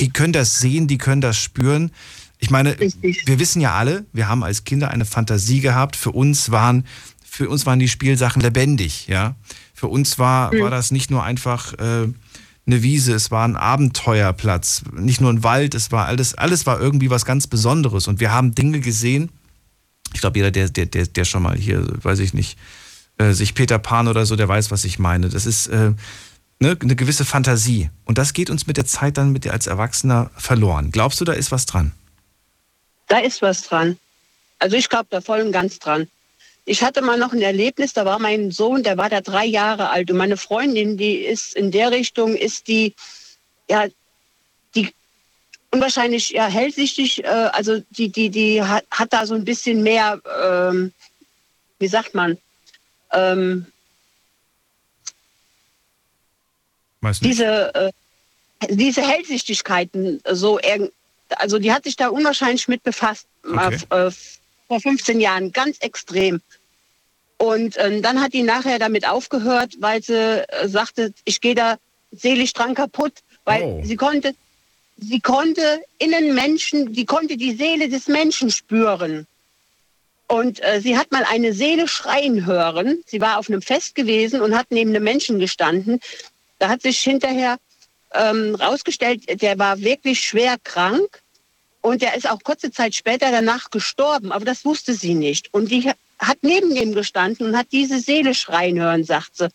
die 0.00 0.08
können 0.10 0.32
das 0.32 0.60
sehen, 0.60 0.86
die 0.86 0.96
können 0.96 1.20
das 1.20 1.36
spüren. 1.36 1.90
Ich 2.38 2.50
meine, 2.50 2.78
Richtig. 2.80 3.26
wir 3.26 3.38
wissen 3.38 3.60
ja 3.60 3.74
alle, 3.74 4.06
wir 4.14 4.28
haben 4.28 4.42
als 4.42 4.64
Kinder 4.64 4.90
eine 4.90 5.04
Fantasie 5.04 5.60
gehabt. 5.60 5.96
Für 5.96 6.12
uns 6.12 6.50
waren, 6.50 6.86
für 7.22 7.50
uns 7.50 7.66
waren 7.66 7.78
die 7.78 7.88
Spielsachen 7.88 8.40
lebendig, 8.40 9.08
ja. 9.08 9.34
Für 9.74 9.88
uns 9.88 10.18
war, 10.18 10.54
mhm. 10.54 10.60
war 10.60 10.70
das 10.70 10.90
nicht 10.90 11.10
nur 11.10 11.22
einfach 11.22 11.74
äh, 11.74 12.08
eine 12.66 12.82
Wiese, 12.82 13.12
es 13.14 13.30
war 13.30 13.46
ein 13.46 13.56
Abenteuerplatz, 13.56 14.82
nicht 14.92 15.20
nur 15.20 15.30
ein 15.30 15.42
Wald, 15.42 15.74
es 15.74 15.92
war 15.92 16.06
alles, 16.06 16.34
alles 16.34 16.66
war 16.66 16.80
irgendwie 16.80 17.10
was 17.10 17.24
ganz 17.24 17.46
Besonderes. 17.46 18.08
Und 18.08 18.20
wir 18.20 18.32
haben 18.32 18.54
Dinge 18.54 18.80
gesehen. 18.80 19.30
Ich 20.14 20.20
glaube, 20.20 20.38
jeder, 20.38 20.50
der, 20.50 20.68
der, 20.68 20.86
der, 20.86 21.06
der 21.06 21.24
schon 21.24 21.42
mal 21.42 21.56
hier, 21.56 21.84
weiß 22.02 22.20
ich 22.20 22.32
nicht, 22.32 22.58
äh, 23.18 23.32
sich 23.32 23.54
Peter 23.54 23.78
Pan 23.78 24.08
oder 24.08 24.24
so, 24.26 24.36
der 24.36 24.48
weiß, 24.48 24.70
was 24.70 24.84
ich 24.84 24.98
meine. 24.98 25.28
Das 25.28 25.44
ist, 25.44 25.66
äh, 25.66 25.92
ne, 26.58 26.76
eine 26.80 26.96
gewisse 26.96 27.24
Fantasie. 27.24 27.90
Und 28.04 28.18
das 28.18 28.32
geht 28.32 28.50
uns 28.50 28.66
mit 28.66 28.76
der 28.76 28.86
Zeit 28.86 29.18
dann 29.18 29.32
mit 29.32 29.44
dir 29.44 29.52
als 29.52 29.66
Erwachsener 29.66 30.30
verloren. 30.36 30.90
Glaubst 30.90 31.20
du, 31.20 31.24
da 31.24 31.32
ist 31.32 31.52
was 31.52 31.66
dran? 31.66 31.92
Da 33.08 33.18
ist 33.18 33.42
was 33.42 33.62
dran. 33.62 33.98
Also 34.58 34.76
ich 34.76 34.88
glaube 34.88 35.06
da 35.10 35.20
voll 35.20 35.40
und 35.40 35.52
ganz 35.52 35.78
dran. 35.78 36.08
Ich 36.66 36.82
hatte 36.82 37.02
mal 37.02 37.18
noch 37.18 37.32
ein 37.32 37.42
Erlebnis, 37.42 37.92
da 37.92 38.04
war 38.04 38.18
mein 38.18 38.50
Sohn, 38.50 38.82
der 38.82 38.96
war 38.96 39.10
da 39.10 39.20
drei 39.20 39.44
Jahre 39.44 39.90
alt 39.90 40.10
und 40.10 40.16
meine 40.16 40.38
Freundin, 40.38 40.96
die 40.96 41.16
ist 41.16 41.54
in 41.54 41.70
der 41.70 41.90
Richtung, 41.90 42.34
ist 42.34 42.68
die, 42.68 42.94
ja, 43.68 43.86
die 44.74 44.90
unwahrscheinlich 45.70 46.30
ja, 46.30 46.46
hellsichtig, 46.46 47.22
äh, 47.22 47.26
also 47.26 47.82
die, 47.90 48.08
die, 48.08 48.30
die 48.30 48.62
hat, 48.62 48.84
hat 48.90 49.12
da 49.12 49.26
so 49.26 49.34
ein 49.34 49.44
bisschen 49.44 49.82
mehr, 49.82 50.20
ähm, 50.42 50.92
wie 51.78 51.88
sagt 51.88 52.14
man, 52.14 52.38
ähm, 53.12 53.66
diese, 57.20 57.74
äh, 57.74 57.92
diese 58.70 59.06
Hellsichtigkeiten, 59.06 60.22
so 60.30 60.58
also 61.28 61.58
die 61.58 61.72
hat 61.72 61.84
sich 61.84 61.96
da 61.96 62.08
unwahrscheinlich 62.08 62.68
mit 62.68 62.82
befasst, 62.82 63.26
okay. 63.42 63.78
äh, 63.90 64.10
vor 64.68 64.80
15 64.80 65.20
Jahren, 65.20 65.52
ganz 65.52 65.78
extrem. 65.78 66.40
Und 67.36 67.76
äh, 67.76 68.00
dann 68.00 68.20
hat 68.20 68.32
die 68.32 68.42
nachher 68.42 68.78
damit 68.78 69.06
aufgehört, 69.06 69.74
weil 69.80 70.02
sie 70.02 70.48
äh, 70.48 70.68
sagte, 70.68 71.12
ich 71.24 71.40
gehe 71.40 71.54
da 71.54 71.76
seelisch 72.12 72.52
dran 72.52 72.74
kaputt, 72.74 73.12
weil 73.44 73.62
oh. 73.62 73.80
sie 73.84 73.96
konnte, 73.96 74.34
sie 74.96 75.20
konnte 75.20 75.82
in 75.98 76.12
den 76.12 76.34
Menschen, 76.34 76.92
die 76.92 77.04
konnte 77.04 77.36
die 77.36 77.54
Seele 77.54 77.88
des 77.88 78.06
Menschen 78.06 78.50
spüren. 78.50 79.26
Und 80.26 80.62
äh, 80.64 80.80
sie 80.80 80.96
hat 80.96 81.12
mal 81.12 81.24
eine 81.24 81.52
Seele 81.52 81.86
schreien 81.86 82.46
hören. 82.46 83.02
Sie 83.06 83.20
war 83.20 83.38
auf 83.38 83.48
einem 83.48 83.62
Fest 83.62 83.94
gewesen 83.94 84.40
und 84.40 84.56
hat 84.56 84.66
neben 84.70 84.90
einem 84.90 85.04
Menschen 85.04 85.38
gestanden. 85.38 86.00
Da 86.58 86.68
hat 86.70 86.82
sich 86.82 86.98
hinterher 87.00 87.58
ähm, 88.14 88.54
rausgestellt, 88.54 89.42
der 89.42 89.58
war 89.58 89.80
wirklich 89.80 90.20
schwer 90.20 90.56
krank 90.62 91.20
und 91.84 92.00
der 92.00 92.16
ist 92.16 92.30
auch 92.30 92.42
kurze 92.42 92.72
Zeit 92.72 92.94
später 92.94 93.30
danach 93.30 93.68
gestorben, 93.68 94.32
aber 94.32 94.46
das 94.46 94.64
wusste 94.64 94.94
sie 94.94 95.12
nicht. 95.12 95.52
Und 95.52 95.70
die 95.70 95.92
hat 96.18 96.38
neben 96.40 96.74
ihm 96.74 96.94
gestanden 96.94 97.46
und 97.46 97.58
hat 97.58 97.66
diese 97.72 98.00
Seele 98.00 98.34
schreien 98.34 98.80
hören, 98.80 99.04
sagt 99.04 99.36
sie. 99.36 99.50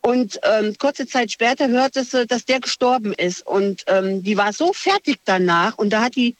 Und 0.00 0.40
ähm, 0.42 0.76
kurze 0.78 1.06
Zeit 1.06 1.30
später 1.30 1.68
hörte 1.68 2.02
sie, 2.02 2.26
dass 2.26 2.44
der 2.44 2.58
gestorben 2.58 3.12
ist. 3.12 3.46
Und 3.46 3.84
ähm, 3.86 4.24
die 4.24 4.36
war 4.36 4.52
so 4.52 4.72
fertig 4.72 5.20
danach 5.26 5.78
und 5.78 5.90
da 5.90 6.02
hat 6.02 6.16
die 6.16 6.34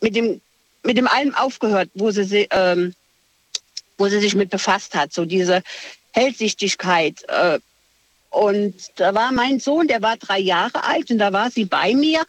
mit 0.00 0.16
dem, 0.16 0.40
mit 0.82 0.96
dem 0.96 1.06
allem 1.06 1.34
aufgehört, 1.34 1.90
wo 1.92 2.10
sie, 2.10 2.48
ähm, 2.52 2.94
wo 3.98 4.08
sie 4.08 4.20
sich 4.20 4.34
mit 4.34 4.48
befasst 4.48 4.94
hat. 4.94 5.12
So 5.12 5.26
diese 5.26 5.62
Hellsichtigkeit. 6.12 7.22
Äh, 7.28 7.58
und 8.30 8.76
da 8.96 9.14
war 9.14 9.30
mein 9.30 9.60
Sohn, 9.60 9.88
der 9.88 10.00
war 10.00 10.16
drei 10.16 10.38
Jahre 10.38 10.84
alt 10.84 11.10
und 11.10 11.18
da 11.18 11.34
war 11.34 11.50
sie 11.50 11.66
bei 11.66 11.94
mir. 11.94 12.24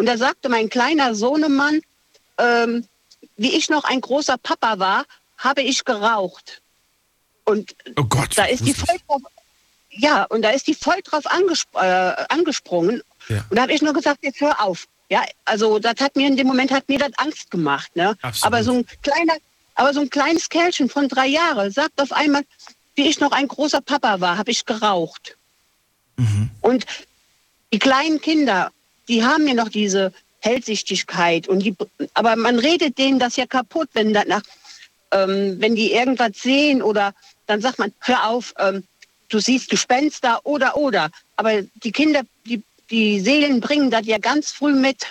Und 0.00 0.06
da 0.06 0.16
sagte 0.16 0.48
mein 0.48 0.70
kleiner 0.70 1.14
Sohnemann, 1.14 1.82
ähm, 2.38 2.86
wie 3.36 3.54
ich 3.54 3.68
noch 3.68 3.84
ein 3.84 4.00
großer 4.00 4.38
Papa 4.38 4.78
war, 4.78 5.04
habe 5.36 5.60
ich 5.60 5.84
geraucht. 5.84 6.62
Und 7.44 7.76
oh 7.98 8.04
Gott, 8.04 8.30
da 8.38 8.46
ist 8.46 8.64
die 8.64 8.72
voll 8.72 8.96
drauf, 9.06 9.20
ja, 9.90 10.24
und 10.24 10.40
da 10.40 10.48
ist 10.48 10.68
die 10.68 10.74
voll 10.74 11.02
drauf 11.04 11.26
angespr 11.26 11.82
äh, 11.82 12.24
angesprungen. 12.30 13.02
Ja. 13.28 13.44
Und 13.50 13.56
da 13.56 13.60
habe 13.60 13.74
ich 13.74 13.82
nur 13.82 13.92
gesagt, 13.92 14.20
jetzt 14.22 14.40
hör 14.40 14.62
auf. 14.62 14.86
Ja, 15.10 15.22
also 15.44 15.78
das 15.78 15.96
hat 16.00 16.16
mir 16.16 16.28
in 16.28 16.38
dem 16.38 16.46
Moment 16.46 16.70
hat 16.70 16.88
mir 16.88 16.98
das 16.98 17.12
Angst 17.18 17.50
gemacht. 17.50 17.94
Ne? 17.94 18.16
Aber 18.40 18.64
so 18.64 18.72
ein 18.72 18.86
kleiner, 19.02 19.34
aber 19.74 19.92
so 19.92 20.00
ein 20.00 20.08
kleines 20.08 20.48
Kerlchen 20.48 20.88
von 20.88 21.08
drei 21.08 21.26
Jahren 21.26 21.70
sagt 21.72 22.00
auf 22.00 22.12
einmal, 22.12 22.44
wie 22.94 23.06
ich 23.06 23.20
noch 23.20 23.32
ein 23.32 23.48
großer 23.48 23.82
Papa 23.82 24.22
war, 24.22 24.38
habe 24.38 24.50
ich 24.50 24.64
geraucht. 24.64 25.36
Mhm. 26.16 26.48
Und 26.62 26.86
die 27.70 27.78
kleinen 27.78 28.22
Kinder, 28.22 28.72
die 29.10 29.24
haben 29.24 29.46
ja 29.48 29.54
noch 29.54 29.68
diese 29.68 30.12
Hellsichtigkeit. 30.38 31.48
Und 31.48 31.60
die, 31.64 31.74
aber 32.14 32.36
man 32.36 32.58
redet 32.58 32.96
denen 32.96 33.18
das 33.18 33.36
ja 33.36 33.44
kaputt, 33.44 33.88
wenn 33.92 34.14
danach, 34.14 34.42
ähm, 35.10 35.56
wenn 35.58 35.74
die 35.74 35.92
irgendwas 35.92 36.30
sehen 36.34 36.80
oder 36.80 37.12
dann 37.46 37.60
sagt 37.60 37.80
man, 37.80 37.92
hör 38.00 38.28
auf, 38.28 38.54
ähm, 38.58 38.84
du 39.28 39.40
siehst 39.40 39.68
Gespenster 39.68 40.40
oder 40.44 40.76
oder. 40.76 41.10
Aber 41.36 41.62
die 41.82 41.92
Kinder, 41.92 42.22
die, 42.46 42.62
die 42.90 43.20
Seelen 43.20 43.60
bringen 43.60 43.90
das 43.90 44.06
ja 44.06 44.18
ganz 44.18 44.52
früh 44.52 44.72
mit. 44.72 45.04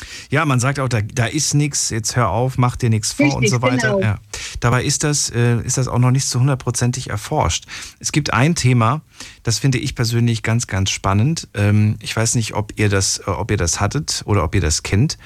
Mhm. 0.00 0.06
Ja, 0.30 0.44
man 0.44 0.60
sagt 0.60 0.78
auch, 0.78 0.88
da, 0.88 1.00
da 1.00 1.26
ist 1.26 1.54
nichts, 1.54 1.90
jetzt 1.90 2.16
hör 2.16 2.28
auf, 2.28 2.58
mach 2.58 2.76
dir 2.76 2.90
nichts 2.90 3.12
vor 3.12 3.26
Richtig, 3.26 3.38
und 3.38 3.48
so 3.48 3.62
weiter. 3.62 3.94
Genau. 3.94 4.00
Ja. 4.00 4.18
Dabei 4.60 4.84
ist 4.84 5.04
das, 5.04 5.30
äh, 5.30 5.60
ist 5.62 5.78
das 5.78 5.88
auch 5.88 5.98
noch 5.98 6.10
nicht 6.10 6.26
so 6.26 6.40
hundertprozentig 6.40 7.10
erforscht. 7.10 7.64
Es 7.98 8.12
gibt 8.12 8.32
ein 8.32 8.54
Thema, 8.54 9.00
das 9.42 9.58
finde 9.58 9.78
ich 9.78 9.94
persönlich 9.94 10.42
ganz, 10.42 10.66
ganz 10.66 10.90
spannend. 10.90 11.48
Ähm, 11.54 11.96
ich 12.00 12.14
weiß 12.14 12.34
nicht, 12.34 12.54
ob 12.54 12.72
ihr, 12.76 12.88
das, 12.88 13.18
äh, 13.18 13.30
ob 13.30 13.50
ihr 13.50 13.56
das 13.56 13.80
hattet 13.80 14.22
oder 14.26 14.44
ob 14.44 14.54
ihr 14.54 14.60
das 14.60 14.82
kennt, 14.82 15.18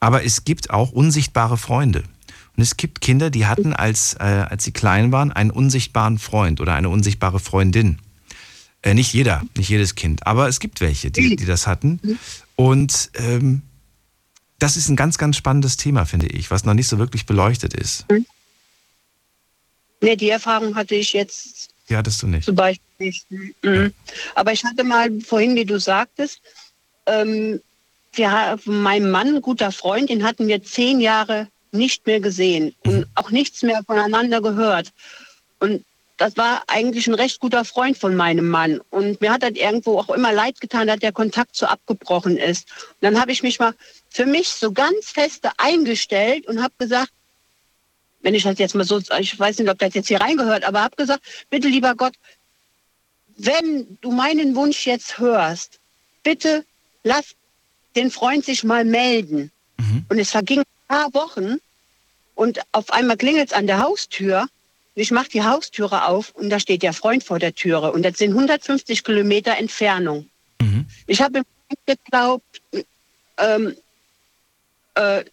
aber 0.00 0.24
es 0.24 0.44
gibt 0.44 0.70
auch 0.70 0.92
unsichtbare 0.92 1.56
Freunde. 1.56 2.04
Und 2.56 2.62
es 2.62 2.76
gibt 2.76 3.00
Kinder, 3.00 3.30
die 3.30 3.46
hatten, 3.46 3.72
als, 3.72 4.14
äh, 4.14 4.22
als 4.22 4.64
sie 4.64 4.72
klein 4.72 5.10
waren, 5.10 5.32
einen 5.32 5.50
unsichtbaren 5.50 6.18
Freund 6.18 6.60
oder 6.60 6.74
eine 6.74 6.88
unsichtbare 6.88 7.40
Freundin. 7.40 7.98
Äh, 8.82 8.94
nicht 8.94 9.12
jeder, 9.12 9.42
nicht 9.56 9.68
jedes 9.68 9.96
Kind, 9.96 10.26
aber 10.26 10.48
es 10.48 10.60
gibt 10.60 10.80
welche, 10.80 11.10
die, 11.10 11.36
die 11.36 11.46
das 11.46 11.66
hatten. 11.66 12.00
Und 12.54 13.10
ähm, 13.14 13.62
das 14.58 14.76
ist 14.76 14.88
ein 14.88 14.96
ganz, 14.96 15.18
ganz 15.18 15.36
spannendes 15.36 15.76
Thema, 15.76 16.06
finde 16.06 16.26
ich, 16.26 16.50
was 16.50 16.64
noch 16.64 16.74
nicht 16.74 16.88
so 16.88 16.98
wirklich 16.98 17.26
beleuchtet 17.26 17.74
ist. 17.74 18.10
Mhm. 18.10 18.26
Nee, 20.00 20.16
die 20.16 20.30
Erfahrung 20.30 20.74
hatte 20.74 20.94
ich 20.94 21.12
jetzt. 21.12 21.70
Die 21.88 21.96
hattest 21.96 22.22
du 22.22 22.26
nicht. 22.26 22.44
Zum 22.44 22.54
Beispiel 22.54 22.84
nicht. 22.98 23.30
Mhm. 23.30 23.54
Ja. 23.62 23.88
Aber 24.34 24.52
ich 24.52 24.64
hatte 24.64 24.84
mal 24.84 25.10
vorhin, 25.20 25.54
wie 25.54 25.64
du 25.64 25.78
sagtest, 25.78 26.40
ähm, 27.06 27.60
wir 28.12 28.58
meinen 28.64 29.10
Mann, 29.10 29.36
ein 29.36 29.42
guter 29.42 29.72
Freund, 29.72 30.08
den 30.08 30.24
hatten 30.24 30.46
wir 30.46 30.62
zehn 30.62 31.00
Jahre 31.00 31.48
nicht 31.72 32.06
mehr 32.06 32.20
gesehen 32.20 32.74
mhm. 32.84 32.90
und 32.90 33.06
auch 33.14 33.30
nichts 33.30 33.62
mehr 33.62 33.82
voneinander 33.84 34.40
gehört. 34.40 34.92
Und 35.58 35.84
das 36.16 36.36
war 36.36 36.62
eigentlich 36.68 37.06
ein 37.06 37.14
recht 37.14 37.40
guter 37.40 37.64
Freund 37.64 37.98
von 37.98 38.14
meinem 38.14 38.48
Mann. 38.48 38.80
Und 38.90 39.20
mir 39.20 39.32
hat 39.32 39.42
das 39.42 39.52
irgendwo 39.52 39.98
auch 39.98 40.10
immer 40.10 40.32
leid 40.32 40.60
getan, 40.60 40.86
dass 40.86 41.00
der 41.00 41.12
Kontakt 41.12 41.56
so 41.56 41.66
abgebrochen 41.66 42.36
ist. 42.36 42.68
Und 42.70 43.02
dann 43.02 43.20
habe 43.20 43.32
ich 43.32 43.42
mich 43.42 43.58
mal 43.58 43.74
für 44.14 44.26
mich 44.26 44.48
so 44.48 44.72
ganz 44.72 45.10
feste 45.10 45.50
eingestellt 45.58 46.46
und 46.46 46.62
habe 46.62 46.74
gesagt, 46.78 47.10
wenn 48.22 48.34
ich 48.34 48.44
das 48.44 48.58
jetzt 48.58 48.74
mal 48.74 48.84
so, 48.84 49.00
ich 49.18 49.38
weiß 49.38 49.58
nicht, 49.58 49.68
ob 49.68 49.78
das 49.78 49.94
jetzt 49.94 50.08
hier 50.08 50.20
reingehört, 50.20 50.64
aber 50.64 50.82
habe 50.82 50.96
gesagt, 50.96 51.22
bitte 51.50 51.68
lieber 51.68 51.94
Gott, 51.94 52.14
wenn 53.36 53.98
du 54.00 54.12
meinen 54.12 54.54
Wunsch 54.54 54.86
jetzt 54.86 55.18
hörst, 55.18 55.80
bitte 56.22 56.64
lass 57.02 57.34
den 57.96 58.10
Freund 58.10 58.44
sich 58.44 58.64
mal 58.64 58.84
melden. 58.84 59.50
Mhm. 59.76 60.06
Und 60.08 60.18
es 60.18 60.30
vergingen 60.30 60.64
ein 60.64 60.96
paar 60.96 61.14
Wochen 61.14 61.56
und 62.34 62.60
auf 62.72 62.92
einmal 62.92 63.16
klingelt 63.16 63.48
es 63.48 63.52
an 63.52 63.66
der 63.66 63.80
Haustür 63.80 64.46
ich 64.94 65.10
mache 65.10 65.28
die 65.28 65.42
Haustüre 65.42 66.06
auf 66.06 66.30
und 66.34 66.50
da 66.50 66.60
steht 66.60 66.82
der 66.82 66.92
Freund 66.92 67.24
vor 67.24 67.38
der 67.38 67.54
Türe 67.54 67.92
und 67.92 68.04
das 68.04 68.16
sind 68.18 68.30
150 68.30 69.02
Kilometer 69.02 69.56
Entfernung. 69.56 70.28
Mhm. 70.60 70.86
Ich 71.06 71.20
habe 71.20 71.42
geglaubt, 71.86 72.62
ähm, 73.38 73.74
äh, 74.94 75.24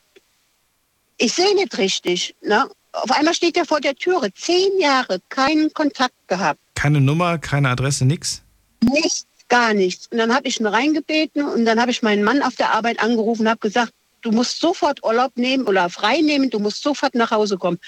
ich 1.17 1.33
sehe 1.33 1.55
nicht 1.55 1.77
richtig. 1.77 2.35
Ne? 2.41 2.69
Auf 2.93 3.11
einmal 3.11 3.33
steht 3.33 3.57
er 3.57 3.65
vor 3.65 3.79
der 3.79 3.95
Türe. 3.95 4.33
Zehn 4.33 4.79
Jahre 4.79 5.19
keinen 5.29 5.73
Kontakt 5.73 6.15
gehabt. 6.27 6.59
Keine 6.75 6.99
Nummer, 6.99 7.37
keine 7.37 7.69
Adresse, 7.69 8.05
nichts? 8.05 8.41
Nichts, 8.83 9.27
gar 9.47 9.73
nichts. 9.73 10.07
Und 10.07 10.17
dann 10.17 10.33
habe 10.33 10.47
ich 10.47 10.59
ihn 10.59 10.65
reingebeten 10.65 11.45
und 11.45 11.65
dann 11.65 11.79
habe 11.79 11.91
ich 11.91 12.01
meinen 12.01 12.23
Mann 12.23 12.41
auf 12.41 12.55
der 12.55 12.73
Arbeit 12.73 13.01
angerufen 13.01 13.43
und 13.43 13.49
habe 13.49 13.59
gesagt, 13.59 13.93
du 14.21 14.31
musst 14.31 14.59
sofort 14.59 15.03
Urlaub 15.03 15.35
nehmen 15.35 15.67
oder 15.67 15.89
frei 15.89 16.21
nehmen, 16.21 16.49
du 16.49 16.59
musst 16.59 16.81
sofort 16.81 17.15
nach 17.15 17.31
Hause 17.31 17.57
kommen 17.57 17.79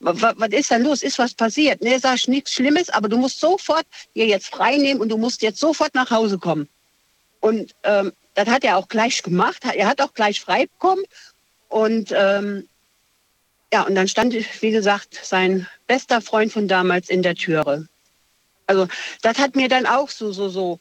was, 0.00 0.34
was 0.36 0.48
ist 0.50 0.70
denn 0.70 0.82
los? 0.82 1.02
Ist 1.02 1.18
was 1.18 1.34
passiert? 1.34 1.82
Nee, 1.82 1.98
sag 1.98 2.16
ich 2.16 2.28
nichts 2.28 2.52
Schlimmes, 2.52 2.90
aber 2.90 3.08
du 3.08 3.16
musst 3.16 3.40
sofort 3.40 3.86
hier 4.14 4.26
jetzt 4.26 4.48
frei 4.48 4.76
nehmen 4.76 5.00
und 5.00 5.08
du 5.08 5.16
musst 5.16 5.42
jetzt 5.42 5.58
sofort 5.58 5.94
nach 5.94 6.10
Hause 6.10 6.38
kommen. 6.38 6.68
Und 7.40 7.74
ähm, 7.84 8.12
das 8.36 8.48
hat 8.48 8.64
er 8.64 8.76
auch 8.76 8.88
gleich 8.88 9.22
gemacht. 9.22 9.64
Er 9.64 9.88
hat 9.88 10.00
auch 10.00 10.12
gleich 10.14 10.40
frei 10.40 10.66
bekommen. 10.66 11.02
Und 11.68 12.12
ähm, 12.14 12.68
ja, 13.72 13.82
und 13.82 13.94
dann 13.94 14.06
stand, 14.06 14.34
wie 14.34 14.70
gesagt, 14.70 15.18
sein 15.22 15.66
bester 15.86 16.20
Freund 16.20 16.52
von 16.52 16.68
damals 16.68 17.08
in 17.08 17.22
der 17.22 17.34
Türe. 17.34 17.88
Also 18.66 18.86
das 19.22 19.38
hat 19.38 19.56
mir 19.56 19.68
dann 19.68 19.86
auch 19.86 20.10
so, 20.10 20.32
so, 20.32 20.48
so, 20.48 20.78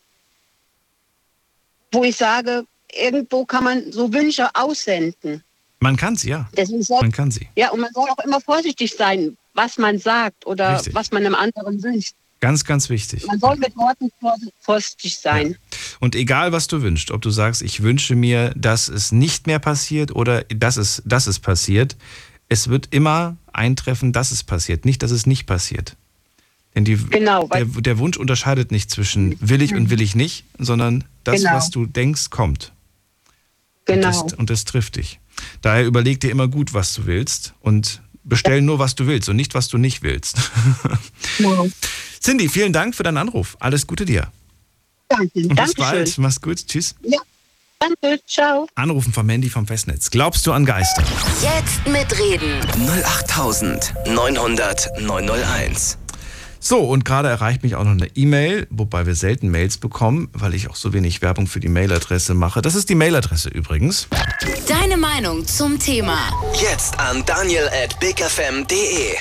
wo 1.92 2.04
ich 2.04 2.18
sage, 2.18 2.66
irgendwo 2.94 3.46
kann 3.46 3.64
man 3.64 3.92
so 3.92 4.14
Wünsche 4.14 4.50
aussenden. 4.54 5.44
Man 5.80 5.96
kann 5.96 6.16
sie, 6.16 6.30
ja. 6.30 6.50
Soll, 6.56 7.02
man 7.02 7.12
kann 7.12 7.32
sie. 7.32 7.48
Ja, 7.56 7.70
und 7.70 7.80
man 7.80 7.94
soll 7.94 8.10
auch 8.10 8.24
immer 8.24 8.42
vorsichtig 8.42 8.94
sein, 8.94 9.38
was 9.54 9.78
man 9.78 9.98
sagt 9.98 10.46
oder 10.46 10.76
Richtig. 10.76 10.94
was 10.94 11.12
man 11.12 11.26
einem 11.26 11.36
anderen 11.36 11.82
wünscht. 11.82 12.16
Ganz, 12.46 12.64
ganz 12.64 12.90
wichtig. 12.92 13.26
Man 13.26 13.40
soll 13.40 13.56
mit 13.56 13.76
Worten 13.76 14.12
vorsichtig 14.60 15.18
sein. 15.18 15.50
Ja. 15.50 15.58
Und 16.00 16.14
egal, 16.14 16.52
was 16.52 16.68
du 16.68 16.84
wünschst, 16.84 17.10
ob 17.10 17.24
du 17.24 17.32
sagst, 17.32 17.64
ich 17.64 17.82
wünsche 17.82 18.16
mir, 18.16 18.54
dass 18.56 18.88
es 18.88 19.12
nicht 19.12 19.48
mehr 19.48 19.58
passiert 19.58 20.16
oder 20.16 20.44
dass 20.44 20.78
es, 20.78 21.02
dass 21.08 21.26
es 21.26 21.40
passiert, 21.40 21.98
es 22.48 22.68
wird 22.68 22.90
immer 22.92 23.36
eintreffen, 23.52 24.14
dass 24.14 24.30
es 24.30 24.44
passiert, 24.44 24.86
nicht, 24.86 25.02
dass 25.02 25.10
es 25.10 25.26
nicht 25.26 25.48
passiert. 25.48 25.98
Denn 26.76 26.86
die, 26.86 26.98
genau, 26.98 27.48
der, 27.48 27.66
der, 27.66 27.98
Wunsch 27.98 28.18
unterscheidet 28.18 28.72
nicht 28.72 28.92
zwischen 28.92 29.36
will 29.40 29.64
ich 29.64 29.74
und 29.74 29.90
will 29.90 30.02
ich 30.02 30.14
nicht, 30.14 30.46
sondern 30.60 31.04
das, 31.24 31.38
genau. 31.38 31.56
was 31.56 31.72
du 31.72 31.88
denkst, 31.88 32.30
kommt. 32.30 32.74
Genau. 33.86 33.96
Und 33.96 34.04
das, 34.04 34.34
und 34.38 34.50
das 34.52 34.66
trifft 34.66 34.98
dich. 34.98 35.20
Daher 35.64 35.88
überleg 35.88 36.20
dir 36.20 36.30
immer 36.30 36.48
gut, 36.48 36.76
was 36.76 36.94
du 36.94 37.08
willst 37.08 37.56
und 37.62 38.04
bestell 38.24 38.62
nur, 38.62 38.78
was 38.78 38.94
du 38.94 39.08
willst 39.08 39.30
und 39.30 39.36
nicht, 39.36 39.56
was 39.56 39.68
du 39.68 39.80
nicht 39.80 40.04
willst. 40.04 40.52
Wow. 41.40 41.72
Cindy, 42.26 42.50
vielen 42.50 42.74
Dank 42.74 42.96
für 42.96 43.04
deinen 43.04 43.18
Anruf. 43.18 43.56
Alles 43.60 43.86
Gute 43.86 44.04
dir. 44.04 44.32
Danke. 45.10 45.48
Und 45.48 45.56
bis 45.56 45.76
bald. 45.76 46.18
Mach's 46.18 46.42
gut. 46.42 46.66
Tschüss. 46.66 46.96
Ja. 47.04 47.20
Danke, 47.78 48.20
ciao. 48.26 48.68
Anrufen 48.74 49.14
vom 49.14 49.28
Mandy 49.28 49.48
vom 49.48 49.68
Festnetz. 49.68 50.10
Glaubst 50.10 50.48
du 50.48 50.52
an 50.52 50.66
Geister? 50.66 51.04
Jetzt 51.44 51.86
mitreden. 51.86 52.60
08900 53.06 55.00
901. 55.02 56.00
So, 56.60 56.80
und 56.80 57.06
gerade 57.06 57.28
erreicht 57.28 57.62
mich 57.62 57.76
auch 57.76 57.84
noch 57.84 57.92
eine 57.92 58.08
E-Mail, 58.16 58.66
wobei 58.72 59.06
wir 59.06 59.14
selten 59.14 59.50
Mails 59.50 59.78
bekommen, 59.78 60.30
weil 60.34 60.56
ich 60.56 60.68
auch 60.68 60.76
so 60.76 60.94
wenig 60.94 61.22
Werbung 61.22 61.46
für 61.46 61.60
die 61.60 61.70
Mailadresse 61.70 62.34
mache. 62.34 62.64
Das 62.64 62.74
ist 62.74 62.90
die 62.90 62.96
Mailadresse 62.96 63.50
übrigens. 63.50 64.08
Deine 64.68 64.98
Meinung 64.98 65.46
zum 65.46 65.78
Thema. 65.78 66.32
Jetzt 66.60 66.98
an 67.00 67.24
daniel 67.28 67.68
at 67.68 68.00
bigfm.de. 68.00 69.14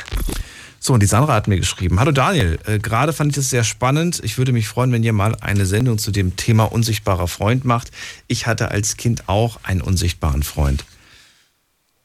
So, 0.86 0.92
und 0.92 1.02
die 1.02 1.06
Sandra 1.06 1.32
hat 1.32 1.48
mir 1.48 1.56
geschrieben. 1.56 1.98
Hallo 1.98 2.12
Daniel, 2.12 2.58
äh, 2.66 2.78
gerade 2.78 3.14
fand 3.14 3.32
ich 3.32 3.38
es 3.38 3.48
sehr 3.48 3.64
spannend. 3.64 4.20
Ich 4.22 4.36
würde 4.36 4.52
mich 4.52 4.68
freuen, 4.68 4.92
wenn 4.92 5.02
ihr 5.02 5.14
mal 5.14 5.34
eine 5.36 5.64
Sendung 5.64 5.96
zu 5.96 6.10
dem 6.10 6.36
Thema 6.36 6.64
unsichtbarer 6.64 7.26
Freund 7.26 7.64
macht. 7.64 7.90
Ich 8.26 8.46
hatte 8.46 8.70
als 8.70 8.98
Kind 8.98 9.26
auch 9.26 9.60
einen 9.62 9.80
unsichtbaren 9.80 10.42
Freund. 10.42 10.84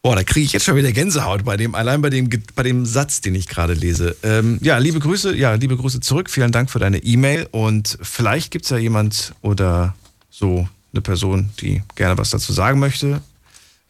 Boah, 0.01 0.15
da 0.15 0.23
kriege 0.23 0.45
ich 0.45 0.53
jetzt 0.53 0.63
schon 0.63 0.77
wieder 0.77 0.93
Gänsehaut 0.93 1.43
bei 1.43 1.57
dem, 1.57 1.75
allein 1.75 2.01
bei 2.01 2.09
dem, 2.09 2.29
bei 2.55 2.63
dem 2.63 2.85
Satz, 2.85 3.19
den 3.19 3.35
ich 3.35 3.49
gerade 3.49 3.73
lese. 3.73 4.15
Ähm, 4.23 4.59
ja, 4.61 4.77
liebe 4.77 4.99
Grüße, 4.99 5.35
ja, 5.35 5.55
liebe 5.55 5.75
Grüße 5.75 5.99
zurück. 5.99 6.29
Vielen 6.29 6.53
Dank 6.53 6.71
für 6.71 6.79
deine 6.79 6.99
E-Mail. 6.99 7.49
Und 7.51 7.97
vielleicht 8.01 8.49
gibt 8.49 8.63
es 8.63 8.71
ja 8.71 8.77
jemand 8.77 9.33
oder 9.41 9.93
so 10.29 10.69
eine 10.93 11.01
Person, 11.01 11.49
die 11.59 11.83
gerne 11.95 12.17
was 12.17 12.29
dazu 12.29 12.53
sagen 12.53 12.79
möchte. 12.79 13.21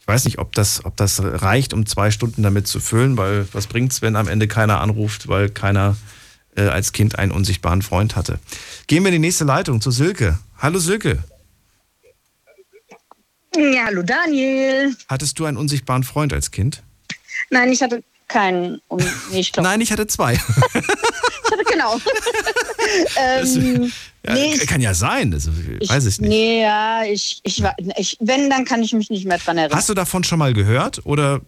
Ich 0.00 0.08
weiß 0.08 0.24
nicht, 0.24 0.38
ob 0.38 0.52
das, 0.52 0.84
ob 0.84 0.96
das 0.96 1.22
reicht, 1.22 1.72
um 1.72 1.86
zwei 1.86 2.10
Stunden 2.10 2.42
damit 2.42 2.66
zu 2.66 2.80
füllen, 2.80 3.16
weil 3.16 3.46
was 3.52 3.66
bringt's, 3.66 4.02
wenn 4.02 4.16
am 4.16 4.28
Ende 4.28 4.48
keiner 4.48 4.80
anruft, 4.80 5.28
weil 5.28 5.48
keiner 5.50 5.96
äh, 6.56 6.62
als 6.62 6.92
Kind 6.92 7.18
einen 7.18 7.32
unsichtbaren 7.32 7.82
Freund 7.82 8.16
hatte. 8.16 8.38
Gehen 8.86 9.04
wir 9.04 9.08
in 9.08 9.14
die 9.14 9.26
nächste 9.26 9.44
Leitung 9.44 9.80
zu 9.80 9.90
Silke. 9.90 10.38
Hallo 10.58 10.78
Silke. 10.78 11.22
Ja, 13.56 13.86
hallo 13.86 14.02
Daniel. 14.02 14.94
Hattest 15.08 15.38
du 15.38 15.44
einen 15.44 15.56
unsichtbaren 15.56 16.04
Freund 16.04 16.32
als 16.32 16.50
Kind? 16.50 16.82
Nein, 17.50 17.72
ich 17.72 17.82
hatte 17.82 18.02
keinen. 18.28 18.80
Und 18.88 19.04
nee, 19.30 19.40
ich 19.40 19.52
Nein, 19.56 19.80
ich 19.80 19.92
hatte 19.92 20.06
zwei. 20.06 20.34
genau. 21.70 21.96
ähm, 23.16 23.92
Ja, 24.26 24.34
nee, 24.34 24.56
kann 24.66 24.80
ja 24.80 24.92
sein, 24.94 25.32
also, 25.32 25.50
weiß 25.52 26.06
ich 26.06 26.20
nicht. 26.20 26.28
Nee, 26.28 26.62
ja, 26.62 27.02
ich, 27.04 27.40
ich, 27.42 27.62
ich, 27.96 28.16
wenn, 28.20 28.50
dann 28.50 28.64
kann 28.64 28.82
ich 28.82 28.92
mich 28.92 29.08
nicht 29.10 29.26
mehr 29.26 29.38
dran 29.38 29.56
erinnern. 29.58 29.76
Hast 29.78 29.88
du 29.88 29.94
davon 29.94 30.24
schon 30.24 30.38
mal 30.38 30.52
gehört 30.52 31.00
oder 31.06 31.40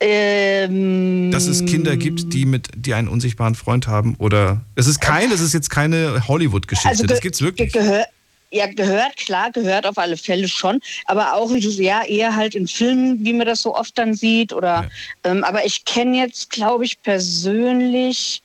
ähm, 0.00 1.30
dass 1.32 1.46
es 1.48 1.64
Kinder 1.64 1.96
gibt, 1.96 2.32
die 2.32 2.44
mit 2.46 2.68
die 2.74 2.94
einen 2.94 3.08
unsichtbaren 3.08 3.54
Freund 3.56 3.88
haben 3.88 4.14
oder 4.18 4.64
es 4.76 4.86
ist 4.86 5.00
kein, 5.00 5.32
es 5.32 5.40
ist 5.40 5.54
jetzt 5.54 5.70
keine 5.70 6.26
Hollywood-Geschichte, 6.28 6.88
also 6.88 7.04
das 7.06 7.20
gibt's 7.20 7.40
wirklich. 7.42 7.72
ge- 7.72 7.82
Gehör, 7.82 8.04
ja, 8.50 8.66
gehört, 8.66 9.16
klar, 9.16 9.50
gehört 9.50 9.86
auf 9.86 9.98
alle 9.98 10.16
Fälle 10.16 10.48
schon. 10.48 10.80
Aber 11.06 11.34
auch, 11.34 11.50
ja, 11.54 12.02
eher 12.04 12.34
halt 12.34 12.54
in 12.54 12.66
Filmen, 12.68 13.22
wie 13.24 13.32
man 13.34 13.46
das 13.46 13.60
so 13.60 13.74
oft 13.74 13.98
dann 13.98 14.14
sieht. 14.14 14.52
Oder, 14.54 14.88
ähm, 15.24 15.44
aber 15.44 15.66
ich 15.66 15.84
kenne 15.84 16.16
jetzt, 16.16 16.48
glaube 16.50 16.84
ich, 16.86 17.02
persönlich 17.02 18.40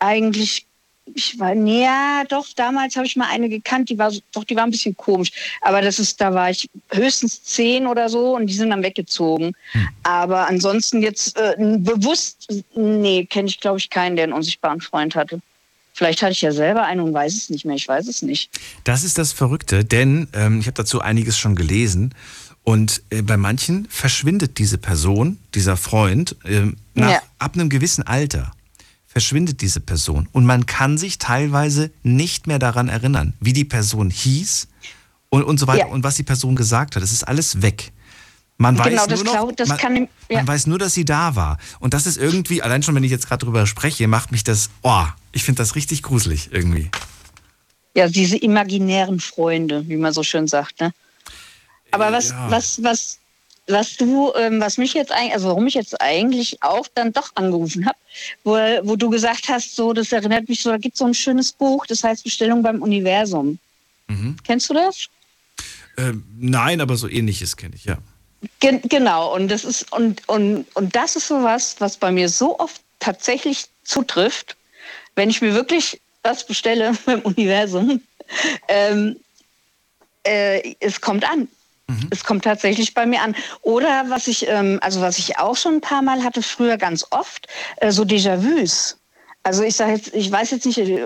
eigentlich, 0.00 0.66
ich 1.14 1.38
war, 1.38 1.54
ja, 1.54 2.22
doch, 2.28 2.46
damals 2.56 2.96
habe 2.96 3.06
ich 3.06 3.16
mal 3.16 3.28
eine 3.30 3.48
gekannt, 3.48 3.88
die 3.88 3.98
war, 3.98 4.10
so- 4.10 4.20
doch, 4.32 4.44
die 4.44 4.54
war 4.56 4.64
ein 4.64 4.70
bisschen 4.70 4.96
komisch. 4.96 5.30
Aber 5.60 5.80
das 5.82 5.98
ist, 5.98 6.20
da 6.20 6.34
war 6.34 6.50
ich 6.50 6.68
höchstens 6.92 7.42
zehn 7.42 7.86
oder 7.86 8.08
so 8.08 8.36
und 8.36 8.46
die 8.46 8.54
sind 8.54 8.70
dann 8.70 8.82
weggezogen. 8.82 9.52
Aber 10.02 10.46
ansonsten 10.48 11.02
jetzt 11.02 11.36
äh, 11.38 11.54
bewusst, 11.58 12.48
nee, 12.74 13.24
kenne 13.26 13.48
ich, 13.48 13.60
glaube 13.60 13.78
ich, 13.78 13.90
keinen, 13.90 14.16
der 14.16 14.24
einen 14.24 14.32
unsichtbaren 14.32 14.80
Freund 14.80 15.14
hatte. 15.14 15.40
Vielleicht 15.92 16.22
hatte 16.22 16.32
ich 16.32 16.40
ja 16.40 16.52
selber 16.52 16.84
einen 16.84 17.00
und 17.00 17.12
weiß 17.12 17.34
es 17.36 17.50
nicht 17.50 17.64
mehr. 17.64 17.76
Ich 17.76 17.86
weiß 17.88 18.06
es 18.06 18.22
nicht. 18.22 18.50
Das 18.84 19.02
ist 19.04 19.18
das 19.18 19.32
Verrückte, 19.32 19.84
denn 19.84 20.28
ähm, 20.32 20.60
ich 20.60 20.66
habe 20.66 20.76
dazu 20.76 21.00
einiges 21.00 21.36
schon 21.38 21.56
gelesen 21.56 22.14
und 22.62 23.02
äh, 23.10 23.22
bei 23.22 23.36
manchen 23.36 23.86
verschwindet 23.90 24.58
diese 24.58 24.78
Person, 24.78 25.38
dieser 25.54 25.76
Freund, 25.76 26.36
ähm, 26.44 26.76
nach, 26.94 27.10
Ja. 27.10 27.22
ab 27.38 27.54
einem 27.54 27.68
gewissen 27.68 28.06
Alter 28.06 28.52
verschwindet 29.14 29.60
diese 29.60 29.80
Person 29.80 30.28
und 30.30 30.44
man 30.46 30.66
kann 30.66 30.96
sich 30.96 31.18
teilweise 31.18 31.90
nicht 32.04 32.46
mehr 32.46 32.60
daran 32.60 32.88
erinnern, 32.88 33.34
wie 33.40 33.52
die 33.52 33.64
Person 33.64 34.08
hieß 34.08 34.68
und, 35.30 35.42
und 35.42 35.58
so 35.58 35.66
weiter 35.66 35.80
Ja. 35.80 35.92
und 35.92 36.04
was 36.04 36.14
die 36.14 36.22
Person 36.22 36.54
gesagt 36.54 36.94
hat. 36.94 37.02
Es 37.02 37.10
ist 37.10 37.24
alles 37.26 37.60
weg. 37.60 37.90
Man 38.56 38.78
weiß 38.78 38.86
Genau, 38.86 39.06
nur 39.06 39.24
noch, 39.24 39.54
glaub- 39.56 39.68
man, 39.68 39.78
kann 39.78 39.96
ja. 40.28 40.36
man 40.38 40.46
weiß 40.46 40.66
nur, 40.68 40.78
dass 40.78 40.94
sie 40.94 41.04
da 41.04 41.34
war. 41.34 41.58
Und 41.80 41.92
das 41.92 42.06
ist 42.06 42.18
irgendwie, 42.18 42.62
allein 42.62 42.84
schon, 42.84 42.94
wenn 42.94 43.02
ich 43.02 43.10
jetzt 43.10 43.26
gerade 43.26 43.44
drüber 43.44 43.66
spreche, 43.66 44.06
macht 44.06 44.30
mich 44.30 44.44
das, 44.44 44.70
oh, 44.82 45.04
ich 45.32 45.42
finde 45.42 45.58
das 45.62 45.74
richtig 45.74 46.02
gruselig 46.04 46.50
irgendwie. 46.52 46.90
Ja, 47.96 48.06
diese 48.06 48.36
imaginären 48.36 49.18
Freunde, 49.18 49.88
wie 49.88 49.96
man 49.96 50.12
so 50.12 50.22
schön 50.22 50.46
sagt. 50.46 50.80
Ne? 50.80 50.92
Aber 51.90 52.12
was, 52.12 52.30
ja. 52.30 52.50
was, 52.50 52.80
was, 52.84 53.18
was 53.66 53.96
du, 53.96 54.32
ähm, 54.36 54.60
was 54.60 54.78
mich 54.78 54.94
jetzt 54.94 55.12
eigentlich, 55.12 55.34
also 55.34 55.48
warum 55.48 55.66
ich 55.66 55.74
jetzt 55.74 56.00
eigentlich 56.00 56.62
auch 56.62 56.86
dann 56.94 57.12
doch 57.12 57.30
angerufen 57.34 57.86
habe, 57.86 57.98
wo, 58.44 58.52
wo 58.88 58.96
du 58.96 59.10
gesagt 59.10 59.48
hast, 59.48 59.76
so, 59.76 59.92
das 59.92 60.12
erinnert 60.12 60.48
mich 60.48 60.62
so, 60.62 60.70
da 60.70 60.78
gibt 60.78 60.94
es 60.94 60.98
so 60.98 61.06
ein 61.06 61.14
schönes 61.14 61.52
Buch, 61.52 61.86
das 61.86 62.02
heißt 62.02 62.24
Bestellung 62.24 62.62
beim 62.62 62.82
Universum. 62.82 63.58
Mhm. 64.08 64.36
Kennst 64.44 64.70
du 64.70 64.74
das? 64.74 65.06
Ähm, 65.96 66.24
nein, 66.38 66.80
aber 66.80 66.96
so 66.96 67.08
ähnliches 67.08 67.56
kenne 67.56 67.76
ich, 67.76 67.84
ja. 67.84 67.98
Gen 68.58 68.80
genau, 68.82 69.34
und 69.34 69.48
das 69.48 69.64
ist, 69.64 69.92
und, 69.92 70.26
und, 70.28 70.64
und 70.74 70.96
das 70.96 71.14
ist 71.14 71.28
sowas, 71.28 71.76
was 71.78 71.98
bei 71.98 72.10
mir 72.10 72.28
so 72.28 72.58
oft 72.58 72.80
tatsächlich 72.98 73.66
zutrifft, 73.84 74.56
wenn 75.14 75.28
ich 75.28 75.42
mir 75.42 75.54
wirklich 75.54 76.00
was 76.22 76.46
bestelle 76.46 76.92
beim 77.06 77.20
Universum, 77.20 78.00
ähm, 78.68 79.16
äh, 80.24 80.74
es 80.80 81.00
kommt 81.00 81.28
an. 81.28 81.48
Es 82.10 82.24
kommt 82.24 82.44
tatsächlich 82.44 82.94
bei 82.94 83.06
mir 83.06 83.22
an. 83.22 83.34
Oder 83.62 84.04
was 84.08 84.26
ich, 84.28 84.48
ähm, 84.48 84.78
also 84.82 85.00
was 85.00 85.18
ich 85.18 85.38
auch 85.38 85.56
schon 85.56 85.76
ein 85.76 85.80
paar 85.80 86.02
Mal 86.02 86.22
hatte, 86.22 86.42
früher 86.42 86.76
ganz 86.76 87.06
oft, 87.10 87.46
äh, 87.76 87.90
so 87.90 88.02
Déjà-vus. 88.02 88.96
Also 89.42 89.62
ich 89.62 89.74
sage 89.74 89.92
jetzt, 89.92 90.14
ich 90.14 90.30
weiß 90.30 90.50
jetzt 90.50 90.66
nicht, 90.66 90.78
äh, 90.78 91.02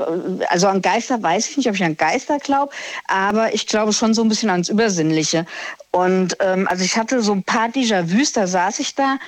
also 0.48 0.66
an 0.66 0.82
Geister 0.82 1.22
weiß 1.22 1.48
ich 1.50 1.56
nicht, 1.56 1.68
ob 1.68 1.76
ich 1.76 1.84
an 1.84 1.96
Geister 1.96 2.38
glaube, 2.38 2.72
aber 3.06 3.54
ich 3.54 3.66
glaube 3.66 3.92
schon 3.92 4.12
so 4.12 4.22
ein 4.22 4.28
bisschen 4.28 4.50
ans 4.50 4.68
Übersinnliche. 4.68 5.46
Und 5.92 6.36
ähm, 6.40 6.66
also 6.68 6.84
ich 6.84 6.96
hatte 6.96 7.22
so 7.22 7.32
ein 7.32 7.44
paar 7.44 7.68
Déjà-vus, 7.68 8.32
da 8.32 8.46
saß 8.46 8.80
ich 8.80 8.94
da 8.94 9.18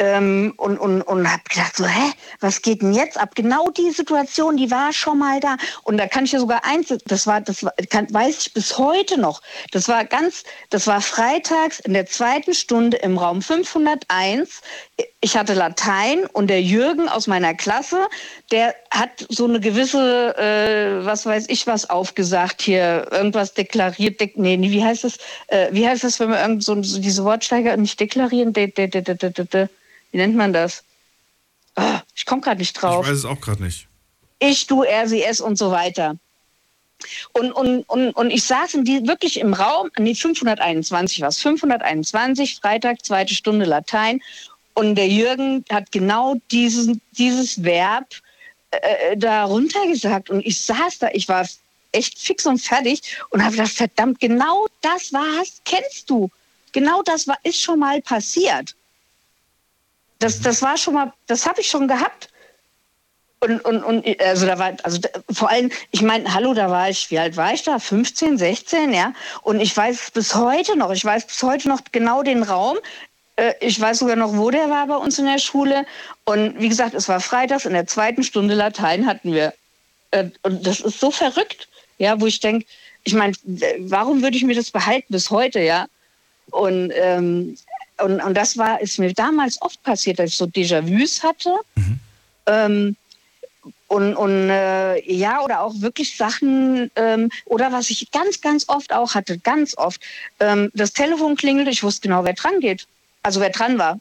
ähm, 0.00 0.54
und, 0.56 0.78
und, 0.78 1.02
und 1.02 1.30
habe 1.30 1.42
gedacht, 1.48 1.76
so, 1.76 1.84
hä, 1.84 2.12
was 2.40 2.62
geht 2.62 2.80
denn 2.80 2.94
jetzt 2.94 3.20
ab? 3.20 3.34
Genau 3.34 3.68
die 3.68 3.90
Situation, 3.90 4.56
die 4.56 4.70
war 4.70 4.94
schon 4.94 5.18
mal 5.18 5.40
da. 5.40 5.56
Und 5.84 5.98
da 5.98 6.06
kann 6.06 6.24
ich 6.24 6.32
ja 6.32 6.40
sogar 6.40 6.64
eins, 6.64 6.88
das 7.04 7.26
war, 7.26 7.42
das 7.42 7.62
war, 7.62 7.72
kann, 7.90 8.12
weiß 8.12 8.38
ich 8.38 8.54
bis 8.54 8.78
heute 8.78 9.20
noch. 9.20 9.42
Das 9.72 9.88
war 9.88 10.06
ganz, 10.06 10.44
das 10.70 10.86
war 10.86 11.02
freitags 11.02 11.80
in 11.80 11.92
der 11.92 12.06
zweiten 12.06 12.54
Stunde 12.54 12.96
im 12.96 13.18
Raum 13.18 13.42
501. 13.42 14.62
Ich 15.20 15.36
hatte 15.36 15.52
Latein 15.52 16.24
und 16.32 16.48
der 16.48 16.62
Jürgen 16.62 17.06
aus 17.10 17.26
meiner 17.26 17.52
Klasse, 17.52 18.08
der 18.50 18.74
hat 18.90 19.26
so 19.28 19.44
eine 19.44 19.60
gewisse, 19.60 20.34
äh, 20.38 21.04
was 21.04 21.26
weiß 21.26 21.44
ich 21.48 21.66
was 21.66 21.90
aufgesagt 21.90 22.62
hier, 22.62 23.06
irgendwas 23.10 23.52
deklariert, 23.52 24.18
dek 24.18 24.38
nee, 24.38 24.58
wie 24.58 24.82
heißt 24.82 25.04
das, 25.04 25.18
äh, 25.48 25.68
wie 25.72 25.86
heißt 25.86 26.04
das, 26.04 26.18
wenn 26.20 26.30
man 26.30 26.40
irgend 26.40 26.64
so, 26.64 26.82
so 26.82 26.98
diese 26.98 27.22
Wortsteiger 27.24 27.76
nicht 27.76 28.00
deklarieren, 28.00 28.54
de, 28.54 28.68
de, 28.68 28.88
de, 28.88 29.02
de, 29.02 29.14
de, 29.14 29.30
de, 29.30 29.44
de. 29.44 29.68
Wie 30.10 30.18
nennt 30.18 30.36
man 30.36 30.52
das? 30.52 30.84
Ah, 31.76 32.00
ich 32.14 32.26
komme 32.26 32.40
gerade 32.40 32.58
nicht 32.58 32.74
drauf. 32.74 33.04
Ich 33.04 33.10
weiß 33.12 33.18
es 33.18 33.24
auch 33.24 33.40
gerade 33.40 33.62
nicht. 33.62 33.88
Ich, 34.38 34.66
du, 34.66 34.82
er, 34.82 35.08
sie, 35.08 35.22
es 35.22 35.40
und 35.40 35.56
so 35.56 35.70
weiter. 35.70 36.16
Und, 37.32 37.52
und, 37.52 37.82
und, 37.88 38.12
und 38.12 38.30
ich 38.30 38.44
saß 38.44 38.74
in 38.74 38.84
die, 38.84 39.06
wirklich 39.06 39.40
im 39.40 39.54
Raum, 39.54 39.90
nee, 39.98 40.14
521 40.14 41.22
was, 41.22 41.38
521, 41.38 42.56
Freitag, 42.56 43.04
zweite 43.04 43.34
Stunde 43.34 43.64
Latein. 43.64 44.20
Und 44.74 44.94
der 44.94 45.08
Jürgen 45.08 45.64
hat 45.70 45.92
genau 45.92 46.36
diesen, 46.50 47.00
dieses 47.12 47.62
Verb 47.62 48.06
äh, 48.70 49.16
da 49.16 49.44
runtergesagt. 49.44 50.30
Und 50.30 50.44
ich 50.44 50.60
saß 50.60 50.98
da, 50.98 51.08
ich 51.12 51.28
war 51.28 51.46
echt 51.92 52.18
fix 52.18 52.46
und 52.46 52.58
fertig 52.58 53.02
und 53.30 53.42
habe 53.42 53.56
gedacht, 53.56 53.72
verdammt, 53.72 54.20
genau 54.20 54.66
das 54.80 55.12
war's, 55.12 55.60
kennst 55.64 56.08
du. 56.08 56.30
Genau 56.72 57.02
das 57.02 57.26
war, 57.26 57.38
ist 57.42 57.60
schon 57.60 57.80
mal 57.80 58.00
passiert. 58.00 58.74
Das, 60.20 60.40
das 60.40 60.62
war 60.62 60.76
schon 60.76 60.94
mal, 60.94 61.12
das 61.26 61.46
habe 61.46 61.60
ich 61.60 61.68
schon 61.68 61.88
gehabt. 61.88 62.28
Und, 63.42 63.64
und, 63.64 63.82
und 63.82 64.20
also 64.20 64.46
da 64.46 64.58
war, 64.58 64.74
also 64.82 64.98
da, 64.98 65.08
vor 65.32 65.48
allem, 65.48 65.70
ich 65.92 66.02
meine, 66.02 66.32
hallo, 66.34 66.52
da 66.52 66.70
war 66.70 66.90
ich, 66.90 67.10
wie 67.10 67.18
alt 67.18 67.38
war 67.38 67.54
ich 67.54 67.62
da? 67.62 67.78
15, 67.78 68.36
16, 68.36 68.92
ja. 68.92 69.14
Und 69.42 69.60
ich 69.60 69.74
weiß 69.74 70.10
bis 70.10 70.34
heute 70.34 70.76
noch, 70.76 70.90
ich 70.90 71.04
weiß 71.04 71.26
bis 71.26 71.42
heute 71.42 71.68
noch 71.68 71.80
genau 71.90 72.22
den 72.22 72.42
Raum. 72.42 72.76
Äh, 73.36 73.54
Ich 73.60 73.80
weiß 73.80 74.00
sogar 74.00 74.16
noch, 74.16 74.36
wo 74.36 74.50
der 74.50 74.68
war 74.68 74.86
bei 74.86 74.96
uns 74.96 75.18
in 75.18 75.24
der 75.24 75.38
Schule. 75.38 75.86
Und 76.26 76.60
wie 76.60 76.68
gesagt, 76.68 76.94
es 76.94 77.08
war 77.08 77.18
freitags 77.20 77.64
in 77.64 77.72
der 77.72 77.86
zweiten 77.86 78.22
Stunde 78.22 78.54
Latein 78.54 79.06
hatten 79.06 79.32
wir. 79.32 79.54
Äh, 80.10 80.26
Und 80.42 80.66
das 80.66 80.80
ist 80.80 81.00
so 81.00 81.10
verrückt, 81.10 81.66
ja, 81.96 82.20
wo 82.20 82.26
ich 82.26 82.40
denke, 82.40 82.66
ich 83.04 83.14
meine, 83.14 83.32
warum 83.78 84.22
würde 84.22 84.36
ich 84.36 84.44
mir 84.44 84.54
das 84.54 84.70
behalten 84.70 85.06
bis 85.14 85.30
heute, 85.30 85.60
ja? 85.60 85.86
Und, 86.50 86.92
ähm, 86.94 87.56
und, 88.02 88.20
und 88.20 88.34
das 88.34 88.56
war, 88.56 88.80
ist 88.80 88.98
mir 88.98 89.12
damals 89.12 89.60
oft 89.62 89.82
passiert, 89.82 90.18
dass 90.18 90.30
ich 90.30 90.36
so 90.36 90.46
Déjà-vus 90.46 91.22
hatte. 91.22 91.50
Ähm, 92.46 92.96
und, 93.88 94.14
und 94.14 94.50
äh, 94.50 95.12
ja, 95.12 95.42
oder 95.42 95.60
auch 95.62 95.74
wirklich 95.80 96.16
Sachen, 96.16 96.90
ähm, 96.94 97.28
oder 97.44 97.72
was 97.72 97.90
ich 97.90 98.10
ganz, 98.12 98.40
ganz 98.40 98.68
oft 98.68 98.92
auch 98.92 99.14
hatte, 99.14 99.38
ganz 99.38 99.76
oft, 99.76 100.00
ähm, 100.38 100.70
das 100.74 100.92
Telefon 100.92 101.36
klingelt, 101.36 101.68
ich 101.68 101.82
wusste 101.82 102.02
genau, 102.02 102.24
wer 102.24 102.34
dran 102.34 102.60
geht. 102.60 102.86
Also 103.22 103.40
wer 103.40 103.50
dran 103.50 103.78
war. 103.78 103.98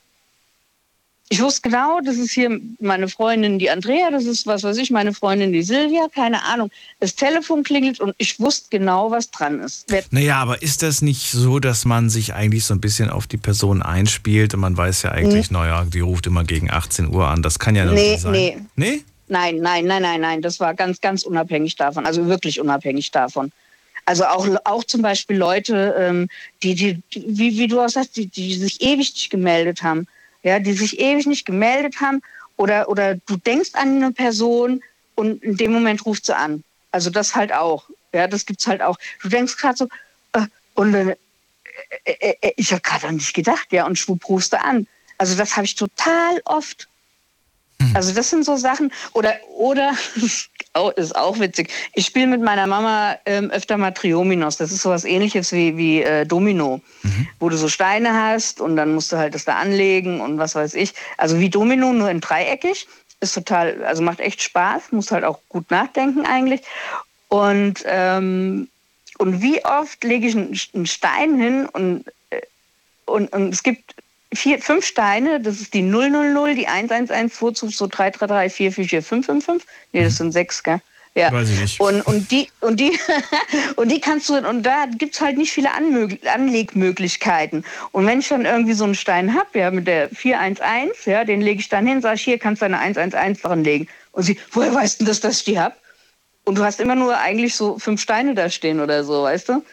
Ich 1.31 1.39
wusste 1.43 1.69
genau, 1.69 1.99
das 2.03 2.17
ist 2.17 2.31
hier 2.31 2.59
meine 2.79 3.07
Freundin, 3.07 3.59
die 3.59 3.69
Andrea, 3.69 4.09
das 4.09 4.25
ist, 4.25 4.47
was 4.47 4.63
weiß 4.63 4.77
ich, 4.77 4.89
meine 4.89 5.13
Freundin, 5.13 5.53
die 5.53 5.61
Silvia, 5.61 6.07
keine 6.13 6.43
Ahnung. 6.43 6.71
Das 6.99 7.13
Telefon 7.15 7.63
klingelt 7.63 7.99
und 7.99 8.15
ich 8.17 8.39
wusste 8.39 8.65
genau, 8.71 9.11
was 9.11 9.29
dran 9.29 9.59
ist. 9.59 9.85
Wer 9.89 10.03
Naja, 10.09 10.37
aber 10.37 10.63
ist 10.63 10.81
das 10.81 11.03
nicht 11.03 11.29
so, 11.29 11.59
dass 11.59 11.85
man 11.85 12.09
sich 12.09 12.33
eigentlich 12.33 12.65
so 12.65 12.73
ein 12.73 12.81
bisschen 12.81 13.11
auf 13.11 13.27
die 13.27 13.37
Person 13.37 13.83
einspielt 13.83 14.55
und 14.55 14.59
man 14.61 14.75
weiß 14.75 15.03
ja 15.03 15.11
eigentlich, 15.11 15.51
Mhm. 15.51 15.57
naja, 15.57 15.85
die 15.85 15.99
ruft 15.99 16.25
immer 16.25 16.43
gegen 16.45 16.71
18 16.71 17.13
Uhr 17.13 17.27
an. 17.27 17.43
Das 17.43 17.59
kann 17.59 17.75
ja 17.75 17.85
Nee, 17.85 18.17
sein. 18.17 18.31
nee. 18.31 18.57
Nee? 18.75 19.03
Nein, 19.27 19.57
nein, 19.57 19.85
nein, 19.85 20.01
nein, 20.01 20.21
nein. 20.21 20.41
Das 20.41 20.59
war 20.59 20.73
ganz, 20.73 20.99
ganz 20.99 21.21
unabhängig 21.21 21.75
davon. 21.75 22.07
Also 22.07 22.25
wirklich 22.25 22.59
unabhängig 22.59 23.11
davon. 23.11 23.51
Also 24.05 24.25
auch, 24.25 24.47
auch 24.65 24.83
zum 24.83 25.03
Beispiel 25.03 25.37
Leute, 25.37 25.93
ähm, 25.99 26.27
die, 26.63 26.73
die, 26.73 27.03
die, 27.13 27.23
wie, 27.27 27.55
wie 27.59 27.67
du 27.67 27.79
auch 27.79 27.89
sagst, 27.89 28.17
die, 28.17 28.25
die 28.25 28.55
sich 28.55 28.81
ewig 28.81 29.11
nicht 29.13 29.29
gemeldet 29.29 29.83
haben. 29.83 30.07
Ja, 30.43 30.59
die 30.59 30.73
sich 30.73 30.99
ewig 30.99 31.25
nicht 31.25 31.45
gemeldet 31.45 31.99
haben. 32.01 32.21
Oder, 32.55 32.89
oder 32.89 33.15
du 33.15 33.37
denkst 33.37 33.71
an 33.73 33.97
eine 33.97 34.11
Person 34.11 34.81
und 35.15 35.43
in 35.43 35.57
dem 35.57 35.73
Moment 35.73 36.05
ruft 36.05 36.25
sie 36.25 36.35
an. 36.35 36.63
Also 36.91 37.09
das 37.09 37.35
halt 37.35 37.53
auch. 37.53 37.89
Ja, 38.13 38.27
das 38.27 38.45
gibt's 38.45 38.67
halt 38.67 38.81
auch. 38.81 38.97
Du 39.21 39.29
denkst 39.29 39.57
gerade 39.57 39.77
so, 39.77 39.87
äh, 40.33 40.45
und 40.75 40.93
äh, 40.93 41.15
äh, 42.05 42.35
äh, 42.41 42.53
ich 42.55 42.71
habe 42.71 42.81
gerade 42.81 43.07
an 43.07 43.17
dich 43.17 43.33
gedacht, 43.33 43.67
ja, 43.71 43.85
und 43.85 43.97
schwupp 43.97 44.27
rufst 44.27 44.53
du 44.53 44.61
an. 44.61 44.87
Also 45.17 45.35
das 45.35 45.55
habe 45.55 45.65
ich 45.65 45.75
total 45.75 46.41
oft. 46.45 46.87
Also 47.93 48.13
das 48.13 48.29
sind 48.29 48.45
so 48.45 48.55
Sachen 48.55 48.91
oder 49.13 49.35
oder 49.57 49.93
oh, 50.75 50.91
ist 50.95 51.15
auch 51.15 51.39
witzig. 51.39 51.71
Ich 51.93 52.05
spiele 52.05 52.27
mit 52.27 52.41
meiner 52.41 52.67
Mama 52.67 53.17
ähm, 53.25 53.49
öfter 53.51 53.77
mal 53.77 53.91
Triominos. 53.91 54.57
Das 54.57 54.71
ist 54.71 54.81
sowas 54.81 55.05
Ähnliches 55.05 55.51
wie 55.51 55.77
wie 55.77 56.03
äh, 56.03 56.25
Domino, 56.25 56.81
wo 57.39 57.49
du 57.49 57.57
so 57.57 57.67
Steine 57.67 58.13
hast 58.13 58.61
und 58.61 58.75
dann 58.75 58.93
musst 58.93 59.11
du 59.11 59.17
halt 59.17 59.33
das 59.33 59.45
da 59.45 59.55
anlegen 59.55 60.21
und 60.21 60.37
was 60.37 60.55
weiß 60.55 60.73
ich. 60.73 60.93
Also 61.17 61.39
wie 61.39 61.49
Domino 61.49 61.93
nur 61.93 62.09
in 62.09 62.21
dreieckig 62.21 62.87
ist 63.21 63.33
total, 63.33 63.83
also 63.83 64.01
macht 64.01 64.19
echt 64.19 64.41
Spaß. 64.41 64.91
Muss 64.91 65.11
halt 65.11 65.23
auch 65.23 65.39
gut 65.49 65.69
nachdenken 65.71 66.25
eigentlich. 66.25 66.61
Und 67.27 67.83
ähm, 67.85 68.67
und 69.17 69.41
wie 69.41 69.63
oft 69.65 70.03
lege 70.03 70.27
ich 70.27 70.35
einen, 70.35 70.59
einen 70.73 70.85
Stein 70.85 71.35
hin 71.39 71.65
und 71.65 72.05
äh, 72.29 72.41
und, 73.05 73.33
und 73.33 73.53
es 73.53 73.63
gibt 73.63 73.95
vier, 74.33 74.59
fünf 74.59 74.85
Steine, 74.85 75.39
das 75.39 75.59
ist 75.59 75.73
die 75.73 75.81
000, 75.81 76.55
die 76.55 76.67
111, 76.67 77.33
2, 77.33 77.51
2, 77.71 77.87
3, 77.87 78.09
3, 78.11 78.27
3, 78.27 78.49
4, 78.49 78.71
4, 78.71 78.85
4, 78.85 79.03
5, 79.03 79.25
5, 79.25 79.45
5. 79.45 79.65
Nee, 79.91 80.03
das 80.03 80.17
sind 80.17 80.31
sechs, 80.31 80.63
gell? 80.63 80.81
Ja. 81.15 81.31
Weiß 81.31 81.49
ich 81.49 81.59
nicht. 81.59 81.79
Und, 81.79 82.01
und 82.01 82.29
die, 82.31 82.49
und 82.61 82.79
die, 82.79 82.97
und 83.75 83.91
die 83.91 83.99
kannst 83.99 84.29
du, 84.29 84.35
und 84.35 84.63
da 84.63 84.85
gibt's 84.85 85.19
halt 85.19 85.37
nicht 85.37 85.51
viele 85.51 85.73
Anmög 85.73 86.19
Anlegmöglichkeiten. 86.25 87.65
Und 87.91 88.05
wenn 88.05 88.19
ich 88.19 88.27
dann 88.29 88.45
irgendwie 88.45 88.73
so 88.73 88.83
einen 88.83 88.95
Stein 88.95 89.33
hab, 89.33 89.55
ja, 89.55 89.71
mit 89.71 89.87
der 89.87 90.09
411, 90.09 91.07
ja, 91.07 91.25
den 91.25 91.41
lege 91.41 91.59
ich 91.59 91.69
dann 91.69 91.87
hin, 91.87 92.01
sag 92.01 92.15
ich, 92.15 92.21
hier 92.21 92.37
kannst 92.37 92.61
du 92.61 92.65
eine 92.65 92.79
111 92.79 93.41
dran 93.41 93.63
legen. 93.63 93.87
Und 94.11 94.23
sie, 94.23 94.39
woher 94.51 94.73
weißt 94.73 95.01
du, 95.01 95.05
dass 95.05 95.19
das 95.19 95.39
ich 95.39 95.45
die 95.45 95.59
hab? 95.59 95.77
Und 96.45 96.57
du 96.57 96.63
hast 96.63 96.79
immer 96.79 96.95
nur 96.95 97.17
eigentlich 97.17 97.55
so 97.55 97.79
fünf 97.79 98.01
Steine 98.01 98.35
da 98.35 98.49
stehen 98.49 98.79
oder 98.79 99.03
so, 99.03 99.23
weißt 99.23 99.49
du? 99.49 99.65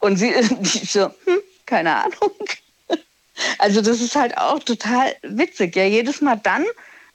Und 0.00 0.16
sie, 0.16 0.32
die 0.60 0.86
so, 0.86 1.06
hm, 1.06 1.40
keine 1.66 1.96
Ahnung. 1.96 2.30
Also 3.58 3.80
das 3.80 4.00
ist 4.00 4.14
halt 4.16 4.36
auch 4.38 4.60
total 4.60 5.14
witzig. 5.22 5.74
Ja, 5.76 5.84
jedes 5.84 6.20
Mal 6.20 6.36
dann 6.36 6.64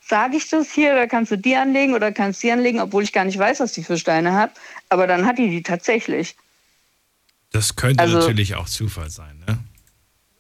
sage 0.02 0.38
ich 0.38 0.50
das 0.50 0.72
hier, 0.72 0.96
da 0.96 1.06
kannst 1.08 1.32
du 1.32 1.38
die 1.38 1.56
anlegen 1.56 1.94
oder 1.94 2.12
kannst 2.12 2.42
die 2.44 2.52
anlegen, 2.52 2.80
obwohl 2.80 3.04
ich 3.04 3.14
gar 3.14 3.26
nicht 3.26 3.38
weiß, 3.38 3.60
was 3.60 3.74
die 3.74 3.84
für 3.84 3.98
Steine 3.98 4.34
hat. 4.34 4.52
Aber 4.90 5.06
dann 5.08 5.26
hat 5.26 5.38
die 5.38 5.50
die 5.50 5.62
tatsächlich. 5.64 6.36
Das 7.52 7.76
könnte 7.76 8.02
Also- 8.04 8.18
natürlich 8.20 8.56
auch 8.56 8.68
Zufall 8.68 9.10
sein, 9.10 9.44
ne? 9.48 9.60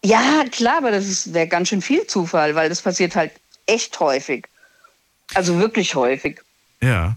Ja, 0.04 0.46
klar, 0.50 0.78
aber 0.78 0.92
das 0.92 1.34
wäre 1.34 1.48
ganz 1.48 1.68
schön 1.70 1.82
viel 1.82 2.08
Zufall, 2.08 2.56
weil 2.56 2.70
das 2.70 2.82
passiert 2.82 3.16
halt 3.16 3.34
echt 3.66 4.00
häufig. 4.00 4.48
Also 5.34 5.60
wirklich 5.60 5.94
häufig. 5.96 6.42
Ja. 6.82 7.16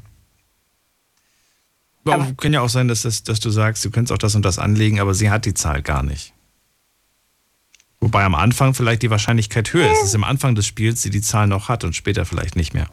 Aber, 2.05 2.33
kann 2.37 2.53
ja 2.53 2.61
auch 2.61 2.69
sein, 2.69 2.89
dass, 2.89 3.03
das, 3.03 3.23
dass 3.23 3.39
du 3.39 3.51
sagst, 3.51 3.85
du 3.85 3.91
könntest 3.91 4.13
auch 4.13 4.19
das 4.19 4.35
und 4.35 4.45
das 4.45 4.59
anlegen, 4.59 4.99
aber 5.01 5.15
sie 5.15 5.31
hat 5.31 5.45
die 5.47 5.55
Zahl 5.55 5.83
gar 5.83 6.03
nicht. 6.03 6.33
Wobei 8.03 8.25
am 8.25 8.35
Anfang 8.35 8.75
vielleicht 8.75 9.03
die 9.03 9.11
Wahrscheinlichkeit 9.11 9.73
höher 9.73 9.91
ist, 9.91 10.03
dass 10.03 10.15
am 10.17 10.25
Anfang 10.25 10.57
des 10.57 10.67
Spiels 10.67 11.03
sie 11.03 11.11
die 11.11 11.23
Zahl 11.23 11.47
noch 11.47 11.69
hat 11.69 11.85
und 11.85 11.95
später 11.95 12.25
vielleicht 12.25 12.57
nicht 12.57 12.75
mehr. 12.75 12.89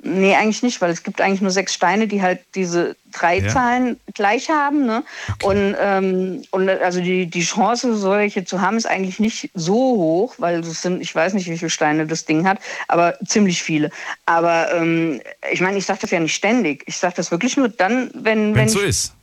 Nee, 0.00 0.36
eigentlich 0.36 0.62
nicht, 0.62 0.80
weil 0.80 0.92
es 0.92 1.02
gibt 1.02 1.20
eigentlich 1.20 1.40
nur 1.40 1.50
sechs 1.50 1.74
Steine, 1.74 2.06
die 2.06 2.22
halt 2.22 2.38
diese 2.54 2.94
drei 3.10 3.40
Ja. 3.40 3.48
Zahlen 3.48 3.98
gleich 4.14 4.48
haben. 4.48 4.86
Ne? 4.86 5.02
Und, 5.42 5.74
ähm, 5.80 6.44
und 6.52 6.68
also 6.68 7.00
die, 7.00 7.26
die 7.26 7.42
Chance, 7.42 7.96
solche 7.96 8.44
zu 8.44 8.60
haben, 8.60 8.76
ist 8.76 8.86
eigentlich 8.86 9.18
nicht 9.18 9.50
so 9.54 9.74
hoch, 9.74 10.36
weil 10.38 10.60
das 10.60 10.82
sind, 10.82 11.00
ich 11.00 11.12
weiß 11.12 11.34
nicht, 11.34 11.50
wie 11.50 11.58
viele 11.58 11.68
Steine 11.68 12.06
das 12.06 12.24
Ding 12.24 12.46
hat, 12.46 12.60
aber 12.86 13.18
ziemlich 13.26 13.60
viele. 13.60 13.90
Aber 14.24 14.72
ähm, 14.72 15.20
ich 15.50 15.60
meine, 15.60 15.78
ich 15.78 15.84
sage 15.84 15.98
das 16.02 16.12
ja 16.12 16.20
nicht 16.20 16.36
ständig. 16.36 16.84
Ich 16.86 16.96
sage 16.96 17.14
das 17.16 17.32
wirklich 17.32 17.56
nur 17.56 17.68
dann, 17.68 18.12
wenn, 18.14 18.54
Wenn 18.54 18.66
es 18.66 18.74
so 18.74 18.80
ist. 18.80 19.14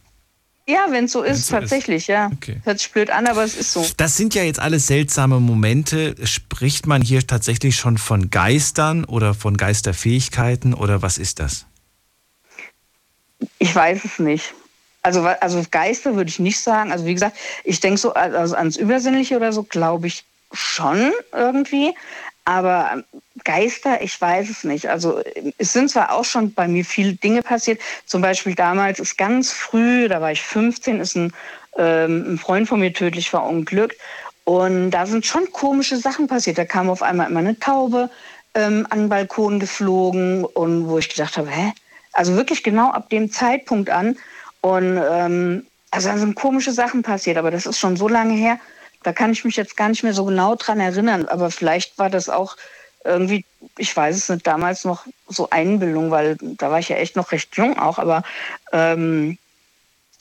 Ja, 0.68 0.88
wenn 0.90 1.06
es 1.06 1.12
so 1.12 1.22
ist, 1.22 1.30
Wenn's 1.30 1.48
so 1.48 1.56
ist. 1.56 1.62
tatsächlich, 1.62 2.08
ja. 2.08 2.32
Okay. 2.34 2.60
Hört 2.64 2.80
sich 2.80 2.92
blöd 2.92 3.12
an, 3.12 3.28
aber 3.28 3.44
es 3.44 3.56
ist 3.56 3.72
so. 3.72 3.86
Das 3.98 4.18
sind 4.18 4.34
ja 4.34 4.44
jetzt 4.44 4.60
alles 4.60 4.88
seltsame 4.88 5.40
Momente. 5.40 6.16
Spricht 6.26 6.88
man 6.88 7.04
hier 7.04 7.26
tatsächlich 7.26 7.76
schon 7.76 8.00
von 8.00 8.32
Geistern 8.32 9.06
oder 9.06 9.36
von 9.36 9.58
Geisterfähigkeiten 9.58 10.74
oder 10.74 11.04
was 11.04 11.20
ist 11.20 11.40
das? 11.40 11.66
Ich 13.60 13.76
weiß 13.76 14.06
es 14.06 14.18
nicht. 14.20 14.54
Also, 15.04 15.22
also 15.24 15.64
Geister 15.70 16.16
würde 16.16 16.30
ich 16.30 16.40
nicht 16.40 16.60
sagen. 16.60 16.92
Also 16.92 17.06
wie 17.06 17.14
gesagt, 17.14 17.38
ich 17.64 17.80
denke 17.80 18.00
so 18.00 18.14
also 18.16 18.56
ans 18.56 18.76
Übersinnliche 18.76 19.36
oder 19.36 19.54
so, 19.54 19.62
glaube 19.62 20.08
ich 20.08 20.24
schon 20.52 21.12
irgendwie. 21.32 21.94
Aber 22.46 22.92
ähm, 22.94 23.04
Geister, 23.44 24.02
ich 24.02 24.20
weiß 24.20 24.50
es 24.50 24.64
nicht. 24.64 24.88
Also 24.88 25.22
es 25.58 25.74
sind 25.74 25.90
zwar 25.90 26.12
auch 26.12 26.24
schon 26.26 26.54
bei 26.54 26.68
mir 26.68 26.86
viele 26.86 27.14
Dinge 27.14 27.42
passiert. 27.42 27.82
Zum 28.06 28.22
Beispiel 28.22 28.56
damals 28.56 29.00
ist 29.00 29.18
ganz 29.18 29.52
früh, 29.52 30.08
da 30.08 30.22
war 30.22 30.32
ich 30.32 30.42
15, 30.42 31.00
ist 31.00 31.16
ein, 31.16 31.34
ähm, 31.78 32.34
ein 32.34 32.38
Freund 32.38 32.68
von 32.68 32.80
mir 32.80 32.94
tödlich 32.94 33.30
verunglückt. 33.30 33.98
Und 34.46 34.92
da 34.92 35.08
sind 35.08 35.26
schon 35.26 35.52
komische 35.52 35.98
Sachen 35.98 36.28
passiert. 36.28 36.60
Da 36.60 36.66
kam 36.66 36.90
auf 36.90 37.02
einmal 37.02 37.30
immer 37.30 37.40
eine 37.40 37.60
Taube 37.60 38.12
ähm, 38.54 38.86
an 38.92 39.00
den 39.00 39.10
Balkon 39.10 39.60
geflogen 39.60 40.46
und 40.46 40.88
wo 40.88 41.00
ich 41.00 41.10
gedacht 41.10 41.38
habe, 41.38 41.50
hä? 41.50 41.74
Also 42.14 42.36
wirklich 42.36 42.64
genau 42.64 42.92
ab 42.92 43.10
dem 43.10 43.32
Zeitpunkt 43.32 43.90
an. 43.90 44.18
Und 44.62 44.98
ähm, 44.98 45.66
also 45.92 46.10
da 46.10 46.18
sind 46.18 46.36
komische 46.36 46.72
Sachen 46.72 47.02
passiert, 47.02 47.38
aber 47.38 47.52
das 47.52 47.66
ist 47.66 47.80
schon 47.80 47.98
so 47.98 48.08
lange 48.08 48.34
her, 48.34 48.60
da 49.06 49.14
kann 49.14 49.32
ich 49.32 49.46
mich 49.46 49.56
jetzt 49.56 49.78
gar 49.78 49.90
nicht 49.90 50.04
mehr 50.04 50.14
so 50.14 50.26
genau 50.26 50.56
dran 50.56 50.80
erinnern. 50.80 51.28
Aber 51.28 51.52
vielleicht 51.52 52.00
war 52.00 52.10
das 52.10 52.28
auch 52.28 52.58
irgendwie, 53.04 53.46
ich 53.78 53.96
weiß 53.96 54.16
es 54.16 54.30
nicht, 54.30 54.48
damals 54.48 54.84
noch 54.84 55.06
so 55.28 55.50
Einbildung, 55.52 56.10
weil 56.10 56.38
da 56.42 56.72
war 56.72 56.80
ich 56.80 56.90
ja 56.90 56.96
echt 56.96 57.16
noch 57.16 57.32
recht 57.32 57.56
jung 57.56 57.78
auch, 57.78 58.00
aber 58.00 58.24
ähm, 58.72 59.38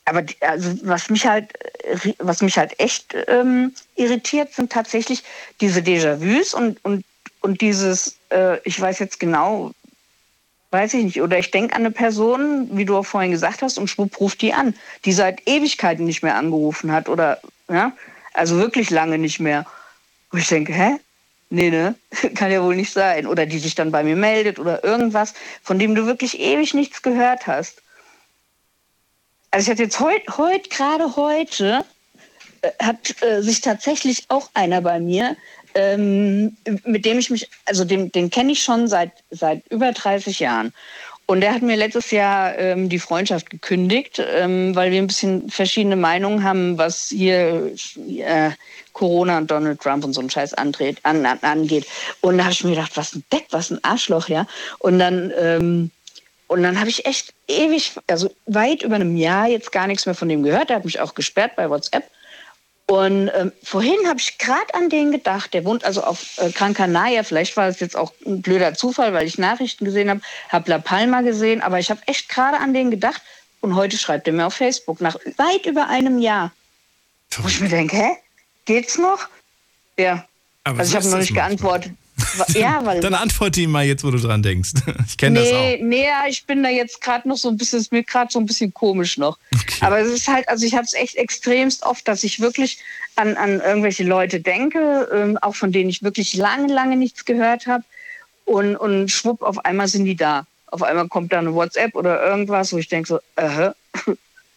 aber 0.04 0.20
die, 0.20 0.36
also 0.42 0.70
was 0.82 1.08
mich 1.08 1.26
halt 1.26 1.50
was 2.18 2.42
mich 2.42 2.58
halt 2.58 2.78
echt 2.78 3.16
ähm, 3.26 3.72
irritiert 3.96 4.52
sind 4.52 4.70
tatsächlich 4.70 5.24
diese 5.62 5.80
Déjà-vus 5.80 6.52
und 6.52 6.84
und 6.84 7.06
und 7.40 7.62
dieses 7.62 8.18
äh, 8.28 8.58
ich 8.64 8.78
weiß 8.78 8.98
jetzt 8.98 9.18
genau 9.18 9.72
weiß 10.72 10.92
ich 10.92 11.04
nicht 11.04 11.22
oder 11.22 11.38
ich 11.38 11.50
denke 11.50 11.74
an 11.74 11.80
eine 11.80 11.90
Person 11.90 12.68
wie 12.72 12.84
du 12.84 12.98
auch 12.98 13.06
vorhin 13.06 13.30
gesagt 13.30 13.62
hast 13.62 13.78
und 13.78 13.88
schwupp 13.88 14.20
ruft 14.20 14.42
die 14.42 14.52
an 14.52 14.74
die 15.06 15.12
seit 15.14 15.48
Ewigkeiten 15.48 16.04
nicht 16.04 16.22
mehr 16.22 16.36
angerufen 16.36 16.92
hat 16.92 17.08
oder 17.08 17.40
ja 17.70 17.92
also 18.34 18.58
wirklich 18.58 18.90
lange 18.90 19.18
nicht 19.18 19.40
mehr. 19.40 19.64
Wo 20.30 20.38
ich 20.38 20.48
denke 20.48 20.72
hä? 20.72 20.96
Nee 21.50 21.70
ne? 21.70 21.94
Kann 22.34 22.50
ja 22.50 22.62
wohl 22.62 22.76
nicht 22.76 22.92
sein. 22.92 23.26
Oder 23.26 23.46
die 23.46 23.58
sich 23.58 23.74
dann 23.74 23.90
bei 23.90 24.02
mir 24.02 24.16
meldet 24.16 24.58
oder 24.58 24.84
irgendwas 24.84 25.34
von 25.62 25.78
dem 25.78 25.94
du 25.94 26.06
wirklich 26.06 26.38
ewig 26.38 26.74
nichts 26.74 27.00
gehört 27.02 27.46
hast. 27.46 27.80
Also 29.50 29.66
ich 29.66 29.70
hatte 29.70 29.84
jetzt 29.84 30.00
heute, 30.00 30.36
heut, 30.36 30.68
gerade 30.68 31.14
heute, 31.14 31.84
äh, 32.62 32.70
hat 32.82 33.22
äh, 33.22 33.40
sich 33.40 33.60
tatsächlich 33.60 34.24
auch 34.28 34.50
einer 34.52 34.80
bei 34.80 34.98
mir, 34.98 35.36
ähm, 35.74 36.56
mit 36.84 37.04
dem 37.04 37.20
ich 37.20 37.30
mich, 37.30 37.48
also 37.64 37.84
den, 37.84 38.10
den 38.10 38.30
kenne 38.30 38.52
ich 38.52 38.64
schon 38.64 38.88
seit, 38.88 39.12
seit 39.30 39.66
über 39.68 39.92
30 39.92 40.40
Jahren. 40.40 40.72
Und 41.26 41.40
der 41.40 41.54
hat 41.54 41.62
mir 41.62 41.76
letztes 41.76 42.10
Jahr 42.10 42.58
ähm, 42.58 42.88
die 42.88 42.98
Freundschaft 42.98 43.48
gekündigt, 43.48 44.22
ähm, 44.34 44.74
weil 44.76 44.90
wir 44.90 44.98
ein 44.98 45.06
bisschen 45.06 45.48
verschiedene 45.48 45.96
Meinungen 45.96 46.44
haben, 46.44 46.76
was 46.76 47.08
hier 47.08 47.72
äh, 48.18 48.50
Corona 48.92 49.38
und 49.38 49.50
Donald 49.50 49.80
Trump 49.80 50.04
und 50.04 50.12
so 50.12 50.20
ein 50.20 50.28
Scheiß 50.28 50.52
andreht, 50.54 50.98
an, 51.02 51.24
an, 51.24 51.38
angeht. 51.40 51.86
Und 52.20 52.36
da 52.36 52.44
habe 52.44 52.52
ich 52.52 52.62
mir 52.62 52.70
gedacht, 52.70 52.96
was 52.96 53.14
ein 53.14 53.24
Deck, 53.32 53.46
was 53.50 53.70
ein 53.70 53.82
Arschloch, 53.82 54.28
ja. 54.28 54.46
Und 54.78 54.98
dann 54.98 55.32
ähm, 55.38 55.90
und 56.46 56.62
dann 56.62 56.78
habe 56.78 56.90
ich 56.90 57.06
echt 57.06 57.32
ewig, 57.48 57.92
also 58.06 58.30
weit 58.46 58.82
über 58.82 58.96
einem 58.96 59.16
Jahr 59.16 59.48
jetzt 59.48 59.72
gar 59.72 59.86
nichts 59.86 60.04
mehr 60.06 60.14
von 60.14 60.28
dem 60.28 60.42
gehört. 60.42 60.70
Er 60.70 60.76
hat 60.76 60.84
mich 60.84 61.00
auch 61.00 61.14
gesperrt 61.14 61.56
bei 61.56 61.70
WhatsApp. 61.70 62.04
Und 62.86 63.30
ähm, 63.34 63.52
vorhin 63.62 63.96
habe 64.06 64.20
ich 64.20 64.36
gerade 64.36 64.74
an 64.74 64.90
den 64.90 65.10
gedacht. 65.10 65.54
Der 65.54 65.64
wohnt 65.64 65.84
also 65.84 66.02
auf 66.02 66.38
äh, 66.38 66.50
Gran 66.50 66.74
Canaria. 66.74 67.22
Vielleicht 67.22 67.56
war 67.56 67.68
es 67.68 67.80
jetzt 67.80 67.96
auch 67.96 68.12
ein 68.26 68.42
blöder 68.42 68.74
Zufall, 68.74 69.14
weil 69.14 69.26
ich 69.26 69.38
Nachrichten 69.38 69.86
gesehen 69.86 70.10
habe, 70.10 70.20
habe 70.50 70.70
La 70.70 70.78
Palma 70.78 71.22
gesehen. 71.22 71.62
Aber 71.62 71.78
ich 71.78 71.90
habe 71.90 72.00
echt 72.06 72.28
gerade 72.28 72.58
an 72.58 72.74
den 72.74 72.90
gedacht. 72.90 73.22
Und 73.62 73.74
heute 73.74 73.96
schreibt 73.96 74.26
er 74.26 74.34
mir 74.34 74.46
auf 74.46 74.54
Facebook 74.54 75.00
nach 75.00 75.16
weit 75.38 75.64
über 75.64 75.88
einem 75.88 76.18
Jahr. 76.18 76.52
Wo 77.38 77.48
ich 77.48 77.60
mir 77.60 77.70
denke, 77.70 77.96
hä? 77.96 78.10
Geht's 78.66 78.98
noch? 78.98 79.28
Ja. 79.96 80.26
Aber 80.64 80.80
also 80.80 80.90
ich 80.90 80.96
habe 80.96 81.08
noch 81.08 81.18
nicht 81.18 81.34
geantwortet. 81.34 81.92
Ja, 82.54 82.84
weil 82.84 83.00
Dann 83.00 83.14
antworte 83.14 83.60
ihm 83.60 83.70
mal 83.70 83.84
jetzt, 83.84 84.04
wo 84.04 84.10
du 84.10 84.18
dran 84.18 84.42
denkst. 84.42 84.72
Ich 85.06 85.16
kenne 85.16 85.40
das 85.40 85.48
auch. 85.48 85.52
nee, 85.52 85.80
nee, 85.82 86.06
ich 86.28 86.46
bin 86.46 86.62
da 86.62 86.68
jetzt 86.68 87.00
gerade 87.00 87.28
noch 87.28 87.36
so 87.36 87.48
ein 87.48 87.56
bisschen, 87.56 87.80
ist 87.80 87.92
mir 87.92 88.02
gerade 88.02 88.30
so 88.32 88.38
ein 88.38 88.46
bisschen 88.46 88.72
komisch 88.72 89.18
noch. 89.18 89.38
Aber 89.80 89.98
es 89.98 90.08
ist 90.08 90.28
halt, 90.28 90.48
also 90.48 90.64
ich 90.64 90.74
habe 90.74 90.84
es 90.84 90.94
echt 90.94 91.16
extremst 91.16 91.84
oft, 91.84 92.06
dass 92.08 92.24
ich 92.24 92.40
wirklich 92.40 92.78
an, 93.16 93.36
an 93.36 93.60
irgendwelche 93.60 94.04
Leute 94.04 94.40
denke, 94.40 95.08
ähm, 95.12 95.38
auch 95.38 95.54
von 95.54 95.72
denen 95.72 95.90
ich 95.90 96.02
wirklich 96.02 96.34
lange, 96.34 96.72
lange 96.72 96.96
nichts 96.96 97.24
gehört 97.24 97.66
habe. 97.66 97.84
Und, 98.44 98.76
und 98.76 99.10
schwupp, 99.10 99.42
auf 99.42 99.64
einmal 99.64 99.88
sind 99.88 100.04
die 100.04 100.16
da. 100.16 100.46
Auf 100.66 100.82
einmal 100.82 101.08
kommt 101.08 101.32
da 101.32 101.38
eine 101.38 101.54
WhatsApp 101.54 101.94
oder 101.94 102.24
irgendwas, 102.24 102.72
wo 102.72 102.78
ich 102.78 102.88
denke 102.88 103.08
so, 103.08 103.20
äh, 103.36 103.70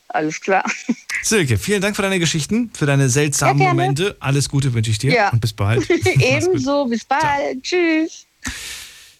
alles 0.07 0.41
klar. 0.41 0.63
Silke, 1.23 1.57
vielen 1.57 1.81
Dank 1.81 1.95
für 1.95 2.01
deine 2.01 2.19
Geschichten, 2.19 2.71
für 2.73 2.85
deine 2.85 3.09
seltsamen 3.09 3.61
Ja. 3.61 3.69
Momente. 3.69 4.15
Alles 4.19 4.49
Gute 4.49 4.73
wünsche 4.73 4.91
ich 4.91 4.99
dir 4.99 5.13
Ja. 5.13 5.29
und 5.29 5.41
bis 5.41 5.53
bald. 5.53 5.87
Ebenso, 6.19 6.85
bis 6.85 7.03
bald. 7.05 7.61
Tschüss. 7.63 8.25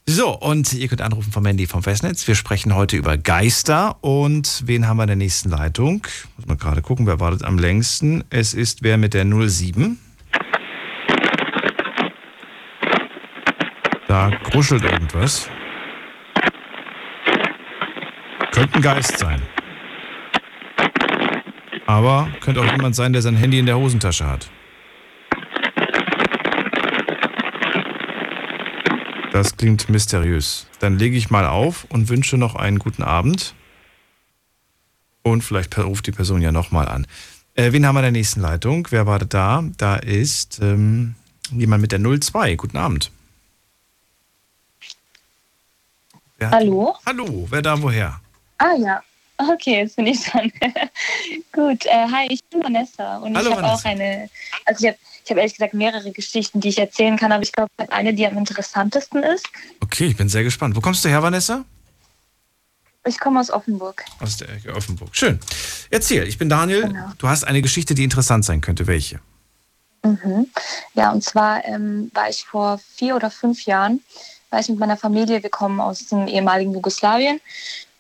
So, 0.10 0.30
und 0.40 0.72
ihr 0.74 0.88
könnt 0.88 1.02
anrufen 1.02 1.34
vom 1.34 1.46
Handy 1.46 1.68
vom 1.68 1.84
Festnetz. 1.84 2.26
Wir 2.28 2.36
sprechen 2.36 2.74
heute 2.76 2.96
über 2.96 3.18
Geister 3.18 3.98
und 4.02 4.64
wen 4.66 4.88
haben 4.88 4.98
wir 4.98 5.04
in 5.04 5.08
der 5.08 5.16
nächsten 5.18 5.50
Leitung? 5.50 6.02
Muss 6.38 6.46
mal 6.48 6.56
gerade 6.56 6.82
gucken, 6.82 7.06
wer 7.08 7.20
wartet 7.20 7.44
am 7.44 7.58
längsten. 7.60 8.24
Es 8.30 8.54
ist 8.54 8.84
wer 8.84 8.98
mit 8.98 9.14
der 9.14 9.26
07. 9.26 10.00
Da 14.08 14.30
gruschelt 14.50 14.84
irgendwas. 14.86 15.50
Könnte 18.54 18.76
ein 18.76 18.82
Geist 18.82 19.18
sein. 19.18 19.42
Aber 21.88 22.30
könnte 22.42 22.62
auch 22.62 22.72
jemand 22.72 22.96
sein, 22.96 23.14
der 23.14 23.22
sein 23.22 23.38
Handy 23.38 23.60
in 23.60 23.66
der 23.66 23.78
Hosentasche 23.78 24.28
hat. 24.28 24.50
Das 29.32 29.56
klingt 29.56 29.90
mysteriös. 29.90 30.68
Dann 30.80 30.98
lege 31.00 31.16
ich 31.16 31.30
mal 31.30 31.46
auf 31.46 31.86
und 31.90 32.10
wünsche 32.10 32.38
noch 32.38 32.56
einen 32.56 32.78
guten 32.78 33.04
Abend. 33.04 33.56
Und 35.24 35.44
vielleicht 35.44 35.78
ruft 35.78 36.08
die 36.08 36.12
Person 36.12 36.42
ja 36.42 36.52
nochmal 36.52 36.88
an. 36.88 37.08
Äh, 37.56 37.72
wen 37.72 37.86
haben 37.86 37.96
wir 37.96 38.00
in 38.00 38.04
der 38.04 38.12
nächsten 38.12 38.42
Leitung? 38.42 38.88
Wer 38.90 39.06
wartet 39.06 39.34
da? 39.34 39.64
Da 39.78 39.96
ist 39.96 40.60
ähm, 40.62 41.16
jemand 41.52 41.82
mit 41.82 41.92
der 41.92 42.00
02. 42.00 42.56
Guten 42.56 42.78
Abend. 42.78 43.12
Wer 46.38 46.52
Hallo? 46.52 46.96
Hallo, 47.06 47.48
wer 47.50 47.62
da 47.62 47.82
woher? 47.82 48.20
Ah 48.58 48.76
ja, 48.78 49.02
okay, 49.38 49.82
jetzt 49.82 49.96
bin 49.96 50.08
ich 50.08 50.24
dran. 50.24 50.52
Gut, 51.52 51.86
äh, 51.86 52.08
hi, 52.12 52.28
ich 52.30 52.44
bin 52.46 52.64
Vanessa 52.64 53.18
und 53.18 53.36
Hallo, 53.36 53.52
ich 53.52 53.56
habe 53.56 53.68
auch 53.68 53.86
eine, 53.86 54.30
also 54.66 54.86
ich 54.86 54.92
habe 54.92 55.00
ich 55.24 55.32
hab 55.32 55.38
ehrlich 55.38 55.54
gesagt 55.54 55.74
mehrere 55.74 56.12
Geschichten, 56.12 56.62
die 56.62 56.70
ich 56.70 56.80
erzählen 56.80 57.18
kann, 57.18 57.32
aber 57.32 57.44
ich 57.44 57.52
glaube, 57.52 57.70
eine, 57.90 58.14
die 58.14 58.26
am 58.26 58.38
interessantesten 58.38 59.24
ist. 59.24 59.46
Okay, 59.82 60.06
ich 60.08 60.18
bin 60.18 60.30
sehr 60.30 60.44
gespannt. 60.44 60.76
Wo 60.76 60.82
kommst 60.82 61.04
du 61.04 61.10
her, 61.10 61.22
Vanessa? 61.22 61.66
Ich 63.06 63.20
komme 63.20 63.40
aus 63.40 63.50
Offenburg. 63.50 64.04
Aus 64.20 64.38
der 64.38 64.50
Ecke 64.50 64.74
Offenburg. 64.74 65.10
Schön. 65.16 65.40
Erzähl, 65.90 66.28
ich 66.28 66.38
bin 66.38 66.50
Daniel. 66.50 66.84
Genau. 66.84 67.12
Du 67.18 67.28
hast 67.28 67.46
eine 67.46 67.62
Geschichte, 67.62 67.96
die 67.96 68.04
interessant 68.04 68.46
sein 68.46 68.62
könnte. 68.62 68.88
Welche? 68.88 69.20
Mhm. 70.04 70.48
Ja, 70.94 71.12
und 71.12 71.24
zwar 71.24 71.64
ähm, 71.66 72.12
war 72.14 72.30
ich 72.30 72.44
vor 72.46 72.80
vier 72.96 73.16
oder 73.16 73.32
fünf 73.32 73.66
Jahren, 73.66 74.02
war 74.50 74.60
ich 74.60 74.70
mit 74.70 74.80
meiner 74.80 74.98
Familie, 74.98 75.44
wir 75.44 75.50
kommen 75.50 75.80
aus 75.80 76.06
dem 76.08 76.28
ehemaligen 76.28 76.74
Jugoslawien 76.74 77.40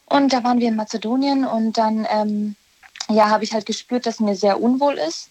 und 0.08 0.34
da 0.34 0.44
waren 0.44 0.60
wir 0.60 0.70
in 0.70 0.76
Mazedonien 0.76 1.46
und 1.46 1.78
dann 1.78 2.08
ähm, 2.10 2.56
ja, 3.10 3.30
habe 3.30 3.44
ich 3.44 3.54
halt 3.54 3.66
gespürt, 3.66 4.06
dass 4.06 4.20
mir 4.20 4.36
sehr 4.36 4.62
unwohl 4.62 4.96
ist 4.96 5.30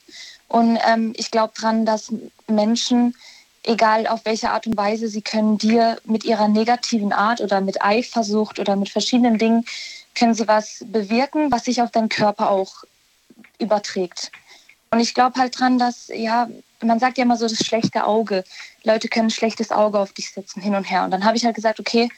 und 0.49 0.79
ähm, 0.87 1.13
ich 1.17 1.31
glaube 1.31 1.53
dran, 1.57 1.87
dass 1.87 2.13
Menschen, 2.47 3.15
egal 3.65 4.07
auf 4.07 4.25
welche 4.25 4.51
Art 4.51 4.67
und 4.67 4.77
Weise, 4.77 5.09
sie 5.09 5.23
können 5.23 5.59
dir 5.59 5.99
mit 6.05 6.25
ihrer 6.25 6.49
negativen 6.49 7.13
Art 7.13 7.41
oder 7.41 7.61
mit 7.61 7.83
Eifersucht 7.83 8.59
oder 8.59 8.77
mit 8.77 8.89
verschiedenen 8.89 9.39
Dingen, 9.39 9.65
können 10.15 10.35
sie 10.35 10.49
was 10.49 10.85
bewirken, 10.87 11.51
was 11.51 11.65
sich 11.65 11.83
auf 11.83 11.91
deinen 11.91 12.09
Körper 12.09 12.51
auch 12.51 12.85
überträgt. 13.59 14.31
Und 14.91 15.01
ich 15.01 15.15
glaube 15.15 15.39
halt 15.39 15.59
dran, 15.59 15.79
dass, 15.79 16.09
ja, 16.09 16.49
man 16.81 17.01
sagt 17.01 17.19
ja 17.19 17.25
immer 17.25 17.37
so 17.37 17.49
das 17.49 17.59
schlechte 17.59 18.07
Auge. 18.07 18.45
Leute 18.85 19.09
können 19.09 19.27
ein 19.27 19.31
schlechtes 19.31 19.71
Auge 19.71 19.99
auf 19.99 20.13
dich 20.13 20.31
setzen, 20.31 20.63
hin 20.63 20.75
und 20.75 20.85
her. 20.85 21.05
Und 21.05 21.11
dann 21.11 21.25
habe 21.25 21.37
ich 21.37 21.45
halt 21.45 21.57
gesagt, 21.57 21.81
okay, 21.81 22.09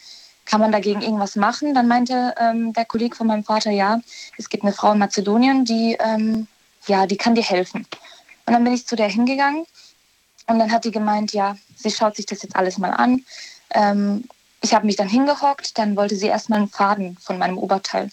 kann 0.48 0.60
man 0.60 0.72
dagegen 0.72 1.02
irgendwas 1.02 1.36
machen? 1.36 1.74
Dann 1.74 1.88
meinte 1.88 2.34
ähm, 2.38 2.72
der 2.72 2.86
Kollege 2.86 3.14
von 3.14 3.26
meinem 3.26 3.44
Vater, 3.44 3.70
ja, 3.70 4.00
es 4.38 4.48
gibt 4.48 4.64
eine 4.64 4.72
Frau 4.72 4.92
in 4.92 4.98
Mazedonien, 4.98 5.66
die, 5.66 5.96
ähm, 6.00 6.46
ja, 6.86 7.06
die 7.06 7.18
kann 7.18 7.34
dir 7.34 7.44
helfen. 7.44 7.86
Und 8.46 8.54
dann 8.54 8.64
bin 8.64 8.72
ich 8.72 8.86
zu 8.86 8.96
der 8.96 9.08
hingegangen 9.08 9.66
und 10.46 10.58
dann 10.58 10.72
hat 10.72 10.86
die 10.86 10.90
gemeint, 10.90 11.34
ja, 11.34 11.56
sie 11.76 11.90
schaut 11.90 12.16
sich 12.16 12.24
das 12.24 12.42
jetzt 12.42 12.56
alles 12.56 12.78
mal 12.78 12.90
an. 12.90 13.24
Ähm, 13.74 14.24
ich 14.62 14.72
habe 14.72 14.86
mich 14.86 14.96
dann 14.96 15.08
hingehockt, 15.08 15.76
dann 15.76 15.96
wollte 15.96 16.16
sie 16.16 16.28
erstmal 16.28 16.60
einen 16.60 16.68
Faden 16.68 17.18
von 17.20 17.36
meinem 17.36 17.58
Oberteil. 17.58 18.10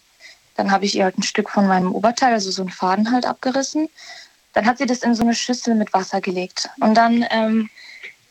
Dann 0.58 0.72
habe 0.72 0.84
ich 0.84 0.96
ihr 0.96 1.06
halt 1.06 1.18
ein 1.18 1.24
Stück 1.24 1.50
von 1.50 1.68
meinem 1.68 1.96
Oberteil, 1.96 2.34
also 2.34 2.52
so 2.52 2.62
einen 2.62 2.72
Faden 2.72 3.14
halt 3.14 3.26
abgerissen. 3.26 3.88
Dann 4.52 4.66
hat 4.66 4.78
sie 4.78 4.86
das 4.86 5.00
in 5.00 5.16
so 5.16 5.24
eine 5.24 5.36
Schüssel 5.36 5.74
mit 5.76 5.94
Wasser 5.94 6.20
gelegt. 6.20 6.70
Und 6.82 6.96
dann 6.96 7.26
ähm, 7.30 7.70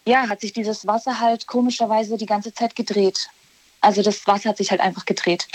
ja, 0.05 0.29
hat 0.29 0.43
sich 0.43 0.53
dieses 0.53 0.87
Wasser 0.87 1.21
halt 1.21 1.47
komischerweise 1.47 2.19
die 2.19 2.27
ganze 2.27 2.53
Zeit 2.53 2.77
gedreht. 2.77 3.31
Also 3.85 4.03
das 4.03 4.27
Wasser 4.27 4.51
hat 4.51 4.57
sich 4.57 4.71
halt 4.71 4.81
einfach 4.81 5.05
gedreht. 5.05 5.47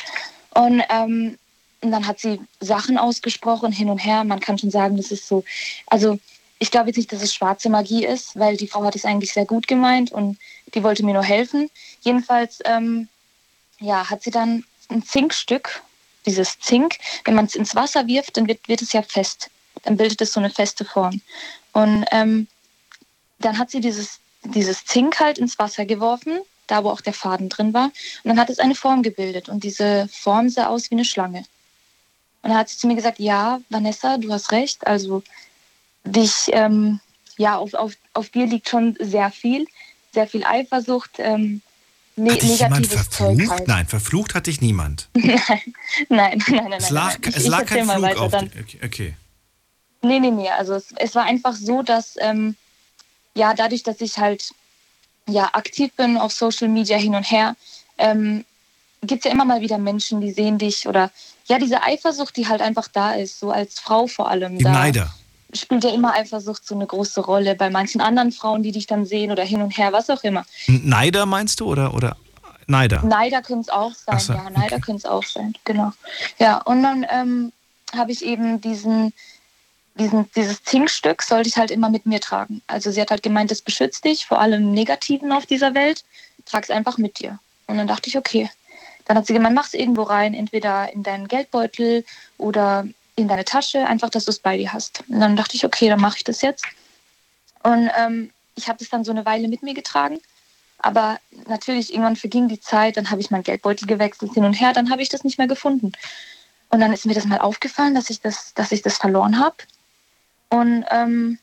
Und, 0.52 0.84
ähm, 0.90 1.38
und 1.82 1.92
dann 1.92 2.08
hat 2.08 2.20
sie 2.20 2.40
Sachen 2.60 2.98
ausgesprochen, 2.98 3.72
hin 3.72 3.90
und 3.90 4.00
her. 4.00 4.24
Man 4.24 4.40
kann 4.40 4.58
schon 4.58 4.72
sagen, 4.72 4.98
das 4.98 5.12
ist 5.12 5.28
so. 5.28 5.44
Also 5.88 6.20
ich 6.60 6.72
glaube 6.72 6.88
jetzt 6.88 6.98
nicht, 6.98 7.12
dass 7.12 7.24
es 7.24 7.34
schwarze 7.34 7.70
Magie 7.70 8.06
ist, 8.06 8.38
weil 8.38 8.58
die 8.58 8.68
Frau 8.68 8.84
hat 8.84 8.96
es 8.96 9.06
eigentlich 9.06 9.34
sehr 9.34 9.46
gut 9.46 9.68
gemeint 9.68 10.12
und 10.12 10.38
die 10.74 10.84
wollte 10.84 11.04
mir 11.04 11.14
nur 11.14 11.24
helfen. 11.24 11.70
Jedenfalls 12.02 12.60
ähm, 12.66 13.08
ja, 13.80 14.10
hat 14.10 14.24
sie 14.24 14.32
dann 14.32 14.66
ein 14.90 15.04
Zinkstück, 15.04 15.82
dieses 16.26 16.60
Zink, 16.60 16.98
wenn 17.24 17.36
man 17.36 17.46
es 17.46 17.56
ins 17.56 17.76
Wasser 17.76 18.06
wirft, 18.08 18.38
dann 18.38 18.48
wird, 18.48 18.68
wird 18.68 18.82
es 18.82 18.92
ja 18.92 19.02
fest. 19.02 19.50
Dann 19.84 19.96
bildet 19.96 20.22
es 20.22 20.34
so 20.34 20.40
eine 20.40 20.50
feste 20.50 20.84
Form. 20.84 21.22
Und 21.72 22.06
ähm, 22.12 22.48
dann 23.40 23.58
hat 23.58 23.72
sie 23.72 23.80
dieses, 23.80 24.20
dieses 24.44 24.84
Zink 24.86 25.20
halt 25.20 25.38
ins 25.38 25.58
Wasser 25.58 25.86
geworfen, 25.86 26.40
da 26.70 26.84
wo 26.84 26.90
auch 26.90 27.02
der 27.02 27.14
Faden 27.14 27.50
drin 27.50 27.74
war. 27.74 27.86
Und 27.86 28.30
dann 28.30 28.40
hat 28.40 28.50
es 28.50 28.60
eine 28.60 28.76
Form 28.76 29.04
gebildet. 29.04 29.50
Und 29.50 29.64
diese 29.64 30.08
Form 30.12 30.50
sah 30.50 30.68
aus 30.68 30.90
wie 30.90 30.96
eine 30.96 31.06
Schlange. 31.06 31.40
Und 32.42 32.50
dann 32.50 32.58
hat 32.58 32.70
sie 32.70 32.78
zu 32.78 32.88
mir 32.88 32.96
gesagt, 32.96 33.20
ja, 33.20 33.60
Vanessa, 33.70 34.18
du 34.18 34.32
hast 34.32 34.52
recht. 34.52 34.88
Also 34.88 35.24
dich, 36.06 36.50
ähm, 36.52 37.00
ja, 37.38 37.58
auf, 37.58 37.74
auf, 37.74 37.94
auf 38.14 38.30
dir 38.30 38.46
liegt 38.46 38.70
schon 38.70 38.96
sehr 39.00 39.32
viel, 39.32 39.68
sehr 40.14 40.28
viel 40.28 40.44
Eifersucht, 40.44 41.12
ähm, 41.18 41.62
ne 42.16 42.34
Hat 42.34 42.42
dich 42.42 42.60
jemand 42.60 42.82
negatives 42.82 43.10
Zeug 43.10 43.28
verflucht? 43.28 43.52
halt. 43.52 43.68
Nein, 43.68 43.88
verflucht 43.88 44.36
hat 44.36 44.48
dich 44.48 44.62
niemand. 44.62 45.10
nein, 45.14 45.36
nein, 46.10 46.42
nein, 46.48 46.70
nein. 46.70 46.74
Es 46.74 46.90
lag, 46.90 47.14
nein. 47.14 47.22
Ich, 47.30 47.36
es 47.36 47.44
ich 47.44 47.50
lag 47.50 47.66
kein 47.66 47.86
Flug 47.86 48.02
weiter, 48.02 48.22
auf 48.22 48.32
dann, 48.32 48.52
okay. 48.84 49.16
Nee, 50.02 50.20
nee, 50.20 50.32
nee. 50.32 50.50
Also 50.50 50.76
es, 50.76 50.94
es 50.96 51.16
war 51.16 51.26
einfach 51.26 51.56
so, 51.56 51.82
dass 51.82 52.16
ähm, 52.20 52.56
ja 53.36 53.54
dadurch, 53.54 53.84
dass 53.84 54.00
ich 54.02 54.18
halt 54.18 54.54
ja 55.32 55.50
aktiv 55.54 55.92
bin 55.96 56.18
auf 56.18 56.32
Social 56.32 56.68
Media 56.68 56.98
hin 56.98 57.16
und 57.16 57.24
her, 57.24 57.56
ähm, 57.98 58.46
gibt 59.02 59.20
es 59.20 59.26
ja 59.26 59.32
immer 59.32 59.46
mal 59.46 59.62
wieder 59.62 59.78
Menschen, 59.78 60.22
die 60.22 60.32
sehen 60.32 60.58
dich 60.58 60.88
oder 60.88 61.12
ja 61.46 61.58
diese 61.58 61.82
Eifersucht, 61.84 62.36
die 62.38 62.48
halt 62.48 62.62
einfach 62.62 62.88
da 62.88 63.14
ist, 63.14 63.40
so 63.40 63.52
als 63.52 63.80
Frau 63.80 64.08
vor 64.08 64.30
allem. 64.30 64.58
Die 64.58 64.64
da 64.64 64.72
Neider. 64.72 65.14
spielt 65.54 65.84
ja 65.84 65.92
immer 65.92 66.14
Eifersucht 66.14 66.66
so 66.66 66.76
eine 66.76 66.86
große 66.86 67.22
Rolle 67.22 67.56
bei 67.56 67.70
manchen 67.70 68.02
anderen 68.02 68.32
Frauen, 68.32 68.64
die 68.64 68.72
dich 68.72 68.88
dann 68.88 69.06
sehen 69.06 69.32
oder 69.32 69.44
hin 69.44 69.62
und 69.62 69.78
her, 69.78 69.92
was 69.92 70.10
auch 70.10 70.24
immer. 70.24 70.46
Neider 70.68 71.26
meinst 71.26 71.60
du 71.60 71.66
oder, 71.68 71.94
oder 71.94 72.18
Neider? 72.68 73.04
Neider 73.04 73.42
können 73.42 73.62
es 73.62 73.70
auch 73.70 73.94
sein, 73.94 74.20
so, 74.20 74.34
ja, 74.34 74.50
Neider 74.50 74.80
können 74.80 74.98
es 74.98 75.06
auch 75.06 75.24
sein, 75.24 75.54
genau. 75.66 75.92
Ja, 76.38 76.58
und 76.62 76.84
dann 76.84 77.06
ähm, 77.10 77.52
habe 77.96 78.12
ich 78.12 78.24
eben 78.24 78.62
diesen, 78.62 79.14
diesen, 80.00 80.30
dieses 80.36 80.64
Zinkstück 80.64 81.22
sollte 81.22 81.50
ich 81.50 81.58
halt 81.58 81.72
immer 81.72 81.90
mit 81.90 82.06
mir 82.06 82.20
tragen. 82.20 82.62
Also 82.68 82.92
sie 82.92 83.02
hat 83.02 83.12
halt 83.12 83.24
gemeint, 83.24 83.52
das 83.52 83.62
beschützt 83.62 84.06
dich 84.06 84.26
vor 84.26 84.40
allem 84.40 84.72
Negativen 84.72 85.32
auf 85.32 85.46
dieser 85.46 85.74
Welt, 85.76 86.04
trag 86.46 86.64
es 86.64 86.72
einfach 86.72 86.98
mit 86.98 87.20
dir. 87.20 87.40
Und 87.68 87.78
dann 87.78 87.88
dachte 87.88 88.10
ich, 88.10 88.18
okay. 88.18 88.50
Dann 89.06 89.18
hat 89.18 89.28
sie 89.28 89.34
gemeint, 89.34 89.56
mach 89.56 89.68
es 89.68 89.74
irgendwo 89.74 90.04
rein, 90.04 90.34
entweder 90.34 90.92
in 90.94 91.04
deinen 91.04 91.28
Geldbeutel 91.28 92.06
oder 92.38 92.88
in 93.16 93.28
deine 93.28 93.46
Tasche, 93.46 93.86
einfach, 93.86 94.10
dass 94.10 94.26
du 94.26 94.32
es 94.32 94.40
bei 94.40 94.58
dir 94.58 94.72
hast. 94.72 95.04
Und 95.08 95.20
dann 95.20 95.36
dachte 95.36 95.56
ich, 95.56 95.66
okay, 95.66 95.90
dann 95.90 96.00
mache 96.00 96.18
ich 96.18 96.24
das 96.24 96.42
jetzt. 96.42 96.66
Und 97.64 97.90
ähm, 97.98 98.32
ich 98.56 98.68
habe 98.68 98.80
das 98.80 98.90
dann 98.90 99.04
so 99.04 99.12
eine 99.12 99.26
Weile 99.26 99.48
mit 99.48 99.64
mir 99.64 99.74
getragen. 99.74 100.20
Aber 100.78 101.20
natürlich, 101.48 101.92
irgendwann 101.92 102.16
verging 102.16 102.48
die 102.48 102.62
Zeit, 102.62 102.98
dann 102.98 103.12
habe 103.12 103.20
ich 103.20 103.32
meinen 103.32 103.44
Geldbeutel 103.44 103.88
gewechselt 103.88 104.34
hin 104.34 104.46
und 104.46 104.54
her, 104.54 104.74
dann 104.74 104.90
habe 104.90 105.02
ich 105.02 105.10
das 105.10 105.24
nicht 105.24 105.38
mehr 105.38 105.48
gefunden. 105.48 105.92
Und 106.70 106.80
dann 106.80 106.94
ist 106.94 107.06
mir 107.06 107.16
das 107.16 107.26
mal 107.26 107.40
aufgefallen, 107.40 107.96
dass 107.96 108.10
ich 108.10 108.22
das, 108.22 108.54
dass 108.54 108.72
ich 108.72 108.82
das 108.82 108.98
verloren 108.98 109.40
habe. 109.40 109.56
Und 110.50 110.86
ähm, 110.90 111.40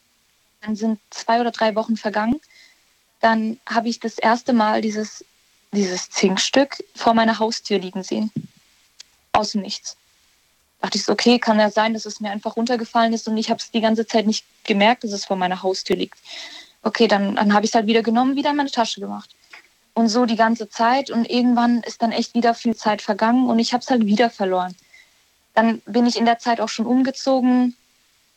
dann 0.63 0.77
sind 0.77 1.01
zwei 1.11 1.41
oder 1.41 1.53
drei 1.53 1.75
Wochen 1.75 1.97
vergangen. 1.97 2.41
Dann 3.21 3.59
habe 3.67 3.89
ich 3.89 4.01
das 4.01 4.19
erste 4.19 4.53
Mal 4.53 4.81
dieses, 4.83 5.25
dieses 5.73 6.11
Zinkstück 6.11 6.83
vor 6.95 7.15
meiner 7.15 7.39
Haustür 7.39 7.79
liegen 7.79 8.03
sehen. 8.03 8.31
Aus 9.33 9.53
dem 9.53 9.63
Nichts. 9.63 9.97
Dachte 10.81 10.99
ich 10.99 11.05
so, 11.05 11.13
okay, 11.13 11.39
kann 11.39 11.59
ja 11.59 11.71
sein, 11.71 11.95
dass 11.95 12.05
es 12.05 12.21
mir 12.21 12.31
einfach 12.31 12.57
runtergefallen 12.57 13.13
ist 13.13 13.27
und 13.29 13.37
ich 13.37 13.51
habe 13.51 13.61
es 13.61 13.71
die 13.71 13.81
ganze 13.81 14.07
Zeit 14.07 14.27
nicht 14.27 14.45
gemerkt, 14.65 15.05
dass 15.05 15.13
es 15.13 15.25
vor 15.25 15.37
meiner 15.37 15.63
Haustür 15.63 15.97
liegt. 15.97 16.19
Okay, 16.83 17.09
dann, 17.09 17.37
dann 17.37 17.55
habe 17.55 17.65
ich 17.65 17.71
es 17.71 17.75
halt 17.75 17.87
wieder 17.87 18.03
genommen, 18.03 18.37
wieder 18.37 18.51
in 18.51 18.57
meine 18.57 18.71
Tasche 18.71 19.01
gemacht. 19.01 19.31
Und 19.95 20.09
so 20.09 20.27
die 20.27 20.37
ganze 20.37 20.69
Zeit 20.69 21.11
und 21.11 21.29
irgendwann 21.31 21.83
ist 21.83 22.03
dann 22.03 22.13
echt 22.13 22.35
wieder 22.35 22.55
viel 22.55 22.77
Zeit 22.77 23.01
vergangen 23.01 23.49
und 23.49 23.59
ich 23.59 23.73
habe 23.73 23.83
es 23.83 23.91
halt 23.91 24.05
wieder 24.05 24.29
verloren. 24.29 24.77
Dann 25.55 25.81
bin 25.87 26.07
ich 26.07 26.17
in 26.17 26.27
der 26.27 26.39
Zeit 26.39 26.61
auch 26.61 26.69
schon 26.69 26.85
umgezogen. 26.85 27.75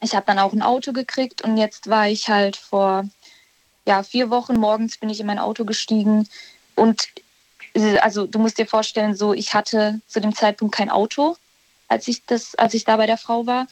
Ich 0.01 0.15
habe 0.15 0.25
dann 0.25 0.39
auch 0.39 0.53
ein 0.53 0.61
Auto 0.61 0.93
gekriegt 0.93 1.41
und 1.41 1.57
jetzt 1.57 1.89
war 1.89 2.07
ich 2.07 2.29
halt 2.29 2.55
vor 2.55 3.05
ja, 3.85 4.03
vier 4.03 4.29
Wochen 4.29 4.55
morgens 4.59 4.97
bin 4.97 5.09
ich 5.09 5.19
in 5.19 5.25
mein 5.25 5.39
Auto 5.39 5.65
gestiegen 5.65 6.27
und 6.75 7.07
also 8.01 8.25
du 8.25 8.39
musst 8.39 8.57
dir 8.57 8.65
vorstellen, 8.65 9.15
so 9.15 9.33
ich 9.33 9.53
hatte 9.53 10.01
zu 10.07 10.21
dem 10.21 10.33
Zeitpunkt 10.35 10.75
kein 10.75 10.89
Auto, 10.89 11.37
als 11.87 12.07
ich 12.07 12.25
das, 12.25 12.55
als 12.55 12.73
ich 12.73 12.83
da 12.83 12.97
bei 12.97 13.05
der 13.05 13.17
Frau 13.17 13.45
war. 13.45 13.67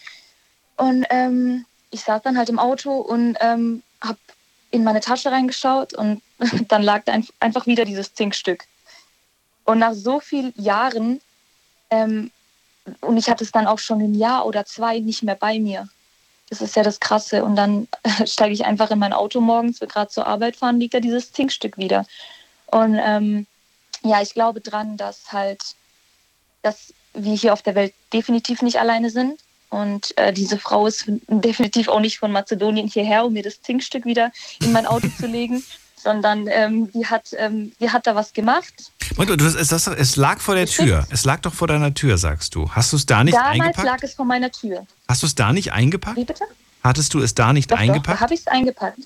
Und 0.75 1.05
ähm, 1.09 1.65
ich 1.91 2.01
saß 2.01 2.21
dann 2.21 2.37
halt 2.37 2.49
im 2.49 2.59
Auto 2.59 2.91
und 2.91 3.37
ähm, 3.39 3.83
habe 4.01 4.19
in 4.71 4.83
meine 4.83 5.01
Tasche 5.01 5.31
reingeschaut 5.31 5.93
und 5.93 6.21
dann 6.67 6.83
lag 6.83 7.03
da 7.05 7.13
ein, 7.13 7.27
einfach 7.39 7.65
wieder 7.65 7.85
dieses 7.85 8.13
Zinkstück. 8.13 8.65
Und 9.65 9.79
nach 9.79 9.93
so 9.93 10.19
vielen 10.19 10.53
Jahren, 10.55 11.19
ähm, 11.89 12.31
und 13.01 13.17
ich 13.17 13.29
hatte 13.29 13.43
es 13.43 13.51
dann 13.51 13.67
auch 13.67 13.79
schon 13.79 14.01
ein 14.01 14.15
Jahr 14.15 14.45
oder 14.45 14.65
zwei 14.65 14.99
nicht 14.99 15.23
mehr 15.23 15.35
bei 15.35 15.59
mir. 15.59 15.89
Das 16.49 16.61
ist 16.61 16.75
ja 16.75 16.83
das 16.83 16.99
Krasse. 16.99 17.43
Und 17.43 17.55
dann 17.55 17.87
steige 18.25 18.53
ich 18.53 18.65
einfach 18.65 18.91
in 18.91 18.99
mein 18.99 19.13
Auto 19.13 19.41
morgens, 19.41 19.81
will 19.81 19.87
gerade 19.87 20.09
zur 20.09 20.27
Arbeit 20.27 20.55
fahren, 20.55 20.79
liegt 20.79 20.93
da 20.93 20.99
dieses 20.99 21.31
Zinkstück 21.31 21.77
wieder. 21.77 22.05
Und 22.67 22.99
ähm, 23.01 23.47
ja, 24.03 24.21
ich 24.21 24.33
glaube 24.33 24.61
dran, 24.61 24.97
dass 24.97 25.31
halt, 25.31 25.61
dass 26.61 26.93
wir 27.13 27.35
hier 27.35 27.53
auf 27.53 27.61
der 27.61 27.75
Welt 27.75 27.93
definitiv 28.13 28.61
nicht 28.61 28.79
alleine 28.79 29.09
sind. 29.09 29.39
Und 29.69 30.17
äh, 30.17 30.31
diese 30.31 30.57
Frau 30.57 30.87
ist 30.87 31.05
definitiv 31.27 31.89
auch 31.89 31.99
nicht 31.99 32.19
von 32.19 32.31
Mazedonien 32.31 32.87
hierher, 32.87 33.25
um 33.25 33.33
mir 33.33 33.43
das 33.43 33.61
Zinkstück 33.61 34.05
wieder 34.05 34.31
in 34.61 34.71
mein 34.71 34.85
Auto 34.85 35.07
zu 35.19 35.27
legen, 35.27 35.63
sondern 36.07 36.47
ähm, 36.47 36.89
die, 36.93 37.05
hat, 37.05 37.35
ähm, 37.37 37.73
die 37.81 37.89
hat 37.89 38.07
da 38.07 38.15
was 38.15 38.31
gemacht. 38.31 38.93
Und, 39.17 39.27
du, 39.29 39.45
es, 39.45 39.67
das, 39.67 39.87
es 39.87 40.15
lag 40.15 40.39
vor 40.39 40.55
der 40.55 40.65
Tür. 40.65 41.05
Es 41.09 41.25
lag 41.25 41.41
doch 41.41 41.53
vor 41.53 41.67
deiner 41.67 41.93
Tür, 41.93 42.17
sagst 42.17 42.55
du. 42.55 42.71
Hast 42.71 42.93
du 42.93 42.95
es 42.95 43.05
da 43.05 43.25
nicht 43.25 43.35
Damals 43.35 43.59
eingepackt? 43.59 43.85
lag 43.85 44.03
es 44.03 44.13
vor 44.13 44.23
meiner 44.23 44.49
Tür. 44.49 44.87
Hast 45.09 45.23
du 45.23 45.27
es 45.27 45.35
da 45.35 45.51
nicht 45.51 45.73
eingepackt? 45.73 46.15
Wie 46.15 46.23
bitte? 46.23 46.45
Hattest 46.81 47.13
du 47.13 47.19
es 47.19 47.35
da 47.35 47.51
nicht 47.51 47.69
Doch, 47.69 47.77
eingepackt? 47.77 48.07
Doch, 48.07 48.13
da 48.13 48.19
habe 48.21 48.33
ich 48.33 48.39
es 48.39 48.47
eingepackt. 48.47 48.99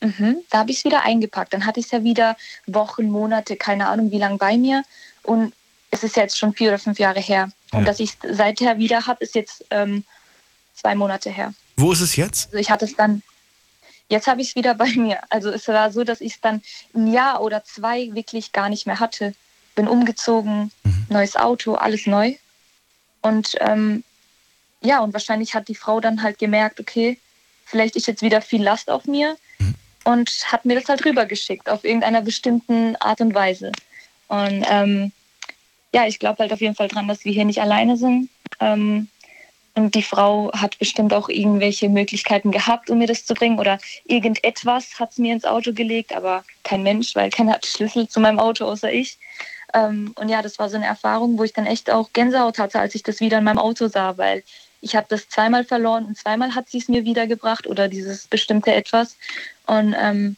Mhm, 0.00 0.38
da 0.50 0.58
habe 0.58 0.72
ich 0.72 0.78
es 0.78 0.84
wieder 0.84 1.04
eingepackt. 1.04 1.52
Dann 1.52 1.64
hatte 1.64 1.78
ich 1.78 1.86
es 1.86 1.92
ja 1.92 2.02
wieder 2.02 2.36
Wochen, 2.66 3.08
Monate, 3.08 3.54
keine 3.54 3.86
Ahnung 3.86 4.10
wie 4.10 4.18
lange 4.18 4.38
bei 4.38 4.58
mir. 4.58 4.82
Und 5.22 5.52
es 5.92 6.02
ist 6.02 6.16
ja 6.16 6.22
jetzt 6.22 6.38
schon 6.38 6.54
vier 6.54 6.70
oder 6.70 6.80
fünf 6.80 6.98
Jahre 6.98 7.20
her. 7.20 7.50
Und 7.70 7.84
dass 7.84 8.00
ich 8.00 8.16
es 8.20 8.36
seither 8.36 8.78
wieder 8.78 9.06
habe, 9.06 9.22
ist 9.22 9.36
jetzt 9.36 9.64
ähm, 9.70 10.02
zwei 10.74 10.96
Monate 10.96 11.30
her. 11.30 11.54
Wo 11.76 11.92
ist 11.92 12.00
es 12.00 12.16
jetzt? 12.16 12.46
Also 12.46 12.58
ich 12.58 12.70
hatte 12.70 12.84
es 12.84 12.96
dann, 12.96 13.22
jetzt 14.08 14.26
habe 14.26 14.40
ich 14.40 14.50
es 14.50 14.56
wieder 14.56 14.74
bei 14.74 14.90
mir. 14.90 15.20
Also 15.30 15.50
es 15.50 15.68
war 15.68 15.92
so, 15.92 16.04
dass 16.04 16.20
ich 16.20 16.34
es 16.34 16.40
dann 16.40 16.62
ein 16.94 17.12
Jahr 17.12 17.42
oder 17.42 17.64
zwei 17.64 18.10
wirklich 18.12 18.52
gar 18.52 18.68
nicht 18.68 18.86
mehr 18.86 19.00
hatte. 19.00 19.34
Bin 19.74 19.88
umgezogen, 19.88 20.72
neues 21.08 21.36
Auto, 21.36 21.74
alles 21.74 22.06
neu. 22.06 22.34
Und 23.22 23.54
ähm, 23.60 24.02
ja, 24.80 25.00
und 25.00 25.12
wahrscheinlich 25.12 25.54
hat 25.54 25.68
die 25.68 25.74
Frau 25.74 26.00
dann 26.00 26.22
halt 26.22 26.38
gemerkt, 26.38 26.80
okay, 26.80 27.18
vielleicht 27.64 27.96
ist 27.96 28.06
jetzt 28.06 28.22
wieder 28.22 28.40
viel 28.40 28.62
Last 28.62 28.90
auf 28.90 29.06
mir 29.06 29.36
und 30.04 30.30
hat 30.50 30.64
mir 30.64 30.74
das 30.78 30.88
halt 30.88 31.04
rübergeschickt 31.04 31.68
auf 31.68 31.84
irgendeiner 31.84 32.22
bestimmten 32.22 32.96
Art 32.96 33.20
und 33.20 33.34
Weise. 33.34 33.72
Und 34.28 34.64
ähm, 34.68 35.12
ja, 35.92 36.06
ich 36.06 36.18
glaube 36.18 36.38
halt 36.38 36.52
auf 36.52 36.60
jeden 36.60 36.74
Fall 36.74 36.88
dran, 36.88 37.08
dass 37.08 37.24
wir 37.24 37.32
hier 37.32 37.44
nicht 37.44 37.60
alleine 37.60 37.96
sind. 37.96 38.30
Ähm, 38.60 39.08
und 39.78 39.94
die 39.94 40.02
Frau 40.02 40.50
hat 40.52 40.76
bestimmt 40.80 41.14
auch 41.14 41.28
irgendwelche 41.28 41.88
Möglichkeiten 41.88 42.50
gehabt, 42.50 42.90
um 42.90 42.98
mir 42.98 43.06
das 43.06 43.24
zu 43.24 43.34
bringen. 43.34 43.60
Oder 43.60 43.78
irgendetwas 44.04 44.98
hat 44.98 45.12
es 45.12 45.18
mir 45.18 45.32
ins 45.32 45.44
Auto 45.44 45.72
gelegt, 45.72 46.16
aber 46.16 46.42
kein 46.64 46.82
Mensch, 46.82 47.14
weil 47.14 47.30
keiner 47.30 47.52
hat 47.52 47.64
Schlüssel 47.64 48.08
zu 48.08 48.18
meinem 48.18 48.40
Auto 48.40 48.64
außer 48.64 48.92
ich. 48.92 49.18
Ähm, 49.72 50.12
und 50.16 50.28
ja, 50.28 50.42
das 50.42 50.58
war 50.58 50.68
so 50.68 50.76
eine 50.76 50.86
Erfahrung, 50.86 51.38
wo 51.38 51.44
ich 51.44 51.52
dann 51.52 51.66
echt 51.66 51.90
auch 51.90 52.12
Gänsehaut 52.12 52.58
hatte, 52.58 52.80
als 52.80 52.96
ich 52.96 53.04
das 53.04 53.20
wieder 53.20 53.38
in 53.38 53.44
meinem 53.44 53.58
Auto 53.58 53.86
sah, 53.86 54.18
weil 54.18 54.42
ich 54.80 54.96
habe 54.96 55.06
das 55.08 55.28
zweimal 55.28 55.64
verloren 55.64 56.06
und 56.06 56.18
zweimal 56.18 56.56
hat 56.56 56.68
sie 56.68 56.78
es 56.78 56.88
mir 56.88 57.04
wiedergebracht 57.04 57.68
oder 57.68 57.86
dieses 57.86 58.26
bestimmte 58.26 58.74
Etwas. 58.74 59.16
Und 59.66 59.94
ähm, 59.96 60.36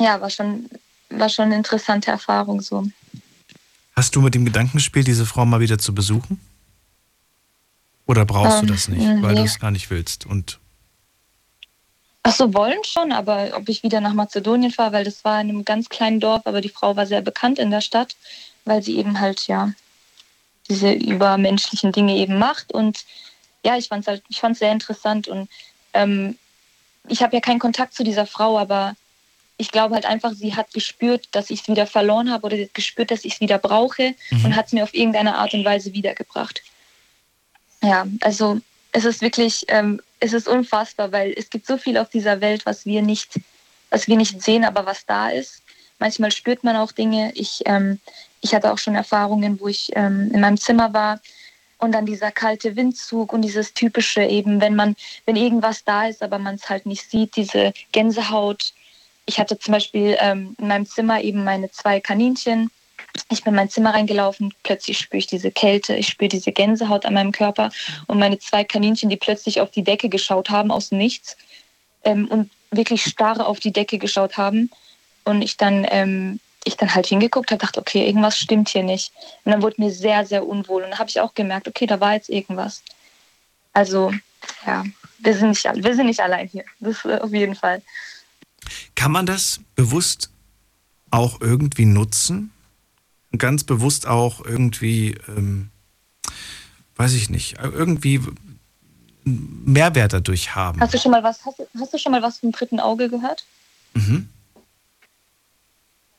ja, 0.00 0.22
war 0.22 0.30
schon, 0.30 0.70
war 1.10 1.28
schon 1.28 1.46
eine 1.46 1.56
interessante 1.56 2.10
Erfahrung 2.10 2.62
so. 2.62 2.86
Hast 3.94 4.16
du 4.16 4.22
mit 4.22 4.34
dem 4.34 4.46
Gedanken 4.46 4.78
gespielt, 4.78 5.06
diese 5.06 5.26
Frau 5.26 5.44
mal 5.44 5.60
wieder 5.60 5.76
zu 5.76 5.94
besuchen? 5.94 6.40
Oder 8.10 8.24
brauchst 8.24 8.62
Ähm, 8.62 8.66
du 8.66 8.72
das 8.72 8.88
nicht, 8.88 9.06
weil 9.22 9.34
nee. 9.34 9.40
du 9.40 9.46
es 9.46 9.60
gar 9.60 9.70
nicht 9.70 9.88
willst? 9.88 10.26
Und 10.26 10.58
Ach 12.24 12.34
so, 12.34 12.52
wollen 12.52 12.82
schon, 12.82 13.12
aber 13.12 13.50
ob 13.54 13.68
ich 13.68 13.84
wieder 13.84 14.00
nach 14.00 14.14
Mazedonien 14.14 14.72
fahre, 14.72 14.92
weil 14.92 15.04
das 15.04 15.24
war 15.24 15.40
in 15.40 15.48
einem 15.48 15.64
ganz 15.64 15.88
kleinen 15.88 16.18
Dorf, 16.18 16.42
aber 16.44 16.60
die 16.60 16.70
Frau 16.70 16.96
war 16.96 17.06
sehr 17.06 17.22
bekannt 17.22 17.60
in 17.60 17.70
der 17.70 17.80
Stadt, 17.80 18.16
weil 18.64 18.82
sie 18.82 18.98
eben 18.98 19.20
halt, 19.20 19.46
ja, 19.46 19.74
diese 20.68 20.90
übermenschlichen 20.90 21.92
Dinge 21.92 22.16
eben 22.16 22.36
macht. 22.36 22.72
Und 22.72 23.04
ja, 23.64 23.76
ich 23.76 23.86
fand 23.86 24.02
es 24.02 24.08
halt, 24.08 24.24
ich 24.28 24.40
fand's 24.40 24.58
sehr 24.58 24.72
interessant 24.72 25.28
und 25.28 25.48
ähm, 25.92 26.36
ich 27.06 27.22
habe 27.22 27.36
ja 27.36 27.40
keinen 27.40 27.60
Kontakt 27.60 27.94
zu 27.94 28.02
dieser 28.02 28.26
Frau, 28.26 28.58
aber 28.58 28.96
ich 29.56 29.70
glaube 29.70 29.94
halt 29.94 30.04
einfach, 30.04 30.32
sie 30.32 30.56
hat 30.56 30.72
gespürt, 30.72 31.28
dass 31.30 31.48
ich 31.48 31.60
es 31.60 31.68
wieder 31.68 31.86
verloren 31.86 32.32
habe 32.32 32.44
oder 32.44 32.56
sie 32.56 32.64
hat 32.64 32.74
gespürt, 32.74 33.12
dass 33.12 33.24
ich 33.24 33.34
es 33.34 33.40
wieder 33.40 33.58
brauche 33.58 34.16
und 34.44 34.56
hat 34.56 34.66
es 34.66 34.72
mir 34.72 34.82
auf 34.82 34.94
irgendeine 34.94 35.36
Art 35.36 35.54
und 35.54 35.64
Weise 35.64 35.92
wiedergebracht. 35.92 36.62
Ja, 37.82 38.06
also 38.20 38.60
es 38.92 39.04
ist 39.04 39.22
wirklich, 39.22 39.64
ähm, 39.68 40.00
es 40.18 40.32
ist 40.32 40.48
unfassbar, 40.48 41.12
weil 41.12 41.32
es 41.36 41.48
gibt 41.50 41.66
so 41.66 41.76
viel 41.76 41.96
auf 41.96 42.10
dieser 42.10 42.40
Welt, 42.40 42.66
was 42.66 42.84
wir 42.84 43.02
nicht, 43.02 43.40
was 43.90 44.06
wir 44.06 44.16
nicht 44.16 44.42
sehen, 44.42 44.64
aber 44.64 44.86
was 44.86 45.06
da 45.06 45.30
ist. 45.30 45.62
Manchmal 45.98 46.32
spürt 46.32 46.64
man 46.64 46.76
auch 46.76 46.92
Dinge. 46.92 47.32
Ich, 47.34 47.62
ähm, 47.66 48.00
ich 48.40 48.54
hatte 48.54 48.72
auch 48.72 48.78
schon 48.78 48.94
Erfahrungen, 48.94 49.60
wo 49.60 49.68
ich 49.68 49.90
ähm, 49.94 50.30
in 50.32 50.40
meinem 50.40 50.58
Zimmer 50.58 50.92
war 50.92 51.20
und 51.78 51.92
dann 51.92 52.06
dieser 52.06 52.30
kalte 52.30 52.76
Windzug 52.76 53.32
und 53.32 53.42
dieses 53.42 53.72
typische 53.72 54.22
eben, 54.22 54.60
wenn 54.60 54.76
man, 54.76 54.96
wenn 55.24 55.36
irgendwas 55.36 55.84
da 55.84 56.06
ist, 56.06 56.22
aber 56.22 56.38
man 56.38 56.56
es 56.56 56.68
halt 56.68 56.86
nicht 56.86 57.10
sieht, 57.10 57.36
diese 57.36 57.72
Gänsehaut. 57.92 58.74
Ich 59.26 59.38
hatte 59.38 59.58
zum 59.58 59.72
Beispiel 59.72 60.16
ähm, 60.20 60.54
in 60.58 60.68
meinem 60.68 60.86
Zimmer 60.86 61.22
eben 61.22 61.44
meine 61.44 61.70
zwei 61.70 62.00
Kaninchen. 62.00 62.70
Ich 63.30 63.44
bin 63.44 63.52
in 63.52 63.56
mein 63.56 63.70
Zimmer 63.70 63.94
reingelaufen, 63.94 64.54
plötzlich 64.62 64.98
spüre 64.98 65.18
ich 65.18 65.26
diese 65.26 65.50
Kälte, 65.50 65.94
ich 65.94 66.08
spüre 66.08 66.28
diese 66.28 66.52
Gänsehaut 66.52 67.04
an 67.04 67.14
meinem 67.14 67.32
Körper 67.32 67.70
und 68.06 68.18
meine 68.18 68.38
zwei 68.38 68.64
Kaninchen, 68.64 69.10
die 69.10 69.16
plötzlich 69.16 69.60
auf 69.60 69.70
die 69.70 69.84
Decke 69.84 70.08
geschaut 70.08 70.50
haben 70.50 70.70
aus 70.70 70.88
dem 70.88 70.98
Nichts 70.98 71.36
ähm, 72.04 72.26
und 72.28 72.50
wirklich 72.70 73.04
starr 73.04 73.46
auf 73.46 73.60
die 73.60 73.72
Decke 73.72 73.98
geschaut 73.98 74.36
haben 74.36 74.70
und 75.24 75.42
ich 75.42 75.56
dann 75.56 75.86
ähm, 75.90 76.40
ich 76.64 76.76
dann 76.76 76.94
halt 76.94 77.06
hingeguckt 77.06 77.50
habe, 77.50 77.60
dachte, 77.60 77.80
okay, 77.80 78.06
irgendwas 78.06 78.38
stimmt 78.38 78.68
hier 78.68 78.82
nicht. 78.82 79.12
Und 79.44 79.52
dann 79.52 79.62
wurde 79.62 79.80
mir 79.80 79.90
sehr, 79.90 80.26
sehr 80.26 80.46
unwohl. 80.46 80.82
Und 80.82 80.90
dann 80.90 80.98
habe 80.98 81.08
ich 81.08 81.20
auch 81.20 81.34
gemerkt, 81.34 81.66
okay, 81.68 81.86
da 81.86 82.00
war 82.00 82.14
jetzt 82.14 82.28
irgendwas. 82.28 82.82
Also, 83.72 84.12
ja, 84.66 84.84
wir 85.18 85.34
sind 85.34 85.50
nicht, 85.50 85.64
wir 85.64 85.94
sind 85.94 86.06
nicht 86.06 86.20
allein 86.20 86.48
hier. 86.48 86.64
Das 86.80 87.04
äh, 87.04 87.18
auf 87.18 87.32
jeden 87.32 87.54
Fall. 87.54 87.82
kann 88.94 89.12
man 89.12 89.26
das 89.26 89.60
bewusst 89.74 90.30
auch 91.10 91.40
irgendwie 91.40 91.86
nutzen? 91.86 92.52
Ganz 93.38 93.64
bewusst 93.64 94.06
auch 94.06 94.44
irgendwie, 94.44 95.16
ähm, 95.28 95.70
weiß 96.96 97.12
ich 97.14 97.30
nicht, 97.30 97.56
irgendwie 97.62 98.20
Mehrwert 99.24 100.12
dadurch 100.12 100.54
haben. 100.54 100.80
Hast 100.80 100.94
du 100.94 100.98
schon 100.98 101.12
mal 101.12 101.22
was, 101.22 101.44
hast, 101.44 101.58
du- 101.58 101.66
hast 101.78 101.92
du 101.94 101.98
schon 101.98 102.12
mal 102.12 102.22
was 102.22 102.38
vom 102.38 102.50
dritten 102.52 102.80
Auge 102.80 103.08
gehört? 103.08 103.44
Mhm. 103.94 104.28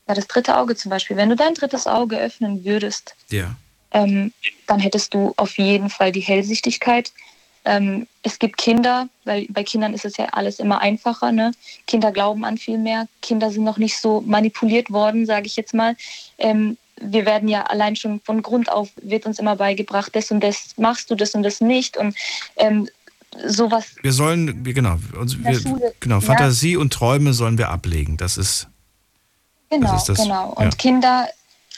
Ja, 0.07 0.13
das 0.15 0.27
dritte 0.27 0.57
Auge 0.57 0.75
zum 0.75 0.89
Beispiel. 0.89 1.17
Wenn 1.17 1.29
du 1.29 1.35
dein 1.35 1.53
drittes 1.53 1.87
Auge 1.87 2.17
öffnen 2.17 2.63
würdest, 2.63 3.15
Ja. 3.29 3.55
ähm, 3.91 4.33
dann 4.67 4.79
hättest 4.79 5.13
du 5.13 5.33
auf 5.37 5.57
jeden 5.57 5.89
Fall 5.89 6.11
die 6.11 6.19
Hellsichtigkeit. 6.21 7.11
Ähm, 7.63 8.07
es 8.23 8.39
gibt 8.39 8.57
Kinder, 8.57 9.07
weil 9.25 9.45
bei 9.49 9.63
Kindern 9.63 9.93
ist 9.93 10.05
es 10.05 10.17
ja 10.17 10.25
alles 10.31 10.59
immer 10.59 10.79
einfacher. 10.79 11.31
Ne? 11.31 11.51
Kinder 11.87 12.11
glauben 12.11 12.43
an 12.45 12.57
viel 12.57 12.77
mehr. 12.77 13.07
Kinder 13.21 13.51
sind 13.51 13.63
noch 13.63 13.77
nicht 13.77 13.97
so 13.99 14.21
manipuliert 14.21 14.91
worden, 14.91 15.25
sage 15.25 15.45
ich 15.47 15.55
jetzt 15.57 15.73
mal. 15.73 15.95
Ähm, 16.39 16.77
wir 17.01 17.25
werden 17.25 17.49
ja 17.49 17.63
allein 17.63 17.95
schon 17.95 18.21
von 18.21 18.41
Grund 18.41 18.71
auf, 18.71 18.89
wird 19.01 19.25
uns 19.25 19.39
immer 19.39 19.55
beigebracht, 19.55 20.15
das 20.15 20.31
und 20.31 20.41
das 20.41 20.73
machst 20.77 21.09
du, 21.09 21.15
das 21.15 21.35
und 21.35 21.43
das 21.43 21.61
nicht. 21.61 21.97
Und 21.97 22.15
ähm, 22.57 22.87
sowas 23.45 23.85
Wir 24.01 24.13
sollen, 24.13 24.63
genau, 24.63 24.97
uns, 25.19 25.41
der 25.41 25.53
wir, 25.53 25.59
Schule, 25.59 25.93
genau, 25.99 26.15
ja. 26.15 26.21
Fantasie 26.21 26.77
und 26.77 26.93
Träume 26.93 27.33
sollen 27.33 27.57
wir 27.57 27.69
ablegen. 27.69 28.17
Das 28.17 28.37
ist, 28.37 28.67
Genau, 29.69 29.95
ist 29.95 30.09
das, 30.09 30.17
genau. 30.17 30.49
Und 30.49 30.65
ja. 30.65 30.71
Kinder, 30.71 31.29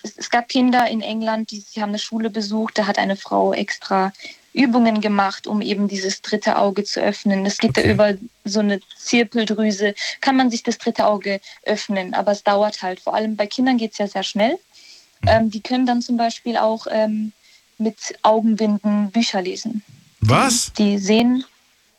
es, 0.01 0.17
es 0.17 0.29
gab 0.29 0.49
Kinder 0.49 0.87
in 0.87 1.01
England, 1.01 1.51
die, 1.51 1.63
die 1.73 1.81
haben 1.81 1.89
eine 1.89 1.99
Schule 1.99 2.29
besucht, 2.29 2.77
da 2.77 2.87
hat 2.87 2.97
eine 2.97 3.15
Frau 3.15 3.53
extra 3.53 4.11
Übungen 4.51 5.01
gemacht, 5.01 5.47
um 5.47 5.61
eben 5.61 5.87
dieses 5.87 6.21
dritte 6.21 6.57
Auge 6.57 6.83
zu 6.83 7.01
öffnen. 7.01 7.45
Es 7.45 7.57
geht 7.57 7.71
Okay. 7.71 7.83
da 7.87 7.93
über 7.93 8.13
so 8.45 8.59
eine 8.59 8.79
Zirpeldrüse, 8.97 9.95
kann 10.21 10.37
man 10.37 10.49
sich 10.49 10.63
das 10.63 10.77
dritte 10.77 11.05
Auge 11.05 11.39
öffnen, 11.65 12.13
aber 12.13 12.31
es 12.31 12.43
dauert 12.43 12.81
halt. 12.81 12.99
Vor 12.99 13.15
allem 13.15 13.35
bei 13.35 13.47
Kindern 13.47 13.77
geht 13.77 13.93
es 13.93 13.97
ja 13.97 14.07
sehr 14.07 14.23
schnell. 14.23 14.57
Ähm, 15.27 15.49
die 15.49 15.61
können 15.61 15.85
dann 15.85 16.01
zum 16.01 16.17
Beispiel 16.17 16.57
auch 16.57 16.87
ähm, 16.89 17.31
mit 17.77 17.95
Augenbinden 18.21 19.11
Bücher 19.11 19.41
lesen. 19.41 19.83
Was? 20.21 20.71
Die 20.73 20.97
sehen, 20.97 21.43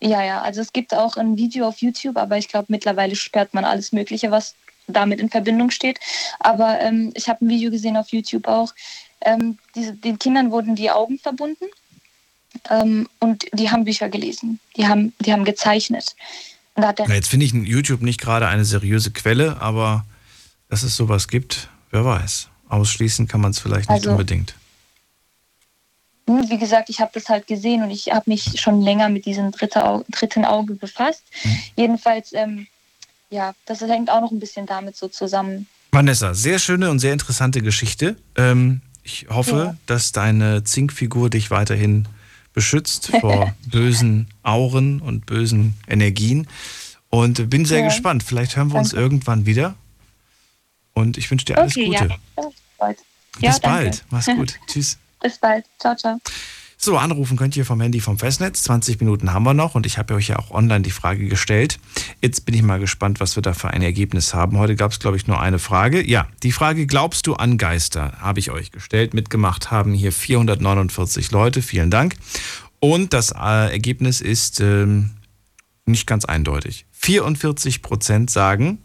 ja, 0.00 0.22
ja, 0.22 0.42
also 0.42 0.60
es 0.60 0.72
gibt 0.72 0.94
auch 0.94 1.16
ein 1.16 1.36
Video 1.36 1.66
auf 1.66 1.78
YouTube, 1.78 2.16
aber 2.16 2.38
ich 2.38 2.48
glaube, 2.48 2.66
mittlerweile 2.68 3.16
sperrt 3.16 3.54
man 3.54 3.64
alles 3.64 3.92
Mögliche, 3.92 4.30
was 4.30 4.54
damit 4.86 5.20
in 5.20 5.30
Verbindung 5.30 5.70
steht. 5.70 5.98
Aber 6.40 6.80
ähm, 6.80 7.12
ich 7.14 7.28
habe 7.28 7.44
ein 7.44 7.48
Video 7.48 7.70
gesehen 7.70 7.96
auf 7.96 8.08
YouTube 8.10 8.46
auch. 8.48 8.74
Ähm, 9.20 9.58
diese, 9.74 9.94
den 9.94 10.18
Kindern 10.18 10.50
wurden 10.50 10.74
die 10.74 10.90
Augen 10.90 11.18
verbunden 11.18 11.64
ähm, 12.70 13.08
und 13.20 13.46
die 13.52 13.70
haben 13.70 13.84
Bücher 13.84 14.08
gelesen. 14.08 14.60
Die 14.76 14.86
haben, 14.86 15.14
die 15.20 15.32
haben 15.32 15.44
gezeichnet. 15.44 16.14
Na, 16.76 16.92
jetzt 17.14 17.28
finde 17.28 17.46
ich 17.46 17.52
YouTube 17.52 18.02
nicht 18.02 18.20
gerade 18.20 18.48
eine 18.48 18.64
seriöse 18.64 19.12
Quelle, 19.12 19.60
aber 19.60 20.04
dass 20.68 20.82
es 20.82 20.96
sowas 20.96 21.28
gibt, 21.28 21.68
wer 21.90 22.04
weiß. 22.04 22.48
Ausschließen 22.68 23.28
kann 23.28 23.40
man 23.40 23.50
es 23.52 23.58
vielleicht 23.58 23.88
nicht 23.90 23.98
Also- 24.00 24.10
unbedingt. 24.12 24.54
Wie 26.26 26.56
gesagt, 26.58 26.88
ich 26.88 27.00
habe 27.00 27.10
das 27.12 27.28
halt 27.28 27.46
gesehen 27.46 27.82
und 27.82 27.90
ich 27.90 28.10
habe 28.10 28.30
mich 28.30 28.58
schon 28.58 28.80
länger 28.80 29.10
mit 29.10 29.26
diesem 29.26 29.50
dritte 29.50 29.84
Au 29.86 30.04
dritten 30.10 30.46
Auge 30.46 30.74
befasst. 30.74 31.22
Jedenfalls, 31.76 32.32
ähm, 32.32 32.66
ja, 33.28 33.52
das 33.66 33.82
hängt 33.82 34.08
auch 34.10 34.22
noch 34.22 34.30
ein 34.32 34.40
bisschen 34.40 34.64
damit 34.64 34.96
so 34.96 35.08
zusammen. 35.08 35.66
Vanessa, 35.92 36.32
sehr 36.32 36.58
schöne 36.58 36.90
und 36.90 36.98
sehr 36.98 37.12
interessante 37.12 37.60
Geschichte. 37.60 38.16
Ähm, 38.36 38.80
ich 39.02 39.26
hoffe, 39.28 39.56
Ja. 39.72 39.76
dass 39.84 40.12
deine 40.12 40.64
Zinkfigur 40.64 41.28
dich 41.28 41.50
weiterhin 41.50 42.08
beschützt 42.54 43.08
vor 43.20 43.54
bösen 43.66 44.28
Auren 44.42 45.00
und 45.02 45.26
bösen 45.26 45.74
Energien. 45.86 46.46
Und 47.10 47.50
bin 47.50 47.66
sehr 47.66 47.80
Ja. 47.80 47.84
gespannt. 47.88 48.22
Vielleicht 48.22 48.56
hören 48.56 48.72
wir 48.72 48.78
uns 48.78 48.94
irgendwann 48.94 49.44
wieder. 49.44 49.74
Und 50.94 51.18
ich 51.18 51.30
wünsche 51.30 51.44
dir 51.44 51.58
alles 51.58 51.72
okay, 51.72 51.86
Gute. 51.86 52.08
ja. 52.08 52.16
Bis 52.36 52.54
bald. 52.78 52.98
Ja, 53.40 53.50
Bis 53.50 53.60
danke. 53.60 53.84
bald. 53.84 54.04
Mach's 54.10 54.26
gut. 54.26 54.54
Tschüss. 54.66 54.98
Bis 55.20 55.38
bald. 55.38 55.64
Ciao, 55.78 55.96
ciao. 55.96 56.18
So, 56.76 56.98
anrufen 56.98 57.38
könnt 57.38 57.56
ihr 57.56 57.64
vom 57.64 57.80
Handy 57.80 58.00
vom 58.00 58.18
Festnetz. 58.18 58.62
20 58.64 59.00
Minuten 59.00 59.32
haben 59.32 59.44
wir 59.44 59.54
noch 59.54 59.74
und 59.74 59.86
ich 59.86 59.96
habe 59.96 60.14
euch 60.14 60.28
ja 60.28 60.38
auch 60.38 60.50
online 60.50 60.82
die 60.82 60.90
Frage 60.90 61.28
gestellt. 61.28 61.78
Jetzt 62.20 62.44
bin 62.44 62.54
ich 62.54 62.62
mal 62.62 62.78
gespannt, 62.78 63.20
was 63.20 63.36
wir 63.36 63.42
da 63.42 63.54
für 63.54 63.70
ein 63.70 63.80
Ergebnis 63.80 64.34
haben. 64.34 64.58
Heute 64.58 64.76
gab 64.76 64.92
es, 64.92 64.98
glaube 64.98 65.16
ich, 65.16 65.26
nur 65.26 65.40
eine 65.40 65.58
Frage. 65.58 66.06
Ja, 66.06 66.26
die 66.42 66.52
Frage, 66.52 66.86
glaubst 66.86 67.26
du 67.26 67.34
an 67.34 67.56
Geister, 67.56 68.18
habe 68.20 68.38
ich 68.38 68.50
euch 68.50 68.70
gestellt. 68.70 69.14
Mitgemacht 69.14 69.70
haben 69.70 69.94
hier 69.94 70.12
449 70.12 71.30
Leute. 71.30 71.62
Vielen 71.62 71.90
Dank. 71.90 72.16
Und 72.80 73.14
das 73.14 73.30
äh, 73.30 73.72
Ergebnis 73.72 74.20
ist 74.20 74.60
ähm, 74.60 75.12
nicht 75.86 76.06
ganz 76.06 76.26
eindeutig. 76.26 76.84
44 76.92 77.80
Prozent 77.80 78.30
sagen 78.30 78.78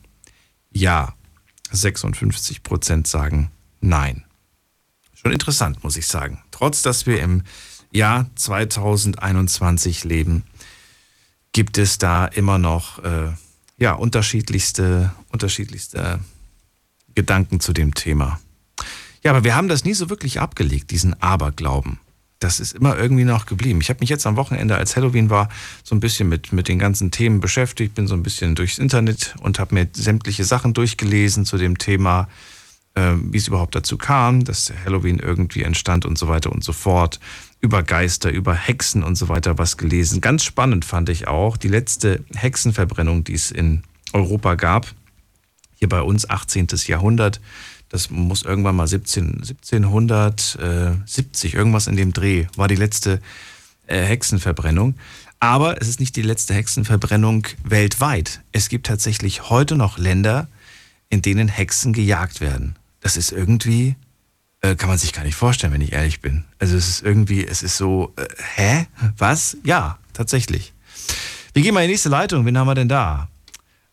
ja, 0.72 1.16
56 1.72 2.64
Prozent 2.64 3.08
sagen 3.08 3.52
nein. 3.82 4.26
Schon 5.14 5.32
interessant, 5.32 5.84
muss 5.84 5.98
ich 5.98 6.08
sagen. 6.08 6.42
Trotz, 6.52 6.82
dass 6.82 7.06
wir 7.06 7.22
im 7.22 7.44
Jahr 7.92 8.30
2021 8.36 10.04
leben, 10.04 10.44
gibt 11.52 11.78
es 11.78 11.98
da 11.98 12.26
immer 12.26 12.58
noch 12.58 13.04
äh, 13.04 13.32
ja, 13.78 13.94
unterschiedlichste, 13.94 15.14
unterschiedlichste 15.30 16.20
Gedanken 17.16 17.60
zu 17.60 17.74
dem 17.74 17.94
Thema. 17.96 18.40
Ja, 19.24 19.32
aber 19.32 19.44
wir 19.44 19.56
haben 19.56 19.68
das 19.68 19.84
nie 19.84 19.94
so 19.94 20.10
wirklich 20.10 20.40
abgelegt, 20.40 20.92
diesen 20.92 21.20
Aberglauben. 21.22 22.00
Das 22.40 22.62
ist 22.62 22.74
immer 22.74 22.98
irgendwie 22.98 23.26
noch 23.26 23.46
geblieben. 23.46 23.82
Ich 23.82 23.90
habe 23.90 24.00
mich 24.00 24.10
jetzt 24.10 24.26
am 24.26 24.38
Wochenende, 24.38 24.78
als 24.78 24.96
Halloween 24.96 25.30
war, 25.30 25.50
so 25.84 25.94
ein 25.94 26.00
bisschen 26.00 26.30
mit, 26.30 26.54
mit 26.54 26.70
den 26.70 26.80
ganzen 26.80 27.12
Themen 27.12 27.42
beschäftigt, 27.42 27.96
bin 27.96 28.08
so 28.08 28.16
ein 28.16 28.24
bisschen 28.24 28.56
durchs 28.56 28.78
Internet 28.78 29.36
und 29.42 29.60
habe 29.60 29.76
mir 29.76 29.88
sämtliche 29.92 30.46
Sachen 30.46 30.74
durchgelesen 30.74 31.44
zu 31.44 31.58
dem 31.58 31.78
Thema, 31.78 32.30
äh, 32.96 33.12
wie 33.22 33.38
es 33.38 33.50
überhaupt 33.50 33.76
dazu 33.76 33.98
kam, 33.98 34.46
dass 34.46 34.72
Halloween 34.86 35.20
irgendwie 35.20 35.64
entstand 35.64 36.06
und 36.06 36.18
so 36.18 36.30
weiter 36.30 36.52
und 36.52 36.64
so 36.64 36.72
fort. 36.72 37.20
Über 37.60 37.84
Geister, 37.84 38.32
über 38.32 38.54
Hexen 38.54 39.04
und 39.04 39.16
so 39.16 39.28
weiter 39.28 39.58
was 39.58 39.76
gelesen. 39.76 40.22
Ganz 40.22 40.46
spannend 40.46 40.86
fand 40.86 41.10
ich 41.10 41.28
auch 41.28 41.58
die 41.58 41.68
letzte 41.68 42.24
Hexenverbrennung, 42.34 43.26
die 43.26 43.34
es 43.34 43.52
in 43.52 43.84
Europa 44.14 44.56
gab. 44.56 44.88
Hier 45.76 45.90
bei 45.90 46.02
uns 46.02 46.30
18. 46.30 46.68
Jahrhundert. 46.88 47.42
Das 47.90 48.12
muss 48.12 48.44
irgendwann 48.44 48.76
mal 48.76 48.88
17, 48.88 49.42
1770, 49.42 51.56
irgendwas 51.56 51.88
in 51.88 51.96
dem 51.96 52.14
Dreh, 52.14 52.46
war 52.56 52.68
die 52.68 52.76
letzte 52.76 53.20
äh, 53.88 54.04
Hexenverbrennung. 54.04 54.94
Aber 55.40 55.82
es 55.82 55.88
ist 55.88 56.00
nicht 56.00 56.16
die 56.16 56.22
letzte 56.22 56.54
Hexenverbrennung 56.54 57.48
weltweit. 57.64 58.42
Es 58.52 58.70
gibt 58.70 58.88
tatsächlich 58.88 59.50
heute 59.50 59.76
noch 59.76 59.98
Länder, 59.98 60.48
in 61.10 61.22
denen 61.22 61.48
Hexen 61.48 61.94
gejagt 61.94 62.42
werden. 62.42 62.76
Das 63.00 63.18
ist 63.18 63.32
irgendwie, 63.32 63.96
äh, 64.62 64.76
kann 64.76 64.90
man 64.90 64.98
sich 64.98 65.14
gar 65.14 65.24
nicht 65.24 65.36
vorstellen, 65.36 65.74
wenn 65.74 65.82
ich 65.82 65.94
ehrlich 65.94 66.22
bin. 66.22 66.44
Also 66.60 66.76
es 66.76 66.90
ist 66.90 67.04
irgendwie, 67.04 67.46
es 67.46 67.64
ist 67.64 67.78
so, 67.78 68.14
äh, 68.18 68.28
hä? 68.56 68.88
Was? 69.18 69.58
Ja, 69.64 69.98
tatsächlich. 70.14 70.74
Wir 71.54 71.64
gehen 71.64 71.74
mal 71.74 71.82
in 71.82 71.88
die 71.88 71.94
nächste 71.94 72.10
Leitung. 72.10 72.46
Wen 72.46 72.58
haben 72.58 72.68
wir 72.68 72.76
denn 72.76 72.90
da? 72.90 73.30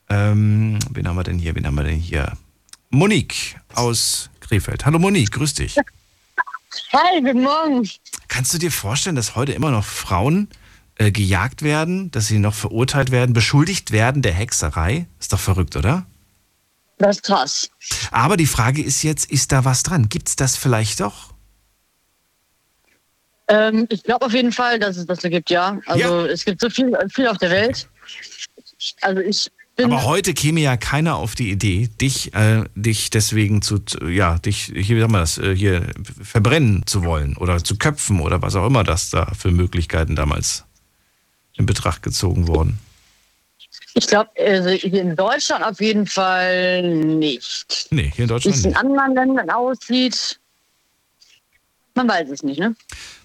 Ähm, 0.09 0.79
wen 0.91 1.09
haben 1.09 1.17
wir 1.17 1.25
denn 1.25 1.39
hier? 1.39 1.55
Wen 1.55 1.67
haben 1.67 1.77
wir 1.77 1.85
denn 1.85 1.99
hier? 1.99 2.33
Monique 2.91 3.57
aus 3.77 4.31
Krefeld. 4.41 4.85
Hallo 4.87 4.99
Monique, 4.99 5.31
grüß 5.33 5.55
dich. 5.55 5.77
Hi, 6.93 7.21
guten 7.21 7.43
Morgen. 7.43 7.89
Kannst 8.29 8.53
du 8.55 8.59
dir 8.59 8.71
vorstellen, 8.71 9.17
dass 9.17 9.37
heute 9.37 9.53
immer 9.53 9.71
noch 9.71 9.85
Frauen 9.85 10.49
äh, 10.97 11.11
gejagt 11.11 11.63
werden, 11.63 12.11
dass 12.11 12.27
sie 12.27 12.39
noch 12.39 12.55
verurteilt 12.55 13.11
werden, 13.11 13.33
beschuldigt 13.33 13.93
werden 13.93 14.23
der 14.23 14.33
Hexerei? 14.33 15.07
Ist 15.21 15.33
doch 15.33 15.41
verrückt, 15.41 15.77
oder? 15.77 16.07
Das 16.99 17.17
ist 17.17 17.25
krass. 17.25 17.71
Aber 18.11 18.37
die 18.37 18.47
Frage 18.47 18.83
ist 18.83 19.03
jetzt, 19.03 19.31
ist 19.31 19.53
da 19.53 19.65
was 19.65 19.83
dran? 19.83 20.09
Gibt 20.09 20.29
es 20.29 20.37
das 20.37 20.57
vielleicht 20.57 21.01
doch? 21.01 21.35
Ähm, 23.49 23.87
ich 23.91 24.03
glaube 24.03 24.27
auf 24.27 24.33
jeden 24.33 24.53
Fall, 24.53 24.79
dass 24.79 24.97
es 24.97 25.07
das 25.07 25.21
so 25.21 25.29
gibt, 25.29 25.51
ja. 25.51 25.79
Also 25.87 26.27
es 26.27 26.45
gibt 26.45 26.61
so 26.61 26.69
viel, 26.71 26.97
viel 27.11 27.29
auf 27.29 27.39
der 27.39 27.51
Welt. 27.51 27.89
Also 29.03 29.21
ich. 29.21 29.51
Aber 29.83 30.05
heute 30.05 30.33
käme 30.33 30.61
ja 30.61 30.77
keiner 30.77 31.17
auf 31.17 31.35
die 31.35 31.51
Idee, 31.51 31.89
dich, 32.01 32.33
äh, 32.35 32.65
dich 32.75 33.11
deswegen 33.11 33.61
zu, 33.61 33.81
ja, 34.09 34.39
dich, 34.39 34.73
hier, 34.75 34.97
wie 34.97 35.01
sagen 35.01 35.13
wir 35.13 35.19
das, 35.19 35.37
äh, 35.37 35.55
hier 35.55 35.87
verbrennen 36.23 36.87
zu 36.87 37.05
wollen 37.05 37.37
oder 37.37 37.63
zu 37.63 37.77
köpfen 37.77 38.21
oder 38.21 38.41
was 38.41 38.55
auch 38.55 38.67
immer 38.67 38.85
das 38.85 39.11
da 39.11 39.27
für 39.39 39.51
Möglichkeiten 39.51 40.17
damals 40.17 40.65
in 41.55 41.67
Betracht 41.67 42.03
gezogen 42.03 42.47
wurden. 42.49 42.79
Ich 43.95 44.07
glaube, 44.07 44.31
also 44.39 44.71
hier 44.71 45.03
in 45.03 45.17
Deutschland 45.17 45.65
auf 45.65 45.81
jeden 45.81 46.07
Fall 46.07 46.83
nicht. 47.05 47.89
Nee, 47.91 48.13
hier 48.15 48.25
in 48.25 48.25
Wie 48.25 48.35
Deutschland 48.35 48.57
es 48.57 48.65
in 48.65 48.77
anderen 48.77 49.15
Ländern 49.15 49.51
aussieht, 49.51 50.39
man 51.95 52.09
weiß 52.09 52.31
es 52.31 52.43
nicht, 52.43 52.61
ne? 52.61 52.77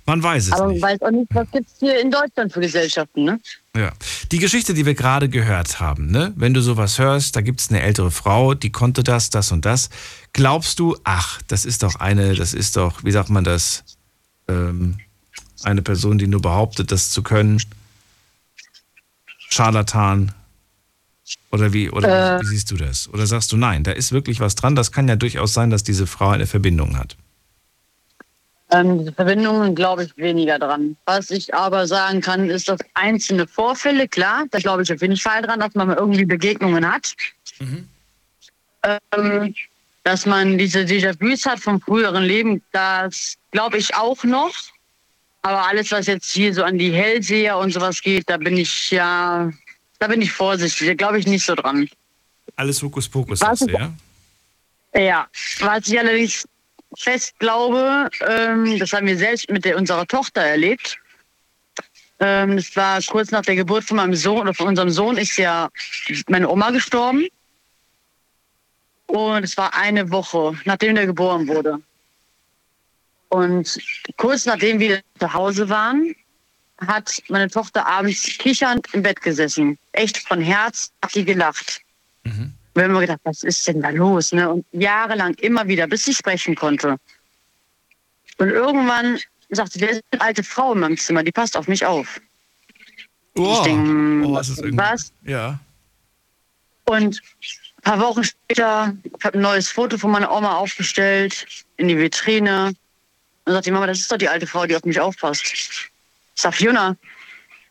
Man 0.06 0.22
weiß 0.24 0.48
es 0.48 0.52
Aber 0.54 0.66
man 0.66 0.74
nicht. 0.74 0.82
weiß 0.84 1.02
auch 1.04 1.12
nicht, 1.12 1.28
was 1.34 1.50
gibt 1.52 1.68
es 1.68 1.76
hier 1.80 2.00
in 2.02 2.10
Deutschland 2.12 2.52
für 2.52 2.60
Gesellschaften, 2.60 3.24
ne? 3.24 3.40
Ja. 3.76 3.92
Die 4.32 4.40
Geschichte, 4.40 4.74
die 4.74 4.86
wir 4.86 4.96
gerade 4.96 5.30
gehört 5.30 5.80
haben, 5.80 6.08
ne? 6.12 6.34
wenn 6.36 6.54
du 6.54 6.62
sowas 6.62 6.98
hörst, 7.00 7.36
da 7.36 7.42
gibt 7.42 7.62
es 7.62 7.70
eine 7.70 7.82
ältere 7.82 8.12
Frau, 8.12 8.54
die 8.54 8.72
konnte 8.72 9.04
das, 9.04 9.30
das 9.30 9.52
und 9.52 9.64
das. 9.66 9.90
Glaubst 10.34 10.80
du, 10.80 10.98
ach, 11.04 11.42
das 11.48 11.66
ist 11.66 11.84
doch 11.84 11.96
eine, 11.96 12.36
das 12.36 12.54
ist 12.54 12.76
doch, 12.76 13.04
wie 13.04 13.12
sagt 13.12 13.30
man 13.30 13.44
das, 13.44 13.84
ähm, 14.48 14.98
eine 15.64 15.82
Person, 15.82 16.18
die 16.18 16.28
nur 16.28 16.42
behauptet, 16.42 16.92
das 16.92 17.12
zu 17.12 17.22
können? 17.24 17.62
Scharlatan? 19.50 20.32
Oder 21.52 21.72
wie, 21.74 21.90
oder 21.90 22.38
Äh. 22.38 22.40
wie, 22.40 22.44
wie 22.44 22.48
siehst 22.50 22.72
du 22.72 22.78
das? 22.78 23.08
Oder 23.10 23.28
sagst 23.28 23.52
du, 23.52 23.58
nein, 23.58 23.84
da 23.84 23.92
ist 23.92 24.12
wirklich 24.12 24.40
was 24.40 24.56
dran, 24.56 24.76
das 24.76 24.92
kann 24.92 25.08
ja 25.08 25.16
durchaus 25.16 25.54
sein, 25.54 25.70
dass 25.70 25.84
diese 25.84 26.08
Frau 26.08 26.30
eine 26.30 26.48
Verbindung 26.48 26.98
hat. 26.98 27.16
Ähm, 28.72 29.00
diese 29.00 29.12
Verbindungen 29.12 29.76
glaube 29.76 30.06
ich 30.06 30.18
weniger 30.18 30.58
dran. 30.58 30.96
Was 31.06 31.30
ich 31.30 31.54
aber 31.54 31.88
sagen 31.88 32.22
kann, 32.22 32.50
ist, 32.50 32.70
dass 32.70 32.80
einzelne 32.94 33.46
Vorfälle, 33.46 34.08
klar, 34.08 34.46
da 34.52 34.60
glaube 34.60 34.84
ich 34.84 34.94
auf 34.94 35.02
jeden 35.02 35.18
Fall 35.18 35.42
dran, 35.42 35.60
dass 35.60 35.76
man 35.76 35.90
irgendwie 35.90 36.26
Begegnungen 36.26 36.90
hat. 36.90 37.14
Ähm, 38.84 39.54
dass 40.04 40.26
man 40.26 40.58
diese 40.58 40.80
Déjà-vus 40.80 41.46
hat 41.46 41.60
vom 41.60 41.80
früheren 41.82 42.24
Leben, 42.24 42.62
das 42.72 43.38
glaube 43.52 43.78
ich 43.78 43.94
auch 43.94 44.24
noch. 44.24 44.54
Aber 45.44 45.68
alles, 45.68 45.92
was 45.92 46.08
jetzt 46.08 46.32
hier 46.32 46.54
so 46.54 46.64
an 46.64 46.78
die 46.78 46.92
Hellseher 46.92 47.58
und 47.58 47.74
sowas 47.74 48.02
geht, 48.02 48.30
da 48.30 48.38
bin 48.38 48.58
ich 48.58 48.92
ja, 48.92 49.52
da 50.00 50.08
bin 50.08 50.22
ich 50.22 50.32
vorsichtig. 50.32 50.88
Da 50.88 50.94
glaube 50.94 51.20
ich 51.20 51.28
nicht 51.28 51.46
so 51.46 51.56
dran. 51.56 51.90
Alles 52.56 52.82
Hokuspokus, 52.82 53.42
Was 53.42 53.62
ja? 53.62 53.94
Ja, 54.94 55.28
was 55.60 55.88
ich 55.88 55.98
allerdings 55.98 56.46
fest 56.98 57.38
glaube, 57.40 58.10
ähm, 58.28 58.80
das 58.80 58.94
haben 58.94 59.08
wir 59.08 59.18
selbst 59.18 59.50
mit 59.50 59.66
der, 59.66 59.78
unserer 59.78 60.06
Tochter 60.06 60.42
erlebt. 60.42 60.98
Ähm, 62.20 62.58
das 62.58 62.76
war 62.76 63.02
kurz 63.02 63.32
nach 63.32 63.42
der 63.42 63.56
Geburt 63.56 63.84
von 63.84 63.98
meinem 63.98 64.16
Sohn 64.16 64.42
oder 64.42 64.54
von 64.54 64.68
unserem 64.68 64.90
Sohn 64.90 65.18
ist 65.18 65.38
ja 65.38 65.70
meine 66.28 66.50
Oma 66.50 66.72
gestorben. 66.72 67.28
Und 69.08 69.44
es 69.44 69.58
war 69.58 69.74
eine 69.76 70.10
Woche, 70.12 70.58
nachdem 70.66 70.96
der 70.96 71.06
geboren 71.06 71.48
wurde. 71.48 71.82
Und 73.30 73.80
kurz 74.18 74.46
nachdem 74.46 74.80
wir 74.80 75.02
zu 75.20 75.34
Hause 75.34 75.68
waren, 75.70 76.16
hat 76.88 77.22
meine 77.30 77.50
Tochter 77.50 77.86
abends 77.86 78.24
kichernd 78.38 78.88
im 78.94 79.04
Bett 79.04 79.22
gesessen. 79.22 79.78
Echt 79.92 80.18
von 80.28 80.42
Herz 80.42 80.92
hat 81.02 81.12
sie 81.12 81.26
gelacht. 81.26 81.82
Mhm. 82.24 82.54
Wir 82.74 82.84
haben 82.84 82.92
immer 82.92 83.02
gedacht, 83.02 83.20
was 83.24 83.44
ist 83.44 83.68
denn 83.68 83.82
da 83.82 83.90
los? 83.90 84.32
Ne? 84.32 84.50
Und 84.50 84.66
jahrelang 84.72 85.34
immer 85.36 85.68
wieder, 85.68 85.88
bis 85.88 86.06
sie 86.06 86.14
sprechen 86.14 86.56
konnte. 86.56 86.98
Und 88.38 88.50
irgendwann 88.50 89.20
sagte, 89.50 89.82
wer 89.82 89.90
ist 89.92 90.02
eine 90.12 90.22
alte 90.22 90.44
Frau 90.44 90.74
in 90.74 90.80
meinem 90.80 90.98
Zimmer, 90.98 91.24
die 91.24 91.32
passt 91.32 91.58
auf 91.58 91.68
mich 91.68 91.86
auf. 91.86 92.22
Oh, 93.38 93.54
ich 93.54 93.60
denke, 93.60 94.28
oh, 94.28 94.36
das 94.36 94.50
ist 94.50 94.60
irgendwie- 94.60 94.78
was? 94.78 95.12
Ja. 95.24 95.60
Und 96.86 97.22
ein 97.78 97.82
paar 97.84 98.00
Wochen 98.00 98.24
später, 98.24 98.96
ich 99.04 99.24
habe 99.24 99.38
ein 99.38 99.42
neues 99.42 99.70
Foto 99.70 99.98
von 99.98 100.12
meiner 100.12 100.32
Oma 100.32 100.56
aufgestellt 100.56 101.46
in 101.78 101.88
die 101.88 101.98
Vitrine. 101.98 102.74
Dann 103.46 103.54
sagt 103.54 103.66
die 103.66 103.72
Mama, 103.72 103.88
das 103.88 104.00
ist 104.00 104.12
doch 104.12 104.18
die 104.18 104.30
alte 104.30 104.48
Frau, 104.48 104.66
die 104.66 104.76
auf 104.76 104.84
mich 104.84 105.00
aufpasst. 105.00 105.44
Ich 105.46 105.92
sag, 106.36 106.54
Fiona, 106.54 106.96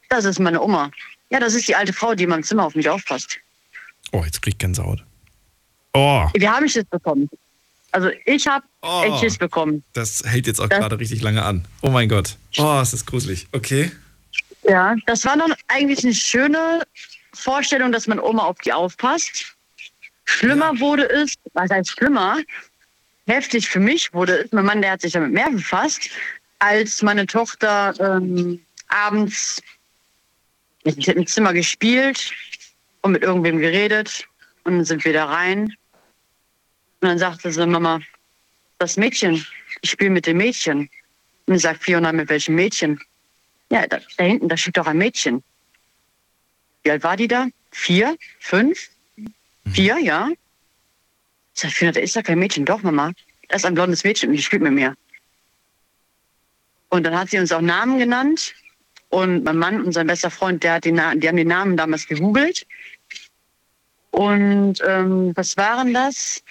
das 0.09 0.25
ist 0.25 0.39
meine 0.39 0.61
Oma. 0.61 0.91
Ja, 1.31 1.41
das 1.41 1.55
ist 1.55 1.69
die 1.69 1.77
alte 1.77 1.93
Frau, 1.93 2.15
die 2.15 2.25
in 2.25 2.31
meinem 2.31 2.43
Zimmer 2.43 2.65
auf 2.65 2.75
mich 2.75 2.89
aufpasst. 2.89 3.39
Oh, 4.13 4.23
jetzt 4.25 4.43
krieg 4.43 4.55
ich 4.55 4.59
Gänsehaut. 4.59 5.05
Oh, 5.95 6.29
Wir 6.35 6.53
haben 6.53 6.69
Schiss 6.69 6.85
bekommen. 6.85 7.29
Also 7.93 8.11
ich 8.25 8.47
habe 8.47 8.65
Oh. 8.83 9.03
echt 9.05 9.21
Schiss 9.21 9.39
bekommen. 9.39 9.83
das 9.93 10.23
hält 10.25 10.47
jetzt 10.47 10.61
auch 10.61 10.69
Das- 10.69 10.79
gerade 10.79 10.99
richtig 10.99 11.23
lange 11.23 11.43
an. 11.45 11.65
Oh 11.83 11.91
mein 11.91 12.09
Gott. 12.09 12.37
Oh, 12.59 12.79
es 12.81 12.93
ist 12.93 13.07
gruselig. 13.07 13.47
Okay. 13.53 13.91
Ja, 14.69 14.95
das 15.07 15.25
war 15.25 15.37
dann 15.37 15.53
eigentlich 15.69 16.05
eine 16.05 16.15
schöne 16.15 16.83
Vorstellung, 17.35 17.91
dass 17.93 18.07
meine 18.07 18.23
Oma 18.23 18.45
auf 18.45 18.59
die 18.59 18.73
aufpasst. 18.73 19.57
Schlimmer 20.25 20.79
wurde 20.79 21.09
es, 21.11 21.35
was 21.55 21.71
heißt 21.71 21.91
schlimmer? 21.91 22.39
Heftig 23.27 23.69
für 23.69 23.81
mich 23.81 24.13
wurde 24.13 24.45
es, 24.45 24.53
mein 24.53 24.65
Mann, 24.65 24.83
der 24.83 24.93
hat 24.93 25.01
sich 25.01 25.13
damit 25.13 25.33
mehr 25.33 25.51
befasst, 25.51 26.11
als 26.61 27.03
meine 27.03 27.27
Tochter 27.27 27.95
ähm, 27.99 28.61
abends 28.89 29.61
ich 30.85 31.09
hab 31.09 31.17
im 31.17 31.27
Zimmer 31.27 31.53
gespielt 31.53 32.33
und 33.03 33.13
mit 33.13 33.23
irgendwem 33.23 33.59
geredet 33.59 34.27
und 34.65 34.75
dann 34.77 34.85
sind 34.85 35.05
wir 35.05 35.13
da 35.13 35.27
rein. 35.27 35.75
Und 37.01 37.09
dann 37.09 37.19
sagte 37.19 37.51
sie, 37.51 37.67
Mama, 37.67 38.01
das 38.79 38.97
Mädchen, 38.97 39.45
ich 39.83 39.91
spiele 39.91 40.11
mit 40.11 40.27
dem 40.27 40.37
Mädchen. 40.37 40.91
Und 41.47 41.55
ich 41.55 41.63
sagt 41.63 41.83
Fiona, 41.83 42.13
mit 42.13 42.29
welchem 42.29 42.55
Mädchen? 42.55 43.01
Ja, 43.71 43.87
da, 43.87 44.01
da 44.17 44.25
hinten, 44.25 44.49
da 44.49 44.57
steht 44.57 44.77
doch 44.77 44.87
ein 44.87 44.99
Mädchen. 44.99 45.43
Wie 46.83 46.91
alt 46.91 47.03
war 47.03 47.17
die 47.17 47.29
da? 47.29 47.47
Vier? 47.71 48.17
Fünf? 48.39 48.91
Vier, 49.73 49.99
ja. 49.99 50.29
Ich 51.55 51.61
sag, 51.61 51.71
Fiona, 51.73 51.93
da 51.93 52.01
ist 52.01 52.17
doch 52.17 52.23
kein 52.23 52.39
Mädchen. 52.39 52.65
Doch, 52.65 52.83
Mama. 52.83 53.13
Da 53.49 53.57
ist 53.57 53.65
ein 53.65 53.75
blondes 53.75 54.05
Mädchen 54.05 54.31
und 54.31 54.37
die 54.37 54.43
spielt 54.43 54.63
mit 54.63 54.73
mir. 54.73 54.95
Und 56.89 57.05
dann 57.05 57.17
hat 57.17 57.31
sie 57.31 57.39
uns 57.39 57.53
auch 57.53 57.61
Namen 57.61 57.99
genannt. 57.99 58.55
Und 59.11 59.45
mein 59.45 59.59
Mann 59.59 59.85
und 59.85 59.93
sein 59.93 60.07
bester 60.07 60.31
Freund, 60.31 60.63
der 60.63 60.75
hat 60.75 60.85
die, 60.85 60.93
Na 60.93 61.15
die 61.15 61.29
haben 61.29 61.37
die 61.37 61.45
Namen 61.45 61.77
damals 61.77 62.07
gegoogelt. 62.07 62.67
Und 64.13 64.77
ähm, 64.87 65.33
was 65.35 65.57
waren 65.57 65.93
das? 65.93 66.43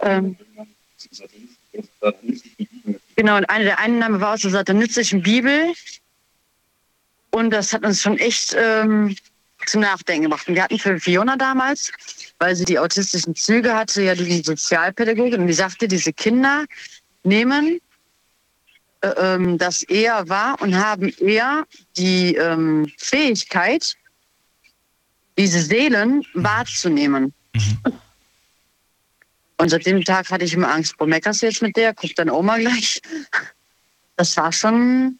Ähm, 0.00 0.36
genau, 3.16 3.36
und 3.36 3.50
eine 3.50 3.64
der 3.64 3.78
einen 3.78 3.98
Name 3.98 4.20
war 4.20 4.34
aus 4.34 4.42
der 4.42 4.50
satanistischen 4.50 5.22
Bibel. 5.22 5.72
Und 7.30 7.50
das 7.50 7.72
hat 7.72 7.84
uns 7.84 8.02
schon 8.02 8.18
echt 8.18 8.54
ähm, 8.58 9.16
zum 9.66 9.80
Nachdenken 9.80 10.24
gebracht. 10.24 10.48
Und 10.48 10.54
wir 10.54 10.62
hatten 10.62 10.78
für 10.78 10.98
Fiona 10.98 11.36
damals, 11.36 11.92
weil 12.38 12.54
sie 12.56 12.64
die 12.64 12.78
autistischen 12.78 13.34
Züge 13.34 13.74
hatte, 13.74 14.02
ja 14.02 14.14
die 14.14 14.42
Sozialpädagogin. 14.42 15.40
Und 15.40 15.46
die 15.46 15.52
sagte, 15.52 15.88
diese 15.88 16.12
Kinder 16.12 16.64
nehmen 17.22 17.80
ähm, 19.02 19.58
das 19.58 19.82
eher 19.82 20.28
wahr 20.28 20.60
und 20.60 20.74
haben 20.76 21.08
eher 21.18 21.64
die 21.96 22.34
ähm, 22.34 22.90
Fähigkeit, 22.98 23.94
diese 25.36 25.62
Seelen 25.62 26.24
wahrzunehmen. 26.34 27.32
Und 29.58 29.70
seit 29.70 29.86
dem 29.86 30.04
Tag 30.04 30.30
hatte 30.30 30.44
ich 30.44 30.54
immer 30.54 30.72
Angst, 30.72 30.96
boah, 30.98 31.06
meckerst 31.06 31.42
du 31.42 31.46
jetzt 31.46 31.62
mit 31.62 31.76
der? 31.76 31.94
Guckt 31.94 32.18
deine 32.18 32.32
Oma 32.32 32.58
gleich. 32.58 33.00
Das 34.16 34.36
war 34.36 34.52
schon. 34.52 35.18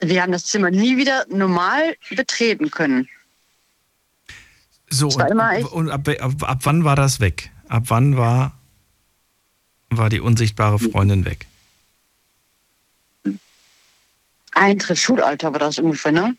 Wir 0.00 0.22
haben 0.22 0.32
das 0.32 0.46
Zimmer 0.46 0.70
nie 0.70 0.96
wieder 0.96 1.26
normal 1.28 1.96
betreten 2.10 2.70
können. 2.70 3.08
So, 4.90 5.08
und, 5.08 5.72
und 5.72 5.90
ab, 5.90 6.08
ab, 6.08 6.42
ab 6.42 6.58
wann 6.64 6.84
war 6.84 6.96
das 6.96 7.20
weg? 7.20 7.50
Ab 7.68 7.84
wann 7.86 8.16
war, 8.16 8.58
war 9.90 10.10
die 10.10 10.20
unsichtbare 10.20 10.78
Freundin 10.78 11.24
weg? 11.24 11.46
Eintritt 14.52 14.98
Schulalter 14.98 15.52
war 15.52 15.58
das 15.58 15.78
ungefähr, 15.78 16.12
ne? 16.12 16.36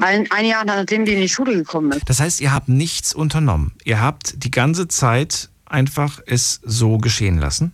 Ein, 0.00 0.30
ein 0.30 0.44
Jahr 0.44 0.64
nachdem 0.64 1.04
die 1.04 1.14
in 1.14 1.20
die 1.20 1.28
Schule 1.28 1.54
gekommen 1.54 1.92
ist. 1.92 2.08
Das 2.08 2.20
heißt, 2.20 2.40
ihr 2.40 2.52
habt 2.52 2.68
nichts 2.68 3.12
unternommen. 3.12 3.72
Ihr 3.84 4.00
habt 4.00 4.44
die 4.44 4.50
ganze 4.50 4.88
Zeit 4.88 5.50
einfach 5.64 6.20
es 6.26 6.60
so 6.64 6.98
geschehen 6.98 7.38
lassen? 7.38 7.72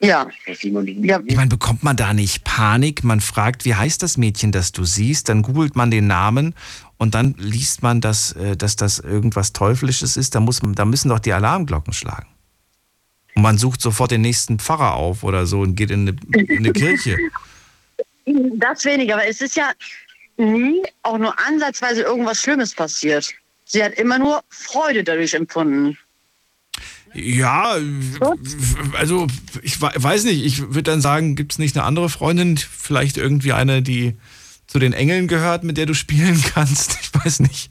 Ja. 0.00 0.28
ja. 0.46 1.20
Ich 1.26 1.36
meine, 1.36 1.48
bekommt 1.48 1.82
man 1.82 1.96
da 1.96 2.14
nicht 2.14 2.44
Panik? 2.44 3.02
Man 3.02 3.20
fragt, 3.20 3.64
wie 3.64 3.74
heißt 3.74 4.02
das 4.02 4.16
Mädchen, 4.16 4.52
das 4.52 4.70
du 4.70 4.84
siehst? 4.84 5.28
Dann 5.28 5.42
googelt 5.42 5.74
man 5.74 5.90
den 5.90 6.06
Namen 6.06 6.54
und 6.98 7.14
dann 7.14 7.34
liest 7.36 7.82
man, 7.82 8.00
dass, 8.00 8.32
äh, 8.32 8.56
dass 8.56 8.76
das 8.76 9.00
irgendwas 9.00 9.52
Teuflisches 9.52 10.16
ist. 10.16 10.36
Da, 10.36 10.40
muss, 10.40 10.60
da 10.62 10.84
müssen 10.84 11.08
doch 11.08 11.18
die 11.18 11.32
Alarmglocken 11.32 11.92
schlagen. 11.92 12.28
Und 13.34 13.42
man 13.42 13.58
sucht 13.58 13.80
sofort 13.80 14.12
den 14.12 14.20
nächsten 14.20 14.58
Pfarrer 14.58 14.94
auf 14.94 15.24
oder 15.24 15.46
so 15.46 15.60
und 15.60 15.74
geht 15.74 15.90
in 15.90 16.08
eine, 16.08 16.42
in 16.42 16.58
eine 16.58 16.72
Kirche. 16.72 17.16
Das 18.54 18.84
weniger, 18.84 19.14
aber 19.14 19.26
es 19.26 19.40
ist 19.40 19.56
ja 19.56 19.70
nie 20.36 20.82
auch 21.02 21.18
nur 21.18 21.38
ansatzweise 21.38 22.02
irgendwas 22.02 22.40
Schlimmes 22.40 22.74
passiert. 22.74 23.32
Sie 23.64 23.82
hat 23.82 23.94
immer 23.94 24.18
nur 24.18 24.42
Freude 24.48 25.04
dadurch 25.04 25.34
empfunden. 25.34 25.98
Ja, 27.14 27.76
also 28.92 29.26
ich 29.62 29.80
we- 29.80 29.92
weiß 29.94 30.24
nicht, 30.24 30.44
ich 30.44 30.60
würde 30.60 30.82
dann 30.82 31.00
sagen, 31.00 31.36
gibt 31.36 31.52
es 31.52 31.58
nicht 31.58 31.76
eine 31.76 31.84
andere 31.84 32.08
Freundin, 32.08 32.56
vielleicht 32.58 33.16
irgendwie 33.16 33.52
eine, 33.52 33.82
die 33.82 34.16
zu 34.66 34.78
den 34.78 34.92
Engeln 34.92 35.26
gehört, 35.26 35.64
mit 35.64 35.78
der 35.78 35.86
du 35.86 35.94
spielen 35.94 36.42
kannst? 36.54 36.98
Ich 37.00 37.24
weiß 37.24 37.40
nicht. 37.40 37.70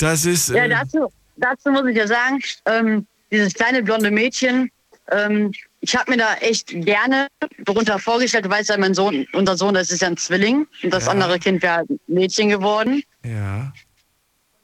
Das 0.00 0.24
ist. 0.24 0.48
Ja, 0.50 0.64
äh, 0.64 0.68
dazu, 0.68 1.12
dazu 1.36 1.70
muss 1.70 1.86
ich 1.86 1.96
ja 1.96 2.06
sagen, 2.06 2.40
ähm, 2.66 3.06
dieses 3.30 3.54
kleine 3.54 3.82
blonde 3.82 4.10
Mädchen, 4.10 4.70
ähm, 5.12 5.52
ich 5.80 5.96
habe 5.96 6.10
mir 6.10 6.16
da 6.18 6.34
echt 6.36 6.68
gerne 6.68 7.28
darunter 7.64 7.98
vorgestellt, 7.98 8.44
du 8.44 8.50
weißt 8.50 8.68
ja, 8.70 8.76
mein 8.78 8.94
Sohn, 8.94 9.26
unser 9.32 9.56
Sohn, 9.56 9.74
das 9.74 9.90
ist 9.90 10.02
ja 10.02 10.08
ein 10.08 10.16
Zwilling 10.16 10.66
und 10.82 10.90
das 10.92 11.06
Ja. 11.06 11.12
andere 11.12 11.38
Kind 11.38 11.62
wäre 11.62 11.74
halt 11.76 11.90
ein 11.90 11.98
Mädchen 12.06 12.48
geworden. 12.50 13.02
Ja, 13.24 13.72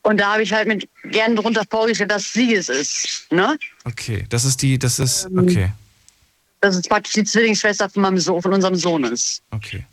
Und 0.02 0.18
da 0.20 0.34
habe 0.34 0.42
ich 0.42 0.52
halt 0.52 0.68
mit 0.68 0.88
gerne 1.04 1.34
darunter 1.34 1.64
vorgestellt, 1.70 2.10
dass 2.10 2.32
sie 2.32 2.54
es 2.54 2.68
ist. 2.68 3.26
Ne? 3.32 3.58
okay. 3.84 4.24
Das 4.28 4.44
ist 4.44 4.62
die, 4.62 4.78
das 4.78 4.98
ist, 4.98 5.26
okay, 5.36 5.70
Dass 6.60 6.76
es 6.76 6.82
praktisch 6.82 7.14
die 7.14 7.24
Zwillingsschwester 7.24 7.88
von, 7.90 8.02
meinem 8.02 8.18
Sohn, 8.18 8.40
von 8.42 8.52
unserem 8.52 8.76
Sohn 8.76 9.04
ist. 9.04 9.42
okay. 9.50 9.84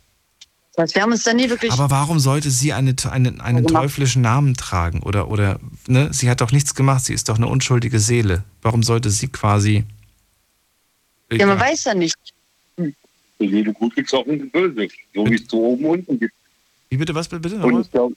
Das 0.76 0.82
heißt, 0.86 0.94
wir 0.96 1.02
haben 1.02 1.12
uns 1.12 1.22
da 1.22 1.32
nie 1.32 1.48
wirklich. 1.48 1.70
Aber 1.72 1.88
warum 1.90 2.18
sollte 2.18 2.50
sie 2.50 2.72
eine, 2.72 2.96
einen, 3.08 3.40
einen 3.40 3.64
teuflischen 3.64 4.22
Namen 4.22 4.54
tragen? 4.54 5.04
Oder, 5.04 5.28
oder, 5.28 5.60
ne? 5.86 6.08
Sie 6.12 6.28
hat 6.28 6.40
doch 6.40 6.50
nichts 6.50 6.74
gemacht, 6.74 7.04
sie 7.04 7.14
ist 7.14 7.28
doch 7.28 7.36
eine 7.36 7.46
unschuldige 7.46 8.00
Seele. 8.00 8.42
Warum 8.60 8.82
sollte 8.82 9.10
sie 9.10 9.28
quasi. 9.28 9.84
Ja, 11.32 11.46
man 11.46 11.60
weiß 11.60 11.84
ja 11.84 11.94
nicht. 11.94 12.16
Für 12.76 13.44
jede 13.44 13.72
gut 13.72 13.94
gibt 13.94 14.08
es 14.08 14.14
auch 14.14 14.26
ein 14.26 14.50
Böse. 14.50 14.88
So 15.14 15.26
wie 15.26 15.34
es 15.34 15.46
zu 15.46 15.60
oben 15.60 15.84
und 15.84 15.98
unten 15.98 16.20
gibt. 16.20 16.34
Wie 16.90 16.96
bitte, 16.96 17.14
was 17.14 17.28
bitte? 17.28 17.56
Und 17.56 17.80
ich, 17.80 17.90
glaub, 17.90 18.12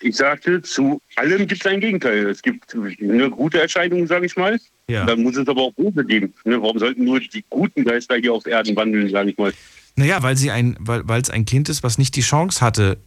ich 0.00 0.16
sagte, 0.16 0.60
zu 0.62 1.00
allem 1.16 1.46
gibt 1.46 1.64
es 1.64 1.70
ein 1.70 1.80
Gegenteil. 1.80 2.26
Es 2.28 2.42
gibt 2.42 2.74
eine 2.74 3.30
gute 3.30 3.60
Erscheinung, 3.60 4.06
sage 4.06 4.26
ich 4.26 4.36
mal. 4.36 4.58
Ja. 4.88 5.06
Dann 5.06 5.22
muss 5.22 5.36
es 5.36 5.46
aber 5.46 5.62
auch 5.62 5.72
böse 5.74 6.04
geben. 6.04 6.34
Ne? 6.44 6.60
Warum 6.60 6.78
sollten 6.78 7.04
nur 7.04 7.20
die 7.20 7.44
guten 7.48 7.84
Geister 7.84 8.16
hier 8.16 8.32
auf 8.32 8.46
Erden 8.46 8.74
wandeln, 8.74 9.08
sage 9.10 9.30
ich 9.30 9.38
mal. 9.38 9.52
Naja, 9.94 10.22
weil 10.22 10.36
sie 10.36 10.50
ein, 10.50 10.76
weil, 10.80 11.20
es 11.20 11.30
ein 11.30 11.44
Kind 11.44 11.68
ist, 11.68 11.82
was 11.82 11.98
nicht 11.98 12.16
die 12.16 12.22
Chance 12.22 12.60
hatte, 12.60 12.98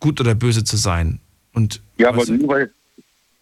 gut 0.00 0.20
oder 0.20 0.34
böse 0.34 0.64
zu 0.64 0.76
sein. 0.76 1.20
Und 1.52 1.82
Ja, 1.98 2.08
aber 2.08 2.24
nur 2.26 2.48
weil. 2.48 2.72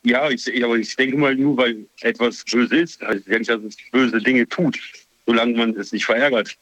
Ja, 0.06 0.30
ich, 0.30 0.46
aber 0.62 0.76
ich 0.76 0.94
denke 0.94 1.16
mal, 1.16 1.34
nur 1.34 1.56
weil 1.56 1.84
etwas 2.00 2.44
böse 2.44 2.76
ist, 2.76 3.02
heißt 3.02 3.26
ja 3.26 3.38
nicht, 3.40 3.50
dass 3.50 3.60
es 3.64 3.76
böse 3.90 4.18
Dinge 4.20 4.48
tut, 4.48 4.78
solange 5.26 5.56
man 5.56 5.70
es 5.74 5.90
nicht 5.90 6.04
verärgert. 6.04 6.56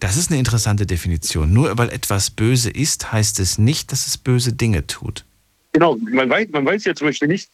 das 0.00 0.16
ist 0.16 0.30
eine 0.30 0.38
interessante 0.38 0.86
Definition. 0.86 1.52
Nur 1.52 1.76
weil 1.76 1.90
etwas 1.90 2.30
böse 2.30 2.70
ist, 2.70 3.12
heißt 3.12 3.40
es 3.40 3.58
nicht, 3.58 3.92
dass 3.92 4.06
es 4.06 4.16
böse 4.16 4.54
Dinge 4.54 4.86
tut. 4.86 5.26
Genau, 5.74 5.96
man 5.96 6.30
weiß, 6.30 6.48
man 6.48 6.64
weiß 6.64 6.86
ja 6.86 6.94
zum 6.94 7.08
Beispiel 7.08 7.28
nicht, 7.28 7.50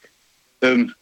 ähm, 0.60 0.94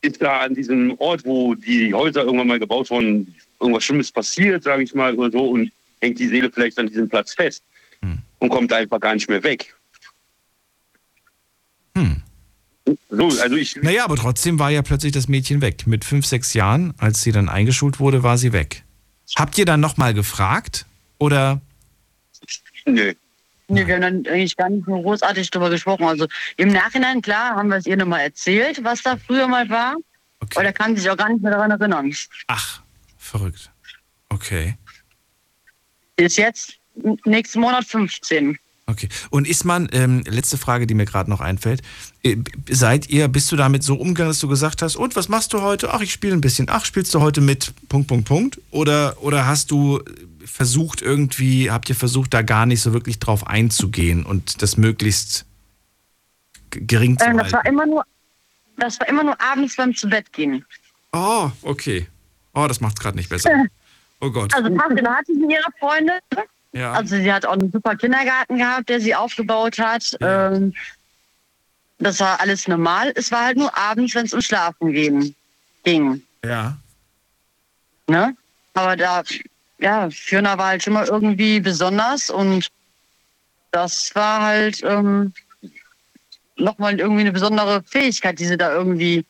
ist 0.00 0.22
da 0.22 0.42
an 0.42 0.54
diesem 0.54 0.94
Ort, 1.00 1.24
wo 1.24 1.56
die 1.56 1.92
Häuser 1.92 2.22
irgendwann 2.22 2.46
mal 2.46 2.60
gebaut 2.60 2.90
wurden, 2.90 3.34
irgendwas 3.58 3.82
Schlimmes 3.82 4.12
passiert, 4.12 4.62
sage 4.62 4.84
ich 4.84 4.94
mal, 4.94 5.16
oder 5.16 5.32
so, 5.32 5.48
und 5.50 5.72
hängt 6.00 6.20
die 6.20 6.28
Seele 6.28 6.48
vielleicht 6.48 6.78
an 6.78 6.86
diesem 6.86 7.08
Platz 7.08 7.34
fest 7.34 7.64
und 8.38 8.50
kommt 8.50 8.72
einfach 8.72 9.00
gar 9.00 9.14
nicht 9.14 9.28
mehr 9.28 9.42
weg. 9.42 9.74
So, 13.10 13.28
also 13.28 13.56
ich. 13.56 13.76
Naja, 13.76 14.04
aber 14.04 14.16
trotzdem 14.16 14.58
war 14.58 14.70
ja 14.70 14.82
plötzlich 14.82 15.12
das 15.12 15.28
Mädchen 15.28 15.60
weg. 15.60 15.86
Mit 15.86 16.04
fünf, 16.04 16.26
sechs 16.26 16.54
Jahren, 16.54 16.94
als 16.98 17.22
sie 17.22 17.32
dann 17.32 17.48
eingeschult 17.48 18.00
wurde, 18.00 18.22
war 18.22 18.38
sie 18.38 18.52
weg. 18.52 18.84
Habt 19.36 19.58
ihr 19.58 19.64
dann 19.64 19.80
nochmal 19.80 20.14
gefragt? 20.14 20.86
Oder 21.18 21.60
Nee. 22.86 23.16
Nee, 23.66 23.86
wir 23.86 23.94
haben 23.94 24.02
dann 24.02 24.26
eigentlich 24.26 24.56
gar 24.56 24.68
nicht 24.68 24.84
so 24.84 25.00
großartig 25.00 25.50
drüber 25.50 25.70
gesprochen. 25.70 26.04
Also 26.04 26.26
im 26.58 26.68
Nachhinein, 26.68 27.22
klar, 27.22 27.56
haben 27.56 27.68
wir 27.68 27.76
es 27.76 27.86
ihr 27.86 27.96
nochmal 27.96 28.20
erzählt, 28.20 28.84
was 28.84 29.02
da 29.02 29.16
früher 29.16 29.48
mal 29.48 29.68
war. 29.70 29.96
Aber 30.40 30.62
der 30.62 30.72
kann 30.74 30.94
sich 30.94 31.08
auch 31.08 31.16
gar 31.16 31.30
nicht 31.30 31.42
mehr 31.42 31.52
daran 31.52 31.70
erinnern. 31.70 32.14
Verrückt. 33.16 33.70
Okay. 34.28 34.76
Ist 36.16 36.36
jetzt 36.36 36.74
nächsten 37.24 37.60
Monat 37.60 37.84
15. 37.86 38.58
Okay. 38.86 39.08
Und 39.30 39.48
ist 39.48 39.64
man, 39.64 39.88
ähm, 39.92 40.22
letzte 40.26 40.58
Frage, 40.58 40.86
die 40.86 40.94
mir 40.94 41.06
gerade 41.06 41.30
noch 41.30 41.40
einfällt, 41.40 41.80
äh, 42.22 42.36
seid 42.68 43.08
ihr, 43.08 43.28
bist 43.28 43.50
du 43.50 43.56
damit 43.56 43.82
so 43.82 43.94
umgegangen, 43.96 44.30
dass 44.30 44.40
du 44.40 44.48
gesagt 44.48 44.82
hast, 44.82 44.96
und 44.96 45.16
was 45.16 45.28
machst 45.28 45.54
du 45.54 45.62
heute? 45.62 45.94
Ach, 45.94 46.02
ich 46.02 46.12
spiele 46.12 46.34
ein 46.34 46.42
bisschen. 46.42 46.68
Ach, 46.68 46.84
spielst 46.84 47.14
du 47.14 47.20
heute 47.20 47.40
mit 47.40 47.72
Punkt, 47.88 48.08
Punkt, 48.08 48.28
Punkt? 48.28 48.60
Oder, 48.70 49.16
oder 49.22 49.46
hast 49.46 49.70
du 49.70 50.02
versucht 50.44 51.00
irgendwie, 51.00 51.70
habt 51.70 51.88
ihr 51.88 51.94
versucht, 51.96 52.34
da 52.34 52.42
gar 52.42 52.66
nicht 52.66 52.82
so 52.82 52.92
wirklich 52.92 53.18
drauf 53.18 53.46
einzugehen 53.46 54.24
und 54.24 54.60
das 54.60 54.76
möglichst 54.76 55.46
gering 56.70 57.18
zu 57.18 57.24
Ähm, 57.24 57.38
das 57.38 57.44
halten? 57.44 57.54
war 57.54 57.66
immer 57.66 57.86
nur, 57.86 58.04
das 58.76 59.00
war 59.00 59.08
immer 59.08 59.24
nur 59.24 59.40
abends 59.40 59.76
beim 59.76 59.94
zu 59.94 60.08
Bett 60.08 60.30
gehen. 60.32 60.64
Oh, 61.12 61.50
okay. 61.62 62.06
Oh, 62.52 62.66
das 62.68 62.80
macht's 62.80 63.00
gerade 63.00 63.16
nicht 63.16 63.30
besser. 63.30 63.50
Oh 64.20 64.30
Gott. 64.30 64.54
Also 64.54 64.70
tagsüber 64.70 65.10
hatte 65.10 65.34
sie 65.34 65.42
ihre 65.42 65.70
Freunde. 65.78 66.12
Ja. 66.74 66.92
Also 66.92 67.16
sie 67.16 67.32
hat 67.32 67.46
auch 67.46 67.52
einen 67.52 67.70
super 67.70 67.94
Kindergarten 67.94 68.58
gehabt, 68.58 68.88
der 68.88 69.00
sie 69.00 69.14
aufgebaut 69.14 69.78
hat. 69.78 70.16
Ähm, 70.20 70.74
das 71.98 72.18
war 72.18 72.40
alles 72.40 72.66
normal. 72.66 73.12
Es 73.14 73.30
war 73.30 73.44
halt 73.44 73.56
nur 73.56 73.76
abends, 73.76 74.14
wenn 74.14 74.26
es 74.26 74.34
um 74.34 74.40
Schlafen 74.40 74.92
gehen, 74.92 75.34
ging. 75.84 76.22
Ja. 76.44 76.76
Ne? 78.08 78.36
Aber 78.74 78.96
da, 78.96 79.22
ja, 79.78 80.10
Fiona 80.10 80.58
war 80.58 80.66
halt 80.66 80.82
schon 80.82 80.94
mal 80.94 81.06
irgendwie 81.06 81.60
besonders 81.60 82.28
und 82.28 82.68
das 83.70 84.12
war 84.14 84.42
halt 84.42 84.82
ähm, 84.82 85.32
nochmal 86.56 86.98
irgendwie 86.98 87.22
eine 87.22 87.32
besondere 87.32 87.84
Fähigkeit, 87.84 88.38
die 88.40 88.46
sie 88.46 88.56
da 88.56 88.72
irgendwie 88.72 89.24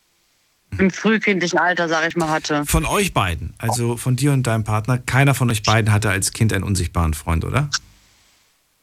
im 0.79 0.91
frühkindlichen 0.91 1.59
Alter, 1.59 1.89
sag 1.89 2.09
ich 2.09 2.17
mal, 2.17 2.29
hatte. 2.29 2.65
Von 2.67 2.85
euch 2.85 3.13
beiden, 3.13 3.55
also 3.59 3.97
von 3.97 4.17
dir 4.17 4.33
und 4.33 4.47
deinem 4.47 4.65
Partner, 4.65 4.99
keiner 4.99 5.35
von 5.35 5.51
euch 5.51 5.63
beiden 5.63 5.93
hatte 5.93 6.11
als 6.11 6.33
Kind 6.33 6.53
einen 6.53 6.65
unsichtbaren 6.65 7.15
Freund, 7.15 7.45
oder? 7.45 7.71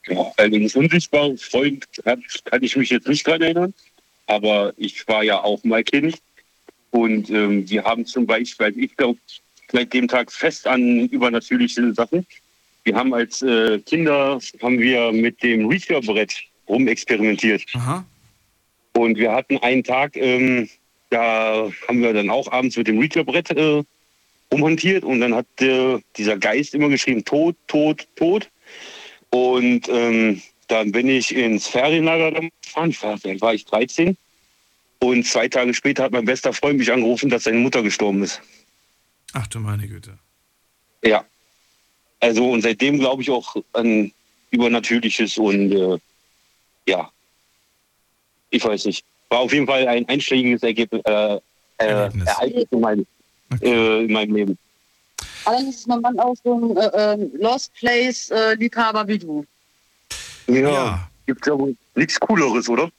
Ja, 0.08 0.32
also 0.38 0.56
einen 0.56 0.70
unsichtbaren 0.70 1.38
Freund 1.38 1.86
hat, 2.06 2.20
kann 2.46 2.64
ich 2.64 2.76
mich 2.76 2.90
jetzt 2.90 3.08
nicht 3.08 3.26
dran 3.26 3.42
erinnern. 3.42 3.74
Aber 4.28 4.74
ich 4.78 5.08
war 5.08 5.24
ja 5.24 5.42
auch 5.42 5.64
mal 5.64 5.84
Kind. 5.84 6.18
Und 6.92 7.30
ähm, 7.30 7.70
wir 7.70 7.84
haben 7.84 8.06
zum 8.06 8.26
Beispiel, 8.26 8.68
also 8.68 8.80
ich 8.80 8.96
glaube, 8.98 9.20
seit 9.72 9.94
dem 9.94 10.08
Tag 10.08 10.32
fest 10.32 10.68
an 10.68 11.08
übernatürliche 11.08 11.94
Sachen. 11.94 12.26
Wir 12.84 12.96
haben 12.96 13.14
als 13.14 13.42
äh, 13.42 13.80
Kinder 13.80 14.40
haben 14.62 14.80
wir 14.80 15.12
mit 15.12 15.42
dem 15.44 15.68
Reacher-Brett 15.68 16.34
rumexperimentiert. 16.68 17.64
Und 18.94 19.18
wir 19.18 19.32
hatten 19.32 19.58
einen 19.60 19.84
Tag, 19.84 20.16
ähm, 20.18 20.70
da 21.12 21.70
haben 21.88 22.02
wir 22.02 22.14
dann 22.14 22.30
auch 22.30 22.52
abends 22.52 22.78
mit 22.78 22.88
dem 22.88 22.98
Reacher-Brett 22.98 23.52
äh, 23.52 23.84
rumhantiert 24.52 25.04
und 25.04 25.20
dann 25.20 25.36
hat 25.36 25.46
äh, 25.60 26.00
dieser 26.18 26.38
Geist 26.38 26.74
immer 26.74 26.90
geschrieben, 26.90 27.24
tot, 27.24 27.56
tot, 27.68 28.08
tot. 28.16 28.50
Und 29.30 29.88
ähm, 29.90 30.42
dann 30.68 30.92
bin 30.92 31.08
ich 31.08 31.36
ins 31.36 31.68
Ferienlager 31.68 32.32
gefahren, 32.64 32.90
ich 32.90 33.04
war, 33.04 33.18
dann 33.20 33.40
war 33.42 33.54
ich 33.54 33.66
13. 33.66 34.18
Und 35.00 35.26
zwei 35.26 35.48
Tage 35.48 35.74
später 35.74 36.04
hat 36.04 36.12
mein 36.12 36.26
bester 36.26 36.54
Freund 36.54 36.78
mich 36.78 36.92
angerufen, 36.92 37.30
dass 37.30 37.44
seine 37.44 37.58
Mutter 37.58 37.84
gestorben 37.84 38.24
ist. 38.24 38.42
Ach 39.34 39.48
du 39.48 39.60
meine 39.60 39.88
Güte. 39.88 40.18
Ja. 41.04 41.26
Also 42.20 42.52
und 42.52 42.62
seitdem 42.62 43.00
glaube 43.00 43.22
ich 43.22 43.30
auch 43.30 43.56
an 43.74 44.12
Übernatürliches 44.52 45.38
und 45.38 45.72
äh, 45.72 45.98
ja, 46.88 47.12
ich 48.50 48.64
weiß 48.64 48.86
nicht. 48.86 49.04
War 49.32 49.40
auf 49.40 49.54
jeden 49.54 49.66
Fall 49.66 49.88
ein 49.88 50.08
einschlägiges 50.10 50.62
Ergebnis, 50.62 51.02
äh, 51.06 51.36
äh, 51.78 52.10
Ereignis 52.26 52.66
in 52.70 52.80
meinem, 52.82 53.06
äh, 53.62 54.04
in 54.04 54.12
meinem 54.12 54.36
Leben. 54.36 54.58
Allerdings 55.46 55.78
ist 55.78 55.88
mein 55.88 56.02
Mann 56.02 56.20
auch 56.20 56.36
so 56.44 56.54
ein 56.54 56.78
äh, 56.78 57.14
äh, 57.14 57.30
Lost 57.40 57.74
Place-Liebhaber 57.76 59.08
wie 59.08 59.18
du. 59.18 59.46
Ja. 60.48 61.08
Gibt 61.26 61.48
ja 61.48 61.58
wohl 61.58 61.78
nichts 61.96 62.20
Cooleres, 62.20 62.68
oder? 62.68 62.90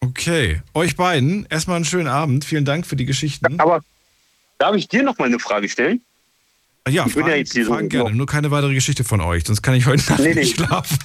Okay. 0.00 0.62
Euch 0.72 0.96
beiden, 0.96 1.46
erstmal 1.50 1.76
einen 1.76 1.84
schönen 1.84 2.08
Abend. 2.08 2.46
Vielen 2.46 2.64
Dank 2.64 2.86
für 2.86 2.96
die 2.96 3.04
Geschichten. 3.04 3.60
Aber 3.60 3.82
darf 4.56 4.74
ich 4.74 4.88
dir 4.88 5.02
noch 5.02 5.18
mal 5.18 5.26
eine 5.26 5.38
Frage 5.38 5.68
stellen? 5.68 6.00
Ja, 6.88 7.06
ich 7.06 7.14
bin 7.14 7.24
fragen, 7.24 7.30
ja 7.30 7.36
jetzt 7.36 7.52
hier 7.52 7.66
fragen 7.66 7.84
so, 7.84 7.88
gerne. 7.90 8.16
Nur 8.16 8.26
keine 8.26 8.50
weitere 8.50 8.72
Geschichte 8.72 9.04
von 9.04 9.20
euch, 9.20 9.44
sonst 9.44 9.60
kann 9.60 9.74
ich 9.74 9.84
heute 9.86 10.02
Nacht 10.10 10.20
Nee, 10.20 10.28
nee. 10.30 10.40
nicht 10.40 10.56
schlafen. 10.56 10.98